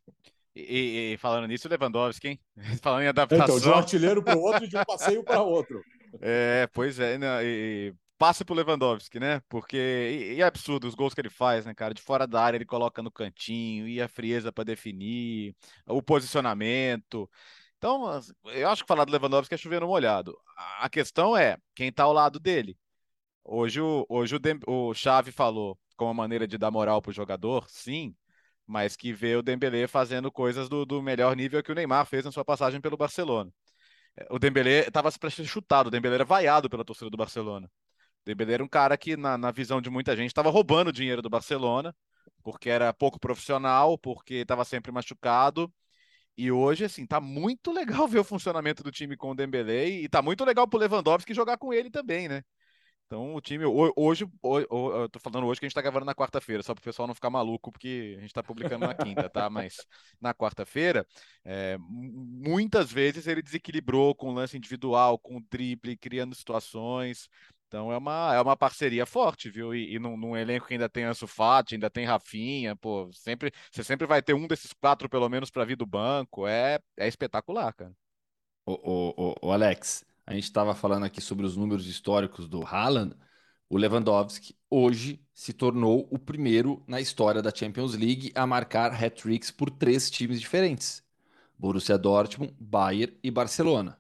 E, 0.55 1.13
e, 1.13 1.17
falando 1.19 1.47
nisso, 1.47 1.69
Lewandowski, 1.69 2.29
hein? 2.29 2.41
Falando 2.81 3.03
em 3.03 3.09
adaptação. 3.09 3.45
Então, 3.45 3.61
de 3.61 3.69
um 3.69 3.75
artilheiro 3.75 4.23
para 4.23 4.39
o 4.39 4.41
outro 4.41 4.65
e 4.65 4.69
de 4.69 4.77
um 4.77 4.85
passeio 4.85 5.23
para 5.23 5.43
outro. 5.43 5.83
É, 6.23 6.67
pois 6.73 6.99
é. 6.99 7.19
Não, 7.19 7.43
e, 7.43 7.93
passe 8.19 8.45
pro 8.45 8.55
Lewandowski, 8.55 9.21
né? 9.21 9.41
Porque 9.49 9.77
e, 9.77 10.35
e, 10.37 10.43
é 10.43 10.45
absurdo 10.45 10.87
os 10.87 10.95
gols 10.95 11.15
que 11.15 11.21
ele 11.21 11.31
faz, 11.31 11.67
né, 11.67 11.75
cara? 11.75 11.95
De 11.95 12.03
fora 12.03 12.27
da 12.27 12.43
área 12.43 12.57
ele 12.57 12.65
coloca 12.65 13.03
no 13.03 13.11
cantinho 13.11 13.89
e 13.89 14.01
a 14.01 14.09
frieza 14.09 14.53
para 14.53 14.65
definir, 14.65 15.55
o 15.87 16.03
posicionamento. 16.03 17.31
Então, 17.79 18.21
eu 18.47 18.69
acho 18.69 18.83
que 18.83 18.89
falar 18.89 19.05
do 19.05 19.13
Lewandowski 19.13 19.55
é 19.55 19.59
chover 19.59 19.81
no 19.81 19.89
molhado. 19.89 20.37
A 20.81 20.89
questão 20.89 21.37
é 21.37 21.59
quem 21.75 21.93
tá 21.93 22.05
ao 22.05 22.13
lado 22.13 22.41
dele. 22.41 22.79
Hoje 23.45 23.81
o 23.81 24.07
hoje 24.09 24.37
o, 24.37 24.39
Dem, 24.39 24.59
o 24.67 24.95
Xavi 24.95 25.33
falou 25.33 25.79
como 25.97 26.11
uma 26.11 26.15
maneira 26.23 26.47
de 26.47 26.59
dar 26.59 26.71
moral 26.71 27.01
pro 27.03 27.13
jogador, 27.13 27.69
sim, 27.71 28.15
mas 28.67 28.97
que 28.97 29.13
vê 29.13 29.37
o 29.37 29.43
Dembélé 29.43 29.87
fazendo 29.87 30.33
coisas 30.33 30.69
do, 30.69 30.85
do 30.87 31.03
melhor 31.03 31.37
nível 31.37 31.63
que 31.63 31.73
o 31.73 31.75
Neymar 31.75 32.07
fez 32.07 32.25
na 32.25 32.33
sua 32.33 32.45
passagem 32.45 32.81
pelo 32.81 32.97
Barcelona. 32.97 33.53
O 34.31 34.39
Dembélé 34.39 34.81
estava 34.89 35.11
para 35.13 35.31
ser 35.31 35.45
chutado, 35.47 35.89
o 35.89 35.91
Dembélé 35.91 36.17
era 36.17 36.25
vaiado 36.25 36.71
pela 36.71 36.85
torcida 36.85 37.11
do 37.11 37.17
Barcelona. 37.17 37.71
Dembélé 38.27 38.55
era 38.55 38.65
um 38.65 38.69
cara 38.69 38.99
que, 38.99 39.17
na, 39.17 39.39
na 39.39 39.53
visão 39.53 39.81
de 39.81 39.89
muita 39.89 40.17
gente, 40.17 40.29
estava 40.29 40.51
roubando 40.51 40.93
dinheiro 40.93 41.23
do 41.23 41.31
Barcelona, 41.31 41.95
porque 42.43 42.69
era 42.69 42.93
pouco 42.93 43.21
profissional, 43.21 43.97
porque 43.97 44.35
estava 44.35 44.65
sempre 44.65 44.91
machucado. 44.91 45.73
E 46.37 46.51
hoje, 46.51 46.85
assim, 46.85 47.07
tá 47.07 47.21
muito 47.21 47.73
legal 47.73 48.07
ver 48.09 48.19
o 48.19 48.25
funcionamento 48.25 48.83
do 48.83 48.91
time 48.91 49.17
com 49.17 49.31
o 49.31 49.35
Dembélé 49.35 49.87
e 49.87 50.09
tá 50.09 50.21
muito 50.21 50.45
legal 50.45 50.67
pro 50.67 50.79
Lewandowski 50.79 51.33
jogar 51.33 51.57
com 51.57 51.73
ele 51.73 51.89
também, 51.89 52.29
né? 52.29 52.43
Então, 53.07 53.37
o 53.37 53.41
time, 53.41 53.65
hoje, 53.65 53.93
hoje 54.43 54.69
eu 54.69 55.09
tô 55.09 55.21
falando 55.21 55.47
hoje 55.47 55.61
que 55.61 55.67
a 55.67 55.69
gente 55.69 55.75
tá 55.75 55.81
gravando 55.81 56.05
na 56.05 56.15
quarta-feira, 56.15 56.61
só 56.61 56.75
para 56.75 56.81
o 56.81 56.85
pessoal 56.85 57.07
não 57.07 57.15
ficar 57.15 57.31
maluco, 57.31 57.71
porque 57.71 58.17
a 58.19 58.21
gente 58.21 58.35
tá 58.35 58.43
publicando 58.43 58.85
na 58.85 58.95
quinta, 58.95 59.31
tá? 59.31 59.49
Mas 59.49 59.77
na 60.21 60.35
quarta-feira, 60.35 61.07
é, 61.45 61.79
muitas 61.79 62.91
vezes 62.91 63.29
ele 63.29 63.43
desequilibrou 63.43 64.13
com 64.13 64.35
lance 64.35 64.57
individual, 64.57 65.21
com 65.21 65.41
drible, 65.49 65.97
criando 65.97 66.35
situações. 66.35 67.29
Então 67.69 67.93
é 67.93 67.99
uma, 67.99 68.35
é 68.35 68.41
uma 68.41 68.57
parceria 68.57 69.05
forte, 69.05 69.51
viu? 69.51 69.75
E, 69.75 69.95
e 69.95 69.99
num, 69.99 70.17
num, 70.17 70.37
elenco 70.37 70.67
que 70.67 70.75
ainda 70.75 70.89
tem 70.89 71.05
Ansu 71.05 71.27
Fati, 71.27 71.75
ainda 71.75 71.91
tem 71.91 72.07
Rafinha, 72.07 72.77
pô, 72.77 73.11
sempre, 73.13 73.53
você 73.73 73.83
sempre 73.83 74.07
vai 74.07 74.23
ter 74.23 74.35
um 74.35 74.47
desses 74.47 74.73
quatro, 74.73 75.09
pelo 75.09 75.29
menos, 75.29 75.51
para 75.51 75.65
vir 75.65 75.77
do 75.77 75.87
banco. 75.87 76.47
É, 76.47 76.79
é 76.97 77.09
espetacular, 77.09 77.73
cara. 77.75 77.93
O, 78.65 78.73
o, 78.73 79.35
o, 79.49 79.53
Alex, 79.53 80.05
a 80.27 80.33
gente 80.35 80.45
estava 80.45 80.75
falando 80.75 81.05
aqui 81.05 81.21
sobre 81.21 81.45
os 81.45 81.57
números 81.57 81.87
históricos 81.87 82.49
do 82.49 82.65
Haaland. 82.65 83.17
O 83.69 83.77
Lewandowski 83.77 84.57
hoje 84.71 85.21
se 85.35 85.53
tornou 85.53 86.09
o 86.11 86.19
primeiro 86.19 86.85
na 86.87 87.01
história 87.01 87.43
da 87.43 87.55
Champions 87.55 87.95
League 87.95 88.31
a 88.35 88.47
marcar 88.47 88.93
hat-tricks 88.93 89.51
por 89.51 89.71
três 89.71 90.09
times 90.09 90.41
diferentes: 90.41 91.03
Borussia 91.59 91.99
Dortmund, 91.99 92.55
Bayern 92.61 93.17
e 93.23 93.31
Barcelona. 93.31 93.99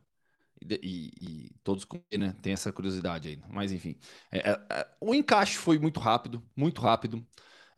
E, 0.83 1.13
e, 1.21 1.51
todos 1.63 1.87
né? 2.19 2.35
Tem 2.43 2.53
essa 2.53 2.73
curiosidade 2.73 3.29
aí. 3.29 3.41
Mas 3.49 3.73
enfim. 3.73 3.97
É, 4.31 4.51
é, 4.51 4.67
é, 4.71 4.89
o 5.01 5.15
encaixe 5.15 5.57
foi 5.57 5.79
muito 5.79 6.01
rápido, 6.01 6.43
muito 6.57 6.81
rápido. 6.81 7.27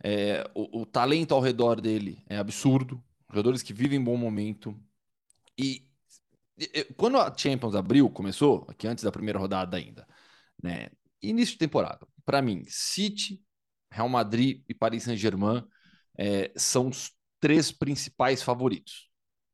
É, 0.02 0.48
o, 0.54 0.82
o, 0.82 0.86
talento 0.86 1.34
ao 1.34 1.40
redor 1.40 1.80
dele 1.80 2.22
é 2.28 2.36
absurdo. 2.38 3.02
jogadores 3.30 3.62
que 3.62 3.72
vivem 3.72 4.02
bom 4.02 4.16
momento. 4.16 4.78
E, 5.58 5.88
e 6.58 6.84
quando 6.96 7.18
a 7.18 7.34
Champions 7.36 7.74
abriu, 7.74 8.08
começou, 8.10 8.66
aqui 8.68 8.86
antes 8.86 9.04
da 9.04 9.12
primeira 9.12 9.38
rodada 9.38 9.76
ainda, 9.76 10.06
né? 10.62 10.88
Início 11.22 11.54
de 11.54 11.58
temporada, 11.58 12.06
para 12.24 12.40
mim, 12.40 12.64
City, 12.68 13.42
Real 13.90 14.08
Madrid 14.08 14.62
e 14.68 14.74
Paris 14.74 15.02
Saint-Germain 15.04 15.64
é, 16.16 16.52
são 16.56 16.88
os 16.88 17.12
três 17.40 17.72
principais 17.72 18.42
favoritos. 18.42 19.07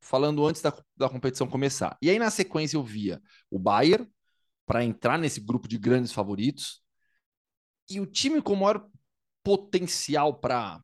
Falando 0.05 0.45
antes 0.45 0.61
da, 0.61 0.71
da 0.95 1.09
competição 1.09 1.47
começar. 1.47 1.97
E 1.99 2.11
aí, 2.11 2.19
na 2.19 2.29
sequência, 2.29 2.77
eu 2.77 2.83
via 2.83 3.19
o 3.49 3.57
Bayern 3.57 4.07
para 4.63 4.85
entrar 4.85 5.17
nesse 5.17 5.41
grupo 5.41 5.67
de 5.67 5.79
grandes 5.79 6.11
favoritos. 6.11 6.83
E 7.89 7.99
o 7.99 8.05
time 8.05 8.39
com 8.39 8.55
maior 8.55 8.87
potencial 9.43 10.39
para 10.39 10.79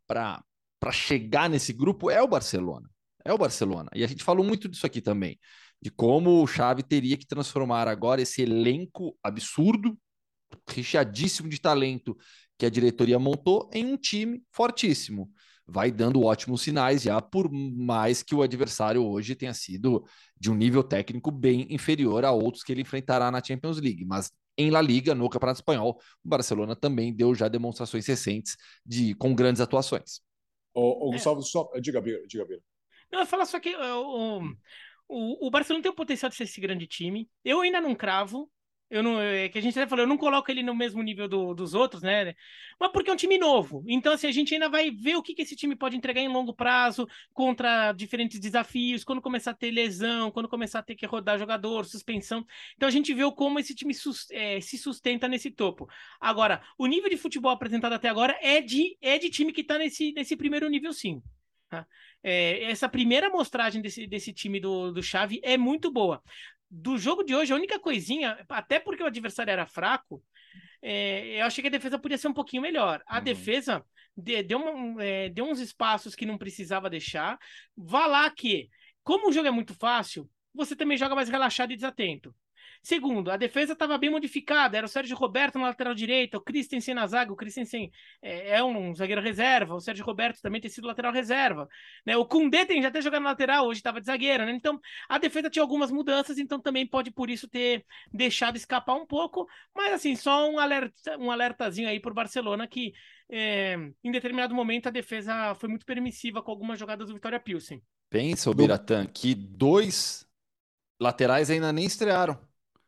chegar 0.92 1.48
nesse 1.48 1.72
grupo 1.72 2.10
é 2.10 2.20
o 2.20 2.28
Barcelona. 2.28 2.90
É 3.24 3.32
o 3.32 3.38
Barcelona. 3.38 3.92
E 3.94 4.04
a 4.04 4.08
gente 4.08 4.24
falou 4.24 4.44
muito 4.44 4.68
disso 4.68 4.88
aqui 4.88 5.02
também, 5.02 5.40
de 5.80 5.92
como 5.92 6.42
o 6.42 6.48
Xavi 6.48 6.82
teria 6.82 7.16
que 7.16 7.28
transformar 7.28 7.88
agora 7.88 8.24
esse 8.24 8.42
elenco 8.42 9.16
absurdo, 9.24 9.96
recheadíssimo 10.68 11.48
de 11.48 11.62
talento 11.62 12.18
que 12.58 12.66
a 12.66 12.70
diretoria 12.72 13.20
montou 13.20 13.70
em 13.72 13.86
um 13.86 13.98
time 13.98 14.44
fortíssimo. 14.52 15.32
Vai 15.72 15.92
dando 15.92 16.22
ótimos 16.24 16.62
sinais 16.62 17.04
já, 17.04 17.22
por 17.22 17.50
mais 17.52 18.22
que 18.22 18.36
o 18.36 18.42
adversário 18.42 19.04
hoje 19.06 19.36
tenha 19.36 19.54
sido 19.54 20.06
de 20.38 20.52
um 20.52 20.56
nível 20.56 20.84
técnico 20.84 21.32
bem 21.32 21.66
inferior 21.70 22.26
a 22.26 22.32
outros 22.32 22.64
que 22.64 22.72
ele 22.72 22.82
enfrentará 22.82 23.32
na 23.32 23.44
Champions 23.44 23.80
League. 23.80 24.06
Mas 24.06 24.32
em 24.58 24.70
La 24.70 24.82
Liga, 24.82 25.16
no 25.16 25.30
Campeonato 25.30 25.60
Espanhol, 25.60 26.00
o 26.24 26.30
Barcelona 26.30 26.76
também 26.76 27.14
deu 27.14 27.34
já 27.34 27.48
demonstrações 27.48 28.06
recentes 28.06 28.58
de 28.86 29.16
com 29.16 29.34
grandes 29.34 29.62
atuações. 29.62 30.22
O, 30.74 31.08
o 31.08 31.12
Gustavo, 31.12 31.40
é. 31.40 31.44
só, 31.44 31.70
diga, 31.80 32.02
diga, 32.28 32.46
Bira. 32.46 32.62
Não, 33.12 33.20
eu 33.20 33.26
falo 33.26 33.46
só 33.46 33.60
que 33.60 33.76
o, 33.76 34.42
o, 35.08 35.48
o 35.48 35.52
Barcelona 35.52 35.84
tem 35.84 35.92
o 35.92 35.96
potencial 35.96 36.30
de 36.30 36.36
ser 36.36 36.44
esse 36.44 36.62
grande 36.62 36.88
time. 36.88 37.30
Eu 37.44 37.62
ainda 37.62 37.82
não 37.82 37.96
cravo. 37.96 38.50
Eu 38.92 39.02
não, 39.02 39.22
é 39.22 39.48
que 39.48 39.58
a 39.58 39.62
gente 39.62 39.80
até 39.80 39.88
falou, 39.88 40.04
eu 40.04 40.10
não 40.10 40.18
coloco 40.18 40.52
ele 40.52 40.62
no 40.62 40.76
mesmo 40.76 41.02
nível 41.02 41.26
do, 41.26 41.54
dos 41.54 41.74
outros, 41.74 42.04
né? 42.04 42.36
Mas 42.78 42.92
porque 42.92 43.10
é 43.10 43.14
um 43.14 43.16
time 43.16 43.38
novo. 43.38 43.86
Então, 43.88 44.12
assim, 44.12 44.28
a 44.28 44.34
gente 44.34 44.54
ainda 44.54 44.68
vai 44.68 44.92
ver 44.92 45.16
o 45.16 45.24
que, 45.24 45.34
que 45.34 45.44
esse 45.44 45.56
time 45.56 45.78
pode 45.78 45.96
entregar 45.96 46.20
em 46.20 46.28
longo 46.28 46.54
prazo 46.54 47.08
contra 47.34 47.94
diferentes 47.94 48.38
desafios, 48.38 49.06
quando 49.06 49.22
começar 49.22 49.52
a 49.52 49.54
ter 49.54 49.72
lesão, 49.72 50.30
quando 50.30 50.50
começar 50.50 50.80
a 50.80 50.84
ter 50.84 50.96
que 50.96 51.06
rodar 51.06 51.40
jogador, 51.40 51.86
suspensão. 51.86 52.46
Então, 52.76 52.86
a 52.86 52.92
gente 52.92 53.14
vê 53.14 53.24
como 53.32 53.60
esse 53.60 53.74
time 53.74 53.94
sus, 53.94 54.30
é, 54.30 54.60
se 54.60 54.78
sustenta 54.78 55.26
nesse 55.26 55.50
topo. 55.50 55.88
Agora, 56.20 56.62
o 56.78 56.86
nível 56.86 57.10
de 57.10 57.16
futebol 57.16 57.52
apresentado 57.52 57.94
até 57.94 58.10
agora 58.10 58.38
é 58.42 58.60
de, 58.60 58.98
é 59.02 59.18
de 59.18 59.30
time 59.30 59.54
que 59.54 59.62
está 59.62 59.78
nesse, 59.78 60.12
nesse 60.12 60.36
primeiro 60.36 60.68
nível, 60.68 60.92
sim. 60.92 61.24
Tá? 61.70 61.88
É, 62.22 62.66
essa 62.66 62.90
primeira 62.90 63.28
amostragem 63.28 63.82
desse, 63.82 64.06
desse 64.06 64.34
time 64.34 64.60
do, 64.60 64.92
do 64.92 65.02
Xavi 65.02 65.40
é 65.42 65.58
muito 65.58 65.90
boa. 65.90 66.22
Do 66.74 66.98
jogo 66.98 67.22
de 67.24 67.36
hoje, 67.36 67.52
a 67.52 67.56
única 67.56 67.78
coisinha, 67.78 68.46
até 68.48 68.80
porque 68.80 69.04
o 69.04 69.06
adversário 69.06 69.52
era 69.52 69.66
fraco, 69.66 70.24
é, 70.82 71.42
eu 71.42 71.46
achei 71.46 71.62
que 71.62 71.68
a 71.68 71.72
defesa 71.72 72.00
podia 72.00 72.18
ser 72.18 72.30
um 72.30 72.34
pouquinho 72.34 72.62
melhor. 72.62 73.04
A 73.06 73.18
uhum. 73.18 73.24
defesa 73.24 73.86
de, 74.16 74.42
deu, 74.42 74.58
uma, 74.58 75.04
é, 75.04 75.30
deu 75.30 75.46
uns 75.46 75.60
espaços 75.60 76.16
que 76.16 76.26
não 76.26 76.38
precisava 76.38 76.90
deixar. 76.90 77.38
Vá 77.76 78.08
lá 78.08 78.30
que, 78.30 78.70
como 79.04 79.30
o 79.30 79.34
jogo 79.34 79.50
é 79.50 79.52
muito 79.52 79.76
fácil, 79.76 80.30
você 80.54 80.74
também 80.74 80.98
joga 80.98 81.14
mais 81.14 81.28
relaxado 81.28 81.72
e 81.72 81.76
desatento. 81.76 82.34
Segundo, 82.84 83.30
a 83.30 83.38
defesa 83.38 83.74
estava 83.74 83.96
bem 83.98 84.10
modificada, 84.10 84.76
era 84.76 84.86
o 84.86 84.90
Sérgio 84.90 85.16
Roberto 85.16 85.60
na 85.60 85.68
lateral 85.68 85.94
direita, 85.94 86.38
o 86.38 86.42
Christensen 86.42 86.96
na 86.96 87.06
zaga, 87.06 87.32
o 87.32 87.36
Christensen 87.36 87.92
é, 88.22 88.58
é 88.58 88.64
um 88.64 88.96
zagueiro 88.96 89.22
reserva, 89.22 89.76
o 89.76 89.80
Sérgio 89.80 90.04
Roberto 90.04 90.42
também 90.42 90.60
tem 90.60 90.70
sido 90.70 90.88
lateral 90.88 91.14
reserva, 91.14 91.70
né? 92.04 92.18
O 92.18 92.26
Koundé 92.26 92.66
tem 92.66 92.82
já 92.82 92.88
até 92.88 93.00
jogado 93.00 93.22
na 93.22 93.30
lateral, 93.30 93.68
hoje 93.68 93.80
estava 93.80 94.02
de 94.02 94.08
zagueira, 94.08 94.48
né? 94.48 94.52
Então, 94.52 94.80
a 95.08 95.20
defesa 95.20 95.48
tinha 95.48 95.62
algumas 95.62 95.92
mudanças, 95.92 96.40
então 96.40 96.60
também 96.60 96.88
pode 96.88 97.12
por 97.12 97.30
isso 97.30 97.48
ter 97.48 97.86
deixado 98.12 98.56
escapar 98.56 98.96
um 98.96 99.06
pouco, 99.06 99.48
mas 99.76 99.94
assim, 99.94 100.16
só 100.16 100.50
um 100.50 100.58
alerta, 100.58 101.18
um 101.20 101.30
alertazinho 101.30 101.88
aí 101.88 102.00
por 102.00 102.16
Barcelona 102.16 102.68
que 102.68 102.94
é, 103.30 103.76
em 104.04 104.12
determinado 104.12 104.56
momento 104.56 104.88
a 104.88 104.92
defesa 104.92 105.54
foi 105.56 105.70
muito 105.70 105.86
permissiva 105.86 106.42
com 106.42 106.52
algumas 106.52 106.80
jogadas 106.80 107.08
do 107.08 107.14
Vitória 107.14 107.40
Pilsen. 107.40 107.82
Pensa, 108.10 108.50
o 108.50 108.54
Biratã, 108.54 109.06
que 109.06 109.34
dois 109.34 110.28
laterais 111.00 111.50
ainda 111.50 111.72
nem 111.72 111.86
estrearam. 111.86 112.38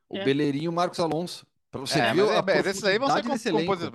O 0.10 0.18
é. 0.18 0.24
Beleirinho 0.24 0.66
e 0.66 0.70
o 0.70 0.74
Marcos 0.74 1.00
Alonso. 1.00 1.46
Pra 1.72 1.82
você 1.82 2.00
é, 2.00 2.14
ver 2.14 2.24
mas, 2.44 2.66
é, 2.68 2.70
esses 2.70 2.84
aí 2.84 3.00
vão 3.00 3.10
ser 3.10 3.26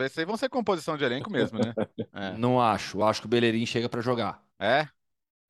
esses 0.04 0.18
aí 0.18 0.24
vão 0.24 0.36
ser 0.36 0.48
composição 0.48 0.96
de 0.96 1.04
elenco 1.04 1.30
mesmo, 1.30 1.60
né? 1.60 1.72
é. 2.12 2.36
Não 2.36 2.60
acho. 2.60 3.02
Acho 3.04 3.20
que 3.20 3.26
o 3.26 3.30
Beleirinho 3.30 3.66
chega 3.68 3.88
para 3.88 4.00
jogar. 4.00 4.42
É? 4.58 4.88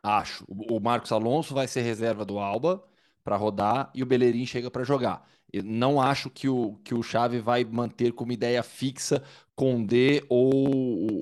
Acho. 0.02 0.44
O 0.46 0.78
Marcos 0.78 1.10
Alonso 1.10 1.54
vai 1.54 1.66
ser 1.66 1.80
reserva 1.80 2.26
do 2.26 2.38
Alba 2.38 2.84
para 3.24 3.36
rodar 3.36 3.90
e 3.94 4.02
o 4.02 4.06
Beleirinho 4.06 4.46
chega 4.46 4.70
para 4.70 4.84
jogar. 4.84 5.26
Eu 5.50 5.62
não 5.62 6.00
acho 6.00 6.28
que 6.28 6.48
o, 6.48 6.78
que 6.84 6.94
o 6.94 7.02
Chave 7.02 7.40
vai 7.40 7.64
manter 7.64 8.12
como 8.12 8.32
ideia 8.32 8.62
fixa 8.62 9.22
Condé 9.58 10.22
ou 10.28 10.52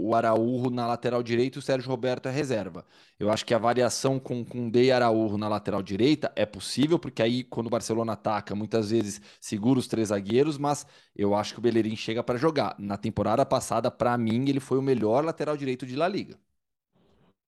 o 0.03 0.15
Araújo 0.15 0.69
na 0.69 0.87
lateral 0.87 1.23
direita 1.23 1.57
e 1.57 1.59
o 1.59 1.63
Sérgio 1.63 1.89
Roberto 1.89 2.29
é 2.29 2.31
reserva. 2.31 2.85
Eu 3.19 3.31
acho 3.31 3.47
que 3.47 3.55
a 3.55 3.59
variação 3.59 4.21
com 4.21 4.45
Condé 4.45 4.85
e 4.85 4.93
Araújo 4.93 5.39
na 5.39 5.49
lateral 5.49 5.83
direita 5.83 6.31
é 6.37 6.45
possível, 6.45 6.99
porque 6.99 7.23
aí 7.23 7.43
quando 7.43 7.69
o 7.69 7.71
Barcelona 7.71 8.13
ataca, 8.13 8.55
muitas 8.55 8.91
vezes 8.91 9.23
segura 9.41 9.79
os 9.79 9.87
três 9.87 10.09
zagueiros, 10.09 10.59
mas 10.59 10.87
eu 11.17 11.35
acho 11.35 11.55
que 11.55 11.61
o 11.61 11.63
Bellerin 11.63 11.97
chega 11.97 12.23
para 12.23 12.37
jogar. 12.37 12.77
Na 12.79 12.99
temporada 12.99 13.47
passada, 13.47 13.91
para 13.91 14.19
mim, 14.19 14.47
ele 14.51 14.61
foi 14.61 14.77
o 14.77 14.83
melhor 14.83 15.25
lateral 15.25 15.57
direito 15.57 15.87
de 15.87 15.97
La 15.97 16.07
Liga. 16.07 16.39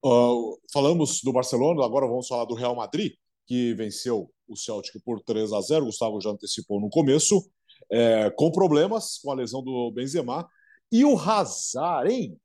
Uh, 0.02 0.58
falamos 0.72 1.20
do 1.22 1.34
Barcelona, 1.34 1.84
agora 1.84 2.06
vamos 2.06 2.26
falar 2.26 2.46
do 2.46 2.54
Real 2.54 2.74
Madrid, 2.74 3.12
que 3.46 3.74
venceu 3.74 4.30
o 4.48 4.56
Celtic 4.56 5.02
por 5.04 5.20
3 5.20 5.52
a 5.52 5.60
0. 5.60 5.82
O 5.82 5.86
Gustavo 5.88 6.18
já 6.18 6.30
antecipou 6.30 6.80
no 6.80 6.88
começo, 6.88 7.46
é, 7.92 8.30
com 8.30 8.50
problemas 8.50 9.18
com 9.18 9.30
a 9.30 9.34
lesão 9.34 9.62
do 9.62 9.92
Benzema 9.92 10.48
e 10.90 11.04
o 11.04 11.18
Hazard, 11.18 12.10
hein? 12.12 12.40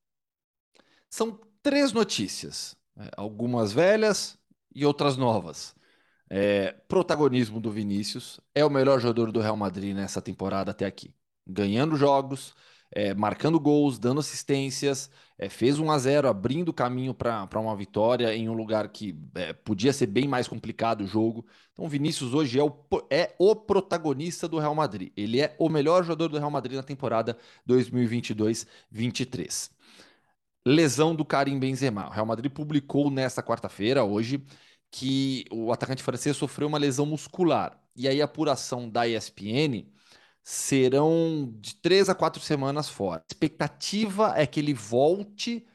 São 1.10 1.39
três 1.62 1.94
notícias, 1.94 2.76
né? 2.96 3.10
algumas 3.16 3.72
velhas 3.72 4.38
e 4.74 4.86
outras 4.86 5.16
novas. 5.18 5.76
É, 6.30 6.72
protagonismo 6.88 7.60
do 7.60 7.72
Vinícius 7.72 8.39
é 8.56 8.66
o 8.66 8.70
melhor 8.70 9.00
jogador 9.00 9.32
do 9.32 9.39
Real 9.39 9.56
Madrid 9.56 9.96
nessa 9.96 10.22
temporada 10.22 10.72
até 10.72 10.86
aqui, 10.86 11.14
ganhando 11.46 11.96
jogos, 11.96 12.56
é, 12.96 13.14
marcando 13.14 13.60
gols, 13.60 13.98
dando 13.98 14.20
assistências, 14.20 15.10
é, 15.38 15.50
fez 15.50 15.80
1 15.80 15.91
a 15.91 15.98
0 15.98 16.28
abrindo 16.28 16.72
caminho 16.72 17.14
para 17.14 17.60
uma 17.60 17.76
vitória 17.76 18.36
em 18.36 18.48
um 18.48 18.54
lugar 18.54 18.88
que 18.89 19.18
é, 19.36 19.52
podia 19.52 19.91
ser 19.91 20.08
bem 20.08 20.28
mais 20.28 20.48
complicado 20.48 21.02
o 21.02 21.08
jogo. 21.08 21.46
Então, 21.74 21.89
Vinícius 21.89 22.34
hoje 22.34 22.60
é 22.60 22.64
o, 22.64 22.72
é 23.10 23.34
o 23.39 23.56
protagonista 23.56 24.48
do 24.48 24.60
Real 24.60 24.76
Madrid. 24.76 25.12
Ele 25.18 25.41
é 25.41 25.56
o 25.58 25.70
melhor 25.70 26.04
jogador 26.04 26.30
do 26.30 26.38
Real 26.38 26.52
Madrid 26.52 26.76
na 26.76 26.84
temporada 26.84 27.38
2022-23. 27.68 29.72
Lesão 30.66 31.16
do 31.16 31.26
Karim 31.26 31.60
Benzema. 31.60 32.08
O 32.08 32.12
Real 32.12 32.26
Madrid 32.26 32.52
publicou 32.52 33.10
nesta 33.10 33.44
quarta-feira, 33.44 34.04
hoje, 34.04 34.44
que 34.91 35.46
o 35.52 35.72
atacante 35.74 36.04
francês 36.04 36.38
sofreu 36.38 36.68
uma 36.68 36.78
lesão 36.78 37.06
muscular. 37.06 37.80
E 37.96 38.08
aí 38.08 38.22
a 38.22 38.26
apuração 38.26 38.89
da 38.89 39.08
ESPN 39.08 39.86
serão 40.44 41.54
de 41.60 41.76
três 41.78 42.10
a 42.10 42.16
quatro 42.16 42.41
semanas 42.41 42.89
fora. 42.89 43.22
A 43.22 43.26
expectativa 43.32 44.34
é 44.36 44.46
que 44.46 44.60
ele 44.60 44.74
volte 44.74 45.66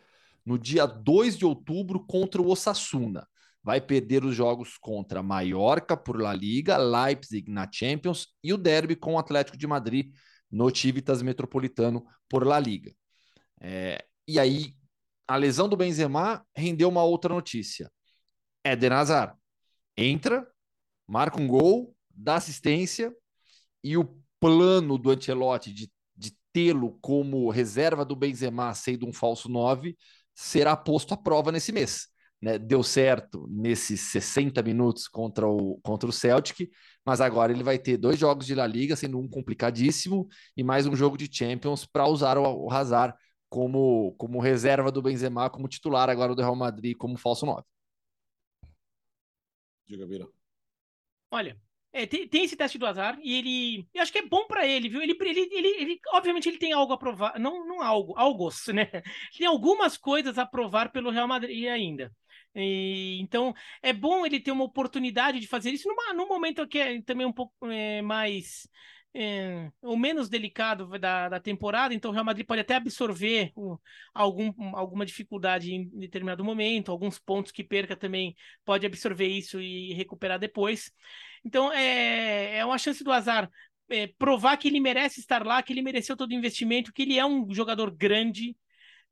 no 0.45 0.59
dia 0.59 0.87
2 0.87 1.39
de 1.39 1.47
outubro 1.47 2.05
contra 2.07 2.41
o 2.41 2.49
Osasuna. 2.49 3.27
Vai 3.62 3.81
perder 3.81 4.25
os 4.25 4.35
jogos 4.35 4.77
contra 4.79 5.23
Mallorca 5.23 5.97
por 5.97 6.21
La 6.21 6.35
Liga, 6.35 6.77
Leipzig 6.77 7.51
na 7.51 7.69
Champions 7.71 8.29
e 8.43 8.53
o 8.53 8.59
derby 8.59 8.95
com 8.95 9.14
o 9.14 9.19
Atlético 9.19 9.57
de 9.57 9.66
Madrid 9.66 10.14
no 10.51 10.75
Civitas 10.75 11.23
Metropolitano 11.23 12.05
por 12.29 12.47
La 12.47 12.59
Liga. 12.59 12.95
É, 13.61 14.05
e 14.27 14.39
aí, 14.39 14.75
a 15.27 15.37
lesão 15.37 15.69
do 15.69 15.77
Benzema 15.77 16.47
rendeu 16.57 16.89
uma 16.89 17.03
outra 17.03 17.35
notícia. 17.35 17.91
Eden 18.64 18.93
Hazard 18.93 19.35
entra, 19.97 20.47
marca 21.07 21.41
um 21.41 21.47
gol, 21.47 21.95
dá 22.11 22.37
assistência 22.37 23.14
e 23.83 23.97
o 23.97 24.19
plano 24.41 24.99
do 24.99 25.11
Ancelotti 25.11 25.72
de, 25.72 25.91
de 26.16 26.36
tê-lo 26.53 26.99
como 27.01 27.51
reserva 27.51 28.05
do 28.05 28.16
Benzema, 28.16 28.72
sendo 28.74 29.07
um 29.07 29.12
falso 29.12 29.49
9, 29.49 29.97
será 30.34 30.76
posto 30.76 31.14
à 31.14 31.16
prova 31.16 31.53
nesse 31.53 31.72
mês. 31.72 32.09
Né? 32.41 32.59
Deu 32.59 32.82
certo 32.82 33.47
nesses 33.51 34.01
60 34.12 34.62
minutos 34.62 35.09
contra 35.09 35.49
o, 35.49 35.78
contra 35.82 36.09
o 36.09 36.12
Celtic, 36.12 36.70
mas 37.05 37.20
agora 37.20 37.53
ele 37.53 37.64
vai 37.64 37.78
ter 37.78 37.97
dois 37.97 38.18
jogos 38.18 38.47
de 38.47 38.55
La 38.55 38.66
Liga, 38.66 38.95
sendo 38.95 39.18
um 39.18 39.28
complicadíssimo, 39.28 40.28
e 40.57 40.62
mais 40.62 40.86
um 40.86 40.95
jogo 40.95 41.16
de 41.16 41.28
Champions 41.30 41.84
para 41.84 42.07
usar 42.07 42.39
o, 42.39 42.66
o 42.66 42.72
Hazard 42.72 43.14
como, 43.49 44.14
como 44.18 44.41
reserva 44.41 44.93
do 44.93 45.03
Benzema, 45.03 45.51
como 45.51 45.68
titular 45.68 46.09
agora 46.09 46.34
do 46.34 46.43
Real 46.43 46.55
Madrid, 46.57 46.97
como 46.97 47.16
falso 47.18 47.45
9. 47.47 47.64
Diga, 49.86 50.07
Vira. 50.07 50.28
Olha, 51.30 51.61
é, 51.93 52.07
tem, 52.07 52.28
tem, 52.28 52.45
esse 52.45 52.57
teste 52.57 52.78
do 52.78 52.86
azar 52.86 53.18
e 53.22 53.34
ele. 53.34 53.89
Eu 53.95 54.03
acho 54.03 54.12
que 54.12 54.18
é 54.18 54.26
bom 54.26 54.47
para 54.47 54.66
ele, 54.66 54.89
viu? 54.89 55.01
Ele, 55.01 55.16
ele, 55.20 55.49
ele, 55.53 55.68
ele, 55.68 56.01
obviamente, 56.12 56.49
ele 56.49 56.59
tem 56.59 56.72
algo 56.72 56.93
a 56.93 56.99
provar. 56.99 57.39
Não, 57.39 57.66
não 57.66 57.82
algo, 57.82 58.14
algos, 58.16 58.66
né? 58.68 58.86
Tem 59.36 59.47
algumas 59.47 59.97
coisas 59.97 60.39
a 60.39 60.47
provar 60.47 60.93
pelo 60.93 61.11
Real 61.11 61.26
Madrid 61.26 61.66
ainda. 61.66 62.12
E, 62.55 63.18
então, 63.20 63.55
é 63.82 63.93
bom 63.93 64.26
ele 64.26 64.41
ter 64.41 64.51
uma 64.51 64.64
oportunidade 64.64 65.41
de 65.41 65.47
fazer 65.47 65.70
isso 65.70 65.89
numa, 65.89 66.12
num 66.12 66.28
momento 66.28 66.66
que 66.66 66.78
é 66.78 67.01
também 67.03 67.26
um 67.26 67.32
pouco 67.32 67.55
é, 67.66 68.03
mais 68.03 68.68
é, 69.21 69.73
o 69.83 69.97
menos 69.97 70.29
delicado 70.29 70.89
da, 70.99 71.29
da 71.29 71.41
temporada, 71.41 71.93
então 71.93 72.11
o 72.11 72.14
Real 72.14 72.25
Madrid 72.25 72.47
pode 72.47 72.61
até 72.61 72.77
absorver 72.77 73.51
o, 73.57 73.77
algum, 74.14 74.53
alguma 74.77 75.05
dificuldade 75.05 75.75
em 75.75 75.89
determinado 75.99 76.45
momento, 76.45 76.93
alguns 76.93 77.19
pontos 77.19 77.51
que 77.51 77.64
perca 77.64 77.97
também 77.97 78.37
pode 78.64 78.87
absorver 78.87 79.27
isso 79.27 79.61
e 79.61 79.93
recuperar 79.95 80.39
depois. 80.39 80.93
Então 81.45 81.73
é, 81.73 82.59
é 82.59 82.64
uma 82.64 82.79
chance 82.79 83.03
do 83.03 83.11
azar 83.11 83.51
é, 83.89 84.07
provar 84.07 84.57
que 84.57 84.69
ele 84.69 84.79
merece 84.79 85.19
estar 85.19 85.45
lá, 85.45 85.61
que 85.64 85.73
ele 85.73 85.83
mereceu 85.83 86.16
todo 86.16 86.31
o 86.31 86.35
investimento, 86.35 86.93
que 86.93 87.03
ele 87.03 87.19
é 87.19 87.27
um 87.27 87.53
jogador 87.53 87.91
grande, 87.91 88.57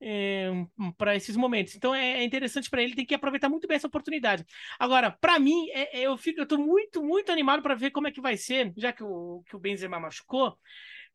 é, 0.00 0.50
para 0.96 1.16
esses 1.16 1.36
momentos. 1.36 1.74
Então 1.74 1.94
é, 1.94 2.18
é 2.18 2.24
interessante 2.24 2.68
para 2.68 2.82
ele, 2.82 2.94
tem 2.94 3.06
que 3.06 3.14
aproveitar 3.14 3.48
muito 3.48 3.66
bem 3.66 3.76
essa 3.76 3.86
oportunidade. 3.86 4.44
Agora, 4.78 5.10
para 5.10 5.38
mim, 5.38 5.68
é, 5.70 6.00
é, 6.00 6.02
eu 6.02 6.16
fico, 6.16 6.40
eu 6.40 6.46
tô 6.46 6.58
muito, 6.58 7.02
muito 7.02 7.32
animado 7.32 7.62
para 7.62 7.74
ver 7.74 7.90
como 7.90 8.08
é 8.08 8.12
que 8.12 8.20
vai 8.20 8.36
ser, 8.36 8.72
já 8.76 8.92
que 8.92 9.02
o, 9.02 9.42
que 9.48 9.56
o 9.56 9.58
Benzema 9.58 9.98
machucou, 10.00 10.58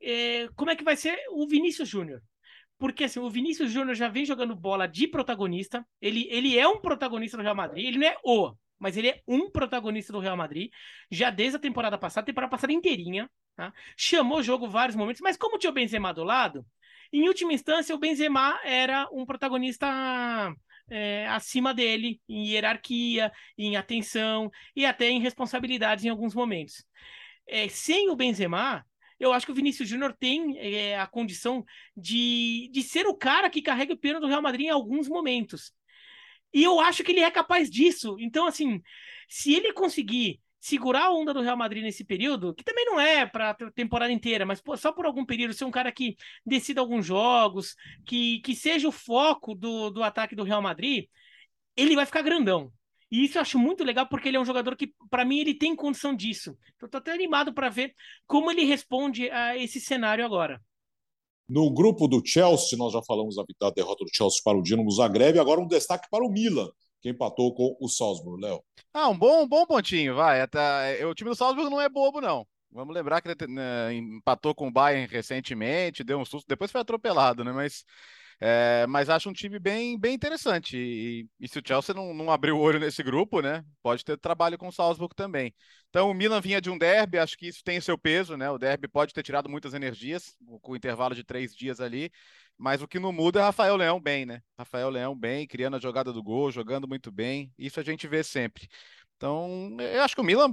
é, 0.01 0.47
como 0.55 0.71
é 0.71 0.75
que 0.75 0.83
vai 0.83 0.95
ser 0.95 1.17
o 1.29 1.47
Vinícius 1.47 1.89
Júnior. 1.89 2.21
Porque 2.77 3.03
assim, 3.03 3.19
o 3.19 3.29
Vinícius 3.29 3.71
Júnior 3.71 3.95
já 3.95 4.07
vem 4.07 4.25
jogando 4.25 4.55
bola 4.55 4.87
de 4.87 5.07
protagonista. 5.07 5.85
Ele, 6.01 6.27
ele 6.31 6.57
é 6.57 6.67
um 6.67 6.79
protagonista 6.81 7.37
do 7.37 7.43
Real 7.43 7.55
Madrid. 7.55 7.85
Ele 7.85 7.99
não 7.99 8.07
é 8.07 8.17
o, 8.23 8.55
mas 8.79 8.97
ele 8.97 9.09
é 9.09 9.21
um 9.27 9.51
protagonista 9.51 10.11
do 10.11 10.17
Real 10.17 10.35
Madrid. 10.35 10.71
Já 11.11 11.29
desde 11.29 11.57
a 11.57 11.59
temporada 11.59 11.95
passada, 11.95 12.25
temporada 12.25 12.49
passada 12.49 12.73
inteirinha. 12.73 13.29
Tá? 13.55 13.71
Chamou 13.95 14.39
o 14.39 14.43
jogo 14.43 14.67
vários 14.67 14.95
momentos. 14.95 15.21
Mas 15.21 15.37
como 15.37 15.59
tinha 15.59 15.69
o 15.69 15.73
Benzema 15.73 16.11
do 16.11 16.23
lado, 16.23 16.65
em 17.11 17.27
última 17.27 17.53
instância, 17.53 17.93
o 17.95 17.99
Benzema 17.99 18.59
era 18.63 19.07
um 19.11 19.25
protagonista 19.25 19.87
é, 20.89 21.27
acima 21.27 21.73
dele 21.73 22.21
em 22.27 22.47
hierarquia, 22.47 23.31
em 23.57 23.75
atenção 23.75 24.51
e 24.75 24.85
até 24.85 25.09
em 25.09 25.21
responsabilidades 25.21 26.05
em 26.05 26.09
alguns 26.09 26.33
momentos. 26.33 26.85
É, 27.47 27.67
sem 27.69 28.09
o 28.09 28.15
Benzema, 28.15 28.85
eu 29.19 29.31
acho 29.33 29.45
que 29.45 29.51
o 29.51 29.55
Vinícius 29.55 29.87
Júnior 29.87 30.15
tem 30.19 30.57
é, 30.57 30.99
a 30.99 31.07
condição 31.07 31.65
de, 31.95 32.69
de 32.73 32.81
ser 32.81 33.05
o 33.07 33.15
cara 33.15 33.49
que 33.49 33.61
carrega 33.61 33.93
o 33.93 33.97
piano 33.97 34.19
do 34.19 34.27
Real 34.27 34.41
Madrid 34.41 34.67
em 34.67 34.69
alguns 34.69 35.07
momentos. 35.07 35.71
E 36.53 36.63
eu 36.63 36.79
acho 36.79 37.03
que 37.03 37.11
ele 37.11 37.21
é 37.21 37.31
capaz 37.31 37.69
disso. 37.69 38.17
Então, 38.19 38.45
assim, 38.45 38.81
se 39.29 39.53
ele 39.53 39.73
conseguir 39.73 40.41
segurar 40.61 41.05
a 41.05 41.11
onda 41.11 41.33
do 41.33 41.41
Real 41.41 41.57
Madrid 41.57 41.83
nesse 41.83 42.03
período, 42.05 42.53
que 42.53 42.63
também 42.63 42.85
não 42.85 42.99
é 42.99 43.25
para 43.25 43.55
temporada 43.73 44.13
inteira, 44.13 44.45
mas 44.45 44.61
só 44.77 44.91
por 44.91 45.07
algum 45.07 45.25
período, 45.25 45.55
ser 45.55 45.65
um 45.65 45.71
cara 45.71 45.91
que 45.91 46.15
decida 46.45 46.79
alguns 46.79 47.03
jogos, 47.03 47.75
que, 48.05 48.39
que 48.41 48.55
seja 48.55 48.87
o 48.87 48.91
foco 48.91 49.55
do, 49.55 49.89
do 49.89 50.03
ataque 50.03 50.35
do 50.35 50.43
Real 50.43 50.61
Madrid, 50.61 51.07
ele 51.75 51.95
vai 51.95 52.05
ficar 52.05 52.21
grandão. 52.21 52.71
E 53.11 53.25
isso 53.25 53.37
eu 53.37 53.41
acho 53.41 53.57
muito 53.57 53.83
legal 53.83 54.07
porque 54.07 54.29
ele 54.29 54.37
é 54.37 54.39
um 54.39 54.45
jogador 54.45 54.77
que, 54.77 54.93
para 55.09 55.25
mim, 55.25 55.39
ele 55.39 55.55
tem 55.55 55.75
condição 55.75 56.15
disso. 56.15 56.55
Então, 56.75 56.87
tô 56.87 56.97
até 56.97 57.11
animado 57.11 57.53
para 57.53 57.67
ver 57.67 57.93
como 58.27 58.51
ele 58.51 58.63
responde 58.63 59.29
a 59.31 59.57
esse 59.57 59.81
cenário 59.81 60.23
agora. 60.23 60.61
No 61.49 61.69
grupo 61.73 62.07
do 62.07 62.21
Chelsea, 62.23 62.77
nós 62.77 62.93
já 62.93 63.01
falamos 63.03 63.35
da 63.35 63.69
derrota 63.71 64.05
do 64.05 64.13
Chelsea 64.13 64.39
para 64.45 64.57
o 64.57 64.61
Dinamo 64.61 64.89
Zagreb, 64.91 65.37
agora 65.37 65.59
um 65.59 65.67
destaque 65.67 66.07
para 66.09 66.23
o 66.23 66.31
Milan, 66.31 66.69
que 67.01 67.09
empatou 67.09 67.53
com 67.53 67.75
o 67.79 67.89
Salzburg, 67.89 68.41
Léo. 68.41 68.63
Ah, 68.93 69.09
um 69.09 69.17
bom, 69.17 69.43
um 69.43 69.47
bom 69.47 69.65
pontinho, 69.65 70.15
vai. 70.15 70.41
Até, 70.41 71.05
o 71.05 71.15
time 71.15 71.29
do 71.29 71.35
Salzburg 71.35 71.69
não 71.69 71.81
é 71.81 71.89
bobo, 71.89 72.21
não. 72.21 72.45
Vamos 72.71 72.95
lembrar 72.95 73.21
que 73.21 73.27
ele 73.27 73.51
né, 73.51 73.93
empatou 73.93 74.55
com 74.55 74.67
o 74.67 74.71
Bayern 74.71 75.07
recentemente, 75.11 76.03
deu 76.03 76.19
um 76.19 76.25
susto, 76.25 76.47
depois 76.47 76.71
foi 76.71 76.79
atropelado, 76.79 77.43
né? 77.43 77.51
Mas, 77.51 77.83
é, 78.43 78.87
mas 78.87 79.07
acho 79.07 79.29
um 79.29 79.33
time 79.33 79.59
bem, 79.59 79.99
bem 79.99 80.15
interessante. 80.15 80.75
E, 80.75 81.27
e 81.39 81.47
se 81.47 81.59
o 81.59 81.61
Chelsea 81.65 81.93
não, 81.93 82.11
não 82.11 82.31
abriu 82.31 82.57
o 82.57 82.59
olho 82.59 82.79
nesse 82.79 83.03
grupo, 83.03 83.39
né? 83.39 83.63
Pode 83.83 84.03
ter 84.03 84.17
trabalho 84.17 84.57
com 84.57 84.67
o 84.67 84.71
Salzburg 84.71 85.15
também. 85.15 85.53
Então 85.89 86.09
o 86.09 86.13
Milan 86.13 86.41
vinha 86.41 86.59
de 86.59 86.69
um 86.69 86.77
derby, 86.77 87.19
acho 87.19 87.37
que 87.37 87.47
isso 87.47 87.63
tem 87.63 87.77
o 87.77 87.81
seu 87.81 87.99
peso, 87.99 88.35
né? 88.35 88.49
O 88.49 88.57
derby 88.57 88.87
pode 88.87 89.13
ter 89.13 89.21
tirado 89.21 89.47
muitas 89.47 89.75
energias, 89.75 90.35
com 90.61 90.71
o 90.71 90.75
intervalo 90.75 91.13
de 91.13 91.23
três 91.23 91.55
dias 91.55 91.79
ali. 91.79 92.11
Mas 92.57 92.81
o 92.81 92.87
que 92.87 92.99
não 92.99 93.11
muda 93.11 93.39
é 93.39 93.43
Rafael 93.43 93.75
Leão 93.75 93.99
bem, 94.01 94.25
né? 94.25 94.41
Rafael 94.57 94.89
Leão 94.89 95.15
bem, 95.15 95.47
criando 95.47 95.75
a 95.75 95.79
jogada 95.79 96.11
do 96.11 96.23
gol, 96.23 96.51
jogando 96.51 96.87
muito 96.87 97.11
bem. 97.11 97.51
Isso 97.57 97.79
a 97.79 97.83
gente 97.83 98.07
vê 98.07 98.23
sempre. 98.23 98.67
Então, 99.17 99.77
eu 99.79 100.01
acho 100.01 100.15
que 100.15 100.21
o 100.21 100.23
Milan, 100.23 100.51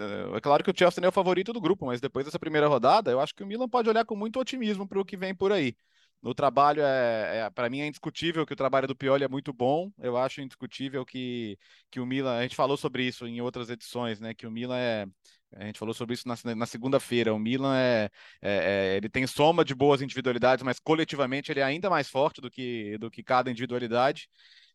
eh, 0.00 0.36
é 0.36 0.40
claro 0.42 0.62
que 0.62 0.70
o 0.70 0.74
Chelsea 0.76 1.02
é 1.02 1.08
o 1.08 1.12
favorito 1.12 1.54
do 1.54 1.60
grupo, 1.60 1.86
mas 1.86 2.02
depois 2.02 2.26
dessa 2.26 2.38
primeira 2.38 2.68
rodada, 2.68 3.10
eu 3.10 3.18
acho 3.18 3.34
que 3.34 3.42
o 3.42 3.46
Milan 3.46 3.66
pode 3.68 3.88
olhar 3.88 4.04
com 4.04 4.14
muito 4.14 4.38
otimismo 4.38 4.86
para 4.86 5.00
o 5.00 5.04
que 5.04 5.16
vem 5.16 5.34
por 5.34 5.52
aí. 5.52 5.74
No 6.22 6.34
trabalho, 6.34 6.82
é, 6.82 7.46
é 7.46 7.50
para 7.50 7.70
mim 7.70 7.80
é 7.80 7.86
indiscutível 7.86 8.44
que 8.44 8.52
o 8.52 8.56
trabalho 8.56 8.86
do 8.86 8.94
Pioli 8.94 9.24
é 9.24 9.28
muito 9.28 9.52
bom. 9.52 9.90
Eu 9.98 10.16
acho 10.18 10.42
indiscutível 10.42 11.04
que, 11.04 11.58
que 11.90 11.98
o 11.98 12.06
Milan, 12.06 12.36
a 12.36 12.42
gente 12.42 12.54
falou 12.54 12.76
sobre 12.76 13.04
isso 13.04 13.26
em 13.26 13.40
outras 13.40 13.70
edições, 13.70 14.20
né? 14.20 14.34
Que 14.34 14.46
o 14.46 14.50
Milan 14.50 14.76
é, 14.76 15.06
a 15.54 15.64
gente 15.64 15.78
falou 15.78 15.94
sobre 15.94 16.14
isso 16.14 16.28
na, 16.28 16.36
na 16.54 16.66
segunda-feira. 16.66 17.34
O 17.34 17.38
Milan 17.38 17.76
é, 17.76 18.10
é, 18.40 18.94
é, 18.94 18.96
ele 18.96 19.08
tem 19.08 19.26
soma 19.26 19.64
de 19.64 19.74
boas 19.74 20.02
individualidades, 20.02 20.62
mas 20.62 20.78
coletivamente 20.78 21.50
ele 21.50 21.60
é 21.60 21.64
ainda 21.64 21.90
mais 21.90 22.08
forte 22.08 22.40
do 22.40 22.50
que, 22.50 22.96
do 22.98 23.10
que 23.10 23.22
cada 23.22 23.50
individualidade. 23.50 24.28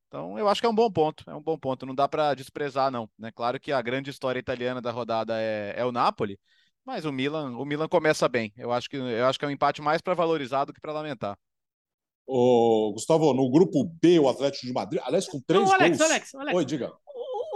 Então, 0.07 0.37
eu 0.37 0.47
acho 0.47 0.61
que 0.61 0.67
é 0.67 0.69
um 0.69 0.75
bom 0.75 0.91
ponto. 0.91 1.23
É 1.29 1.35
um 1.35 1.41
bom 1.41 1.57
ponto. 1.57 1.85
Não 1.85 1.95
dá 1.95 2.07
para 2.07 2.33
desprezar, 2.33 2.91
não. 2.91 3.09
Né? 3.17 3.31
Claro 3.31 3.59
que 3.59 3.71
a 3.71 3.81
grande 3.81 4.09
história 4.09 4.39
italiana 4.39 4.81
da 4.81 4.91
rodada 4.91 5.39
é, 5.39 5.73
é 5.77 5.85
o 5.85 5.91
Napoli, 5.91 6.39
mas 6.86 7.05
o 7.05 7.11
Milan, 7.11 7.57
o 7.57 7.65
Milan 7.65 7.88
começa 7.88 8.27
bem. 8.27 8.53
Eu 8.57 8.71
acho 8.71 8.89
que, 8.89 8.97
eu 8.97 9.25
acho 9.25 9.39
que 9.39 9.45
é 9.45 9.47
um 9.47 9.51
empate 9.51 9.81
mais 9.81 10.01
para 10.01 10.13
valorizar 10.13 10.65
do 10.65 10.73
que 10.73 10.79
para 10.79 10.93
lamentar. 10.93 11.38
Ô, 12.27 12.91
Gustavo, 12.93 13.33
no 13.33 13.49
grupo 13.49 13.83
B, 14.01 14.19
o 14.19 14.27
Atlético 14.29 14.65
de 14.65 14.73
Madrid, 14.73 15.01
aliás, 15.03 15.27
com 15.27 15.39
três 15.39 15.63
Não, 15.63 15.73
Alex, 15.73 15.97
gols. 15.97 16.09
Alex, 16.09 16.36
Alex. 16.36 16.57
Oi, 16.57 16.65
diga 16.65 16.91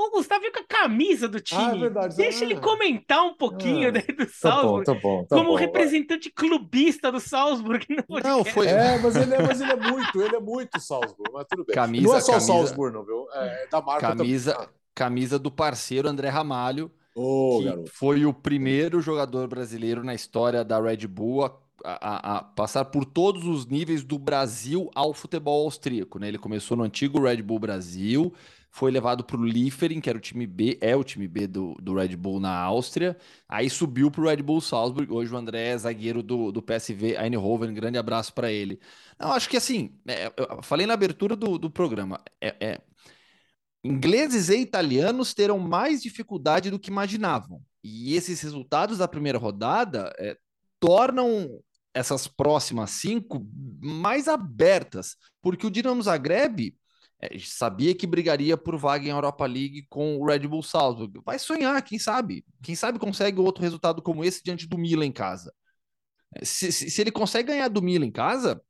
o 0.05 0.11
Gustavo 0.11 0.41
viu 0.41 0.51
com 0.51 0.59
a 0.59 0.63
camisa 0.63 1.27
do 1.27 1.39
time. 1.39 1.61
Ah, 1.61 1.75
é 1.75 1.79
verdade. 1.79 2.15
Deixa 2.15 2.39
ah, 2.39 2.43
ele 2.45 2.59
comentar 2.59 3.21
um 3.23 3.33
pouquinho 3.33 3.89
ah, 3.89 3.91
do 3.91 4.29
Salzburg. 4.29 4.85
Tá 4.85 4.93
bom, 4.93 4.99
tá 4.99 5.01
bom, 5.01 5.25
tá 5.25 5.35
como 5.35 5.51
bom, 5.51 5.55
representante 5.55 6.31
vai. 6.35 6.49
clubista 6.49 7.11
do 7.11 7.19
Salzburg. 7.19 7.85
Não, 8.23 8.45
foi. 8.45 8.67
É, 8.67 8.97
mas 8.97 9.15
ele 9.15 9.35
é, 9.35 9.41
mas 9.41 9.61
ele 9.61 9.71
é 9.71 9.75
muito, 9.75 10.21
ele 10.21 10.35
é 10.35 10.39
muito 10.39 10.79
Salzburg, 10.79 11.31
mas 11.33 11.45
tudo 11.49 11.65
bem. 11.65 11.75
Camisa, 11.75 12.07
não 12.07 12.15
é 12.15 12.21
só 12.21 12.31
camisa, 12.33 12.47
Salzburg, 12.47 12.95
não, 12.95 13.03
viu? 13.03 13.27
É 13.33 13.67
da 13.67 13.81
marca 13.81 14.15
camisa, 14.15 14.53
também. 14.53 14.69
Camisa 14.95 15.39
do 15.39 15.51
parceiro 15.51 16.07
André 16.07 16.29
Ramalho. 16.29 16.91
Oh, 17.15 17.57
que 17.59 17.65
garoto. 17.65 17.91
foi 17.93 18.25
o 18.25 18.33
primeiro 18.33 19.01
jogador 19.01 19.47
brasileiro 19.47 20.03
na 20.03 20.13
história 20.13 20.63
da 20.63 20.79
Red 20.79 21.07
Bull 21.07 21.45
a, 21.45 21.53
a, 21.83 22.37
a, 22.37 22.43
passar 22.43 22.85
por 22.85 23.05
todos 23.05 23.45
os 23.45 23.65
níveis 23.65 24.03
do 24.03 24.17
Brasil 24.17 24.89
ao 24.93 25.13
futebol 25.13 25.65
austríaco. 25.65 26.19
Né? 26.19 26.27
Ele 26.27 26.37
começou 26.37 26.75
no 26.77 26.83
antigo 26.83 27.21
Red 27.21 27.41
Bull 27.41 27.59
Brasil, 27.59 28.33
foi 28.71 28.91
levado 28.91 29.23
para 29.23 29.37
o 29.37 29.43
Liefering, 29.43 29.99
que 29.99 30.09
era 30.09 30.17
o 30.17 30.21
time 30.21 30.45
B, 30.45 30.77
é 30.79 30.95
o 30.95 31.03
time 31.03 31.27
B 31.27 31.47
do, 31.47 31.73
do 31.81 31.93
Red 31.95 32.15
Bull 32.15 32.39
na 32.39 32.55
Áustria, 32.55 33.17
aí 33.47 33.69
subiu 33.69 34.11
para 34.11 34.21
o 34.21 34.25
Red 34.25 34.43
Bull 34.43 34.61
Salzburg, 34.61 35.11
hoje 35.11 35.33
o 35.33 35.37
André 35.37 35.69
é 35.69 35.77
zagueiro 35.77 36.21
do, 36.21 36.51
do 36.51 36.61
PSV 36.61 37.15
Eindhoven, 37.17 37.73
grande 37.73 37.97
abraço 37.97 38.33
para 38.33 38.51
ele. 38.51 38.79
Não, 39.19 39.33
acho 39.33 39.49
que 39.49 39.57
assim, 39.57 39.91
é, 40.07 40.31
eu 40.37 40.61
falei 40.61 40.85
na 40.85 40.93
abertura 40.93 41.35
do, 41.35 41.57
do 41.57 41.69
programa, 41.69 42.21
é, 42.39 42.55
é, 42.59 42.81
ingleses 43.83 44.49
e 44.49 44.57
italianos 44.57 45.33
terão 45.33 45.59
mais 45.59 46.01
dificuldade 46.01 46.69
do 46.69 46.79
que 46.79 46.89
imaginavam, 46.89 47.61
e 47.83 48.15
esses 48.15 48.41
resultados 48.41 48.97
da 48.97 49.07
primeira 49.07 49.37
rodada 49.37 50.13
é, 50.17 50.37
tornam 50.79 51.61
essas 51.93 52.27
próximas 52.27 52.91
cinco 52.91 53.45
mais 53.81 54.27
abertas, 54.27 55.15
porque 55.41 55.65
o 55.65 55.71
Dinamo 55.71 56.01
Zagreb 56.01 56.75
é, 57.21 57.37
sabia 57.39 57.95
que 57.95 58.07
brigaria 58.07 58.55
por 58.55 58.77
vaga 58.77 59.05
em 59.05 59.11
Europa 59.11 59.45
League 59.45 59.85
com 59.89 60.17
o 60.17 60.25
Red 60.25 60.39
Bull 60.47 60.63
Salzburg. 60.63 61.19
Vai 61.25 61.39
sonhar, 61.39 61.81
quem 61.81 61.99
sabe? 61.99 62.45
Quem 62.61 62.75
sabe 62.75 62.99
consegue 62.99 63.39
outro 63.39 63.63
resultado 63.63 64.01
como 64.01 64.23
esse 64.23 64.43
diante 64.43 64.67
do 64.67 64.77
Milan 64.77 65.05
em 65.05 65.11
casa. 65.11 65.53
É, 66.35 66.45
se, 66.45 66.71
se, 66.71 66.89
se 66.89 67.01
ele 67.01 67.11
consegue 67.11 67.49
ganhar 67.49 67.67
do 67.67 67.81
Milan 67.81 68.05
em 68.05 68.11
casa, 68.11 68.61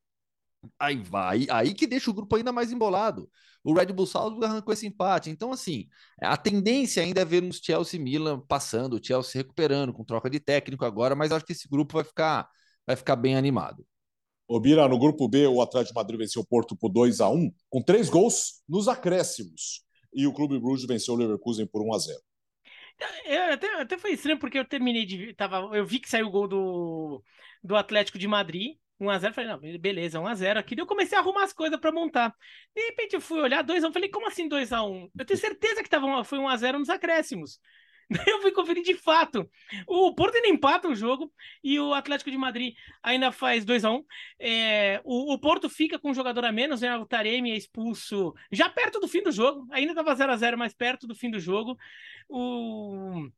aí 0.80 0.98
vai, 0.98 1.46
aí 1.50 1.74
que 1.74 1.88
deixa 1.88 2.10
o 2.10 2.14
grupo 2.14 2.36
ainda 2.36 2.52
mais 2.52 2.72
embolado. 2.72 3.30
O 3.64 3.74
Red 3.74 3.88
Bull 3.88 4.06
Salzburg 4.06 4.46
arrancou 4.46 4.74
esse 4.74 4.88
empate. 4.88 5.30
Então, 5.30 5.52
assim, 5.52 5.88
a 6.22 6.38
tendência 6.38 7.04
ainda 7.04 7.22
é 7.22 7.26
vermos 7.26 7.60
Chelsea 7.64 8.00
e 8.00 8.04
Milan 8.04 8.40
passando, 8.48 8.94
o 8.94 9.04
Chelsea 9.04 9.42
recuperando 9.42 9.94
com 9.94 10.04
troca 10.04 10.30
de 10.30 10.40
técnico 10.40 10.86
agora, 10.86 11.16
mas 11.16 11.32
acho 11.32 11.46
que 11.46 11.52
esse 11.52 11.68
grupo 11.68 11.96
vai 11.96 12.04
ficar, 12.04 12.50
vai 12.88 12.96
ficar 12.96 13.16
bem 13.16 13.36
animado. 13.36 13.86
O 14.48 14.60
Bira, 14.60 14.88
no 14.88 14.98
grupo 14.98 15.28
B, 15.28 15.46
o 15.46 15.62
Atlético 15.62 15.94
de 15.94 16.00
Madrid 16.00 16.20
venceu 16.20 16.42
o 16.42 16.46
Porto 16.46 16.76
por 16.76 16.90
2 16.90 17.22
a 17.22 17.30
1 17.30 17.52
com 17.70 17.84
três 17.84 18.10
gols 18.10 18.64
nos 18.68 18.88
acréscimos. 18.88 19.84
E 20.12 20.26
o 20.26 20.34
Clube 20.34 20.60
Bruges 20.60 20.88
venceu 20.88 21.14
o 21.14 21.18
Leverkusen 21.18 21.68
por 21.68 21.84
1 21.84 21.94
a 21.94 22.00
0 22.00 22.20
eu, 23.26 23.54
até, 23.54 23.82
até 23.82 23.98
foi 23.98 24.12
estranho, 24.12 24.40
porque 24.40 24.60
eu 24.60 24.66
terminei 24.66 25.06
de. 25.06 25.34
Tava, 25.34 25.58
eu 25.76 25.86
vi 25.86 26.00
que 26.00 26.10
saiu 26.10 26.28
o 26.28 26.32
gol 26.32 26.48
do, 26.48 27.24
do 27.64 27.76
Atlético 27.76 28.18
de 28.18 28.28
Madrid. 28.28 28.76
1x0, 29.00 29.34
falei, 29.34 29.50
não, 29.50 29.80
beleza, 29.80 30.20
1x0 30.20 30.58
aqui. 30.58 30.76
Daí 30.76 30.84
eu 30.84 30.88
comecei 30.88 31.18
a 31.18 31.22
arrumar 31.22 31.44
as 31.44 31.54
coisas 31.54 31.80
para 31.80 31.92
montar. 31.92 32.36
De 32.76 32.82
repente 32.82 33.14
eu 33.14 33.22
fui 33.22 33.40
olhar 33.40 33.64
2x1, 33.64 33.94
falei, 33.94 34.10
como 34.10 34.28
assim 34.28 34.50
2x1? 34.50 35.10
Eu 35.18 35.26
tenho 35.26 35.40
certeza 35.40 35.82
que 35.84 35.90
tava, 35.90 36.24
foi 36.24 36.40
1x0 36.40 36.80
nos 36.80 36.90
acréscimos. 36.90 37.60
eu 38.28 38.42
fui 38.42 38.52
conferir 38.52 38.84
de 38.84 38.96
fato. 38.96 39.50
O 39.88 40.14
Porto 40.16 40.36
ainda 40.36 40.48
empata 40.48 40.88
o 40.88 40.96
jogo 40.96 41.32
e 41.64 41.80
o 41.80 41.94
Atlético 41.94 42.32
de 42.32 42.38
Madrid 42.38 42.76
ainda 43.04 43.32
faz 43.32 43.64
2 43.64 43.86
a 43.86 43.92
1 43.92 43.96
um. 43.96 44.06
é, 44.40 45.02
o, 45.04 45.34
o, 45.34 45.40
Porto 45.40 45.70
fica 45.70 46.00
com 46.00 46.10
um 46.10 46.14
jogador 46.14 46.44
a 46.44 46.52
menos, 46.52 46.82
né? 46.82 46.96
O 46.98 47.06
Taremi 47.06 47.52
é 47.52 47.56
expulso 47.56 48.34
já 48.52 48.68
perto 48.68 49.00
do 49.00 49.08
fim 49.08 49.22
do 49.22 49.32
jogo. 49.32 49.68
Ainda 49.72 49.92
estava 49.92 50.16
0 50.16 50.32
a 50.32 50.36
0 50.36 50.58
mas 50.58 50.74
perto 50.74 51.06
do 51.06 51.14
fim 51.14 51.30
do 51.30 51.40
jogo. 51.40 51.78
O... 52.28 53.30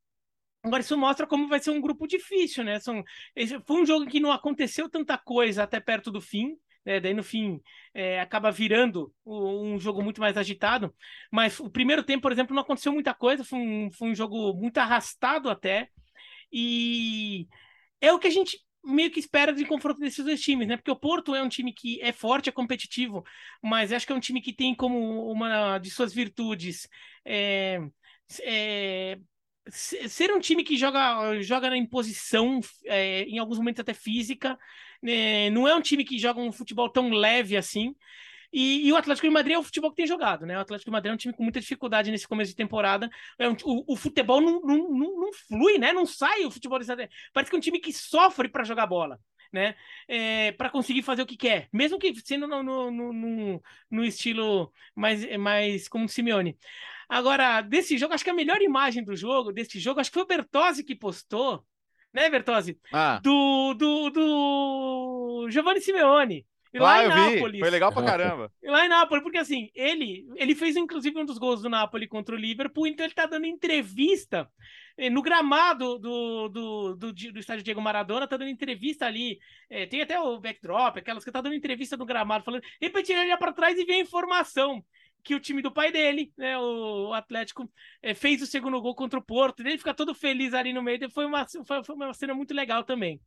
Agora, 0.64 0.82
isso 0.82 0.98
mostra 0.98 1.26
como 1.26 1.48
vai 1.48 1.60
ser 1.60 1.72
um 1.72 1.82
grupo 1.82 2.08
difícil, 2.08 2.64
né? 2.64 2.80
São... 2.80 3.04
Esse 3.36 3.60
foi 3.62 3.82
um 3.82 3.86
jogo 3.86 4.06
que 4.06 4.20
não 4.20 4.32
aconteceu 4.32 4.90
tanta 4.90 5.18
coisa 5.18 5.64
até 5.64 5.80
perto 5.80 6.12
do 6.12 6.22
fim. 6.22 6.56
É, 6.84 7.00
daí 7.00 7.14
no 7.14 7.24
fim 7.24 7.62
é, 7.94 8.20
acaba 8.20 8.52
virando 8.52 9.14
um 9.26 9.80
jogo 9.80 10.02
muito 10.04 10.22
mais 10.22 10.38
agitado. 10.38 10.94
Mas 11.32 11.60
o 11.60 11.70
primeiro 11.70 12.04
tempo, 12.04 12.22
por 12.24 12.32
exemplo, 12.32 12.56
não 12.56 12.62
aconteceu 12.64 12.92
muita 12.92 13.14
coisa, 13.14 13.44
foi 13.44 13.60
um, 13.60 13.92
foi 13.92 14.10
um 14.10 14.16
jogo 14.16 14.54
muito 14.54 14.78
arrastado 14.78 15.50
até. 15.50 15.90
E 16.52 17.48
é 18.00 18.12
o 18.14 18.20
que 18.20 18.28
a 18.28 18.32
gente 18.32 18.58
meio 18.84 19.12
que 19.12 19.20
espera 19.20 19.54
de 19.54 19.66
confronto 19.66 20.00
desses 20.00 20.24
dois 20.24 20.42
times, 20.42 20.68
né? 20.68 20.76
Porque 20.78 20.92
o 20.92 20.96
Porto 20.96 21.36
é 21.36 21.42
um 21.44 21.50
time 21.50 21.74
que 21.74 22.02
é 22.02 22.12
forte, 22.12 22.50
é 22.50 22.52
competitivo, 22.52 23.24
mas 23.62 23.92
acho 23.92 24.06
que 24.06 24.14
é 24.14 24.16
um 24.16 24.20
time 24.20 24.42
que 24.42 24.54
tem 24.54 24.76
como 24.76 25.32
uma 25.32 25.78
de 25.78 25.92
suas 25.92 26.14
virtudes 26.14 26.88
é, 27.26 27.80
é, 28.42 29.20
ser 29.70 30.32
um 30.32 30.40
time 30.40 30.64
que 30.64 30.78
joga, 30.78 31.42
joga 31.42 31.76
em 31.76 31.86
posição, 31.86 32.60
é, 32.86 33.24
em 33.24 33.38
alguns 33.38 33.58
momentos 33.58 33.80
até 33.82 33.94
física, 33.94 34.58
né? 35.02 35.50
não 35.50 35.68
é 35.68 35.76
um 35.76 35.82
time 35.82 36.04
que 36.04 36.18
joga 36.18 36.40
um 36.40 36.52
futebol 36.52 36.90
tão 36.90 37.10
leve 37.12 37.56
assim. 37.56 37.96
E, 38.54 38.86
e, 38.88 38.92
o 38.92 38.98
Atlético 38.98 39.28
de 39.28 39.34
Madrid 39.34 39.56
é 39.56 39.60
o 39.60 39.64
futebol 39.64 39.92
que 39.92 39.96
tem 39.96 40.06
jogado, 40.06 40.46
né? 40.46 40.58
O 40.58 40.62
Atlético 40.62 40.90
de 40.90 40.92
Madrid 40.92 41.12
é 41.12 41.14
um 41.14 41.18
time 41.18 41.34
com 41.34 41.42
muita 41.42 41.62
dificuldade 41.62 42.12
nesse 42.12 42.28
começo 42.28 42.52
de 42.52 42.58
temporada. 42.58 43.10
É 43.40 43.48
um, 43.48 43.56
o, 43.64 43.94
o, 43.94 43.96
futebol 43.96 44.42
não, 44.42 44.60
não, 44.62 44.90
não, 44.90 45.20
não, 45.22 45.34
flui, 45.48 45.78
né? 45.78 45.94
Não 45.94 46.06
sai 46.06 46.44
o 46.44 46.52
futebol. 46.52 46.78
Parece 47.34 47.50
que 47.50 47.56
é 47.56 47.58
um 47.58 47.62
time 47.62 47.80
que 47.80 47.94
sofre 47.94 48.50
para 48.50 48.66
jogar 48.66 48.88
bola. 48.88 49.18
Né? 49.52 49.76
É, 50.08 50.54
para 50.54 50.70
conseguir 50.70 51.02
fazer 51.02 51.22
o 51.22 51.26
que 51.26 51.36
quer, 51.36 51.68
mesmo 51.74 52.00
que 52.00 52.14
sendo 52.24 52.48
no, 52.48 52.64
no, 52.64 52.90
no, 52.90 53.62
no 53.92 54.04
estilo 54.06 54.72
mais, 54.96 55.26
mais 55.38 55.90
como 55.90 56.08
Simeone. 56.08 56.58
Agora, 57.10 57.60
desse 57.60 57.98
jogo, 57.98 58.14
acho 58.14 58.24
que 58.24 58.30
a 58.30 58.34
melhor 58.34 58.62
imagem 58.62 59.04
do 59.04 59.14
jogo, 59.14 59.52
desse 59.52 59.78
jogo, 59.78 60.00
acho 60.00 60.10
que 60.10 60.14
foi 60.14 60.24
o 60.24 60.28
Bertozzi 60.28 60.86
que 60.86 60.96
postou, 60.96 61.66
né, 62.14 62.30
Bertozzi? 62.30 62.80
Ah. 62.94 63.20
Do, 63.22 63.74
do, 63.74 64.10
do 64.10 65.48
Giovanni 65.50 65.82
Simeone. 65.82 66.46
Lá 66.74 67.00
ah, 67.00 67.06
em 67.06 67.08
Nápoles. 67.10 67.52
Vi. 67.54 67.60
Foi 67.60 67.70
legal 67.70 67.92
pra 67.92 68.04
caramba. 68.04 68.52
Lá 68.64 68.86
em 68.86 68.90
Nápoles, 68.90 69.24
porque 69.24 69.38
assim, 69.38 69.70
ele, 69.76 70.26
ele 70.36 70.56
fez 70.56 70.78
inclusive 70.78 71.20
um 71.20 71.26
dos 71.26 71.38
gols 71.38 71.62
do 71.62 71.70
Nápoles 71.70 72.08
contra 72.08 72.34
o 72.34 72.38
Liverpool, 72.38 72.88
então 72.88 73.06
ele 73.06 73.14
tá 73.14 73.26
dando 73.26 73.46
entrevista 73.46 74.48
eh, 74.48 74.81
no 75.10 75.22
gramado 75.22 76.00
do, 76.00 76.50
do, 76.50 76.96
do, 76.96 77.14
do, 77.14 77.40
estádio 77.40 77.64
Diego 77.64 77.82
Maradona, 77.82 78.28
tá 78.28 78.38
dando 78.38 78.50
entrevista 78.50 79.06
ali. 79.06 79.40
É, 79.70 79.86
tem 79.86 80.02
até 80.02 80.20
o 80.20 80.40
backdrop, 80.40 80.98
aquelas 80.98 81.24
que 81.24 81.32
tá 81.32 81.42
dando 81.42 81.56
entrevista 81.56 81.98
no 81.98 82.06
gramado, 82.06 82.44
falando. 82.44 82.62
De 82.62 82.88
repente 82.88 83.12
ele 83.12 83.22
olha 83.22 83.38
pra 83.38 83.54
trás 83.54 83.78
e 83.78 83.86
vê 83.86 83.94
a 83.94 84.00
informação 84.00 84.84
que 85.24 85.36
o 85.36 85.40
time 85.40 85.62
do 85.62 85.72
pai 85.72 85.92
dele, 85.92 86.34
né, 86.38 86.58
o 86.58 87.14
Atlético, 87.14 87.70
é, 88.02 88.14
fez 88.14 88.42
o 88.42 88.48
segundo 88.48 88.82
gol 88.82 88.96
contra 88.96 89.20
o 89.20 89.24
Porto. 89.24 89.62
Ele 89.62 89.78
fica 89.78 89.94
todo 89.94 90.16
feliz 90.16 90.54
ali 90.54 90.74
no 90.74 90.82
meio. 90.82 91.10
Foi 91.12 91.26
uma, 91.26 91.46
foi, 91.66 91.84
foi 91.84 91.96
uma 91.96 92.14
cena 92.14 92.34
muito 92.34 92.54
legal 92.54 92.84
também. 92.84 93.22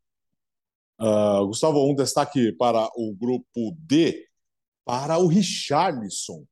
Uh, 0.98 1.46
Gustavo, 1.46 1.90
um 1.90 1.94
destaque 1.94 2.52
para 2.52 2.88
o 2.96 3.14
grupo 3.14 3.76
D, 3.78 4.28
para 4.84 5.18
o 5.18 5.26
Richarlison. 5.26 6.44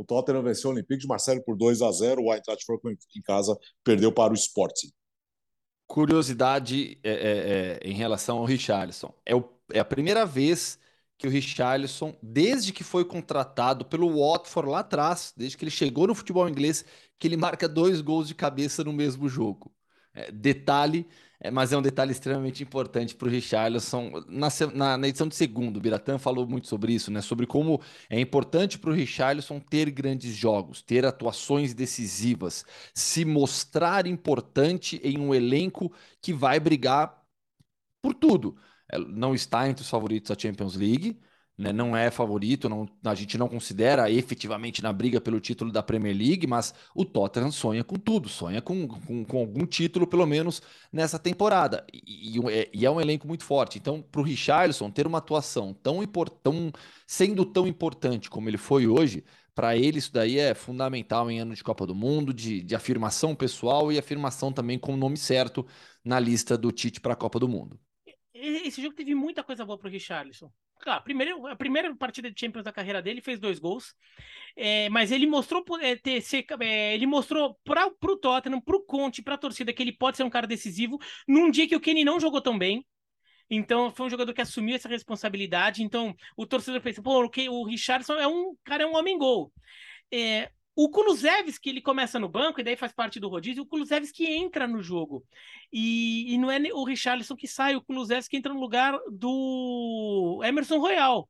O 0.00 0.04
Tottenham 0.04 0.42
venceu 0.42 0.70
o 0.70 0.72
Olympique 0.72 1.02
de 1.02 1.06
Marseille 1.06 1.44
por 1.44 1.54
2 1.54 1.82
a 1.82 1.92
0 1.92 2.22
O 2.22 2.32
Eintracht 2.32 2.64
Frankfurt 2.64 2.98
em 3.14 3.20
casa 3.20 3.54
perdeu 3.84 4.10
para 4.10 4.32
o 4.32 4.34
Sporting. 4.34 4.90
Curiosidade 5.86 6.98
é, 7.04 7.10
é, 7.10 7.18
é, 7.18 7.80
em 7.82 7.92
relação 7.92 8.38
ao 8.38 8.46
Richarlison. 8.46 9.12
É, 9.26 9.36
o, 9.36 9.44
é 9.70 9.78
a 9.78 9.84
primeira 9.84 10.24
vez 10.24 10.78
que 11.18 11.26
o 11.26 11.30
Richarlison, 11.30 12.16
desde 12.22 12.72
que 12.72 12.82
foi 12.82 13.04
contratado 13.04 13.84
pelo 13.84 14.18
Watford 14.18 14.70
lá 14.70 14.78
atrás, 14.78 15.34
desde 15.36 15.58
que 15.58 15.64
ele 15.64 15.70
chegou 15.70 16.06
no 16.06 16.14
futebol 16.14 16.48
inglês, 16.48 16.82
que 17.18 17.28
ele 17.28 17.36
marca 17.36 17.68
dois 17.68 18.00
gols 18.00 18.26
de 18.26 18.34
cabeça 18.34 18.82
no 18.82 18.94
mesmo 18.94 19.28
jogo. 19.28 19.70
É, 20.14 20.32
detalhe, 20.32 21.06
é, 21.40 21.50
mas 21.50 21.72
é 21.72 21.76
um 21.78 21.82
detalhe 21.82 22.12
extremamente 22.12 22.62
importante 22.62 23.14
para 23.14 23.26
o 23.26 23.30
Richarlison. 23.30 24.12
Na, 24.28 24.48
na, 24.74 24.98
na, 24.98 25.08
edição 25.08 25.26
de 25.26 25.34
segundo, 25.34 25.78
o 25.78 25.80
Biratã 25.80 26.18
falou 26.18 26.46
muito 26.46 26.68
sobre 26.68 26.92
isso, 26.92 27.10
né? 27.10 27.22
Sobre 27.22 27.46
como 27.46 27.80
é 28.10 28.20
importante 28.20 28.78
para 28.78 28.90
o 28.90 28.92
Richarlison 28.92 29.58
ter 29.58 29.90
grandes 29.90 30.34
jogos, 30.34 30.82
ter 30.82 31.06
atuações 31.06 31.72
decisivas, 31.74 32.64
se 32.94 33.24
mostrar 33.24 34.06
importante 34.06 35.00
em 35.02 35.18
um 35.18 35.34
elenco 35.34 35.92
que 36.20 36.32
vai 36.32 36.60
brigar 36.60 37.18
por 38.02 38.14
tudo 38.14 38.56
é, 38.90 38.98
não 38.98 39.34
está 39.34 39.68
entre 39.68 39.82
os 39.82 39.90
favoritos 39.90 40.28
da 40.30 40.40
Champions 40.40 40.74
League, 40.74 41.20
né? 41.60 41.72
não 41.72 41.94
é 41.94 42.10
favorito, 42.10 42.68
não, 42.68 42.88
a 43.04 43.14
gente 43.14 43.36
não 43.36 43.46
considera 43.46 44.10
efetivamente 44.10 44.82
na 44.82 44.92
briga 44.92 45.20
pelo 45.20 45.38
título 45.38 45.70
da 45.70 45.82
Premier 45.82 46.16
League, 46.16 46.46
mas 46.46 46.74
o 46.94 47.04
Tottenham 47.04 47.52
sonha 47.52 47.84
com 47.84 47.96
tudo, 47.96 48.28
sonha 48.28 48.62
com, 48.62 48.88
com, 48.88 49.24
com 49.24 49.38
algum 49.38 49.66
título, 49.66 50.06
pelo 50.06 50.26
menos 50.26 50.62
nessa 50.90 51.18
temporada. 51.18 51.84
E, 51.92 52.38
e, 52.38 52.50
é, 52.50 52.84
é 52.86 52.90
um 52.90 53.00
elenco 53.00 53.28
muito 53.28 53.44
forte. 53.44 53.78
Então, 53.78 54.00
para 54.02 54.20
o 54.22 54.24
Richarlison 54.24 54.90
ter 54.90 55.06
uma 55.06 55.18
atuação 55.18 55.74
tão 55.74 56.00
sendo 57.06 57.44
tão 57.44 57.66
importante 57.66 58.30
como 58.30 58.48
ele 58.48 58.56
foi 58.56 58.86
hoje, 58.86 59.22
para 59.54 59.76
ele 59.76 59.98
isso 59.98 60.12
daí 60.12 60.38
é 60.38 60.54
fundamental 60.54 61.30
em 61.30 61.40
ano 61.40 61.54
de 61.54 61.62
Copa 61.62 61.86
do 61.86 61.94
Mundo, 61.94 62.32
de, 62.32 62.62
de 62.62 62.74
afirmação 62.74 63.34
pessoal 63.34 63.92
e 63.92 63.98
afirmação 63.98 64.52
também 64.52 64.78
com 64.78 64.94
o 64.94 64.96
nome 64.96 65.18
certo 65.18 65.66
na 66.04 66.18
lista 66.18 66.56
do 66.56 66.72
Tite 66.72 67.00
para 67.00 67.12
a 67.12 67.16
Copa 67.16 67.38
do 67.38 67.48
Mundo 67.48 67.78
esse 68.40 68.82
jogo 68.82 68.94
teve 68.94 69.14
muita 69.14 69.42
coisa 69.42 69.64
boa 69.64 69.78
pro 69.78 69.88
Richarlison. 69.88 70.50
Claro, 70.80 71.04
primeiro, 71.04 71.46
a 71.46 71.54
primeira 71.54 71.94
partida 71.94 72.30
de 72.30 72.40
Champions 72.40 72.64
da 72.64 72.72
carreira 72.72 73.02
dele 73.02 73.20
fez 73.20 73.38
dois 73.38 73.58
gols, 73.58 73.94
é, 74.56 74.88
mas 74.88 75.12
ele 75.12 75.26
mostrou 75.26 75.62
é, 75.80 75.94
ter, 75.94 76.22
ser, 76.22 76.46
é, 76.60 76.94
ele 76.94 77.06
mostrou 77.06 77.58
para 77.64 77.90
pro 77.90 78.16
Tottenham, 78.16 78.60
pro 78.60 78.84
Conte, 78.84 79.22
pra 79.22 79.36
torcida 79.36 79.74
que 79.74 79.82
ele 79.82 79.92
pode 79.92 80.16
ser 80.16 80.22
um 80.22 80.30
cara 80.30 80.46
decisivo 80.46 80.98
num 81.28 81.50
dia 81.50 81.68
que 81.68 81.76
o 81.76 81.80
Kenny 81.80 82.02
não 82.02 82.18
jogou 82.18 82.40
tão 82.40 82.58
bem. 82.58 82.84
Então, 83.50 83.90
foi 83.90 84.06
um 84.06 84.10
jogador 84.10 84.32
que 84.32 84.40
assumiu 84.40 84.76
essa 84.76 84.88
responsabilidade. 84.88 85.82
Então, 85.82 86.14
o 86.36 86.46
torcedor 86.46 86.80
pensa, 86.80 87.02
pô, 87.02 87.24
o, 87.24 87.30
o 87.50 87.66
Richardson 87.66 88.14
é 88.14 88.26
um 88.26 88.54
cara, 88.64 88.84
é 88.84 88.86
um 88.86 88.96
homem-gol. 88.96 89.52
É, 90.12 90.50
o 90.74 90.88
Kulusevski, 90.88 91.68
ele 91.68 91.80
começa 91.80 92.18
no 92.18 92.28
banco 92.28 92.60
e 92.60 92.64
daí 92.64 92.76
faz 92.76 92.92
parte 92.92 93.18
do 93.18 93.28
rodízio. 93.28 93.62
O 93.62 93.66
Kulusevski 93.66 94.24
entra 94.26 94.66
no 94.66 94.82
jogo. 94.82 95.24
E, 95.72 96.32
e 96.32 96.38
não 96.38 96.50
é 96.50 96.58
o 96.72 96.84
Richarlison 96.84 97.36
que 97.36 97.48
sai, 97.48 97.76
o 97.76 97.82
Kulusevski 97.82 98.36
entra 98.36 98.54
no 98.54 98.60
lugar 98.60 98.98
do 99.10 100.40
Emerson 100.44 100.78
Royal. 100.78 101.28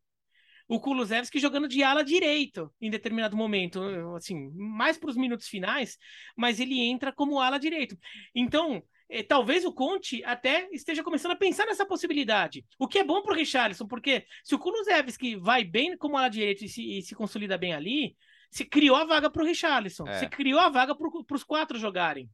O 0.68 0.78
Kulusevski 0.78 1.40
jogando 1.40 1.66
de 1.66 1.82
ala 1.82 2.04
direito 2.04 2.72
em 2.80 2.90
determinado 2.90 3.36
momento, 3.36 3.82
assim, 4.14 4.50
mais 4.54 4.96
para 4.96 5.10
os 5.10 5.16
minutos 5.16 5.48
finais, 5.48 5.98
mas 6.36 6.60
ele 6.60 6.78
entra 6.80 7.12
como 7.12 7.40
ala 7.40 7.58
direito. 7.58 7.98
Então, 8.32 8.80
é, 9.08 9.20
talvez 9.24 9.64
o 9.64 9.72
Conte 9.72 10.22
até 10.22 10.68
esteja 10.70 11.02
começando 11.02 11.32
a 11.32 11.36
pensar 11.36 11.66
nessa 11.66 11.84
possibilidade. 11.84 12.64
O 12.78 12.86
que 12.86 13.00
é 13.00 13.04
bom 13.04 13.20
para 13.20 13.32
o 13.32 13.36
Richarlison, 13.36 13.88
porque 13.88 14.24
se 14.44 14.54
o 14.54 14.58
Kulusevski 14.60 15.34
vai 15.34 15.64
bem 15.64 15.96
como 15.96 16.16
ala 16.16 16.28
direito 16.28 16.64
e 16.64 16.68
se, 16.68 16.98
e 16.98 17.02
se 17.02 17.16
consolida 17.16 17.58
bem 17.58 17.74
ali, 17.74 18.16
se 18.50 18.64
criou 18.64 18.96
a 18.96 19.04
vaga 19.04 19.30
para 19.30 19.42
o 19.42 19.46
Richarlison. 19.46 20.06
É. 20.06 20.18
Você 20.18 20.28
criou 20.28 20.60
a 20.60 20.68
vaga 20.68 20.94
para 20.94 21.36
os 21.36 21.44
quatro 21.44 21.78
jogarem. 21.78 22.28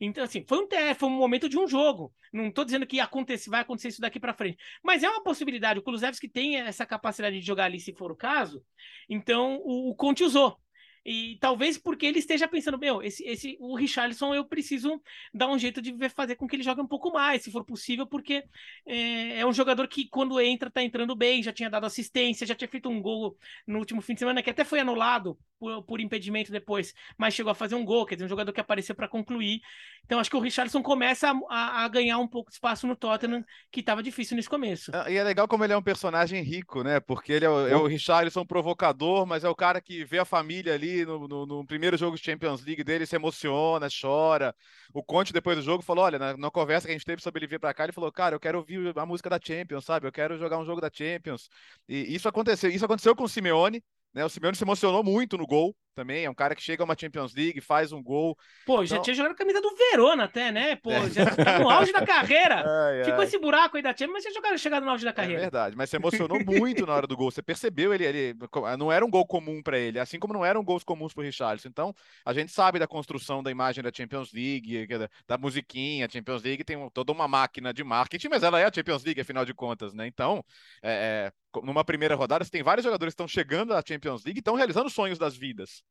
Então, 0.00 0.24
assim, 0.24 0.44
foi 0.48 0.58
um, 0.58 0.68
foi 0.96 1.08
um 1.08 1.12
momento 1.12 1.48
de 1.48 1.56
um 1.56 1.66
jogo. 1.68 2.12
Não 2.32 2.48
estou 2.48 2.64
dizendo 2.64 2.86
que 2.86 2.98
acontece, 2.98 3.48
vai 3.48 3.60
acontecer 3.60 3.88
isso 3.88 4.00
daqui 4.00 4.18
para 4.18 4.34
frente. 4.34 4.58
Mas 4.82 5.04
é 5.04 5.08
uma 5.08 5.22
possibilidade. 5.22 5.78
O 5.78 5.82
Kulusevski 5.82 6.28
tem 6.28 6.56
essa 6.56 6.84
capacidade 6.84 7.38
de 7.38 7.46
jogar 7.46 7.66
ali, 7.66 7.78
se 7.78 7.92
for 7.92 8.10
o 8.10 8.16
caso. 8.16 8.64
Então, 9.08 9.60
o, 9.62 9.90
o 9.90 9.94
Conte 9.94 10.24
usou. 10.24 10.58
E 11.04 11.36
talvez 11.40 11.76
porque 11.76 12.06
ele 12.06 12.20
esteja 12.20 12.46
pensando, 12.46 12.78
meu, 12.78 13.02
esse, 13.02 13.24
esse, 13.24 13.56
o 13.60 13.74
Richarlison 13.74 14.32
eu 14.34 14.44
preciso 14.44 15.02
dar 15.34 15.48
um 15.48 15.58
jeito 15.58 15.82
de 15.82 15.92
fazer 16.08 16.36
com 16.36 16.46
que 16.46 16.54
ele 16.54 16.62
jogue 16.62 16.80
um 16.80 16.86
pouco 16.86 17.12
mais, 17.12 17.42
se 17.42 17.50
for 17.50 17.64
possível, 17.64 18.06
porque 18.06 18.44
é, 18.86 19.40
é 19.40 19.46
um 19.46 19.52
jogador 19.52 19.88
que 19.88 20.08
quando 20.08 20.40
entra, 20.40 20.70
tá 20.70 20.80
entrando 20.80 21.16
bem, 21.16 21.42
já 21.42 21.52
tinha 21.52 21.68
dado 21.68 21.86
assistência, 21.86 22.46
já 22.46 22.54
tinha 22.54 22.68
feito 22.68 22.88
um 22.88 23.02
gol 23.02 23.36
no 23.66 23.80
último 23.80 24.00
fim 24.00 24.14
de 24.14 24.20
semana, 24.20 24.42
que 24.42 24.50
até 24.50 24.64
foi 24.64 24.78
anulado 24.78 25.36
por, 25.62 25.80
por 25.84 26.00
impedimento 26.00 26.50
depois, 26.50 26.92
mas 27.16 27.34
chegou 27.34 27.52
a 27.52 27.54
fazer 27.54 27.76
um 27.76 27.84
gol, 27.84 28.04
quer 28.04 28.16
dizer, 28.16 28.24
um 28.24 28.28
jogador 28.28 28.52
que 28.52 28.60
apareceu 28.60 28.96
para 28.96 29.06
concluir. 29.06 29.60
Então 30.04 30.18
acho 30.18 30.28
que 30.28 30.36
o 30.36 30.40
Richarlison 30.40 30.82
começa 30.82 31.32
a, 31.48 31.84
a, 31.84 31.88
ganhar 31.88 32.18
um 32.18 32.26
pouco 32.26 32.50
de 32.50 32.56
espaço 32.56 32.84
no 32.84 32.96
Tottenham, 32.96 33.44
que 33.70 33.78
estava 33.78 34.02
difícil 34.02 34.34
nesse 34.34 34.48
começo. 34.48 34.90
E 35.08 35.16
é 35.16 35.22
legal 35.22 35.46
como 35.46 35.62
ele 35.62 35.72
é 35.72 35.76
um 35.76 35.82
personagem 35.82 36.42
rico, 36.42 36.82
né? 36.82 36.98
Porque 36.98 37.32
ele 37.32 37.44
é 37.44 37.48
o, 37.48 37.68
é 37.68 37.76
o 37.76 37.86
Richarlison 37.86 38.44
provocador, 38.44 39.24
mas 39.24 39.44
é 39.44 39.48
o 39.48 39.54
cara 39.54 39.80
que 39.80 40.04
vê 40.04 40.18
a 40.18 40.24
família 40.24 40.74
ali 40.74 41.06
no, 41.06 41.28
no, 41.28 41.46
no, 41.46 41.64
primeiro 41.64 41.96
jogo 41.96 42.16
de 42.16 42.24
Champions 42.24 42.64
League 42.64 42.82
dele, 42.82 43.06
se 43.06 43.14
emociona, 43.14 43.86
chora. 43.88 44.52
O 44.92 45.00
Conte, 45.00 45.32
depois 45.32 45.56
do 45.56 45.62
jogo, 45.62 45.80
falou: 45.80 46.04
olha, 46.04 46.18
na, 46.18 46.36
na 46.36 46.50
conversa 46.50 46.88
que 46.88 46.92
a 46.92 46.96
gente 46.96 47.06
teve 47.06 47.22
sobre 47.22 47.38
ele 47.38 47.46
vir 47.46 47.60
para 47.60 47.72
cá, 47.72 47.84
ele 47.84 47.92
falou: 47.92 48.10
cara, 48.10 48.34
eu 48.34 48.40
quero 48.40 48.58
ouvir 48.58 48.92
a 48.98 49.06
música 49.06 49.30
da 49.30 49.38
Champions, 49.40 49.84
sabe? 49.84 50.08
Eu 50.08 50.12
quero 50.12 50.36
jogar 50.36 50.58
um 50.58 50.64
jogo 50.64 50.80
da 50.80 50.90
Champions. 50.92 51.48
E 51.88 52.12
isso 52.12 52.28
aconteceu. 52.28 52.68
Isso 52.68 52.84
aconteceu 52.84 53.14
com 53.14 53.22
o 53.22 53.28
Simeone, 53.28 53.80
né? 54.14 54.24
O 54.24 54.28
Simeone 54.28 54.56
se 54.56 54.64
emocionou 54.64 55.02
muito 55.02 55.36
no 55.36 55.46
gol. 55.46 55.74
Também. 55.94 56.24
É 56.24 56.30
um 56.30 56.34
cara 56.34 56.54
que 56.54 56.62
chega 56.62 56.82
a 56.82 56.84
uma 56.84 56.96
Champions 56.98 57.34
League, 57.34 57.60
faz 57.60 57.92
um 57.92 58.02
gol. 58.02 58.36
Pô, 58.66 58.84
já 58.84 58.96
então... 58.96 59.04
tinha 59.04 59.14
jogado 59.14 59.32
a 59.32 59.36
camisa 59.36 59.60
do 59.60 59.74
Verona 59.76 60.24
até, 60.24 60.50
né? 60.50 60.76
Pô, 60.76 60.90
é. 60.90 61.10
já 61.10 61.26
tá 61.26 61.58
no 61.58 61.70
auge 61.70 61.92
da 61.92 62.04
carreira. 62.06 62.64
Ai, 62.66 63.04
Ficou 63.04 63.20
ai. 63.20 63.26
esse 63.26 63.38
buraco 63.38 63.76
aí 63.76 63.82
da 63.82 63.90
Champions, 63.90 64.12
mas 64.12 64.24
já 64.24 64.30
jogado 64.30 64.58
chegado 64.58 64.84
no 64.84 64.90
auge 64.90 65.04
da 65.04 65.10
é 65.10 65.14
carreira. 65.14 65.40
É 65.40 65.42
verdade, 65.42 65.76
mas 65.76 65.90
se 65.90 65.96
emocionou 65.96 66.38
muito 66.44 66.86
na 66.86 66.94
hora 66.94 67.06
do 67.06 67.16
gol. 67.16 67.30
Você 67.30 67.42
percebeu 67.42 67.92
ele, 67.92 68.04
ele 68.04 68.34
não 68.78 68.90
era 68.90 69.04
um 69.04 69.10
gol 69.10 69.26
comum 69.26 69.62
para 69.62 69.78
ele, 69.78 69.98
assim 69.98 70.18
como 70.18 70.32
não 70.32 70.44
eram 70.44 70.64
gols 70.64 70.84
comuns 70.84 71.12
pro 71.12 71.22
Richarlison. 71.22 71.68
Então, 71.68 71.94
a 72.24 72.32
gente 72.32 72.52
sabe 72.52 72.78
da 72.78 72.86
construção 72.86 73.42
da 73.42 73.50
imagem 73.50 73.82
da 73.82 73.90
Champions 73.94 74.32
League, 74.32 74.86
da, 74.86 75.08
da 75.26 75.38
musiquinha. 75.38 76.06
A 76.06 76.08
Champions 76.08 76.42
League 76.42 76.64
tem 76.64 76.88
toda 76.90 77.12
uma 77.12 77.28
máquina 77.28 77.72
de 77.72 77.84
marketing, 77.84 78.28
mas 78.28 78.42
ela 78.42 78.58
é 78.60 78.64
a 78.64 78.72
Champions 78.72 79.04
League, 79.04 79.20
afinal 79.20 79.44
de 79.44 79.54
contas, 79.54 79.92
né? 79.92 80.06
Então, 80.06 80.44
é, 80.82 81.32
é 81.32 81.42
numa 81.60 81.84
primeira 81.84 82.14
rodada, 82.14 82.44
você 82.44 82.50
tem 82.50 82.62
vários 82.62 82.84
jogadores 82.84 83.12
que 83.12 83.14
estão 83.14 83.28
chegando 83.28 83.74
à 83.74 83.82
Champions 83.86 84.24
League 84.24 84.38
e 84.38 84.40
estão 84.40 84.54
realizando 84.54 84.88
sonhos 84.88 85.18
das 85.18 85.36
vidas. 85.36 85.81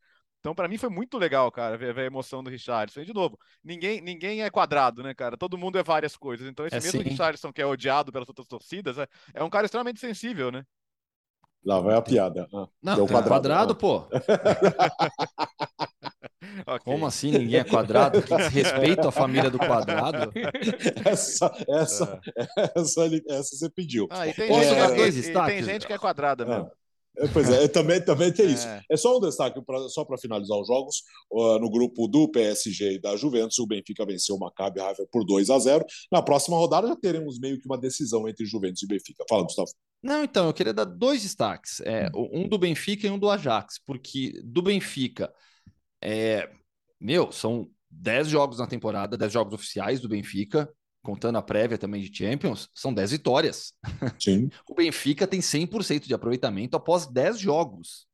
Então, 0.42 0.54
para 0.56 0.68
mim, 0.68 0.80
foi 0.80 0.90
muito 0.90 1.20
legal, 1.20 1.52
cara, 1.52 1.78
ver, 1.78 1.94
ver, 1.94 2.02
a 2.02 2.06
emoção 2.06 2.44
do 2.44 2.50
Richardson. 2.50 3.02
E, 3.02 3.06
de 3.06 3.14
novo, 3.14 3.38
ninguém, 3.64 4.02
ninguém 4.02 4.42
é 4.42 4.50
quadrado, 4.50 5.04
né, 5.04 5.14
cara? 5.14 5.38
Todo 5.38 5.56
mundo 5.56 5.78
é 5.78 5.84
várias 5.84 6.18
coisas. 6.18 6.48
Então, 6.48 6.66
esse 6.66 6.78
é 6.78 6.82
mesmo 6.82 7.04
sim. 7.04 7.10
Richardson, 7.10 7.54
que 7.54 7.62
é 7.62 7.66
odiado 7.66 8.12
pelas 8.12 8.28
outras 8.28 8.48
torcidas, 8.48 8.98
é, 8.98 9.08
é, 9.36 9.44
um 9.44 9.52
cara 9.52 9.66
extremamente 9.66 10.00
sensível, 10.00 10.52
né? 10.52 10.66
Lá 11.64 11.80
vai 11.80 11.96
a 11.96 12.02
piada. 12.02 12.48
Ah, 12.52 12.68
não, 12.82 12.94
é 12.94 13.08
quadrado, 13.08 13.28
quadrado 13.28 13.76
pô. 13.76 14.08
okay. 16.66 16.80
Como 16.84 17.06
assim 17.06 17.30
ninguém 17.30 17.60
é 17.60 17.64
quadrado? 17.64 18.20
Que 18.24 18.36
desrespeito 18.36 19.08
à 19.08 19.12
família 19.12 19.52
do 19.52 19.60
quadrado? 19.60 20.32
essa, 21.06 21.54
essa, 21.70 22.20
é. 22.36 22.48
essa, 22.80 23.02
essa, 23.30 23.56
você 23.56 23.70
pediu. 23.70 24.08
Ah, 24.10 24.28
e 24.28 24.34
tem, 24.34 24.52
gente, 24.52 24.74
é, 24.74 24.96
dois 24.96 25.16
e, 25.16 25.20
e 25.30 25.34
tem 25.46 25.62
gente 25.62 25.86
que 25.86 25.94
é 25.94 26.00
quadrada 26.00 26.44
mesmo. 26.44 26.72
É. 27.18 27.28
Pois 27.28 27.50
é, 27.50 27.68
também, 27.68 28.04
também 28.04 28.32
tem 28.32 28.52
isso. 28.52 28.68
É, 28.68 28.82
é 28.90 28.98
só 28.98 29.18
um 29.18 29.20
destaque, 29.20 29.62
pra, 29.62 29.90
só 29.90 30.06
para 30.06 30.18
finalizar 30.18 30.58
os 30.58 30.68
jogos. 30.68 31.04
Uh, 31.30 31.60
no 31.60 31.70
grupo 31.70 32.08
do 32.08 32.30
PSG 32.30 32.94
e 32.94 33.00
da 33.00 33.16
Juventus, 33.16 33.60
o 33.60 33.68
Benfica 33.68 34.06
venceu 34.06 34.36
o 34.36 34.40
Maccabi 34.40 34.80
Haifa 34.80 35.06
por 35.12 35.26
2 35.26 35.50
a 35.50 35.60
0 35.60 35.86
Na 36.12 36.22
próxima 36.22 36.58
rodada 36.58 36.88
já 36.88 36.96
teremos 36.96 37.40
meio 37.40 37.60
que 37.60 37.66
uma 37.66 37.78
decisão 37.78 38.28
entre 38.28 38.46
Juventus 38.46 38.82
e 38.84 38.88
Benfica. 38.88 39.24
Fala, 39.30 39.44
Gustavo. 39.44 39.70
Não, 40.04 40.24
então, 40.24 40.48
eu 40.48 40.54
queria 40.54 40.74
dar 40.74 40.86
dois 40.86 41.22
destaques. 41.22 41.80
É, 41.82 42.10
um 42.16 42.48
do 42.48 42.58
Benfica 42.58 43.08
e 43.08 43.12
um 43.12 43.20
do 43.20 43.30
Ajax, 43.30 43.80
porque 43.86 44.42
do 44.44 44.62
Benfica, 44.62 45.32
é, 46.02 46.50
meu, 47.00 47.32
são 47.32 47.70
10 47.92 48.30
jogos 48.30 48.58
na 48.58 48.68
temporada, 48.68 49.18
10 49.18 49.32
jogos 49.32 49.54
oficiais 49.54 50.00
do 50.00 50.10
Benfica, 50.10 50.72
contando 51.02 51.38
a 51.38 51.42
prévia 51.42 51.78
também 51.78 52.02
de 52.02 52.16
Champions, 52.16 52.70
são 52.74 52.94
10 52.94 53.12
vitórias. 53.12 53.74
Sim. 54.20 54.50
o 54.70 54.76
Benfica 54.76 55.26
tem 55.26 55.40
100% 55.40 56.06
de 56.06 56.14
aproveitamento 56.14 56.78
após 56.78 57.08
10 57.08 57.40
jogos. 57.40 58.08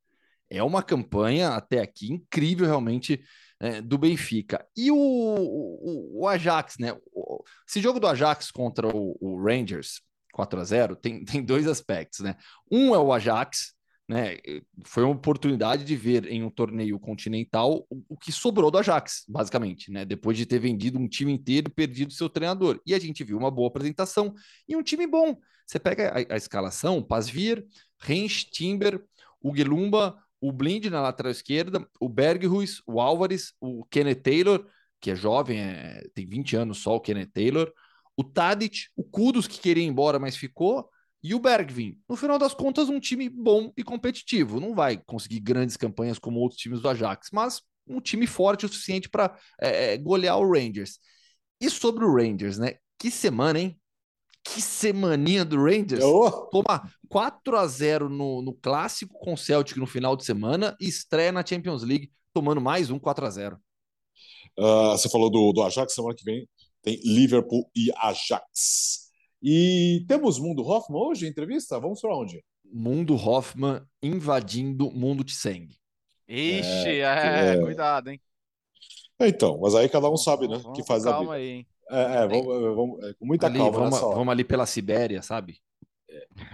É 0.50 0.62
uma 0.62 0.82
campanha 0.82 1.50
até 1.50 1.80
aqui 1.80 2.10
incrível, 2.10 2.66
realmente, 2.66 3.22
é, 3.60 3.82
do 3.82 3.98
Benfica. 3.98 4.66
E 4.76 4.90
o, 4.90 4.96
o, 4.96 6.20
o, 6.22 6.28
Ajax, 6.28 6.76
né? 6.78 6.96
esse 7.68 7.80
jogo 7.80 8.00
do 8.00 8.06
Ajax 8.06 8.50
contra 8.50 8.88
o, 8.88 9.16
o 9.20 9.42
Rangers, 9.42 10.00
4 10.32 10.60
a 10.60 10.64
0 10.64 10.96
tem, 10.96 11.24
tem 11.24 11.42
dois 11.42 11.66
aspectos, 11.66 12.20
né? 12.20 12.36
Um 12.70 12.94
é 12.94 12.98
o 12.98 13.12
Ajax, 13.12 13.74
né? 14.08 14.38
Foi 14.84 15.04
uma 15.04 15.12
oportunidade 15.12 15.84
de 15.84 15.94
ver 15.94 16.26
em 16.26 16.42
um 16.42 16.48
torneio 16.48 16.98
continental 16.98 17.86
o, 17.90 18.16
que 18.16 18.32
sobrou 18.32 18.70
do 18.70 18.78
Ajax, 18.78 19.24
basicamente, 19.28 19.90
né? 19.90 20.04
Depois 20.04 20.36
de 20.36 20.46
ter 20.46 20.58
vendido 20.58 20.98
um 20.98 21.06
time 21.06 21.30
inteiro 21.30 21.70
perdido 21.70 22.12
seu 22.12 22.28
treinador. 22.28 22.80
E 22.86 22.94
a 22.94 22.98
gente 22.98 23.22
viu 23.22 23.36
uma 23.36 23.50
boa 23.50 23.68
apresentação 23.68 24.34
e 24.66 24.74
um 24.74 24.82
time 24.82 25.06
bom. 25.06 25.36
Você 25.66 25.78
pega 25.78 26.08
a, 26.08 26.34
a 26.34 26.36
escalação: 26.36 27.02
Pasvir, 27.02 27.66
Rens, 28.00 28.44
Timber, 28.44 29.04
o 29.42 29.54
Gelumba, 29.54 30.16
o 30.40 30.50
Blind 30.52 30.86
na 30.86 31.02
lateral 31.02 31.30
esquerda, 31.30 31.86
o 32.00 32.08
Berghuis, 32.08 32.80
o 32.86 33.00
Álvares, 33.00 33.52
o 33.60 33.84
Kenneth 33.90 34.22
Taylor, 34.22 34.66
que 35.00 35.10
é 35.10 35.16
jovem, 35.16 35.60
é, 35.60 36.08
tem 36.14 36.26
20 36.26 36.56
anos 36.56 36.78
só, 36.78 36.96
o 36.96 37.00
Kenneth 37.00 37.30
Taylor, 37.34 37.70
o 38.16 38.24
Tadic, 38.24 38.86
o 38.96 39.04
Kudos, 39.04 39.46
que 39.46 39.60
queria 39.60 39.84
ir 39.84 39.86
embora, 39.86 40.18
mas 40.18 40.36
ficou, 40.36 40.88
e 41.22 41.34
o 41.34 41.40
Bergvin, 41.40 41.98
no 42.08 42.16
final 42.16 42.38
das 42.38 42.54
contas, 42.54 42.88
um 42.88 43.00
time 43.00 43.28
bom 43.28 43.72
e 43.76 43.82
competitivo. 43.82 44.60
Não 44.60 44.74
vai 44.74 44.96
conseguir 44.96 45.40
grandes 45.40 45.76
campanhas 45.76 46.18
como 46.18 46.38
outros 46.38 46.60
times 46.60 46.80
do 46.80 46.88
Ajax, 46.88 47.30
mas 47.32 47.60
um 47.86 48.00
time 48.00 48.26
forte 48.26 48.66
o 48.66 48.68
suficiente 48.68 49.08
para 49.08 49.36
é, 49.60 49.94
é, 49.94 49.98
golear 49.98 50.38
o 50.38 50.50
Rangers. 50.50 50.98
E 51.60 51.68
sobre 51.68 52.04
o 52.04 52.14
Rangers, 52.14 52.58
né? 52.58 52.74
Que 52.98 53.10
semana, 53.10 53.58
hein? 53.58 53.80
Que 54.44 54.62
semaninha 54.62 55.44
do 55.44 55.56
Rangers. 55.56 56.04
Oh. 56.04 56.30
Toma 56.52 56.88
4 57.08 57.56
a 57.56 57.66
0 57.66 58.08
no, 58.08 58.40
no 58.40 58.54
clássico 58.54 59.18
com 59.18 59.34
o 59.34 59.38
Celtic 59.38 59.76
no 59.76 59.86
final 59.86 60.16
de 60.16 60.24
semana 60.24 60.76
e 60.80 60.86
estreia 60.86 61.32
na 61.32 61.44
Champions 61.44 61.82
League, 61.82 62.12
tomando 62.32 62.60
mais 62.60 62.90
um 62.90 62.98
4 62.98 63.26
a 63.26 63.30
0 63.30 63.56
uh, 64.58 64.64
ah, 64.64 64.90
Você 64.92 65.08
falou 65.08 65.28
do, 65.30 65.52
do 65.52 65.62
Ajax, 65.62 65.94
semana 65.94 66.14
que 66.14 66.24
vem 66.24 66.48
tem 66.82 67.00
Liverpool 67.04 67.70
e 67.74 67.90
Ajax. 67.96 69.07
E 69.42 70.04
temos 70.08 70.38
Mundo 70.38 70.62
Hoffman 70.62 71.00
hoje 71.00 71.26
em 71.26 71.30
entrevista? 71.30 71.78
Vamos 71.78 72.00
para 72.00 72.16
onde? 72.16 72.44
Mundo 72.64 73.14
Hoffman 73.14 73.82
invadindo 74.02 74.90
Mundo 74.90 75.22
Tseng. 75.22 75.68
Ixi, 76.28 77.00
é, 77.00 77.54
é, 77.54 77.60
cuidado, 77.62 78.10
hein? 78.10 78.20
Então, 79.20 79.58
mas 79.60 79.74
aí 79.74 79.88
cada 79.88 80.10
um 80.10 80.16
sabe, 80.16 80.48
né? 80.48 80.58
Vamos, 80.58 80.76
que 80.76 80.84
faz 80.84 81.04
calma 81.04 81.34
a 81.34 81.38
vida. 81.38 81.48
aí, 81.48 81.48
hein? 81.48 81.66
É, 81.90 82.02
é, 82.02 82.28
vamos, 82.28 82.76
vamos 82.76 83.04
é, 83.04 83.14
com 83.14 83.26
muita 83.26 83.46
ali, 83.46 83.58
calma. 83.58 83.78
Vamos, 83.78 84.00
vamos, 84.00 84.28
ali 84.28 84.44
pela 84.44 84.66
Sibéria, 84.66 85.22
sabe? 85.22 85.58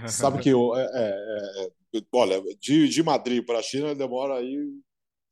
sabe 0.07 0.41
que 0.41 0.51
eu, 0.51 0.77
é, 0.77 0.85
é, 0.85 1.67
é, 1.99 2.03
olha, 2.13 2.41
de, 2.61 2.89
de 2.89 3.03
Madrid 3.03 3.45
para 3.45 3.59
a 3.59 3.63
China 3.63 3.95
demora 3.95 4.35
aí 4.35 4.57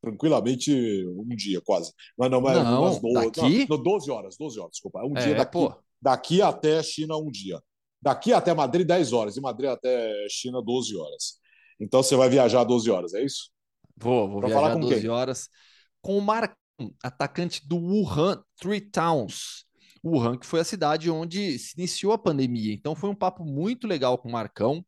tranquilamente 0.01 0.73
um 1.07 1.37
dia, 1.37 1.61
quase. 1.61 1.93
Mas 2.17 2.31
não, 2.31 2.41
mas 2.41 2.57
não, 2.57 2.83
umas 2.83 3.01
12, 3.01 3.15
daqui? 3.15 3.67
Não, 3.69 3.81
12 3.81 4.11
horas, 4.11 4.37
12 4.37 4.59
horas, 4.59 4.73
desculpa. 4.73 5.05
Um 5.05 5.13
dia 5.13 5.35
daqui. 5.35 5.53
Pô 5.53 5.75
daqui 6.03 6.43
até 6.43 6.83
China 6.83 7.17
um 7.17 7.31
dia. 7.31 7.63
Daqui 8.01 8.33
até 8.33 8.53
Madrid, 8.53 8.85
10 8.85 9.13
horas. 9.13 9.37
E 9.37 9.41
Madrid 9.41 9.71
até 9.71 10.27
China, 10.29 10.61
12 10.61 10.97
horas. 10.97 11.39
Então 11.79 12.03
você 12.03 12.17
vai 12.17 12.29
viajar 12.29 12.65
12 12.65 12.91
horas, 12.91 13.15
é 13.15 13.25
isso? 13.25 13.51
Vou, 13.97 14.29
vou 14.29 14.41
pra 14.41 14.49
viajar 14.49 14.63
falar 14.63 14.75
com 14.75 14.81
12 14.81 15.01
quem? 15.01 15.09
horas 15.09 15.49
com 16.03 16.19
o 16.19 16.21
Marcão, 16.21 16.57
atacante 17.03 17.67
do 17.67 17.77
Wuhan 17.77 18.43
Three 18.57 18.81
Towns. 18.81 19.65
Wuhan, 20.05 20.37
que 20.37 20.45
foi 20.45 20.59
a 20.59 20.65
cidade 20.65 21.09
onde 21.09 21.57
se 21.61 21.75
iniciou 21.79 22.13
a 22.13 22.19
pandemia. 22.19 22.75
Então 22.75 22.97
foi 22.97 23.09
um 23.09 23.15
papo 23.15 23.45
muito 23.45 23.87
legal 23.87 24.19
com 24.19 24.29
o 24.29 24.33
Marcão, 24.33 24.85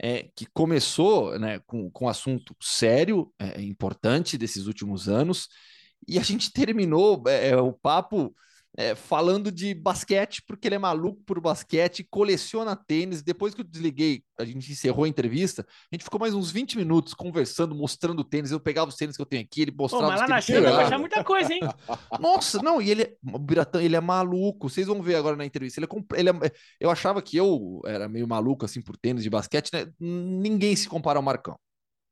é, 0.00 0.30
que 0.36 0.46
começou 0.46 1.36
né, 1.38 1.58
com, 1.66 1.90
com 1.90 2.04
um 2.04 2.08
assunto 2.08 2.54
sério, 2.60 3.32
é, 3.40 3.60
importante 3.60 4.38
desses 4.38 4.66
últimos 4.68 5.08
anos, 5.08 5.48
e 6.06 6.16
a 6.18 6.22
gente 6.22 6.52
terminou 6.52 7.22
é, 7.26 7.56
o 7.56 7.72
papo 7.72 8.32
é, 8.76 8.94
falando 8.94 9.52
de 9.52 9.74
basquete, 9.74 10.42
porque 10.46 10.66
ele 10.66 10.76
é 10.76 10.78
maluco 10.78 11.22
por 11.24 11.40
basquete, 11.40 12.06
coleciona 12.08 12.74
tênis. 12.74 13.22
Depois 13.22 13.54
que 13.54 13.60
eu 13.60 13.64
desliguei, 13.64 14.22
a 14.38 14.44
gente 14.44 14.72
encerrou 14.72 15.04
a 15.04 15.08
entrevista, 15.08 15.66
a 15.90 15.94
gente 15.94 16.04
ficou 16.04 16.18
mais 16.18 16.34
uns 16.34 16.50
20 16.50 16.78
minutos 16.78 17.12
conversando, 17.12 17.74
mostrando 17.74 18.24
tênis. 18.24 18.50
Eu 18.50 18.60
pegava 18.60 18.88
os 18.88 18.96
tênis 18.96 19.16
que 19.16 19.22
eu 19.22 19.26
tenho 19.26 19.42
aqui, 19.42 19.62
ele 19.62 19.72
mostrava. 19.72 20.04
Pô, 20.04 20.10
mas 20.10 20.20
lá 20.20 20.28
na 20.28 20.40
China 20.40 20.72
vai 20.72 20.84
achar 20.84 20.98
muita 20.98 21.22
coisa, 21.22 21.52
hein? 21.52 21.60
Nossa, 22.18 22.62
não, 22.62 22.80
e 22.80 22.90
ele, 22.90 23.16
o 23.32 23.38
Biratã, 23.38 23.82
ele 23.82 23.96
é 23.96 24.00
maluco. 24.00 24.70
Vocês 24.70 24.86
vão 24.86 25.02
ver 25.02 25.16
agora 25.16 25.36
na 25.36 25.44
entrevista. 25.44 25.78
Ele 25.78 25.86
é, 25.86 26.20
ele 26.20 26.30
é, 26.30 26.52
eu 26.80 26.90
achava 26.90 27.20
que 27.20 27.36
eu 27.36 27.80
era 27.84 28.08
meio 28.08 28.26
maluco 28.26 28.64
assim 28.64 28.80
por 28.80 28.96
tênis 28.96 29.22
de 29.22 29.30
basquete, 29.30 29.70
né? 29.72 29.86
Ninguém 30.00 30.74
se 30.74 30.88
compara 30.88 31.18
ao 31.18 31.22
Marcão. 31.22 31.58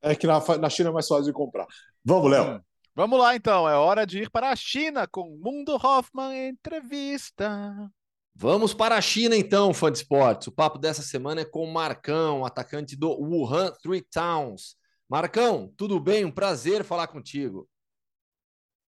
É 0.03 0.15
que 0.15 0.27
na, 0.27 0.41
na 0.59 0.71
China 0.71 0.91
é 0.91 0.93
mais 0.93 1.07
fácil 1.07 1.25
de 1.25 1.33
comprar. 1.33 1.67
Vamos, 2.05 2.31
Léo. 2.31 2.63
Vamos 2.95 3.19
lá, 3.19 3.37
então. 3.37 3.69
É 3.69 3.75
hora 3.75 4.07
de 4.07 4.23
ir 4.23 4.31
para 4.31 4.51
a 4.51 4.57
China 4.57 5.07
com 5.07 5.39
Mundo 5.43 5.75
Hoffman 5.75 6.49
Entrevista. 6.49 7.91
Vamos 8.35 8.75
para 8.75 8.97
a 8.97 9.01
China, 9.01 9.37
então, 9.37 9.73
fã 9.73 9.93
de 9.93 9.99
esportes. 9.99 10.49
O 10.49 10.53
papo 10.53 10.79
dessa 10.79 11.03
semana 11.03 11.43
é 11.43 11.45
com 11.45 11.65
o 11.65 11.73
Marcão, 11.73 12.45
atacante 12.45 12.97
do 12.97 13.11
Wuhan 13.11 13.73
Three 13.83 14.03
Towns. 14.03 14.77
Marcão, 15.09 15.73
tudo 15.77 16.01
bem? 16.01 16.25
Um 16.25 16.31
prazer 16.31 16.85
falar 16.85 17.07
contigo. 17.09 17.69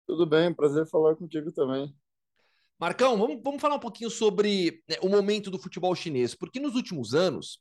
Tudo 0.06 0.26
bem, 0.26 0.52
prazer 0.52 0.86
falar 0.86 1.14
contigo 1.16 1.52
também. 1.52 1.94
Marcão, 2.78 3.16
vamos, 3.16 3.40
vamos 3.42 3.60
falar 3.60 3.76
um 3.76 3.80
pouquinho 3.80 4.10
sobre 4.10 4.82
né, 4.88 4.96
o 5.00 5.08
momento 5.08 5.50
do 5.50 5.58
futebol 5.58 5.94
chinês, 5.94 6.34
porque 6.34 6.60
nos 6.60 6.74
últimos 6.74 7.14
anos, 7.14 7.60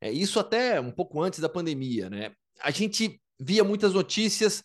é, 0.00 0.10
isso 0.10 0.38
até 0.38 0.80
um 0.80 0.92
pouco 0.92 1.20
antes 1.20 1.40
da 1.40 1.48
pandemia, 1.48 2.10
né? 2.10 2.32
A 2.60 2.70
gente 2.70 3.20
via 3.38 3.64
muitas 3.64 3.94
notícias 3.94 4.62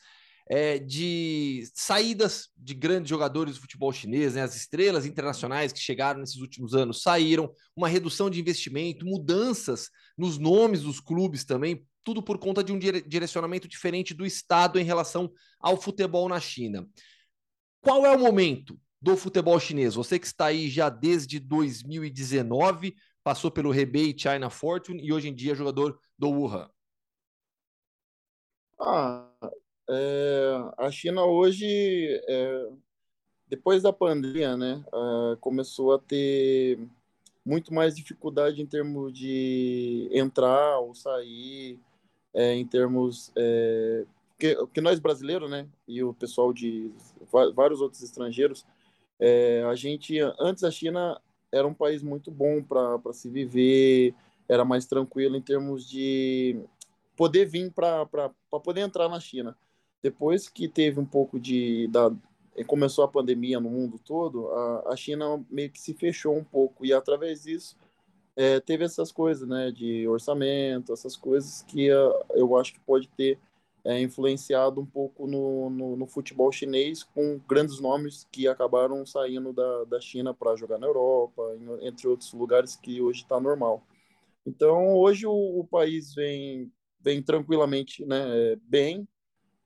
é, 0.48 0.78
de 0.78 1.68
saídas 1.74 2.50
de 2.56 2.74
grandes 2.74 3.10
jogadores 3.10 3.56
do 3.56 3.62
futebol 3.62 3.91
chinês, 3.91 4.36
né? 4.36 4.41
as 4.41 4.56
estrelas 4.56 5.06
internacionais 5.06 5.72
que 5.72 5.80
chegaram 5.80 6.20
nesses 6.20 6.38
últimos 6.38 6.76
anos 6.76 7.02
saíram, 7.02 7.52
uma 7.76 7.88
redução 7.88 8.30
de 8.30 8.39
investimento, 8.39 9.06
mudanças 9.06 9.89
nos 10.18 10.38
nomes 10.38 10.84
dos 10.84 11.00
clubes 11.00 11.43
também, 11.43 11.86
tudo 12.04 12.22
por 12.22 12.38
conta 12.38 12.64
de 12.64 12.72
um 12.72 12.78
direcionamento 12.78 13.68
diferente 13.68 14.14
do 14.14 14.26
Estado 14.26 14.80
em 14.80 14.84
relação 14.84 15.32
ao 15.60 15.82
futebol 15.82 16.30
na 16.30 16.39
China. 16.39 16.88
Qual 17.82 18.06
é 18.06 18.16
o 18.16 18.20
momento 18.20 18.80
do 19.02 19.18
futebol 19.18 19.60
chinês? 19.60 19.96
Você 19.96 20.20
que 20.20 20.28
está 20.28 20.46
aí 20.46 20.70
já 20.70 20.89
desde 20.89 21.39
2019, 21.39 22.96
passou 23.24 23.50
pelo 23.50 23.74
Hebei 23.74 24.16
China 24.16 24.52
Fortune 24.52 25.04
e 25.04 25.12
hoje 25.12 25.30
em 25.30 25.34
dia 25.34 25.54
é 25.54 25.56
jogador 25.56 26.00
do 26.18 26.30
Wuhan. 26.30 26.70
Ah, 28.80 29.28
é, 29.90 30.72
a 30.78 30.92
China 30.92 31.26
hoje, 31.26 31.66
é, 32.28 32.70
depois 33.48 33.84
da 33.84 33.94
pandemia, 33.94 34.58
né, 34.58 34.84
é, 34.88 35.36
começou 35.40 35.94
a 35.94 36.00
ter 36.00 36.80
muito 37.46 37.74
mais 37.74 37.96
dificuldade 37.96 38.62
em 38.62 38.66
termos 38.66 39.14
de 39.14 40.10
entrar 40.12 40.80
ou 40.80 40.96
sair, 40.96 41.80
é, 42.34 42.54
em 42.54 42.66
termos 42.66 43.32
é, 43.36 44.06
que, 44.40 44.56
que 44.68 44.82
nós 44.82 45.00
brasileiros, 45.00 45.50
né, 45.50 45.68
e 45.88 46.04
o 46.04 46.14
pessoal 46.14 46.52
de 46.52 46.92
vários 47.54 47.82
outros 47.82 48.02
estrangeiros, 48.02 48.66
é, 49.20 49.64
a 49.64 49.76
gente 49.76 50.20
antes 50.40 50.64
a 50.64 50.72
China 50.72 51.22
era 51.52 51.66
um 51.66 51.74
país 51.74 52.04
muito 52.04 52.30
bom 52.30 52.62
para 52.62 53.14
se 53.14 53.30
viver, 53.30 54.14
era 54.50 54.66
mais 54.66 54.86
tranquilo 54.86 55.38
em 55.38 55.42
termos 55.42 55.90
de 55.90 56.60
poder 57.16 57.46
vir 57.46 57.72
para 57.72 58.06
poder 58.62 58.82
entrar 58.82 59.08
na 59.08 59.20
China. 59.20 59.56
Depois 60.06 60.47
que 60.47 60.68
teve 60.68 60.99
um 60.99 61.06
pouco 61.06 61.39
de 61.39 61.88
da, 61.88 62.12
começou 62.68 63.03
a 63.03 63.08
pandemia 63.08 63.60
no 63.60 63.72
mundo 63.72 63.97
todo, 63.97 64.49
a, 64.49 64.93
a 64.93 64.95
China 64.95 65.43
meio 65.49 65.72
que 65.72 65.82
se 65.82 65.95
fechou 65.95 66.38
um 66.38 66.43
pouco 66.43 66.86
e 66.86 66.93
através 66.93 67.41
disso 67.41 67.76
é, 68.36 68.60
teve 68.60 68.84
essas 68.84 69.12
coisas, 69.12 69.49
né, 69.49 69.72
de 69.72 70.08
orçamento, 70.08 70.93
essas 70.93 71.18
coisas 71.18 71.64
que 71.64 71.91
uh, 71.91 72.14
eu 72.36 72.56
acho 72.56 72.74
que 72.74 72.80
pode 72.82 73.08
ter 73.18 73.39
é, 73.84 73.99
influenciado 73.99 74.80
um 74.80 74.86
pouco 74.86 75.26
no, 75.26 75.72
no, 75.72 75.95
no, 75.97 76.06
futebol 76.06 76.51
chinês, 76.51 77.01
com 77.01 77.41
grandes 77.49 77.80
nomes 77.80 78.28
que 78.32 78.47
acabaram 78.47 79.03
saindo 79.08 79.51
da, 79.51 79.86
da 79.86 79.99
China 79.99 80.36
para 80.36 80.56
jogar 80.56 80.78
na 80.78 80.86
Europa, 80.86 81.41
em, 81.60 81.88
entre 81.88 82.08
outros 82.08 82.32
lugares 82.32 82.76
que 82.76 83.01
hoje 83.01 83.24
está 83.24 83.39
normal. 83.39 83.82
Então, 84.45 84.93
hoje 84.93 85.26
o, 85.26 85.60
o, 85.60 85.66
país 85.66 86.14
vem, 86.14 86.72
vem 87.01 87.24
tranquilamente 87.24 88.06
né, 88.06 88.56
bem, 88.68 89.08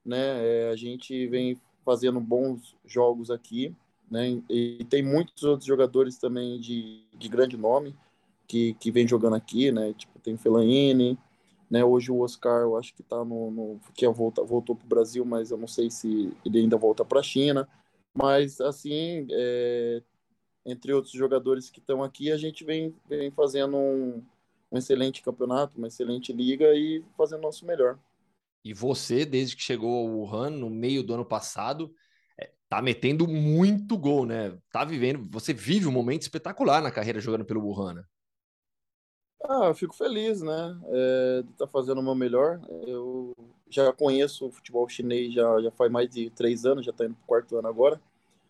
né, 0.06 0.18
é, 0.18 0.70
a 0.72 0.76
gente 0.76 1.28
vem 1.28 1.60
fazendo 1.86 2.20
bons 2.20 2.76
jogos 2.86 3.32
aqui, 3.32 3.76
né, 4.10 4.41
e 4.50 4.86
tem 4.89 5.04
muitos 5.04 5.43
outros 5.43 5.68
jogadores 5.68 6.18
também 6.18 6.60
de, 6.60 7.04
de 7.18 7.30
grande 7.30 7.56
nome 7.58 7.95
que, 8.47 8.74
que 8.76 8.91
vem 8.91 9.08
jogando 9.08 9.36
aqui, 9.36 9.72
né, 9.72 9.93
tipo, 9.93 10.20
tem 10.20 10.38
Fellaini, 10.38 11.18
né? 11.70 11.86
Hoje 11.86 12.12
o 12.12 12.22
Oscar, 12.22 12.62
eu 12.62 12.76
acho 12.76 12.93
que 12.95 13.02
está 13.02 13.24
no, 13.24 13.52
no 13.52 13.80
que 13.93 14.06
é 14.06 14.10
volta, 14.10 14.43
voltou 14.43 14.76
para 14.76 14.86
o 14.86 14.89
Brasil, 14.89 15.24
mas 15.24 15.52
eu 15.52 15.58
não 15.58 15.68
sei 15.68 15.89
se 15.91 16.34
ele 16.43 16.60
ainda 16.60 16.78
volta 16.78 17.06
para 17.06 17.20
a 17.20 17.24
China. 17.24 17.68
Mas 18.14 18.60
assim, 18.60 19.28
é, 19.30 20.02
entre 20.66 20.93
outros 20.93 21.14
jogadores 21.14 21.70
que 21.70 21.80
estão 21.80 22.04
aqui, 22.04 22.32
a 22.32 22.38
gente 22.38 22.64
vem, 22.64 22.95
vem 23.08 23.30
fazendo 23.32 23.78
um, 23.78 24.24
um 24.72 24.78
excelente 24.78 25.22
campeonato, 25.22 25.78
uma 25.78 25.88
excelente 25.88 26.34
liga 26.34 26.74
e 26.74 27.04
fazendo 27.16 27.41
nosso 27.41 27.66
melhor. 27.66 28.00
E 28.64 28.74
você, 28.74 29.26
desde 29.26 29.55
que 29.55 29.62
chegou 29.62 30.07
ao 30.07 30.14
Wuhan 30.14 30.49
no 30.49 30.70
meio 30.70 31.01
do 31.03 31.14
ano 31.14 31.26
passado, 31.26 31.93
é, 32.39 32.51
tá 32.68 32.82
metendo 32.82 33.28
muito 33.28 33.97
gol, 33.97 34.26
né? 34.26 34.57
Tá 34.72 34.84
vivendo, 34.84 35.28
você 35.32 35.53
vive 35.53 35.88
um 35.88 35.91
momento 35.91 36.24
espetacular 36.24 36.82
na 36.82 36.91
carreira 36.91 37.20
jogando 37.20 37.45
pelo 37.45 37.66
Wuhan. 37.66 37.93
Né? 37.95 38.03
Ah, 39.43 39.68
eu 39.68 39.76
fico 39.76 39.95
feliz, 39.95 40.41
né? 40.41 40.80
É, 40.88 41.41
de 41.41 41.51
estar 41.51 41.66
tá 41.66 41.72
fazendo 41.72 41.99
o 41.99 42.03
meu 42.03 42.16
melhor. 42.16 42.60
Eu 42.86 43.34
já 43.70 43.91
conheço 43.93 44.47
o 44.47 44.51
futebol 44.51 44.88
chinês 44.89 45.34
já, 45.34 45.62
já 45.62 45.72
faz 45.72 45.91
mais 45.91 46.10
de 46.10 46.30
três 46.32 46.66
anos, 46.66 46.86
já 46.86 46.91
está 46.91 47.05
indo 47.05 47.16
para 47.16 47.24
o 47.24 47.28
quarto 47.28 47.57
ano 47.57 47.68
agora. 47.68 48.01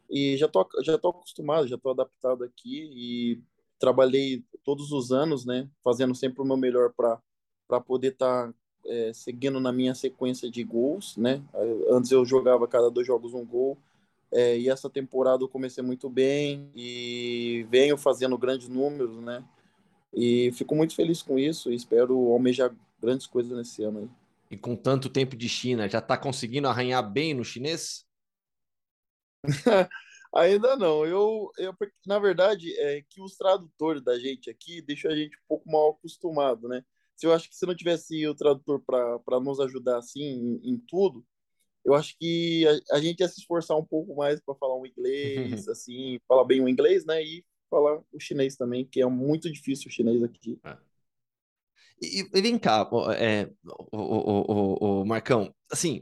E 0.10 0.36
já 0.38 0.48
tô, 0.48 0.68
já 0.82 0.98
tô 0.98 1.10
acostumado, 1.10 1.68
já 1.68 1.78
tô 1.78 1.92
adaptado 1.92 2.44
aqui 2.44 2.90
e 2.94 3.40
trabalhei 3.80 4.44
todos 4.64 4.92
os 4.92 5.12
anos, 5.12 5.46
né? 5.46 5.70
Fazendo 5.84 6.16
sempre 6.16 6.42
o 6.42 6.46
meu 6.46 6.58
melhor 6.58 6.92
para 6.94 7.82
poder 7.82 8.14
estar 8.14 8.48
tá, 8.48 8.54
é, 8.86 9.12
seguindo 9.14 9.60
na 9.60 9.72
minha 9.72 9.94
sequência 9.94 10.50
de 10.50 10.64
gols, 10.64 11.16
né? 11.18 11.42
Antes 11.90 12.12
eu 12.12 12.26
jogava 12.26 12.68
cada 12.68 12.90
dois 12.90 13.06
jogos 13.06 13.34
um 13.34 13.46
gol. 13.46 13.78
É, 14.32 14.58
e 14.58 14.70
essa 14.70 14.90
temporada 14.90 15.44
eu 15.44 15.50
comecei 15.50 15.84
muito 15.84 16.08
bem 16.08 16.70
e 16.76 17.66
venho 17.70 17.98
fazendo 17.98 18.38
grandes 18.38 18.68
números, 18.68 19.18
né? 19.18 19.44
E 20.14 20.52
fico 20.54 20.76
muito 20.76 20.96
feliz 20.96 21.22
com 21.22 21.38
isso 21.38 21.72
e 21.72 21.76
espero 21.76 22.16
almejar 22.32 22.76
grandes 23.02 23.26
coisas 23.28 23.56
nesse 23.58 23.84
ano 23.84 24.00
aí. 24.00 24.10
E 24.52 24.58
com 24.58 24.76
tanto 24.76 25.10
tempo 25.10 25.36
de 25.36 25.48
China, 25.48 25.88
já 25.88 26.00
está 26.00 26.18
conseguindo 26.18 26.68
arranhar 26.68 27.08
bem 27.08 27.34
no 27.34 27.44
chinês? 27.44 28.06
Ainda 30.34 30.76
não. 30.76 31.06
Eu, 31.06 31.52
eu, 31.58 31.76
na 32.06 32.20
verdade, 32.20 32.72
é 32.80 33.02
que 33.08 33.22
os 33.22 33.36
tradutores 33.36 34.02
da 34.04 34.18
gente 34.20 34.50
aqui 34.50 34.82
deixam 34.82 35.12
a 35.12 35.16
gente 35.16 35.36
um 35.38 35.48
pouco 35.48 35.72
mal 35.72 35.92
acostumado, 35.92 36.68
né? 36.68 36.84
Se 37.20 37.28
eu 37.28 37.34
acho 37.34 37.50
que 37.50 37.56
se 37.56 37.66
não 37.66 37.76
tivesse 37.76 38.26
o 38.26 38.34
tradutor 38.34 38.82
para 38.82 39.40
nos 39.42 39.60
ajudar 39.60 39.98
assim 39.98 40.22
em, 40.24 40.72
em, 40.72 40.78
tudo, 40.88 41.26
eu 41.84 41.94
acho 41.94 42.16
que 42.18 42.66
a, 42.66 42.96
a, 42.96 43.02
gente 43.02 43.20
ia 43.20 43.28
se 43.28 43.42
esforçar 43.42 43.76
um 43.76 43.84
pouco 43.84 44.16
mais 44.16 44.40
para 44.40 44.56
falar 44.56 44.78
um 44.78 44.86
inglês, 44.86 45.68
assim, 45.68 46.18
falar 46.26 46.46
bem 46.46 46.62
o 46.62 46.70
inglês, 46.70 47.06
né? 47.06 47.22
E 47.22 47.44
falar 47.70 48.00
o 48.14 48.20
chinês 48.22 48.56
também, 48.56 48.86
que 48.86 49.02
é 49.02 49.06
muito 49.06 49.52
difícil 49.52 49.90
o 49.90 49.92
chinês 49.92 50.24
aqui. 50.24 50.58
É. 50.64 50.78
E, 52.02 52.22
e, 52.34 52.42
vem 52.42 52.58
cá, 52.58 52.90
é, 53.18 53.52
o, 53.92 53.98
o, 53.98 54.46
o, 54.48 55.02
o, 55.02 55.06
Marcão, 55.06 55.54
assim, 55.70 56.02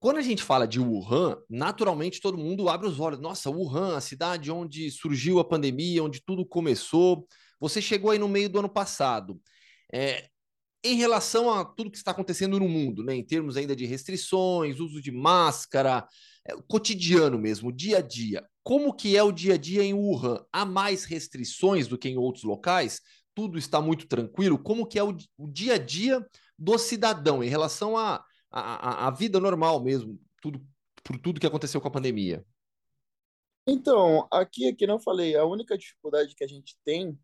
quando 0.00 0.16
a 0.16 0.22
gente 0.22 0.42
fala 0.42 0.66
de 0.66 0.80
Wuhan, 0.80 1.40
naturalmente 1.48 2.20
todo 2.20 2.36
mundo 2.36 2.68
abre 2.68 2.88
os 2.88 2.98
olhos. 2.98 3.20
Nossa, 3.20 3.50
Wuhan, 3.50 3.96
a 3.96 4.00
cidade 4.00 4.50
onde 4.50 4.90
surgiu 4.90 5.38
a 5.38 5.44
pandemia, 5.44 6.02
onde 6.02 6.20
tudo 6.20 6.44
começou. 6.44 7.24
Você 7.60 7.80
chegou 7.80 8.10
aí 8.10 8.18
no 8.18 8.26
meio 8.26 8.48
do 8.48 8.58
ano 8.58 8.68
passado. 8.68 9.40
É, 9.92 10.28
em 10.84 10.96
relação 10.96 11.50
a 11.50 11.64
tudo 11.64 11.90
que 11.90 11.96
está 11.96 12.12
acontecendo 12.12 12.58
no 12.58 12.68
mundo, 12.68 13.02
né, 13.02 13.14
em 13.14 13.24
termos 13.24 13.56
ainda 13.56 13.74
de 13.74 13.84
restrições, 13.84 14.78
uso 14.80 15.00
de 15.00 15.10
máscara, 15.10 16.06
é, 16.46 16.54
cotidiano 16.68 17.38
mesmo, 17.38 17.72
dia 17.72 17.98
a 17.98 18.00
dia, 18.00 18.46
como 18.62 18.94
que 18.94 19.16
é 19.16 19.22
o 19.22 19.32
dia 19.32 19.54
a 19.54 19.56
dia 19.56 19.82
em 19.82 19.94
Wuhan? 19.94 20.44
Há 20.52 20.64
mais 20.64 21.04
restrições 21.04 21.88
do 21.88 21.98
que 21.98 22.08
em 22.08 22.18
outros 22.18 22.44
locais? 22.44 23.00
Tudo 23.34 23.58
está 23.58 23.80
muito 23.80 24.06
tranquilo? 24.06 24.58
Como 24.58 24.86
que 24.86 24.98
é 24.98 25.02
o, 25.02 25.16
o 25.36 25.48
dia 25.48 25.74
a 25.74 25.78
dia 25.78 26.24
do 26.58 26.76
cidadão 26.76 27.42
em 27.42 27.48
relação 27.48 27.96
à 27.96 28.22
a, 28.50 28.60
a, 28.60 29.08
a, 29.08 29.10
vida 29.10 29.38
normal 29.38 29.82
mesmo, 29.82 30.18
tudo, 30.40 30.64
por 31.02 31.18
tudo 31.18 31.40
que 31.40 31.46
aconteceu 31.46 31.80
com 31.80 31.88
a 31.88 31.92
pandemia? 31.92 32.44
Então, 33.66 34.26
aqui, 34.30 34.68
aqui 34.68 34.86
não 34.86 34.98
falei, 34.98 35.36
a 35.36 35.44
única 35.44 35.76
dificuldade 35.76 36.34
que 36.34 36.42
a 36.42 36.48
gente 36.48 36.76
tem 36.84 37.18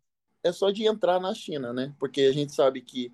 é 0.45 0.51
só 0.51 0.69
de 0.69 0.85
entrar 0.85 1.19
na 1.19 1.33
China, 1.33 1.73
né? 1.73 1.91
Porque 1.99 2.21
a 2.21 2.31
gente 2.31 2.53
sabe 2.53 2.79
que, 2.79 3.11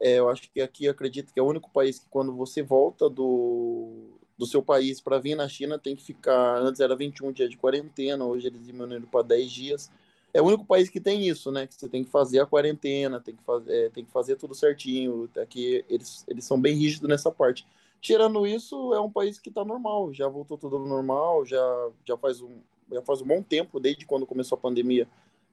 é, 0.00 0.18
eu 0.18 0.28
acho 0.28 0.50
que 0.50 0.60
aqui 0.60 0.88
acredito 0.88 1.32
que 1.32 1.38
é 1.38 1.42
o 1.42 1.46
único 1.46 1.70
país 1.70 2.00
que 2.00 2.06
quando 2.10 2.34
você 2.34 2.60
volta 2.60 3.08
do, 3.08 4.10
do 4.36 4.44
seu 4.44 4.60
país 4.60 5.00
para 5.00 5.20
vir 5.20 5.36
na 5.36 5.48
China 5.48 5.78
tem 5.78 5.94
que 5.94 6.02
ficar, 6.02 6.58
antes 6.58 6.80
era 6.80 6.96
21 6.96 7.30
dias 7.30 7.48
de 7.48 7.56
quarentena, 7.56 8.24
hoje 8.24 8.48
eles 8.48 8.66
diminuíram 8.66 9.06
para 9.06 9.22
10 9.22 9.52
dias. 9.52 9.92
É 10.34 10.42
o 10.42 10.46
único 10.46 10.64
país 10.64 10.88
que 10.88 10.98
tem 10.98 11.28
isso, 11.28 11.52
né? 11.52 11.68
Que 11.68 11.74
você 11.74 11.88
tem 11.88 12.02
que 12.02 12.10
fazer 12.10 12.40
a 12.40 12.46
quarentena, 12.46 13.20
tem 13.20 13.36
que 13.36 13.44
fazer, 13.44 13.72
é, 13.72 13.88
tem 13.88 14.04
que 14.04 14.10
fazer 14.10 14.34
tudo 14.34 14.52
certinho. 14.52 15.30
Aqui 15.40 15.84
eles, 15.88 16.24
eles 16.26 16.44
são 16.44 16.60
bem 16.60 16.74
rígidos 16.74 17.08
nessa 17.08 17.30
parte. 17.30 17.64
Tirando 18.00 18.44
isso, 18.44 18.92
é 18.92 18.98
um 18.98 19.10
país 19.10 19.38
que 19.38 19.50
está 19.50 19.64
normal, 19.64 20.12
já 20.12 20.26
voltou 20.26 20.58
tudo 20.58 20.80
normal, 20.80 21.46
já, 21.46 21.90
já, 22.04 22.16
faz 22.16 22.40
um, 22.40 22.58
já 22.90 23.02
faz 23.02 23.22
um 23.22 23.26
bom 23.26 23.40
tempo, 23.40 23.78
desde 23.78 24.04
quando 24.04 24.26
começou 24.26 24.56
a 24.56 24.60
pandemia. 24.60 25.06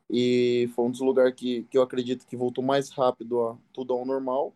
E 0.09 0.69
foi 0.75 0.85
um 0.85 0.91
dos 0.91 1.01
lugares 1.01 1.35
que, 1.35 1.63
que 1.63 1.77
eu 1.77 1.81
acredito 1.81 2.25
que 2.25 2.35
voltou 2.35 2.63
mais 2.63 2.89
rápido 2.89 3.41
a 3.41 3.57
tudo 3.73 3.93
ao 3.93 4.05
normal. 4.05 4.55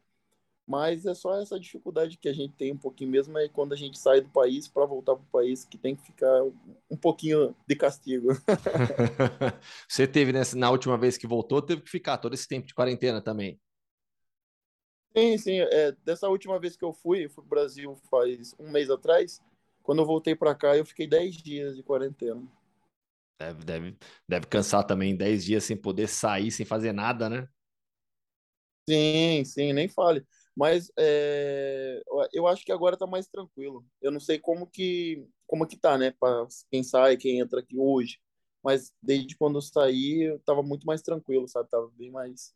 Mas 0.65 1.05
é 1.05 1.13
só 1.13 1.39
essa 1.41 1.59
dificuldade 1.59 2.17
que 2.17 2.29
a 2.29 2.33
gente 2.33 2.53
tem 2.53 2.71
um 2.71 2.77
pouquinho 2.77 3.11
mesmo 3.11 3.37
é 3.37 3.49
quando 3.49 3.73
a 3.73 3.75
gente 3.75 3.99
sai 3.99 4.21
do 4.21 4.29
país 4.29 4.67
para 4.67 4.85
voltar 4.85 5.13
para 5.15 5.23
o 5.23 5.31
país 5.31 5.65
que 5.65 5.77
tem 5.77 5.93
que 5.95 6.03
ficar 6.03 6.41
um 6.89 6.95
pouquinho 6.95 7.53
de 7.67 7.75
castigo. 7.75 8.29
Você 9.87 10.07
teve 10.07 10.31
nessa, 10.31 10.57
na 10.57 10.71
última 10.71 10.97
vez 10.97 11.17
que 11.17 11.27
voltou, 11.27 11.61
teve 11.61 11.81
que 11.81 11.89
ficar 11.89 12.17
todo 12.17 12.33
esse 12.33 12.47
tempo 12.47 12.65
de 12.65 12.73
quarentena 12.73 13.21
também. 13.21 13.59
Sim, 15.15 15.37
sim. 15.37 15.59
É, 15.59 15.91
dessa 16.03 16.27
última 16.27 16.57
vez 16.57 16.75
que 16.75 16.83
eu 16.83 16.93
fui, 16.93 17.25
eu 17.25 17.29
fui 17.29 17.43
para 17.43 17.47
o 17.47 17.49
Brasil 17.49 17.95
faz 18.09 18.55
um 18.57 18.71
mês 18.71 18.89
atrás. 18.89 19.41
Quando 19.83 20.01
eu 20.01 20.05
voltei 20.05 20.33
para 20.33 20.55
cá, 20.55 20.77
eu 20.77 20.85
fiquei 20.85 21.05
10 21.05 21.35
dias 21.35 21.75
de 21.75 21.83
quarentena. 21.83 22.41
Deve, 23.39 23.63
deve, 23.65 23.97
deve 24.27 24.47
cansar 24.47 24.85
também 24.85 25.15
10 25.15 25.43
dias 25.43 25.63
sem 25.63 25.75
poder 25.75 26.07
sair, 26.07 26.51
sem 26.51 26.65
fazer 26.65 26.93
nada, 26.93 27.29
né? 27.29 27.47
Sim, 28.89 29.45
sim, 29.45 29.73
nem 29.73 29.87
fale. 29.87 30.25
Mas 30.55 30.91
é, 30.99 32.01
eu 32.33 32.47
acho 32.47 32.65
que 32.65 32.71
agora 32.71 32.95
está 32.95 33.07
mais 33.07 33.27
tranquilo. 33.27 33.85
Eu 34.01 34.11
não 34.11 34.19
sei 34.19 34.37
como 34.39 34.67
que 34.67 35.25
como 35.47 35.67
que 35.67 35.77
tá, 35.77 35.97
né? 35.97 36.11
Para 36.11 36.47
quem 36.71 36.83
sai, 36.83 37.17
quem 37.17 37.39
entra 37.39 37.59
aqui 37.59 37.77
hoje. 37.77 38.19
Mas 38.63 38.91
desde 39.01 39.35
quando 39.37 39.57
eu 39.57 39.61
saí, 39.61 40.23
eu 40.23 40.39
tava 40.39 40.63
muito 40.63 40.85
mais 40.85 41.01
tranquilo, 41.01 41.47
sabe? 41.47 41.69
Tava 41.69 41.89
bem 41.95 42.11
mais. 42.11 42.53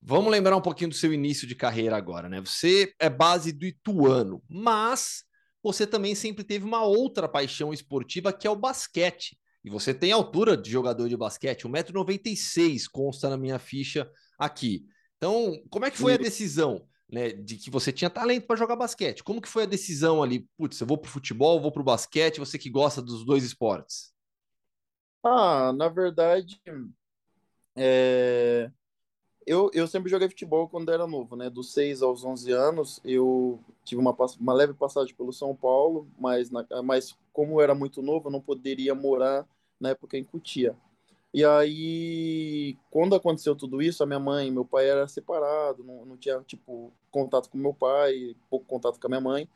Vamos 0.00 0.30
lembrar 0.30 0.56
um 0.56 0.60
pouquinho 0.62 0.90
do 0.90 0.94
seu 0.96 1.12
início 1.12 1.46
de 1.46 1.54
carreira 1.54 1.96
agora, 1.96 2.28
né? 2.28 2.40
Você 2.40 2.92
é 3.00 3.10
base 3.10 3.52
do 3.52 3.66
Ituano, 3.66 4.42
mas 4.48 5.24
você 5.62 5.86
também 5.86 6.14
sempre 6.14 6.44
teve 6.44 6.64
uma 6.64 6.84
outra 6.84 7.28
paixão 7.28 7.72
esportiva 7.72 8.32
que 8.32 8.46
é 8.46 8.50
o 8.50 8.56
basquete. 8.56 9.38
E 9.68 9.70
você 9.70 9.92
tem 9.92 10.12
altura 10.12 10.56
de 10.56 10.70
jogador 10.70 11.10
de 11.10 11.16
basquete, 11.16 11.68
1,96m, 11.68 12.88
consta 12.90 13.28
na 13.28 13.36
minha 13.36 13.58
ficha 13.58 14.10
aqui. 14.38 14.86
Então, 15.18 15.62
como 15.68 15.84
é 15.84 15.90
que 15.90 15.98
foi 15.98 16.14
a 16.14 16.16
decisão 16.16 16.88
né, 17.06 17.28
de 17.32 17.56
que 17.56 17.70
você 17.70 17.92
tinha 17.92 18.08
talento 18.08 18.46
para 18.46 18.56
jogar 18.56 18.76
basquete. 18.76 19.22
Como 19.22 19.40
que 19.40 19.48
foi 19.48 19.64
a 19.64 19.66
decisão 19.66 20.22
ali? 20.22 20.48
Putz, 20.56 20.80
eu 20.80 20.86
vou 20.86 20.96
pro 20.96 21.10
futebol, 21.10 21.60
vou 21.60 21.70
pro 21.70 21.84
basquete, 21.84 22.38
você 22.38 22.58
que 22.58 22.70
gosta 22.70 23.02
dos 23.02 23.26
dois 23.26 23.44
esportes? 23.44 24.12
Ah, 25.22 25.72
na 25.74 25.88
verdade, 25.88 26.60
é, 27.76 28.70
eu, 29.46 29.70
eu 29.74 29.86
sempre 29.86 30.10
joguei 30.10 30.28
futebol 30.28 30.68
quando 30.68 30.92
era 30.92 31.06
novo, 31.06 31.36
né? 31.36 31.50
Dos 31.50 31.72
6 31.72 32.02
aos 32.02 32.24
11 32.24 32.52
anos, 32.52 33.00
eu 33.04 33.62
tive 33.84 34.00
uma, 34.00 34.16
uma 34.38 34.52
leve 34.54 34.74
passagem 34.74 35.14
pelo 35.14 35.32
São 35.32 35.54
Paulo, 35.54 36.10
mas, 36.18 36.50
na, 36.50 36.64
mas 36.82 37.16
como 37.32 37.54
eu 37.54 37.60
era 37.60 37.74
muito 37.74 38.00
novo, 38.00 38.28
eu 38.28 38.32
não 38.32 38.40
poderia 38.40 38.94
morar 38.94 39.46
na 39.80 39.90
época 39.90 40.16
em 40.16 40.24
Cutia. 40.24 40.76
E 41.32 41.44
aí, 41.44 42.76
quando 42.90 43.14
aconteceu 43.14 43.54
tudo 43.54 43.82
isso, 43.82 44.02
a 44.02 44.06
minha 44.06 44.18
mãe 44.18 44.48
e 44.48 44.50
meu 44.50 44.64
pai 44.64 44.88
era 44.88 45.06
separado, 45.06 45.84
não, 45.84 46.04
não 46.06 46.16
tinha, 46.16 46.40
tipo, 46.42 46.92
contato 47.10 47.50
com 47.50 47.58
meu 47.58 47.74
pai, 47.74 48.34
pouco 48.48 48.64
contato 48.66 48.98
com 48.98 49.06
a 49.06 49.10
minha 49.10 49.20
mãe. 49.20 49.48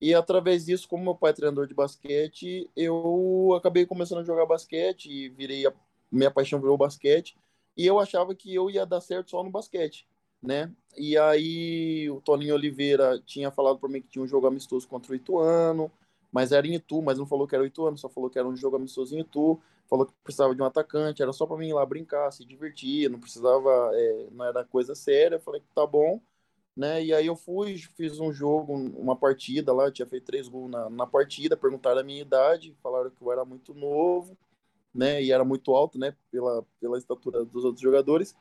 E 0.00 0.14
através 0.14 0.64
disso, 0.66 0.88
como 0.88 1.04
meu 1.04 1.14
pai 1.14 1.30
é 1.30 1.34
treinador 1.34 1.66
de 1.66 1.74
basquete, 1.74 2.68
eu 2.74 3.54
acabei 3.56 3.86
começando 3.86 4.20
a 4.20 4.24
jogar 4.24 4.46
basquete 4.46 5.06
e 5.10 5.28
virei 5.28 5.66
a 5.66 5.72
minha 6.10 6.30
paixão 6.30 6.60
virou 6.60 6.76
basquete 6.76 7.36
e 7.76 7.86
eu 7.86 7.98
achava 8.00 8.34
que 8.34 8.54
eu 8.54 8.68
ia 8.70 8.84
dar 8.84 9.00
certo 9.00 9.30
só 9.30 9.44
no 9.44 9.50
basquete, 9.50 10.06
né? 10.42 10.72
E 10.96 11.16
aí 11.16 12.10
o 12.10 12.20
Toninho 12.20 12.54
Oliveira 12.54 13.20
tinha 13.24 13.50
falado 13.50 13.78
para 13.78 13.88
mim 13.88 14.00
que 14.02 14.08
tinha 14.08 14.24
um 14.24 14.26
jogo 14.26 14.46
amistoso 14.46 14.88
contra 14.88 15.12
o 15.12 15.14
Ituano, 15.14 15.90
mas 16.32 16.52
era 16.52 16.66
em 16.66 16.74
Itu, 16.74 17.02
mas 17.02 17.18
não 17.18 17.26
falou 17.26 17.46
que 17.46 17.54
era 17.54 17.64
o 17.64 17.66
Ituano, 17.66 17.98
só 17.98 18.08
falou 18.08 18.30
que 18.30 18.38
era 18.38 18.46
um 18.46 18.56
jogo 18.56 18.76
amistoso 18.76 19.14
em 19.16 19.20
Itu, 19.20 19.60
falou 19.88 20.06
que 20.06 20.12
precisava 20.22 20.54
de 20.54 20.62
um 20.62 20.64
atacante, 20.64 21.22
era 21.22 21.32
só 21.32 21.46
para 21.46 21.56
mim 21.56 21.68
ir 21.68 21.74
lá 21.74 21.84
brincar, 21.84 22.30
se 22.32 22.44
divertir, 22.44 23.10
não 23.10 23.18
precisava, 23.18 23.90
é, 23.94 24.28
não 24.30 24.44
era 24.44 24.64
coisa 24.64 24.94
séria. 24.94 25.36
Eu 25.36 25.40
falei 25.40 25.60
que 25.60 25.66
tá 25.74 25.86
bom, 25.86 26.20
né? 26.76 27.02
E 27.04 27.12
aí 27.12 27.26
eu 27.26 27.36
fui, 27.36 27.76
fiz 27.96 28.20
um 28.20 28.32
jogo, 28.32 28.72
uma 28.74 29.16
partida 29.16 29.72
lá, 29.72 29.90
tinha 29.90 30.06
feito 30.06 30.26
três 30.26 30.48
gols 30.48 30.70
na, 30.70 30.88
na 30.88 31.06
partida, 31.06 31.56
perguntaram 31.56 32.00
a 32.00 32.04
minha 32.04 32.22
idade, 32.22 32.76
falaram 32.82 33.10
que 33.10 33.22
eu 33.22 33.32
era 33.32 33.44
muito 33.44 33.74
novo, 33.74 34.38
né? 34.94 35.22
E 35.22 35.32
era 35.32 35.44
muito 35.44 35.74
alto, 35.74 35.98
né? 35.98 36.14
Pela, 36.30 36.64
pela 36.80 36.98
estatura 36.98 37.44
dos 37.44 37.64
outros 37.64 37.82
jogadores. 37.82 38.36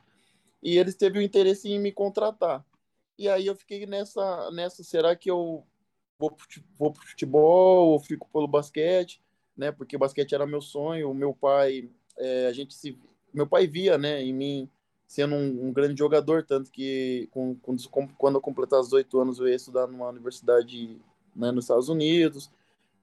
E 0.61 0.77
eles 0.77 0.95
teve 0.95 1.19
o 1.19 1.21
interesse 1.21 1.69
em 1.69 1.79
me 1.79 1.91
contratar. 1.91 2.65
E 3.17 3.27
aí 3.27 3.47
eu 3.47 3.55
fiquei 3.55 3.85
nessa, 3.85 4.51
nessa 4.51 4.83
será 4.83 5.15
que 5.15 5.29
eu 5.29 5.65
vou, 6.19 6.31
pro 6.91 7.07
futebol 7.07 7.89
ou 7.89 7.99
fico 7.99 8.27
pelo 8.31 8.47
basquete, 8.47 9.21
né? 9.57 9.71
Porque 9.71 9.97
basquete 9.97 10.33
era 10.33 10.45
meu 10.45 10.61
sonho. 10.61 11.09
O 11.09 11.13
meu 11.13 11.33
pai, 11.33 11.89
é, 12.17 12.47
a 12.47 12.53
gente 12.53 12.73
se, 12.73 12.97
meu 13.33 13.47
pai 13.47 13.65
via, 13.67 13.97
né, 13.97 14.21
em 14.21 14.33
mim 14.33 14.69
sendo 15.07 15.33
um, 15.33 15.67
um 15.67 15.73
grande 15.73 15.97
jogador, 15.97 16.45
tanto 16.45 16.69
que 16.71 17.27
com, 17.31 17.55
com, 17.55 17.75
quando 18.17 18.35
eu 18.35 18.41
completar 18.41 18.79
os 18.79 18.87
18 18.87 19.19
anos 19.19 19.39
eu 19.39 19.47
ia 19.47 19.55
estudar 19.55 19.87
numa 19.87 20.09
universidade 20.09 21.01
né, 21.35 21.51
nos 21.51 21.63
Estados 21.63 21.89
Unidos 21.89 22.51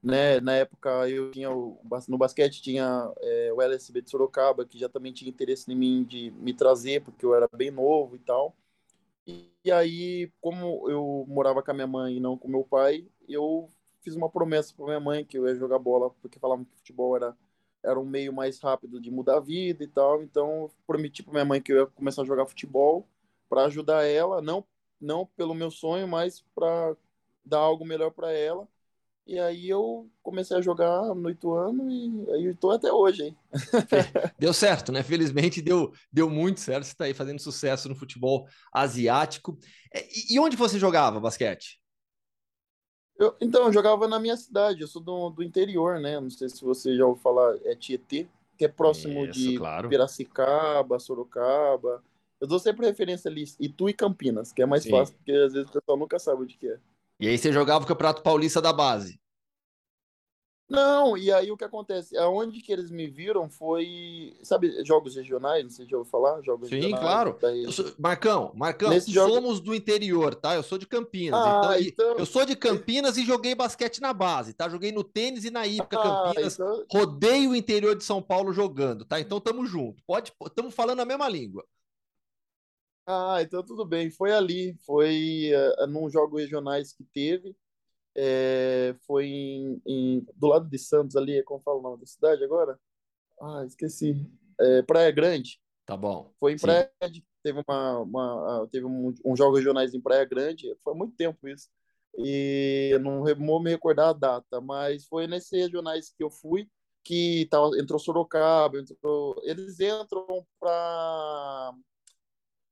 né? 0.07 0.41
Na 0.41 0.53
época 0.53 1.09
eu 1.09 1.33
tinha 1.33 1.51
no 1.51 2.19
basquete 2.19 2.63
tinha 2.63 3.13
é, 3.21 3.53
o 3.53 3.61
LSB 3.61 4.03
de 4.03 4.11
Sorocaba 4.11 4.65
que 4.65 4.79
já 4.79 4.89
também 4.89 5.13
tinha 5.13 5.29
interesse 5.29 5.71
em 5.71 5.75
mim 5.75 6.05
de 6.05 6.31
me 6.39 6.55
trazer 6.55 7.03
porque 7.03 7.27
eu 7.27 7.35
era 7.35 7.49
bem 7.53 7.73
novo 7.73 8.15
e 8.15 8.19
tal. 8.21 8.55
E, 9.27 9.73
aí, 9.73 10.31
como 10.41 10.89
eu 10.89 11.25
morava 11.29 11.63
com 11.63 11.71
a 11.71 11.75
minha 11.75 11.87
mãe 11.87 12.17
e 12.17 12.21
não 12.21 12.39
com 12.39 12.49
meu 12.49 12.65
pai, 12.65 13.09
eu 13.29 13.69
fiz 14.03 14.15
uma 14.15 14.31
promessa 14.31 14.73
para 14.75 14.85
minha 14.87 15.01
mãe 15.01 15.25
que 15.25 15.37
eu 15.39 15.47
ia 15.49 15.55
jogar 15.57 15.79
bola 15.81 16.11
porque 16.23 16.39
falavam 16.39 16.65
que 16.65 16.75
futebol 16.77 17.17
era 17.17 17.37
era 17.83 18.01
um 18.01 18.05
meio 18.05 18.33
mais 18.33 18.59
rápido 18.61 19.01
de 19.01 19.11
mudar 19.13 19.37
a 19.37 19.41
vida 19.41 19.85
e 19.85 19.89
tal. 19.89 20.21
Então, 20.23 20.63
eu 20.63 20.73
prometi 20.87 21.23
para 21.23 21.33
minha 21.33 21.45
mãe 21.45 21.63
que 21.63 21.73
eu 21.73 21.79
ia 21.81 21.87
começar 21.87 22.23
a 22.23 22.25
jogar 22.25 22.47
futebol 22.47 23.07
para 23.49 23.65
ajudar 23.67 24.05
ela, 24.05 24.43
não 24.43 24.65
não 25.01 25.27
pelo 25.27 25.55
meu 25.55 25.71
sonho, 25.71 26.09
mas 26.09 26.41
para 26.55 26.97
dar 27.45 27.59
algo 27.59 27.85
melhor 27.85 28.11
para 28.11 28.33
ela 28.33 28.67
e 29.27 29.41
aí 29.41 29.69
eu 29.69 30.09
comecei 30.23 30.57
a 30.57 30.61
jogar 30.61 31.15
no 31.15 31.29
Ituano 31.29 31.91
e 31.91 32.31
aí 32.31 32.47
estou 32.47 32.71
até 32.71 32.93
hoje, 32.93 33.25
hein? 33.25 33.37
Deu 34.39 34.53
certo, 34.53 34.93
né? 34.93 35.03
Felizmente 35.03 35.61
deu, 35.61 35.93
deu 36.13 36.31
muito 36.31 36.61
certo. 36.61 36.85
Você 36.85 36.93
está 36.93 37.07
aí 37.07 37.15
fazendo 37.15 37.41
sucesso 37.41 37.89
no 37.89 37.97
futebol 37.97 38.47
asiático. 38.73 39.59
É, 39.93 40.07
e 40.31 40.39
onde 40.39 40.57
você 40.57 40.79
jogava 40.79 41.19
basquete? 41.19 41.81
Eu, 43.19 43.35
então, 43.41 43.65
eu 43.67 43.73
jogava 43.73 44.07
na 44.07 44.21
minha 44.21 44.37
cidade, 44.37 44.83
eu 44.83 44.87
sou 44.87 45.03
do, 45.03 45.31
do 45.31 45.43
interior, 45.43 45.99
né? 45.99 46.21
Não 46.21 46.31
sei 46.31 46.49
se 46.49 46.63
você 46.63 46.95
já 46.95 47.05
ouviu 47.05 47.23
falar, 47.23 47.57
é 47.65 47.75
Tietê, 47.75 48.29
que 48.57 48.65
é 48.65 48.69
próximo 48.69 49.25
Isso, 49.25 49.33
de 49.33 49.59
claro. 49.59 49.89
Piracicaba, 49.89 50.99
Sorocaba. 51.01 52.05
Eu 52.41 52.47
dou 52.47 52.59
sempre 52.59 52.87
referência 52.87 53.31
ali, 53.31 53.45
Itu 53.59 53.89
e 53.89 53.95
Campinas, 53.95 54.53
que 54.53 54.63
é 54.63 54.67
mais 54.67 54.83
Sim. 54.83 54.91
fácil, 54.91 55.17
porque 55.17 55.33
às 55.33 55.53
vezes 55.53 55.69
o 55.69 55.73
pessoal 55.73 55.99
nunca 55.99 56.19
sabe 56.19 56.43
onde 56.43 56.57
que 56.57 56.69
é. 56.69 56.79
E 57.19 57.29
aí 57.29 57.39
você 57.39 57.53
jogava 57.53 57.85
o 57.85 57.89
Campeonato 57.89 58.23
Paulista 58.23 58.61
da 58.61 58.73
base. 58.73 59.19
Não, 60.69 61.17
e 61.17 61.31
aí 61.33 61.51
o 61.53 61.57
que 61.57 61.63
acontece? 61.63 62.17
Aonde 62.19 62.61
que 62.61 62.73
eles 62.73 62.91
me 62.91 63.07
viram 63.07 63.49
foi, 63.49 64.37
sabe, 64.43 64.85
jogos 64.85 65.15
regionais, 65.15 65.63
não 65.63 65.71
sei 65.71 65.85
se 65.85 65.91
já 65.93 65.97
ouviu 65.97 66.11
falar, 66.11 66.43
jogos 66.43 66.69
Sim, 66.69 66.91
claro. 66.91 67.39
Sou... 67.71 67.93
Marcão, 67.97 68.51
Marcão, 68.53 68.91
Nesse 68.91 69.13
somos 69.13 69.57
jogo... 69.57 69.61
do 69.61 69.75
interior, 69.75 70.35
tá? 70.35 70.57
Eu 70.57 70.65
sou 70.65 70.77
de 70.77 70.85
Campinas. 70.85 71.41
Ah, 71.41 71.77
então, 71.79 72.11
então... 72.11 72.19
Eu 72.19 72.27
sou 72.27 72.45
de 72.45 72.57
Campinas 72.57 73.17
e 73.17 73.25
joguei 73.25 73.55
basquete 73.55 74.01
na 74.01 74.13
base, 74.13 74.55
tá? 74.55 74.69
Joguei 74.69 74.91
no 74.91 75.05
tênis 75.05 75.45
e 75.45 75.51
na 75.51 75.65
Ípica 75.67 76.01
ah, 76.01 76.03
Campinas. 76.03 76.55
Então... 76.55 76.85
Rodei 76.91 77.47
o 77.47 77.55
interior 77.55 77.95
de 77.95 78.03
São 78.03 78.21
Paulo 78.21 78.53
jogando, 78.53 79.05
tá? 79.05 79.21
Então 79.21 79.41
tamo 79.41 79.65
junto. 79.67 80.03
Pode, 80.05 80.33
estamos 80.45 80.75
falando 80.75 80.99
a 80.99 81.05
mesma 81.05 81.29
língua. 81.29 81.65
Ah, 83.07 83.39
então 83.41 83.63
tudo 83.63 83.85
bem. 83.85 84.11
Foi 84.11 84.33
ali, 84.33 84.75
foi 84.85 85.51
uh, 85.81 85.87
num 85.87 86.11
jogo 86.11 86.39
regionais 86.39 86.93
que 86.93 87.05
teve. 87.05 87.57
É, 88.19 88.95
foi 89.07 89.27
em, 89.27 89.83
em, 89.87 90.27
do 90.35 90.47
lado 90.49 90.69
de 90.69 90.79
Santos 90.79 91.17
ali, 91.17 91.43
como 91.45 91.61
fala 91.63 91.79
o 91.79 91.83
nome 91.83 92.01
da 92.01 92.07
cidade 92.07 92.43
agora? 92.43 92.79
Ah, 93.41 93.63
esqueci. 93.67 94.27
É, 94.59 94.83
Praia 94.83 95.11
Grande. 95.11 95.61
Tá 95.85 95.97
bom. 95.97 96.33
Foi 96.41 96.53
em 96.53 96.59
Sim. 96.59 96.67
Praia 96.67 96.91
Grande, 97.01 97.25
teve 97.43 97.63
uma, 97.69 98.01
uma 98.01 98.63
ah, 98.65 98.69
teve 98.73 98.87
um, 98.87 99.15
um 99.25 99.37
jogo 99.37 99.57
regionais 99.57 99.95
em 99.95 100.01
Praia 100.01 100.25
Grande. 100.25 100.75
Foi 100.83 100.95
há 100.95 100.97
muito 100.97 101.15
tempo 101.15 101.47
isso. 101.47 101.69
E 102.19 102.99
não 103.03 103.23
vou 103.23 103.63
me 103.63 103.71
recordar 103.71 104.09
a 104.09 104.13
data, 104.15 104.61
mas 104.61 105.07
foi 105.07 105.27
nesses 105.27 105.51
regionais 105.53 106.11
que 106.11 106.25
eu 106.25 106.31
fui 106.31 106.69
que 107.05 107.47
tava, 107.51 107.79
entrou 107.79 108.01
Sorocaba, 108.01 108.79
entrou, 108.79 109.37
eles 109.45 109.79
entram 109.79 110.45
para 110.59 111.73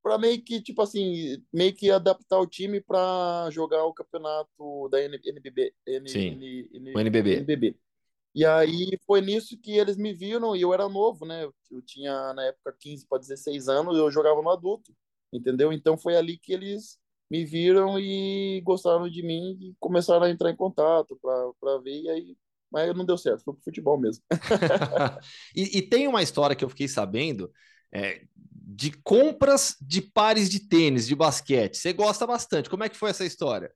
para 0.05 0.19
meio 0.19 0.43
que, 0.43 0.61
tipo 0.61 0.83
assim, 0.83 1.43
meio 1.51 1.75
que 1.75 1.91
adaptar 1.91 2.39
o 2.39 2.47
time 2.47 2.79
para 2.79 3.49
jogar 3.51 3.85
o 3.85 3.95
campeonato 3.95 4.87
da 4.91 5.03
NBB. 5.03 5.73
N, 5.87 6.09
Sim, 6.11 6.27
N, 6.33 6.71
N, 6.75 6.95
o 6.95 7.01
NBB. 7.01 7.37
NBB. 7.37 7.77
E 8.35 8.45
aí 8.45 8.99
foi 9.07 9.23
nisso 9.23 9.57
que 9.57 9.79
eles 9.79 9.97
me 9.97 10.13
viram, 10.13 10.55
e 10.55 10.61
eu 10.61 10.75
era 10.75 10.91
novo, 10.91 11.25
né? 11.25 11.49
Eu 11.71 11.81
tinha, 11.81 12.35
na 12.35 12.45
época, 12.45 12.77
15 12.79 13.07
para 13.07 13.19
16 13.19 13.67
anos, 13.67 13.97
eu 13.97 14.11
jogava 14.11 14.43
no 14.43 14.51
adulto, 14.51 14.95
entendeu? 15.33 15.73
Então 15.73 15.97
foi 15.97 16.17
ali 16.17 16.37
que 16.37 16.53
eles 16.53 16.99
me 17.31 17.43
viram 17.43 17.99
e 17.99 18.61
gostaram 18.63 19.09
de 19.09 19.23
mim 19.23 19.57
e 19.59 19.75
começaram 19.81 20.25
a 20.25 20.31
entrar 20.31 20.51
em 20.51 20.57
contato 20.57 21.19
para 21.59 21.79
ver, 21.79 22.03
e 22.03 22.11
aí 22.11 22.37
mas 22.71 22.95
não 22.95 23.05
deu 23.05 23.17
certo, 23.17 23.45
foi 23.45 23.55
pro 23.55 23.63
futebol 23.63 23.97
mesmo. 23.97 24.23
e, 25.55 25.79
e, 25.79 25.83
tem 25.83 26.09
uma 26.09 26.25
história 26.25 26.57
que 26.57 26.65
eu 26.65 26.69
fiquei 26.69 26.89
sabendo 26.89 27.49
é, 27.93 28.27
de 28.67 28.91
compras 29.03 29.77
de 29.81 30.01
pares 30.01 30.49
de 30.49 30.61
tênis, 30.61 31.07
de 31.07 31.15
basquete. 31.15 31.77
Você 31.77 31.93
gosta 31.93 32.27
bastante. 32.27 32.71
Como 32.71 32.83
é 32.83 32.89
que 32.89 32.97
foi 32.97 33.11
essa 33.11 33.25
história? 33.25 33.75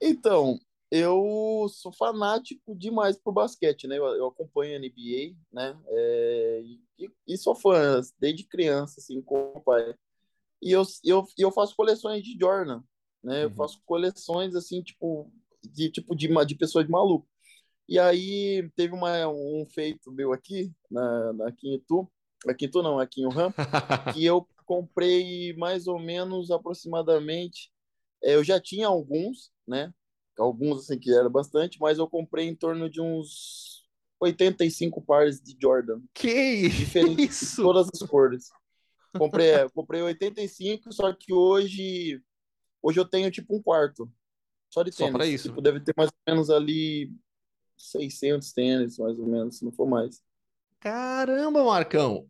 Então, 0.00 0.58
eu 0.90 1.66
sou 1.68 1.92
fanático 1.92 2.74
demais 2.74 3.18
por 3.18 3.32
basquete, 3.32 3.86
né? 3.86 3.98
Eu, 3.98 4.06
eu 4.06 4.26
acompanho 4.28 4.76
a 4.76 4.80
NBA, 4.80 5.36
né? 5.52 5.78
É, 5.86 6.62
e, 6.98 7.10
e, 7.28 7.36
sou 7.36 7.54
fã 7.54 8.00
desde 8.18 8.44
criança, 8.44 8.98
assim, 8.98 9.20
com 9.20 9.52
o 9.54 9.60
pai. 9.60 9.94
E 10.62 10.72
eu, 10.72 10.82
eu, 11.04 11.26
eu 11.38 11.52
faço 11.52 11.76
coleções 11.76 12.22
de 12.24 12.36
Jordan, 12.38 12.82
né? 13.22 13.44
Eu 13.44 13.48
uhum. 13.50 13.54
faço 13.54 13.82
coleções, 13.84 14.54
assim, 14.54 14.82
tipo, 14.82 15.30
de, 15.62 15.90
tipo, 15.90 16.16
de, 16.16 16.28
de 16.46 16.54
pessoas 16.54 16.86
de 16.86 16.90
maluco. 16.90 17.28
E 17.86 17.98
aí 17.98 18.70
teve 18.76 18.94
uma, 18.94 19.28
um 19.28 19.66
feito 19.68 20.10
meu 20.10 20.32
aqui, 20.32 20.72
na, 20.90 21.32
na, 21.34 21.48
aqui 21.48 21.68
em 21.68 21.74
Itu, 21.74 22.10
aqui 22.48 22.68
tu 22.68 22.82
não, 22.82 22.98
aqui 22.98 23.22
em 23.22 23.26
Wuhan, 23.26 23.52
que 24.14 24.24
eu 24.24 24.46
comprei 24.64 25.52
mais 25.54 25.86
ou 25.86 25.98
menos 25.98 26.50
aproximadamente, 26.50 27.70
é, 28.22 28.34
eu 28.34 28.44
já 28.44 28.60
tinha 28.60 28.86
alguns, 28.86 29.50
né? 29.66 29.92
Alguns 30.38 30.84
assim 30.84 30.98
que 30.98 31.12
era 31.12 31.28
bastante, 31.28 31.78
mas 31.80 31.98
eu 31.98 32.08
comprei 32.08 32.46
em 32.46 32.54
torno 32.54 32.88
de 32.88 33.00
uns 33.00 33.84
85 34.20 35.02
pares 35.02 35.40
de 35.40 35.56
Jordan. 35.60 36.00
Que 36.14 36.68
diferentes 36.68 37.42
isso? 37.42 37.62
todas 37.62 37.88
as 37.92 38.08
cores. 38.08 38.48
Comprei, 39.16 39.50
é, 39.50 39.68
comprei 39.68 40.02
85, 40.02 40.92
só 40.92 41.12
que 41.12 41.32
hoje 41.32 42.22
hoje 42.82 43.00
eu 43.00 43.04
tenho 43.04 43.30
tipo 43.30 43.54
um 43.54 43.62
quarto 43.62 44.10
só 44.70 44.82
de 44.82 44.90
tênis. 44.92 45.12
Só 45.12 45.18
para 45.18 45.26
isso. 45.26 45.48
Tipo, 45.48 45.60
deve 45.60 45.80
ter 45.80 45.92
mais 45.96 46.10
ou 46.10 46.32
menos 46.32 46.48
ali 46.48 47.12
600 47.76 48.52
tênis, 48.52 48.98
mais 48.98 49.18
ou 49.18 49.26
menos, 49.26 49.58
se 49.58 49.64
não 49.64 49.72
for 49.72 49.86
mais. 49.86 50.22
Caramba, 50.80 51.62
Marcão! 51.64 52.26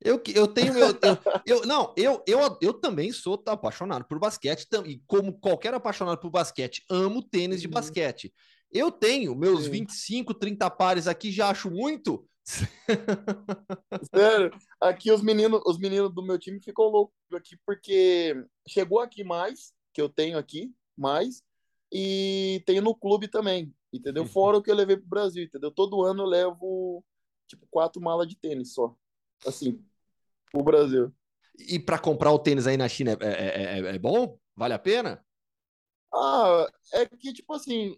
Eu, 0.00 0.22
eu 0.32 0.46
tenho 0.46 0.72
meu. 0.72 0.96
Eu, 1.02 1.18
eu, 1.44 1.66
não, 1.66 1.92
eu, 1.96 2.22
eu, 2.26 2.58
eu 2.62 2.72
também 2.72 3.10
sou 3.10 3.42
apaixonado 3.46 4.04
por 4.04 4.18
basquete, 4.18 4.66
e 4.86 5.02
como 5.06 5.32
qualquer 5.38 5.74
apaixonado 5.74 6.20
por 6.20 6.30
basquete, 6.30 6.84
amo 6.88 7.20
tênis 7.20 7.60
de 7.60 7.66
Uhum. 7.66 7.74
basquete. 7.74 8.32
Eu 8.70 8.92
tenho 8.92 9.34
meus 9.34 9.64
Sim. 9.64 9.70
25, 9.72 10.34
30 10.34 10.70
pares 10.70 11.08
aqui, 11.08 11.32
já 11.32 11.50
acho 11.50 11.70
muito. 11.70 12.24
Sério, 14.14 14.50
aqui 14.80 15.10
os 15.10 15.20
meninos, 15.22 15.60
os 15.66 15.78
meninos 15.78 16.14
do 16.14 16.22
meu 16.22 16.38
time 16.38 16.60
ficam 16.62 16.84
loucos 16.84 17.14
aqui 17.34 17.56
porque 17.66 18.34
chegou 18.66 19.00
aqui 19.00 19.24
mais, 19.24 19.72
que 19.92 20.00
eu 20.00 20.08
tenho 20.08 20.38
aqui, 20.38 20.72
mais, 20.96 21.42
e 21.92 22.62
tenho 22.66 22.82
no 22.82 22.94
clube 22.94 23.28
também, 23.28 23.74
entendeu? 23.92 24.24
Fora 24.24 24.58
o 24.58 24.62
que 24.62 24.70
eu 24.70 24.74
levei 24.74 24.96
pro 24.96 25.08
Brasil, 25.08 25.42
entendeu? 25.42 25.70
Todo 25.70 26.02
ano 26.04 26.22
eu 26.22 26.26
levo, 26.26 27.04
tipo, 27.48 27.66
quatro 27.70 28.00
malas 28.02 28.28
de 28.28 28.36
tênis 28.36 28.74
só, 28.74 28.96
assim, 29.46 29.84
pro 30.52 30.62
Brasil. 30.64 31.14
E 31.58 31.78
para 31.78 31.98
comprar 31.98 32.32
o 32.32 32.38
tênis 32.38 32.66
aí 32.66 32.76
na 32.76 32.88
China 32.88 33.16
é, 33.20 33.26
é, 33.26 33.80
é- 33.80 33.94
é 33.96 33.98
bom? 33.98 34.38
Vale 34.56 34.74
a 34.74 34.78
pena? 34.78 35.24
Ah, 36.12 36.66
é 36.94 37.06
que, 37.06 37.32
tipo 37.32 37.52
assim, 37.54 37.96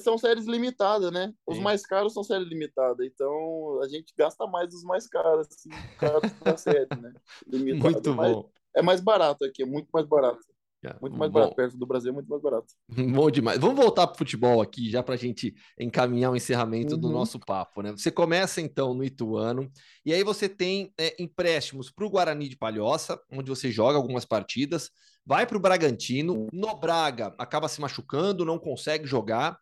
são 0.00 0.18
séries 0.18 0.46
limitadas, 0.46 1.12
né? 1.12 1.34
Os 1.46 1.58
Sim. 1.58 1.60
mais 1.60 1.86
caros 1.86 2.14
são 2.14 2.24
séries 2.24 2.48
limitadas, 2.48 3.06
então 3.06 3.80
a 3.82 3.88
gente 3.88 4.14
gasta 4.16 4.46
mais 4.46 4.70
dos 4.70 4.84
mais 4.84 5.08
caros, 5.08 5.48
assim, 5.50 5.84
caros 5.98 6.32
da 6.44 6.56
série, 6.58 6.90
né? 6.96 7.14
Limitada, 7.46 8.00
Muito 8.00 8.14
bom. 8.14 8.52
É 8.76 8.82
mais 8.82 9.00
barato 9.00 9.44
aqui, 9.44 9.62
é 9.62 9.66
muito 9.66 9.90
mais 9.92 10.06
barato. 10.06 10.40
É, 10.84 10.96
Muito 11.00 11.16
mais 11.16 11.30
bom. 11.30 11.38
barato. 11.40 11.54
Perto 11.54 11.76
do 11.76 11.86
Brasil 11.86 12.10
é 12.10 12.12
muito 12.12 12.28
mais 12.28 12.42
barato. 12.42 12.66
Bom 13.14 13.30
demais. 13.30 13.58
Vamos 13.58 13.76
voltar 13.76 14.06
para 14.06 14.14
o 14.14 14.18
futebol 14.18 14.60
aqui, 14.60 14.90
já 14.90 15.00
para 15.02 15.14
a 15.14 15.18
gente 15.18 15.54
encaminhar 15.78 16.32
o 16.32 16.36
encerramento 16.36 16.96
do 16.96 17.06
Uhum. 17.06 17.12
nosso 17.12 17.38
papo, 17.38 17.82
né? 17.82 17.92
Você 17.92 18.10
começa 18.10 18.60
então 18.60 18.92
no 18.92 19.04
Ituano, 19.04 19.70
e 20.04 20.12
aí 20.12 20.24
você 20.24 20.48
tem 20.48 20.92
é, 20.98 21.14
empréstimos 21.22 21.88
para 21.90 22.04
o 22.04 22.10
Guarani 22.10 22.48
de 22.48 22.56
Palhoça, 22.56 23.20
onde 23.30 23.48
você 23.48 23.70
joga 23.70 23.96
algumas 23.96 24.24
partidas, 24.24 24.90
vai 25.24 25.46
para 25.46 25.56
o 25.56 25.60
Bragantino, 25.60 26.48
no 26.52 26.74
Braga 26.74 27.32
acaba 27.38 27.68
se 27.68 27.80
machucando, 27.80 28.44
não 28.44 28.58
consegue 28.58 29.06
jogar, 29.06 29.56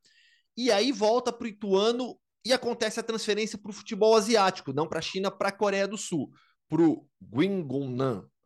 e 0.56 0.72
aí 0.72 0.90
volta 0.90 1.30
para 1.30 1.44
o 1.44 1.48
Ituano 1.48 2.16
e 2.46 2.52
acontece 2.52 2.98
a 2.98 3.02
transferência 3.02 3.58
para 3.58 3.70
o 3.70 3.74
futebol 3.74 4.16
asiático, 4.16 4.72
não 4.72 4.88
para 4.88 5.00
a 5.00 5.02
China, 5.02 5.30
para 5.30 5.50
a 5.50 5.52
Coreia 5.52 5.86
do 5.86 5.98
Sul, 5.98 6.30
para 6.66 6.82
o. 6.82 7.06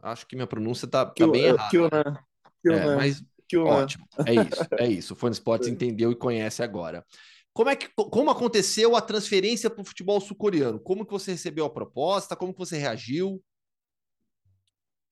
Acho 0.03 0.27
que 0.27 0.35
minha 0.35 0.47
pronúncia 0.47 0.87
tá, 0.89 1.07
tá 1.07 1.27
bem 1.27 1.45
errada. 1.45 1.71
Kyunan. 1.71 2.19
É, 2.67 2.97
mas. 2.97 3.23
Ótimo, 3.57 4.07
é 4.27 4.35
isso, 4.35 4.69
é 4.79 4.89
isso. 4.89 5.13
O 5.13 5.17
Fone 5.17 5.33
Sports 5.33 5.69
entendeu 5.69 6.11
e 6.11 6.17
conhece 6.17 6.63
agora. 6.63 7.05
Como 7.53 7.71
é 7.71 7.77
que 7.77 7.89
como 7.95 8.31
aconteceu 8.31 8.97
a 8.97 9.01
transferência 9.01 9.71
para 9.71 9.81
o 9.81 9.85
futebol 9.85 10.21
sul-coreano? 10.21 10.81
Como 10.81 11.07
que 11.07 11.13
você 11.13 11.33
recebeu 11.33 11.65
a 11.65 11.71
proposta? 11.71 12.35
Como 12.35 12.53
que 12.53 12.59
você 12.59 12.77
reagiu? 12.77 13.41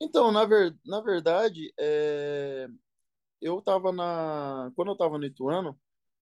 Então, 0.01 0.33
na, 0.33 0.45
ver, 0.45 0.77
na 0.85 1.01
verdade, 1.01 1.73
é, 1.79 2.67
eu 3.41 3.63
tava 3.63 3.93
na. 3.93 4.73
Quando 4.75 4.91
eu 4.91 4.97
tava 4.97 5.19
no 5.19 5.25
Ituano, 5.25 5.79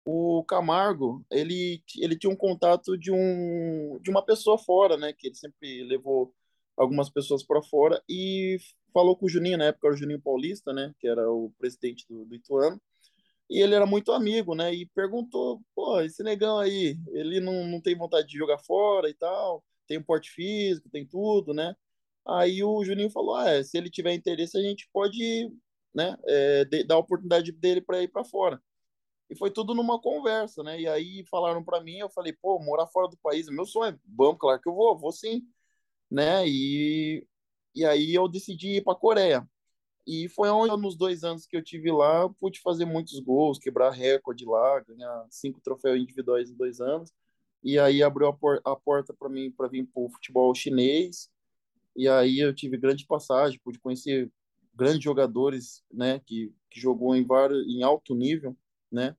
o 0.06 0.46
Camargo, 0.46 1.26
ele, 1.30 1.84
ele 1.98 2.18
tinha 2.18 2.32
um 2.32 2.38
contato 2.38 2.98
de, 2.98 3.12
um, 3.12 4.00
de 4.02 4.10
uma 4.10 4.24
pessoa 4.24 4.58
fora, 4.58 4.96
né? 4.96 5.12
Que 5.12 5.28
ele 5.28 5.36
sempre 5.36 5.84
levou 5.84 6.34
algumas 6.78 7.10
pessoas 7.10 7.44
para 7.44 7.62
fora 7.64 8.02
e 8.10 8.58
falou 8.94 9.16
com 9.18 9.26
o 9.26 9.30
Juninho, 9.30 9.58
na 9.58 9.66
época 9.66 9.88
era 9.88 9.96
o 9.96 9.98
Juninho 9.98 10.22
Paulista, 10.22 10.74
né? 10.74 10.94
Que 11.00 11.08
era 11.08 11.30
o 11.32 11.52
presidente 11.58 12.06
do, 12.10 12.26
do 12.26 12.36
Ituano. 12.36 12.82
E 13.50 13.62
ele 13.62 13.76
era 13.76 13.86
muito 13.86 14.12
amigo, 14.12 14.56
né? 14.56 14.74
E 14.74 14.86
perguntou, 14.88 15.62
pô, 15.76 16.02
esse 16.02 16.24
negão 16.24 16.58
aí, 16.60 16.98
ele 17.10 17.40
não, 17.40 17.66
não 17.68 17.82
tem 17.82 17.96
vontade 17.98 18.28
de 18.28 18.38
jogar 18.38 18.58
fora 18.60 19.10
e 19.10 19.14
tal, 19.14 19.64
tem 19.88 19.98
um 20.00 20.04
porte 20.04 20.32
físico, 20.32 20.90
tem 20.90 21.06
tudo, 21.06 21.54
né? 21.54 21.76
Aí 22.28 22.64
o 22.64 22.84
Juninho 22.84 23.10
falou, 23.12 23.36
ah, 23.36 23.50
é, 23.52 23.64
se 23.64 23.78
ele 23.78 23.90
tiver 23.90 24.14
interesse, 24.14 24.58
a 24.58 24.62
gente 24.62 24.90
pode, 24.92 25.52
né, 25.94 26.18
é, 26.26 26.66
de- 26.66 26.84
dar 26.84 26.96
a 26.96 27.00
oportunidade 27.00 27.52
dele 27.52 27.82
para 27.82 28.02
ir 28.02 28.08
para 28.10 28.24
fora. 28.24 28.60
E 29.30 29.36
foi 29.38 29.52
tudo 29.52 29.74
numa 29.76 30.00
conversa, 30.00 30.64
né? 30.64 30.80
E 30.80 30.88
aí 30.88 31.26
falaram 31.30 31.64
para 31.64 31.82
mim, 31.82 31.98
eu 31.98 32.10
falei, 32.10 32.34
pô, 32.34 32.60
morar 32.60 32.88
fora 32.88 33.08
do 33.10 33.18
país, 33.18 33.48
é 33.48 33.52
meu 33.52 33.66
sonho. 33.66 34.00
Vamos, 34.06 34.38
claro 34.40 34.62
que 34.62 34.70
eu 34.70 34.74
vou, 34.76 34.98
vou 34.98 35.12
sim, 35.12 35.42
né? 36.16 36.48
E, 36.48 37.28
e 37.76 37.84
aí 37.86 38.14
eu 38.14 38.30
decidi 38.30 38.78
ir 38.78 38.84
para 38.84 38.96
Coreia. 38.96 39.46
E 40.08 40.30
foi 40.30 40.50
onde, 40.50 40.82
nos 40.82 40.96
dois 40.96 41.24
anos 41.26 41.46
que 41.46 41.58
eu 41.58 41.64
tive 41.64 41.92
lá, 41.92 42.30
pude 42.30 42.62
fazer 42.62 42.86
muitos 42.86 43.20
gols, 43.20 43.60
quebrar 43.60 43.92
recorde 43.92 44.46
lá, 44.46 44.80
ganhar 44.80 45.28
cinco 45.30 45.60
troféus 45.62 46.00
individuais 46.00 46.50
em 46.50 46.56
dois 46.56 46.80
anos. 46.80 47.12
E 47.62 47.78
aí 47.78 48.02
abriu 48.02 48.28
a, 48.28 48.34
por 48.34 48.62
a 48.64 48.76
porta 48.78 49.14
para 49.14 49.28
mim 49.28 49.52
para 49.52 49.68
vir 49.68 49.86
para 49.88 50.04
o 50.04 50.10
futebol 50.10 50.56
chinês. 50.56 51.30
E 51.96 52.08
aí 52.08 52.40
eu 52.40 52.54
tive 52.56 52.78
grande 52.78 53.06
passagem, 53.06 53.60
pude 53.62 53.80
conhecer 53.80 54.32
grandes 54.74 55.04
jogadores, 55.04 55.84
né, 55.92 56.20
que, 56.20 56.54
que 56.70 56.80
jogou 56.80 57.16
em 57.16 57.26
vários, 57.26 57.66
em 57.68 57.84
alto 57.84 58.16
nível, 58.16 58.56
né? 58.92 59.16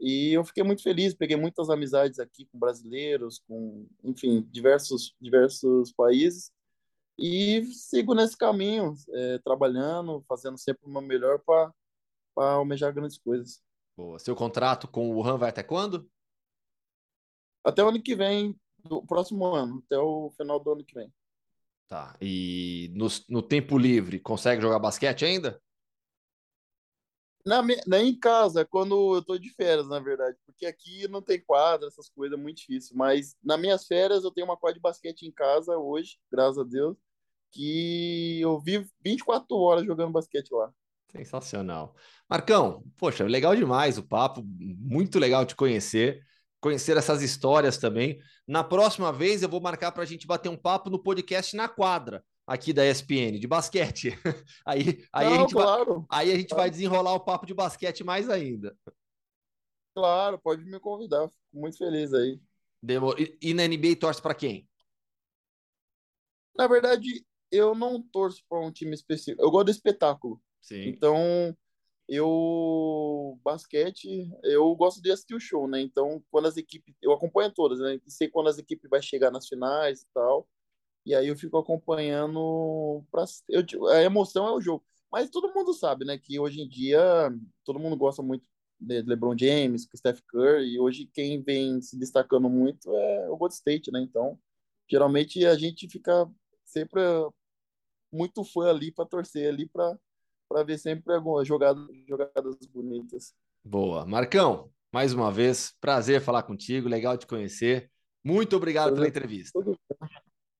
E 0.00 0.32
eu 0.32 0.42
fiquei 0.44 0.64
muito 0.64 0.82
feliz, 0.82 1.14
peguei 1.14 1.36
muitas 1.36 1.68
amizades 1.68 2.18
aqui 2.18 2.46
com 2.46 2.58
brasileiros, 2.58 3.42
com, 3.46 3.86
enfim, 4.02 4.48
diversos 4.50 5.14
diversos 5.20 5.92
países. 5.92 6.50
E 7.18 7.66
sigo 7.66 8.14
nesse 8.14 8.34
caminho, 8.36 8.94
é, 9.10 9.38
trabalhando, 9.44 10.24
fazendo 10.26 10.56
sempre 10.56 10.86
o 10.86 10.90
meu 10.90 11.02
melhor 11.02 11.38
para 11.40 11.72
almejar 12.34 12.94
grandes 12.94 13.18
coisas. 13.18 13.62
Boa. 13.94 14.18
Seu 14.18 14.34
contrato 14.34 14.88
com 14.88 15.10
o 15.10 15.16
Wuhan 15.16 15.36
vai 15.36 15.50
até 15.50 15.62
quando? 15.62 16.10
Até 17.62 17.84
o 17.84 17.88
ano 17.88 18.02
que 18.02 18.16
vem, 18.16 18.58
do 18.82 19.04
próximo 19.04 19.44
ano, 19.44 19.82
até 19.84 19.98
o 19.98 20.30
final 20.30 20.58
do 20.58 20.72
ano 20.72 20.82
que 20.82 20.94
vem. 20.94 21.12
Tá. 21.86 22.16
E 22.22 22.90
no, 22.94 23.08
no 23.28 23.42
tempo 23.42 23.76
livre, 23.76 24.18
consegue 24.18 24.62
jogar 24.62 24.78
basquete 24.78 25.26
ainda? 25.26 25.60
Na, 27.44 27.62
mi- 27.62 27.80
na, 27.86 27.98
em 28.00 28.18
casa, 28.18 28.64
quando 28.64 29.16
eu 29.16 29.22
tô 29.24 29.38
de 29.38 29.50
férias, 29.54 29.88
na 29.88 29.98
verdade, 29.98 30.36
porque 30.46 30.66
aqui 30.66 31.08
não 31.08 31.22
tem 31.22 31.40
quadra, 31.42 31.88
essas 31.88 32.08
coisas, 32.10 32.38
é 32.38 32.40
muito 32.42 32.58
difícil. 32.58 32.94
Mas 32.96 33.34
nas 33.42 33.58
minhas 33.60 33.86
férias, 33.86 34.24
eu 34.24 34.30
tenho 34.30 34.46
uma 34.46 34.56
quadra 34.56 34.74
de 34.74 34.80
basquete 34.80 35.22
em 35.22 35.32
casa 35.32 35.76
hoje, 35.78 36.18
graças 36.30 36.58
a 36.58 36.64
Deus, 36.64 36.96
que 37.52 38.40
eu 38.40 38.60
vivo 38.60 38.88
24 39.04 39.56
horas 39.56 39.86
jogando 39.86 40.12
basquete 40.12 40.50
lá. 40.52 40.72
Sensacional. 41.10 41.94
Marcão, 42.28 42.84
poxa, 42.96 43.24
legal 43.24 43.56
demais 43.56 43.98
o 43.98 44.02
papo, 44.02 44.42
muito 44.44 45.18
legal 45.18 45.44
te 45.44 45.56
conhecer, 45.56 46.22
conhecer 46.60 46.96
essas 46.96 47.20
histórias 47.20 47.78
também. 47.78 48.18
Na 48.46 48.62
próxima 48.62 49.12
vez 49.12 49.42
eu 49.42 49.48
vou 49.48 49.60
marcar 49.60 49.90
para 49.90 50.04
a 50.04 50.06
gente 50.06 50.26
bater 50.26 50.48
um 50.48 50.56
papo 50.56 50.88
no 50.88 51.02
podcast 51.02 51.56
na 51.56 51.68
quadra 51.68 52.24
aqui 52.50 52.72
da 52.72 52.84
ESPN 52.84 53.38
de 53.38 53.46
basquete. 53.46 54.10
Aí, 54.66 55.04
aí 55.12 55.26
Não, 55.26 55.34
a 55.34 55.38
gente 55.38 55.54
vai, 55.54 55.64
claro, 55.64 56.06
aí 56.10 56.32
a 56.32 56.36
gente 56.36 56.54
vai 56.54 56.68
desenrolar 56.68 57.14
o 57.14 57.20
papo 57.20 57.46
de 57.46 57.54
basquete 57.54 58.02
mais 58.02 58.28
ainda. 58.28 58.76
claro, 59.94 60.36
pode 60.38 60.64
me 60.64 60.80
convidar, 60.80 61.28
fico 61.28 61.40
muito 61.52 61.78
feliz 61.78 62.12
aí. 62.12 62.40
Demor... 62.82 63.14
E, 63.20 63.38
e 63.40 63.54
na 63.54 63.66
NBA 63.68 63.96
torce 64.00 64.20
para 64.20 64.34
quem? 64.34 64.68
Na 66.56 66.66
verdade, 66.66 67.24
eu 67.52 67.74
não 67.74 68.02
torço 68.02 68.42
para 68.48 68.60
um 68.60 68.72
time 68.72 68.94
específico, 68.94 69.40
eu 69.40 69.50
gosto 69.50 69.66
do 69.66 69.70
espetáculo. 69.70 70.42
Sim. 70.60 70.88
Então, 70.88 71.56
eu 72.08 73.38
basquete, 73.44 74.28
eu 74.42 74.74
gosto 74.74 75.00
de 75.00 75.12
assistir 75.12 75.34
o 75.34 75.40
show, 75.40 75.68
né? 75.68 75.80
Então, 75.80 76.22
quando 76.30 76.48
as 76.48 76.56
equipes, 76.56 76.96
eu 77.00 77.12
acompanho 77.12 77.52
todas, 77.52 77.78
né? 77.78 78.00
Sei 78.08 78.28
quando 78.28 78.48
as 78.48 78.58
equipes 78.58 78.90
vai 78.90 79.00
chegar 79.00 79.30
nas 79.30 79.46
finais 79.46 80.02
e 80.02 80.06
tal. 80.12 80.48
E 81.04 81.14
aí 81.14 81.28
eu 81.28 81.36
fico 81.36 81.56
acompanhando 81.58 83.04
pra, 83.10 83.24
eu, 83.48 83.86
a 83.88 84.02
emoção 84.02 84.46
é 84.46 84.52
o 84.52 84.60
jogo. 84.60 84.84
Mas 85.10 85.30
todo 85.30 85.52
mundo 85.52 85.72
sabe, 85.74 86.04
né, 86.04 86.18
que 86.18 86.38
hoje 86.38 86.60
em 86.60 86.68
dia 86.68 87.00
todo 87.64 87.80
mundo 87.80 87.96
gosta 87.96 88.22
muito 88.22 88.44
de 88.78 89.02
LeBron 89.02 89.36
James, 89.36 89.88
Steph 89.94 90.20
Curry, 90.28 90.74
e 90.74 90.80
hoje 90.80 91.10
quem 91.12 91.42
vem 91.42 91.82
se 91.82 91.98
destacando 91.98 92.48
muito 92.48 92.94
é 92.94 93.28
o 93.28 93.36
Golden 93.36 93.54
State, 93.54 93.92
né? 93.92 94.00
Então, 94.00 94.38
geralmente 94.88 95.44
a 95.44 95.54
gente 95.56 95.88
fica 95.88 96.30
sempre 96.64 97.02
muito 98.12 98.42
fã 98.44 98.70
ali 98.70 98.90
para 98.90 99.04
torcer 99.04 99.48
ali 99.48 99.68
para 99.68 99.98
para 100.48 100.64
ver 100.64 100.78
sempre 100.78 101.14
algumas 101.14 101.46
jogadas, 101.46 101.86
jogadas 102.08 102.56
bonitas. 102.72 103.32
Boa. 103.64 104.04
Marcão, 104.04 104.68
mais 104.92 105.12
uma 105.12 105.30
vez, 105.30 105.72
prazer 105.80 106.20
falar 106.20 106.42
contigo, 106.42 106.88
legal 106.88 107.16
te 107.16 107.24
conhecer. 107.24 107.88
Muito 108.24 108.56
obrigado 108.56 108.92
pela 108.92 109.06
entrevista. 109.06 109.60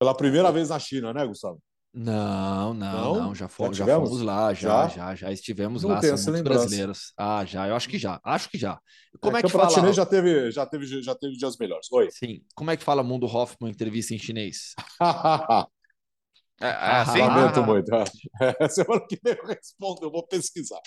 Pela 0.01 0.16
primeira 0.16 0.51
vez 0.51 0.70
na 0.70 0.78
China, 0.78 1.12
né, 1.12 1.27
Gustavo? 1.27 1.60
Não, 1.93 2.72
não, 2.72 2.93
Não? 2.93 3.14
não, 3.27 3.35
já, 3.35 3.48
fomos, 3.48 3.77
Já 3.77 3.85
já 3.85 3.94
fomos 3.97 4.22
lá, 4.22 4.55
já, 4.55 4.86
Já? 4.86 4.89
já, 4.89 5.14
já 5.16 5.32
estivemos 5.32 5.82
Não 5.82 5.90
lá, 5.90 6.01
são 6.01 6.10
muitos 6.10 6.27
lembrança. 6.28 6.59
brasileiros. 6.60 7.12
Ah, 7.18 7.44
já, 7.44 7.68
eu 7.68 7.74
acho 7.77 7.89
que 7.89 7.98
já, 7.98 8.20
acho 8.24 8.48
que 8.48 8.56
já. 8.56 8.81
Como 9.20 9.36
é, 9.36 9.40
É, 9.40 9.43
que 9.43 9.48
fala? 9.51 9.70
chinês 9.70 9.97
já 9.97 10.06
teve, 10.06 10.51
já, 10.52 10.64
teve, 10.66 11.02
já 11.02 11.14
teve 11.14 11.36
dias 11.36 11.56
melhores. 11.59 11.90
Oi. 11.93 12.09
Sim, 12.10 12.43
como 12.55 12.70
é 12.70 12.77
que 12.77 12.85
fala 12.85 13.02
Mundo 13.02 13.27
Hoffman 13.27 13.70
entrevista 13.70 14.14
em 14.14 14.18
chinês? 14.18 14.74
É, 16.62 16.66
é 16.66 16.70
assim? 17.01 17.20
Ah, 17.22 17.27
Lamento 17.28 17.60
ah, 17.60 17.66
muito. 17.66 17.90
É, 17.94 18.68
semana 18.68 19.06
que 19.09 19.18
vem 19.24 19.35
eu 19.35 19.47
respondo, 19.47 20.05
eu 20.05 20.10
vou 20.10 20.27
pesquisar. 20.27 20.81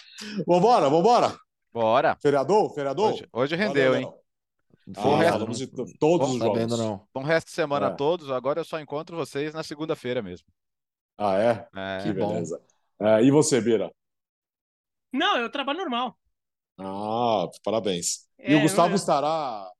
Vambora, 0.47 0.89
vambora. 0.89 1.35
Bora. 1.71 2.15
Feriador, 2.21 2.73
feriador? 2.73 3.13
Hoje, 3.13 3.27
hoje 3.33 3.55
Valeu, 3.55 3.67
rendeu, 3.67 3.95
hein? 3.95 4.01
Leão. 4.01 4.22
Não 4.85 5.13
Ah, 5.13 5.17
resto- 5.17 5.31
falamos 5.33 5.57
de 5.57 5.67
to- 5.67 5.85
todos 5.97 6.29
os 6.31 6.37
sabendo, 6.39 6.75
jogos. 6.75 6.79
não. 6.79 7.07
Bom 7.13 7.23
resto 7.23 7.47
de 7.47 7.53
semana 7.53 7.87
É. 7.87 7.89
a 7.89 7.95
todos. 7.95 8.29
Agora 8.29 8.59
eu 8.59 8.65
só 8.65 8.79
encontro 8.79 9.15
vocês 9.15 9.53
na 9.53 9.63
segunda-feira 9.63 10.21
mesmo. 10.21 10.47
Ah, 11.17 11.37
é? 11.37 11.67
É, 11.75 12.03
Que 12.03 12.13
bom. 12.13 12.29
beleza. 12.29 12.61
É, 12.99 13.23
e 13.23 13.31
você, 13.31 13.61
Bira? 13.61 13.91
Não, 15.11 15.37
eu 15.37 15.49
trabalho 15.49 15.79
normal. 15.79 16.17
Ah, 16.77 17.47
parabéns. 17.63 18.27
e 18.39 18.53
É, 18.53 18.57
o 18.57 18.61
Gustavo 18.61 18.89
eu- 18.91 18.95
estará 18.95 19.71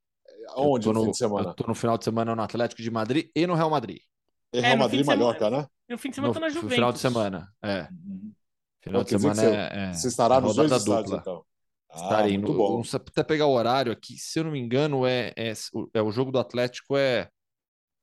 onde 0.55 0.85
tô 0.85 0.93
no 0.93 0.99
fim 1.01 1.05
no, 1.07 1.11
de 1.11 1.17
semana? 1.17 1.49
eu 1.49 1.53
tô 1.53 1.67
no 1.67 1.75
final 1.75 1.97
de 1.97 2.03
semana 2.05 2.35
no 2.35 2.41
Atlético 2.41 2.81
de 2.81 2.91
Madrid 2.91 3.29
e 3.35 3.45
no 3.47 3.55
Real 3.55 3.69
Madrid. 3.69 3.99
É 4.53 4.59
Real 4.61 4.73
É, 4.73 4.75
no 4.75 4.83
Madrid 4.83 5.01
e. 5.01 5.03
Mallorca, 5.05 5.49
né? 5.49 5.67
No 5.89 5.97
fim 5.97 6.09
de 6.09 6.15
semana 6.15 6.29
No 6.29 6.31
eu 6.31 6.33
tô 6.35 6.39
na 6.39 6.47
no 6.47 6.53
Juventus. 6.53 6.75
final 6.75 6.91
de 6.93 6.99
semana, 6.99 7.53
é. 7.61 7.81
Uhum. 7.91 8.33
Final 8.83 9.01
Então, 9.01 9.03
de 9.03 9.09
semana 9.21 9.43
é, 9.43 9.89
é 9.89 9.93
Você 9.93 10.07
estará 10.07 10.39
nos 10.39 10.55
dois 10.55 10.71
estádios, 10.71 11.03
dupla. 11.03 11.17
então. 11.19 11.45
Ah, 11.93 12.27
Estarei 12.27 12.37
muito 12.37 12.53
no, 12.61 12.61
bom. 12.61 12.83
sei 12.83 12.99
até 12.99 13.23
pegar 13.23 13.45
o 13.47 13.51
horário 13.53 13.91
aqui, 13.91 14.17
se 14.17 14.39
eu 14.39 14.43
não 14.45 14.51
me 14.51 14.59
engano, 14.59 15.05
é, 15.05 15.31
é, 15.37 15.53
é 15.93 16.01
o 16.01 16.11
jogo 16.11 16.31
do 16.31 16.39
Atlético 16.39 16.97
é, 16.97 17.29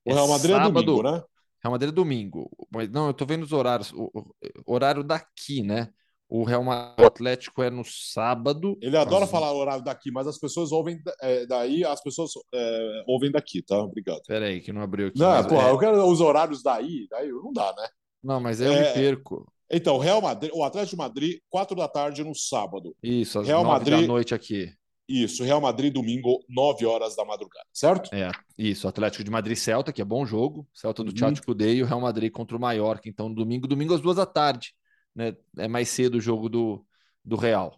O 0.05 0.11
é 0.11 0.15
Real 0.15 0.27
Madrid 0.27 0.55
é 0.57 0.59
sábado. 0.59 0.59
domingo, 0.59 1.01
né? 1.01 1.23
Real 1.63 1.71
Madrid 1.73 1.89
é 1.91 1.93
domingo. 1.95 2.49
Mas 2.71 2.89
não, 2.89 3.07
eu 3.07 3.13
tô 3.13 3.25
vendo 3.25 3.43
os 3.43 3.53
horários. 3.53 3.91
O, 3.93 4.11
o- 4.13 4.35
horário 4.65 5.03
daqui, 5.03 5.63
né? 5.63 5.89
O 6.29 6.43
Real 6.45 6.63
Madrid, 6.63 6.99
o 6.99 7.05
Atlético 7.05 7.63
é 7.63 7.69
no 7.69 7.83
sábado. 7.85 8.81
Ele 8.81 8.97
adora 8.97 9.27
às- 9.27 9.27
falar 9.27 9.51
o 9.51 9.57
horário 9.57 9.83
daqui, 9.83 10.11
mas 10.11 10.27
as 10.27 10.39
pessoas 10.39 10.71
ouvem 10.71 10.99
é, 11.21 11.45
daí, 11.45 11.83
as 11.85 12.01
pessoas 12.01 12.31
é, 12.53 13.03
ouvem 13.07 13.31
daqui, 13.31 13.61
tá? 13.61 13.77
Obrigado. 13.83 14.21
Pera 14.25 14.45
aí, 14.47 14.61
que 14.61 14.71
não 14.73 14.81
abriu 14.81 15.07
aqui. 15.07 15.25
Não, 15.25 15.43
mas 15.43 15.47
porra, 15.47 15.69
é- 15.69 15.71
eu 15.71 15.79
quero 15.79 16.05
os 16.07 16.21
horários 16.21 16.63
daí, 16.63 17.07
daí 17.09 17.29
não 17.31 17.53
dá, 17.53 17.73
né? 17.77 17.87
Não, 18.23 18.39
mas 18.39 18.61
aí 18.61 18.67
eu 18.67 18.75
É. 18.75 18.75
me 18.75 18.85
perco. 18.85 19.51
Então, 19.71 19.97
Real 19.97 20.21
Madrid, 20.21 20.51
o 20.53 20.63
Atlético 20.63 20.91
de 20.95 20.97
Madrid, 20.97 21.39
4 21.49 21.75
da 21.75 21.87
tarde 21.87 22.23
no 22.23 22.35
sábado. 22.35 22.95
Isso, 23.01 23.39
às 23.39 23.47
Real 23.47 23.63
nove 23.63 23.85
da 23.85 23.91
Madrid- 23.91 24.07
noite 24.07 24.33
aqui. 24.35 24.73
Isso, 25.07 25.43
Real 25.43 25.59
Madrid, 25.59 25.91
domingo, 25.93 26.39
9 26.47 26.85
horas 26.85 27.15
da 27.15 27.25
madrugada, 27.25 27.65
certo? 27.73 28.13
É, 28.15 28.31
isso, 28.57 28.87
Atlético 28.87 29.23
de 29.23 29.31
Madrid 29.31 29.57
e 29.57 29.59
Celta, 29.59 29.91
que 29.91 30.01
é 30.01 30.05
bom 30.05 30.25
jogo. 30.25 30.65
Celta 30.73 31.03
do 31.03 31.09
Uhum. 31.09 31.15
Thiago 31.15 31.45
Cudê 31.45 31.73
e 31.75 31.83
o 31.83 31.85
Real 31.85 31.99
Madrid 31.99 32.31
contra 32.31 32.55
o 32.55 32.59
Mallorca. 32.59 33.09
Então, 33.09 33.33
domingo, 33.33 33.67
domingo 33.67 33.93
às 33.93 33.99
duas 33.99 34.15
da 34.15 34.25
tarde. 34.25 34.73
Né? 35.13 35.35
É 35.57 35.67
mais 35.67 35.89
cedo 35.89 36.15
o 36.15 36.21
jogo 36.21 36.47
do, 36.47 36.85
do 37.25 37.35
Real. 37.35 37.77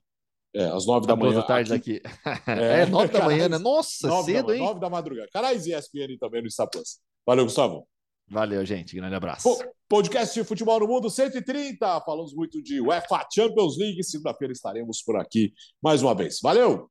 É, 0.55 0.65
às 0.65 0.85
9 0.85 1.07
da 1.07 1.15
duas 1.15 1.29
manhã. 1.31 1.41
da 1.41 1.47
tarde 1.47 1.73
aqui, 1.73 1.99
daqui. 2.01 2.51
É, 2.51 2.81
É, 2.83 2.85
nove 2.85 3.07
da 3.07 3.25
manhã, 3.25 3.49
né? 3.49 3.57
Nossa, 3.57 4.07
9 4.07 4.31
cedo, 4.31 4.47
da, 4.47 4.55
hein? 4.55 4.59
9 4.63 4.79
da 4.79 4.89
madrugada. 4.89 5.27
Canais 5.33 5.65
ESPN 5.65 6.17
também 6.19 6.43
no 6.43 6.51
Star 6.51 6.69
Plus. 6.69 6.99
Valeu, 7.25 7.45
Gustavo. 7.45 7.87
Valeu, 8.29 8.65
gente. 8.65 8.95
Grande 8.95 9.15
abraço. 9.15 9.57
Podcast 9.87 10.33
de 10.33 10.47
Futebol 10.47 10.79
no 10.79 10.87
Mundo 10.87 11.09
130. 11.09 12.01
Falamos 12.01 12.33
muito 12.33 12.61
de 12.61 12.81
UEFA 12.81 13.27
Champions 13.33 13.77
League. 13.77 14.03
Segunda-feira 14.03 14.51
estaremos 14.51 15.01
por 15.03 15.17
aqui 15.17 15.53
mais 15.81 16.01
uma 16.01 16.15
vez. 16.15 16.39
Valeu! 16.41 16.89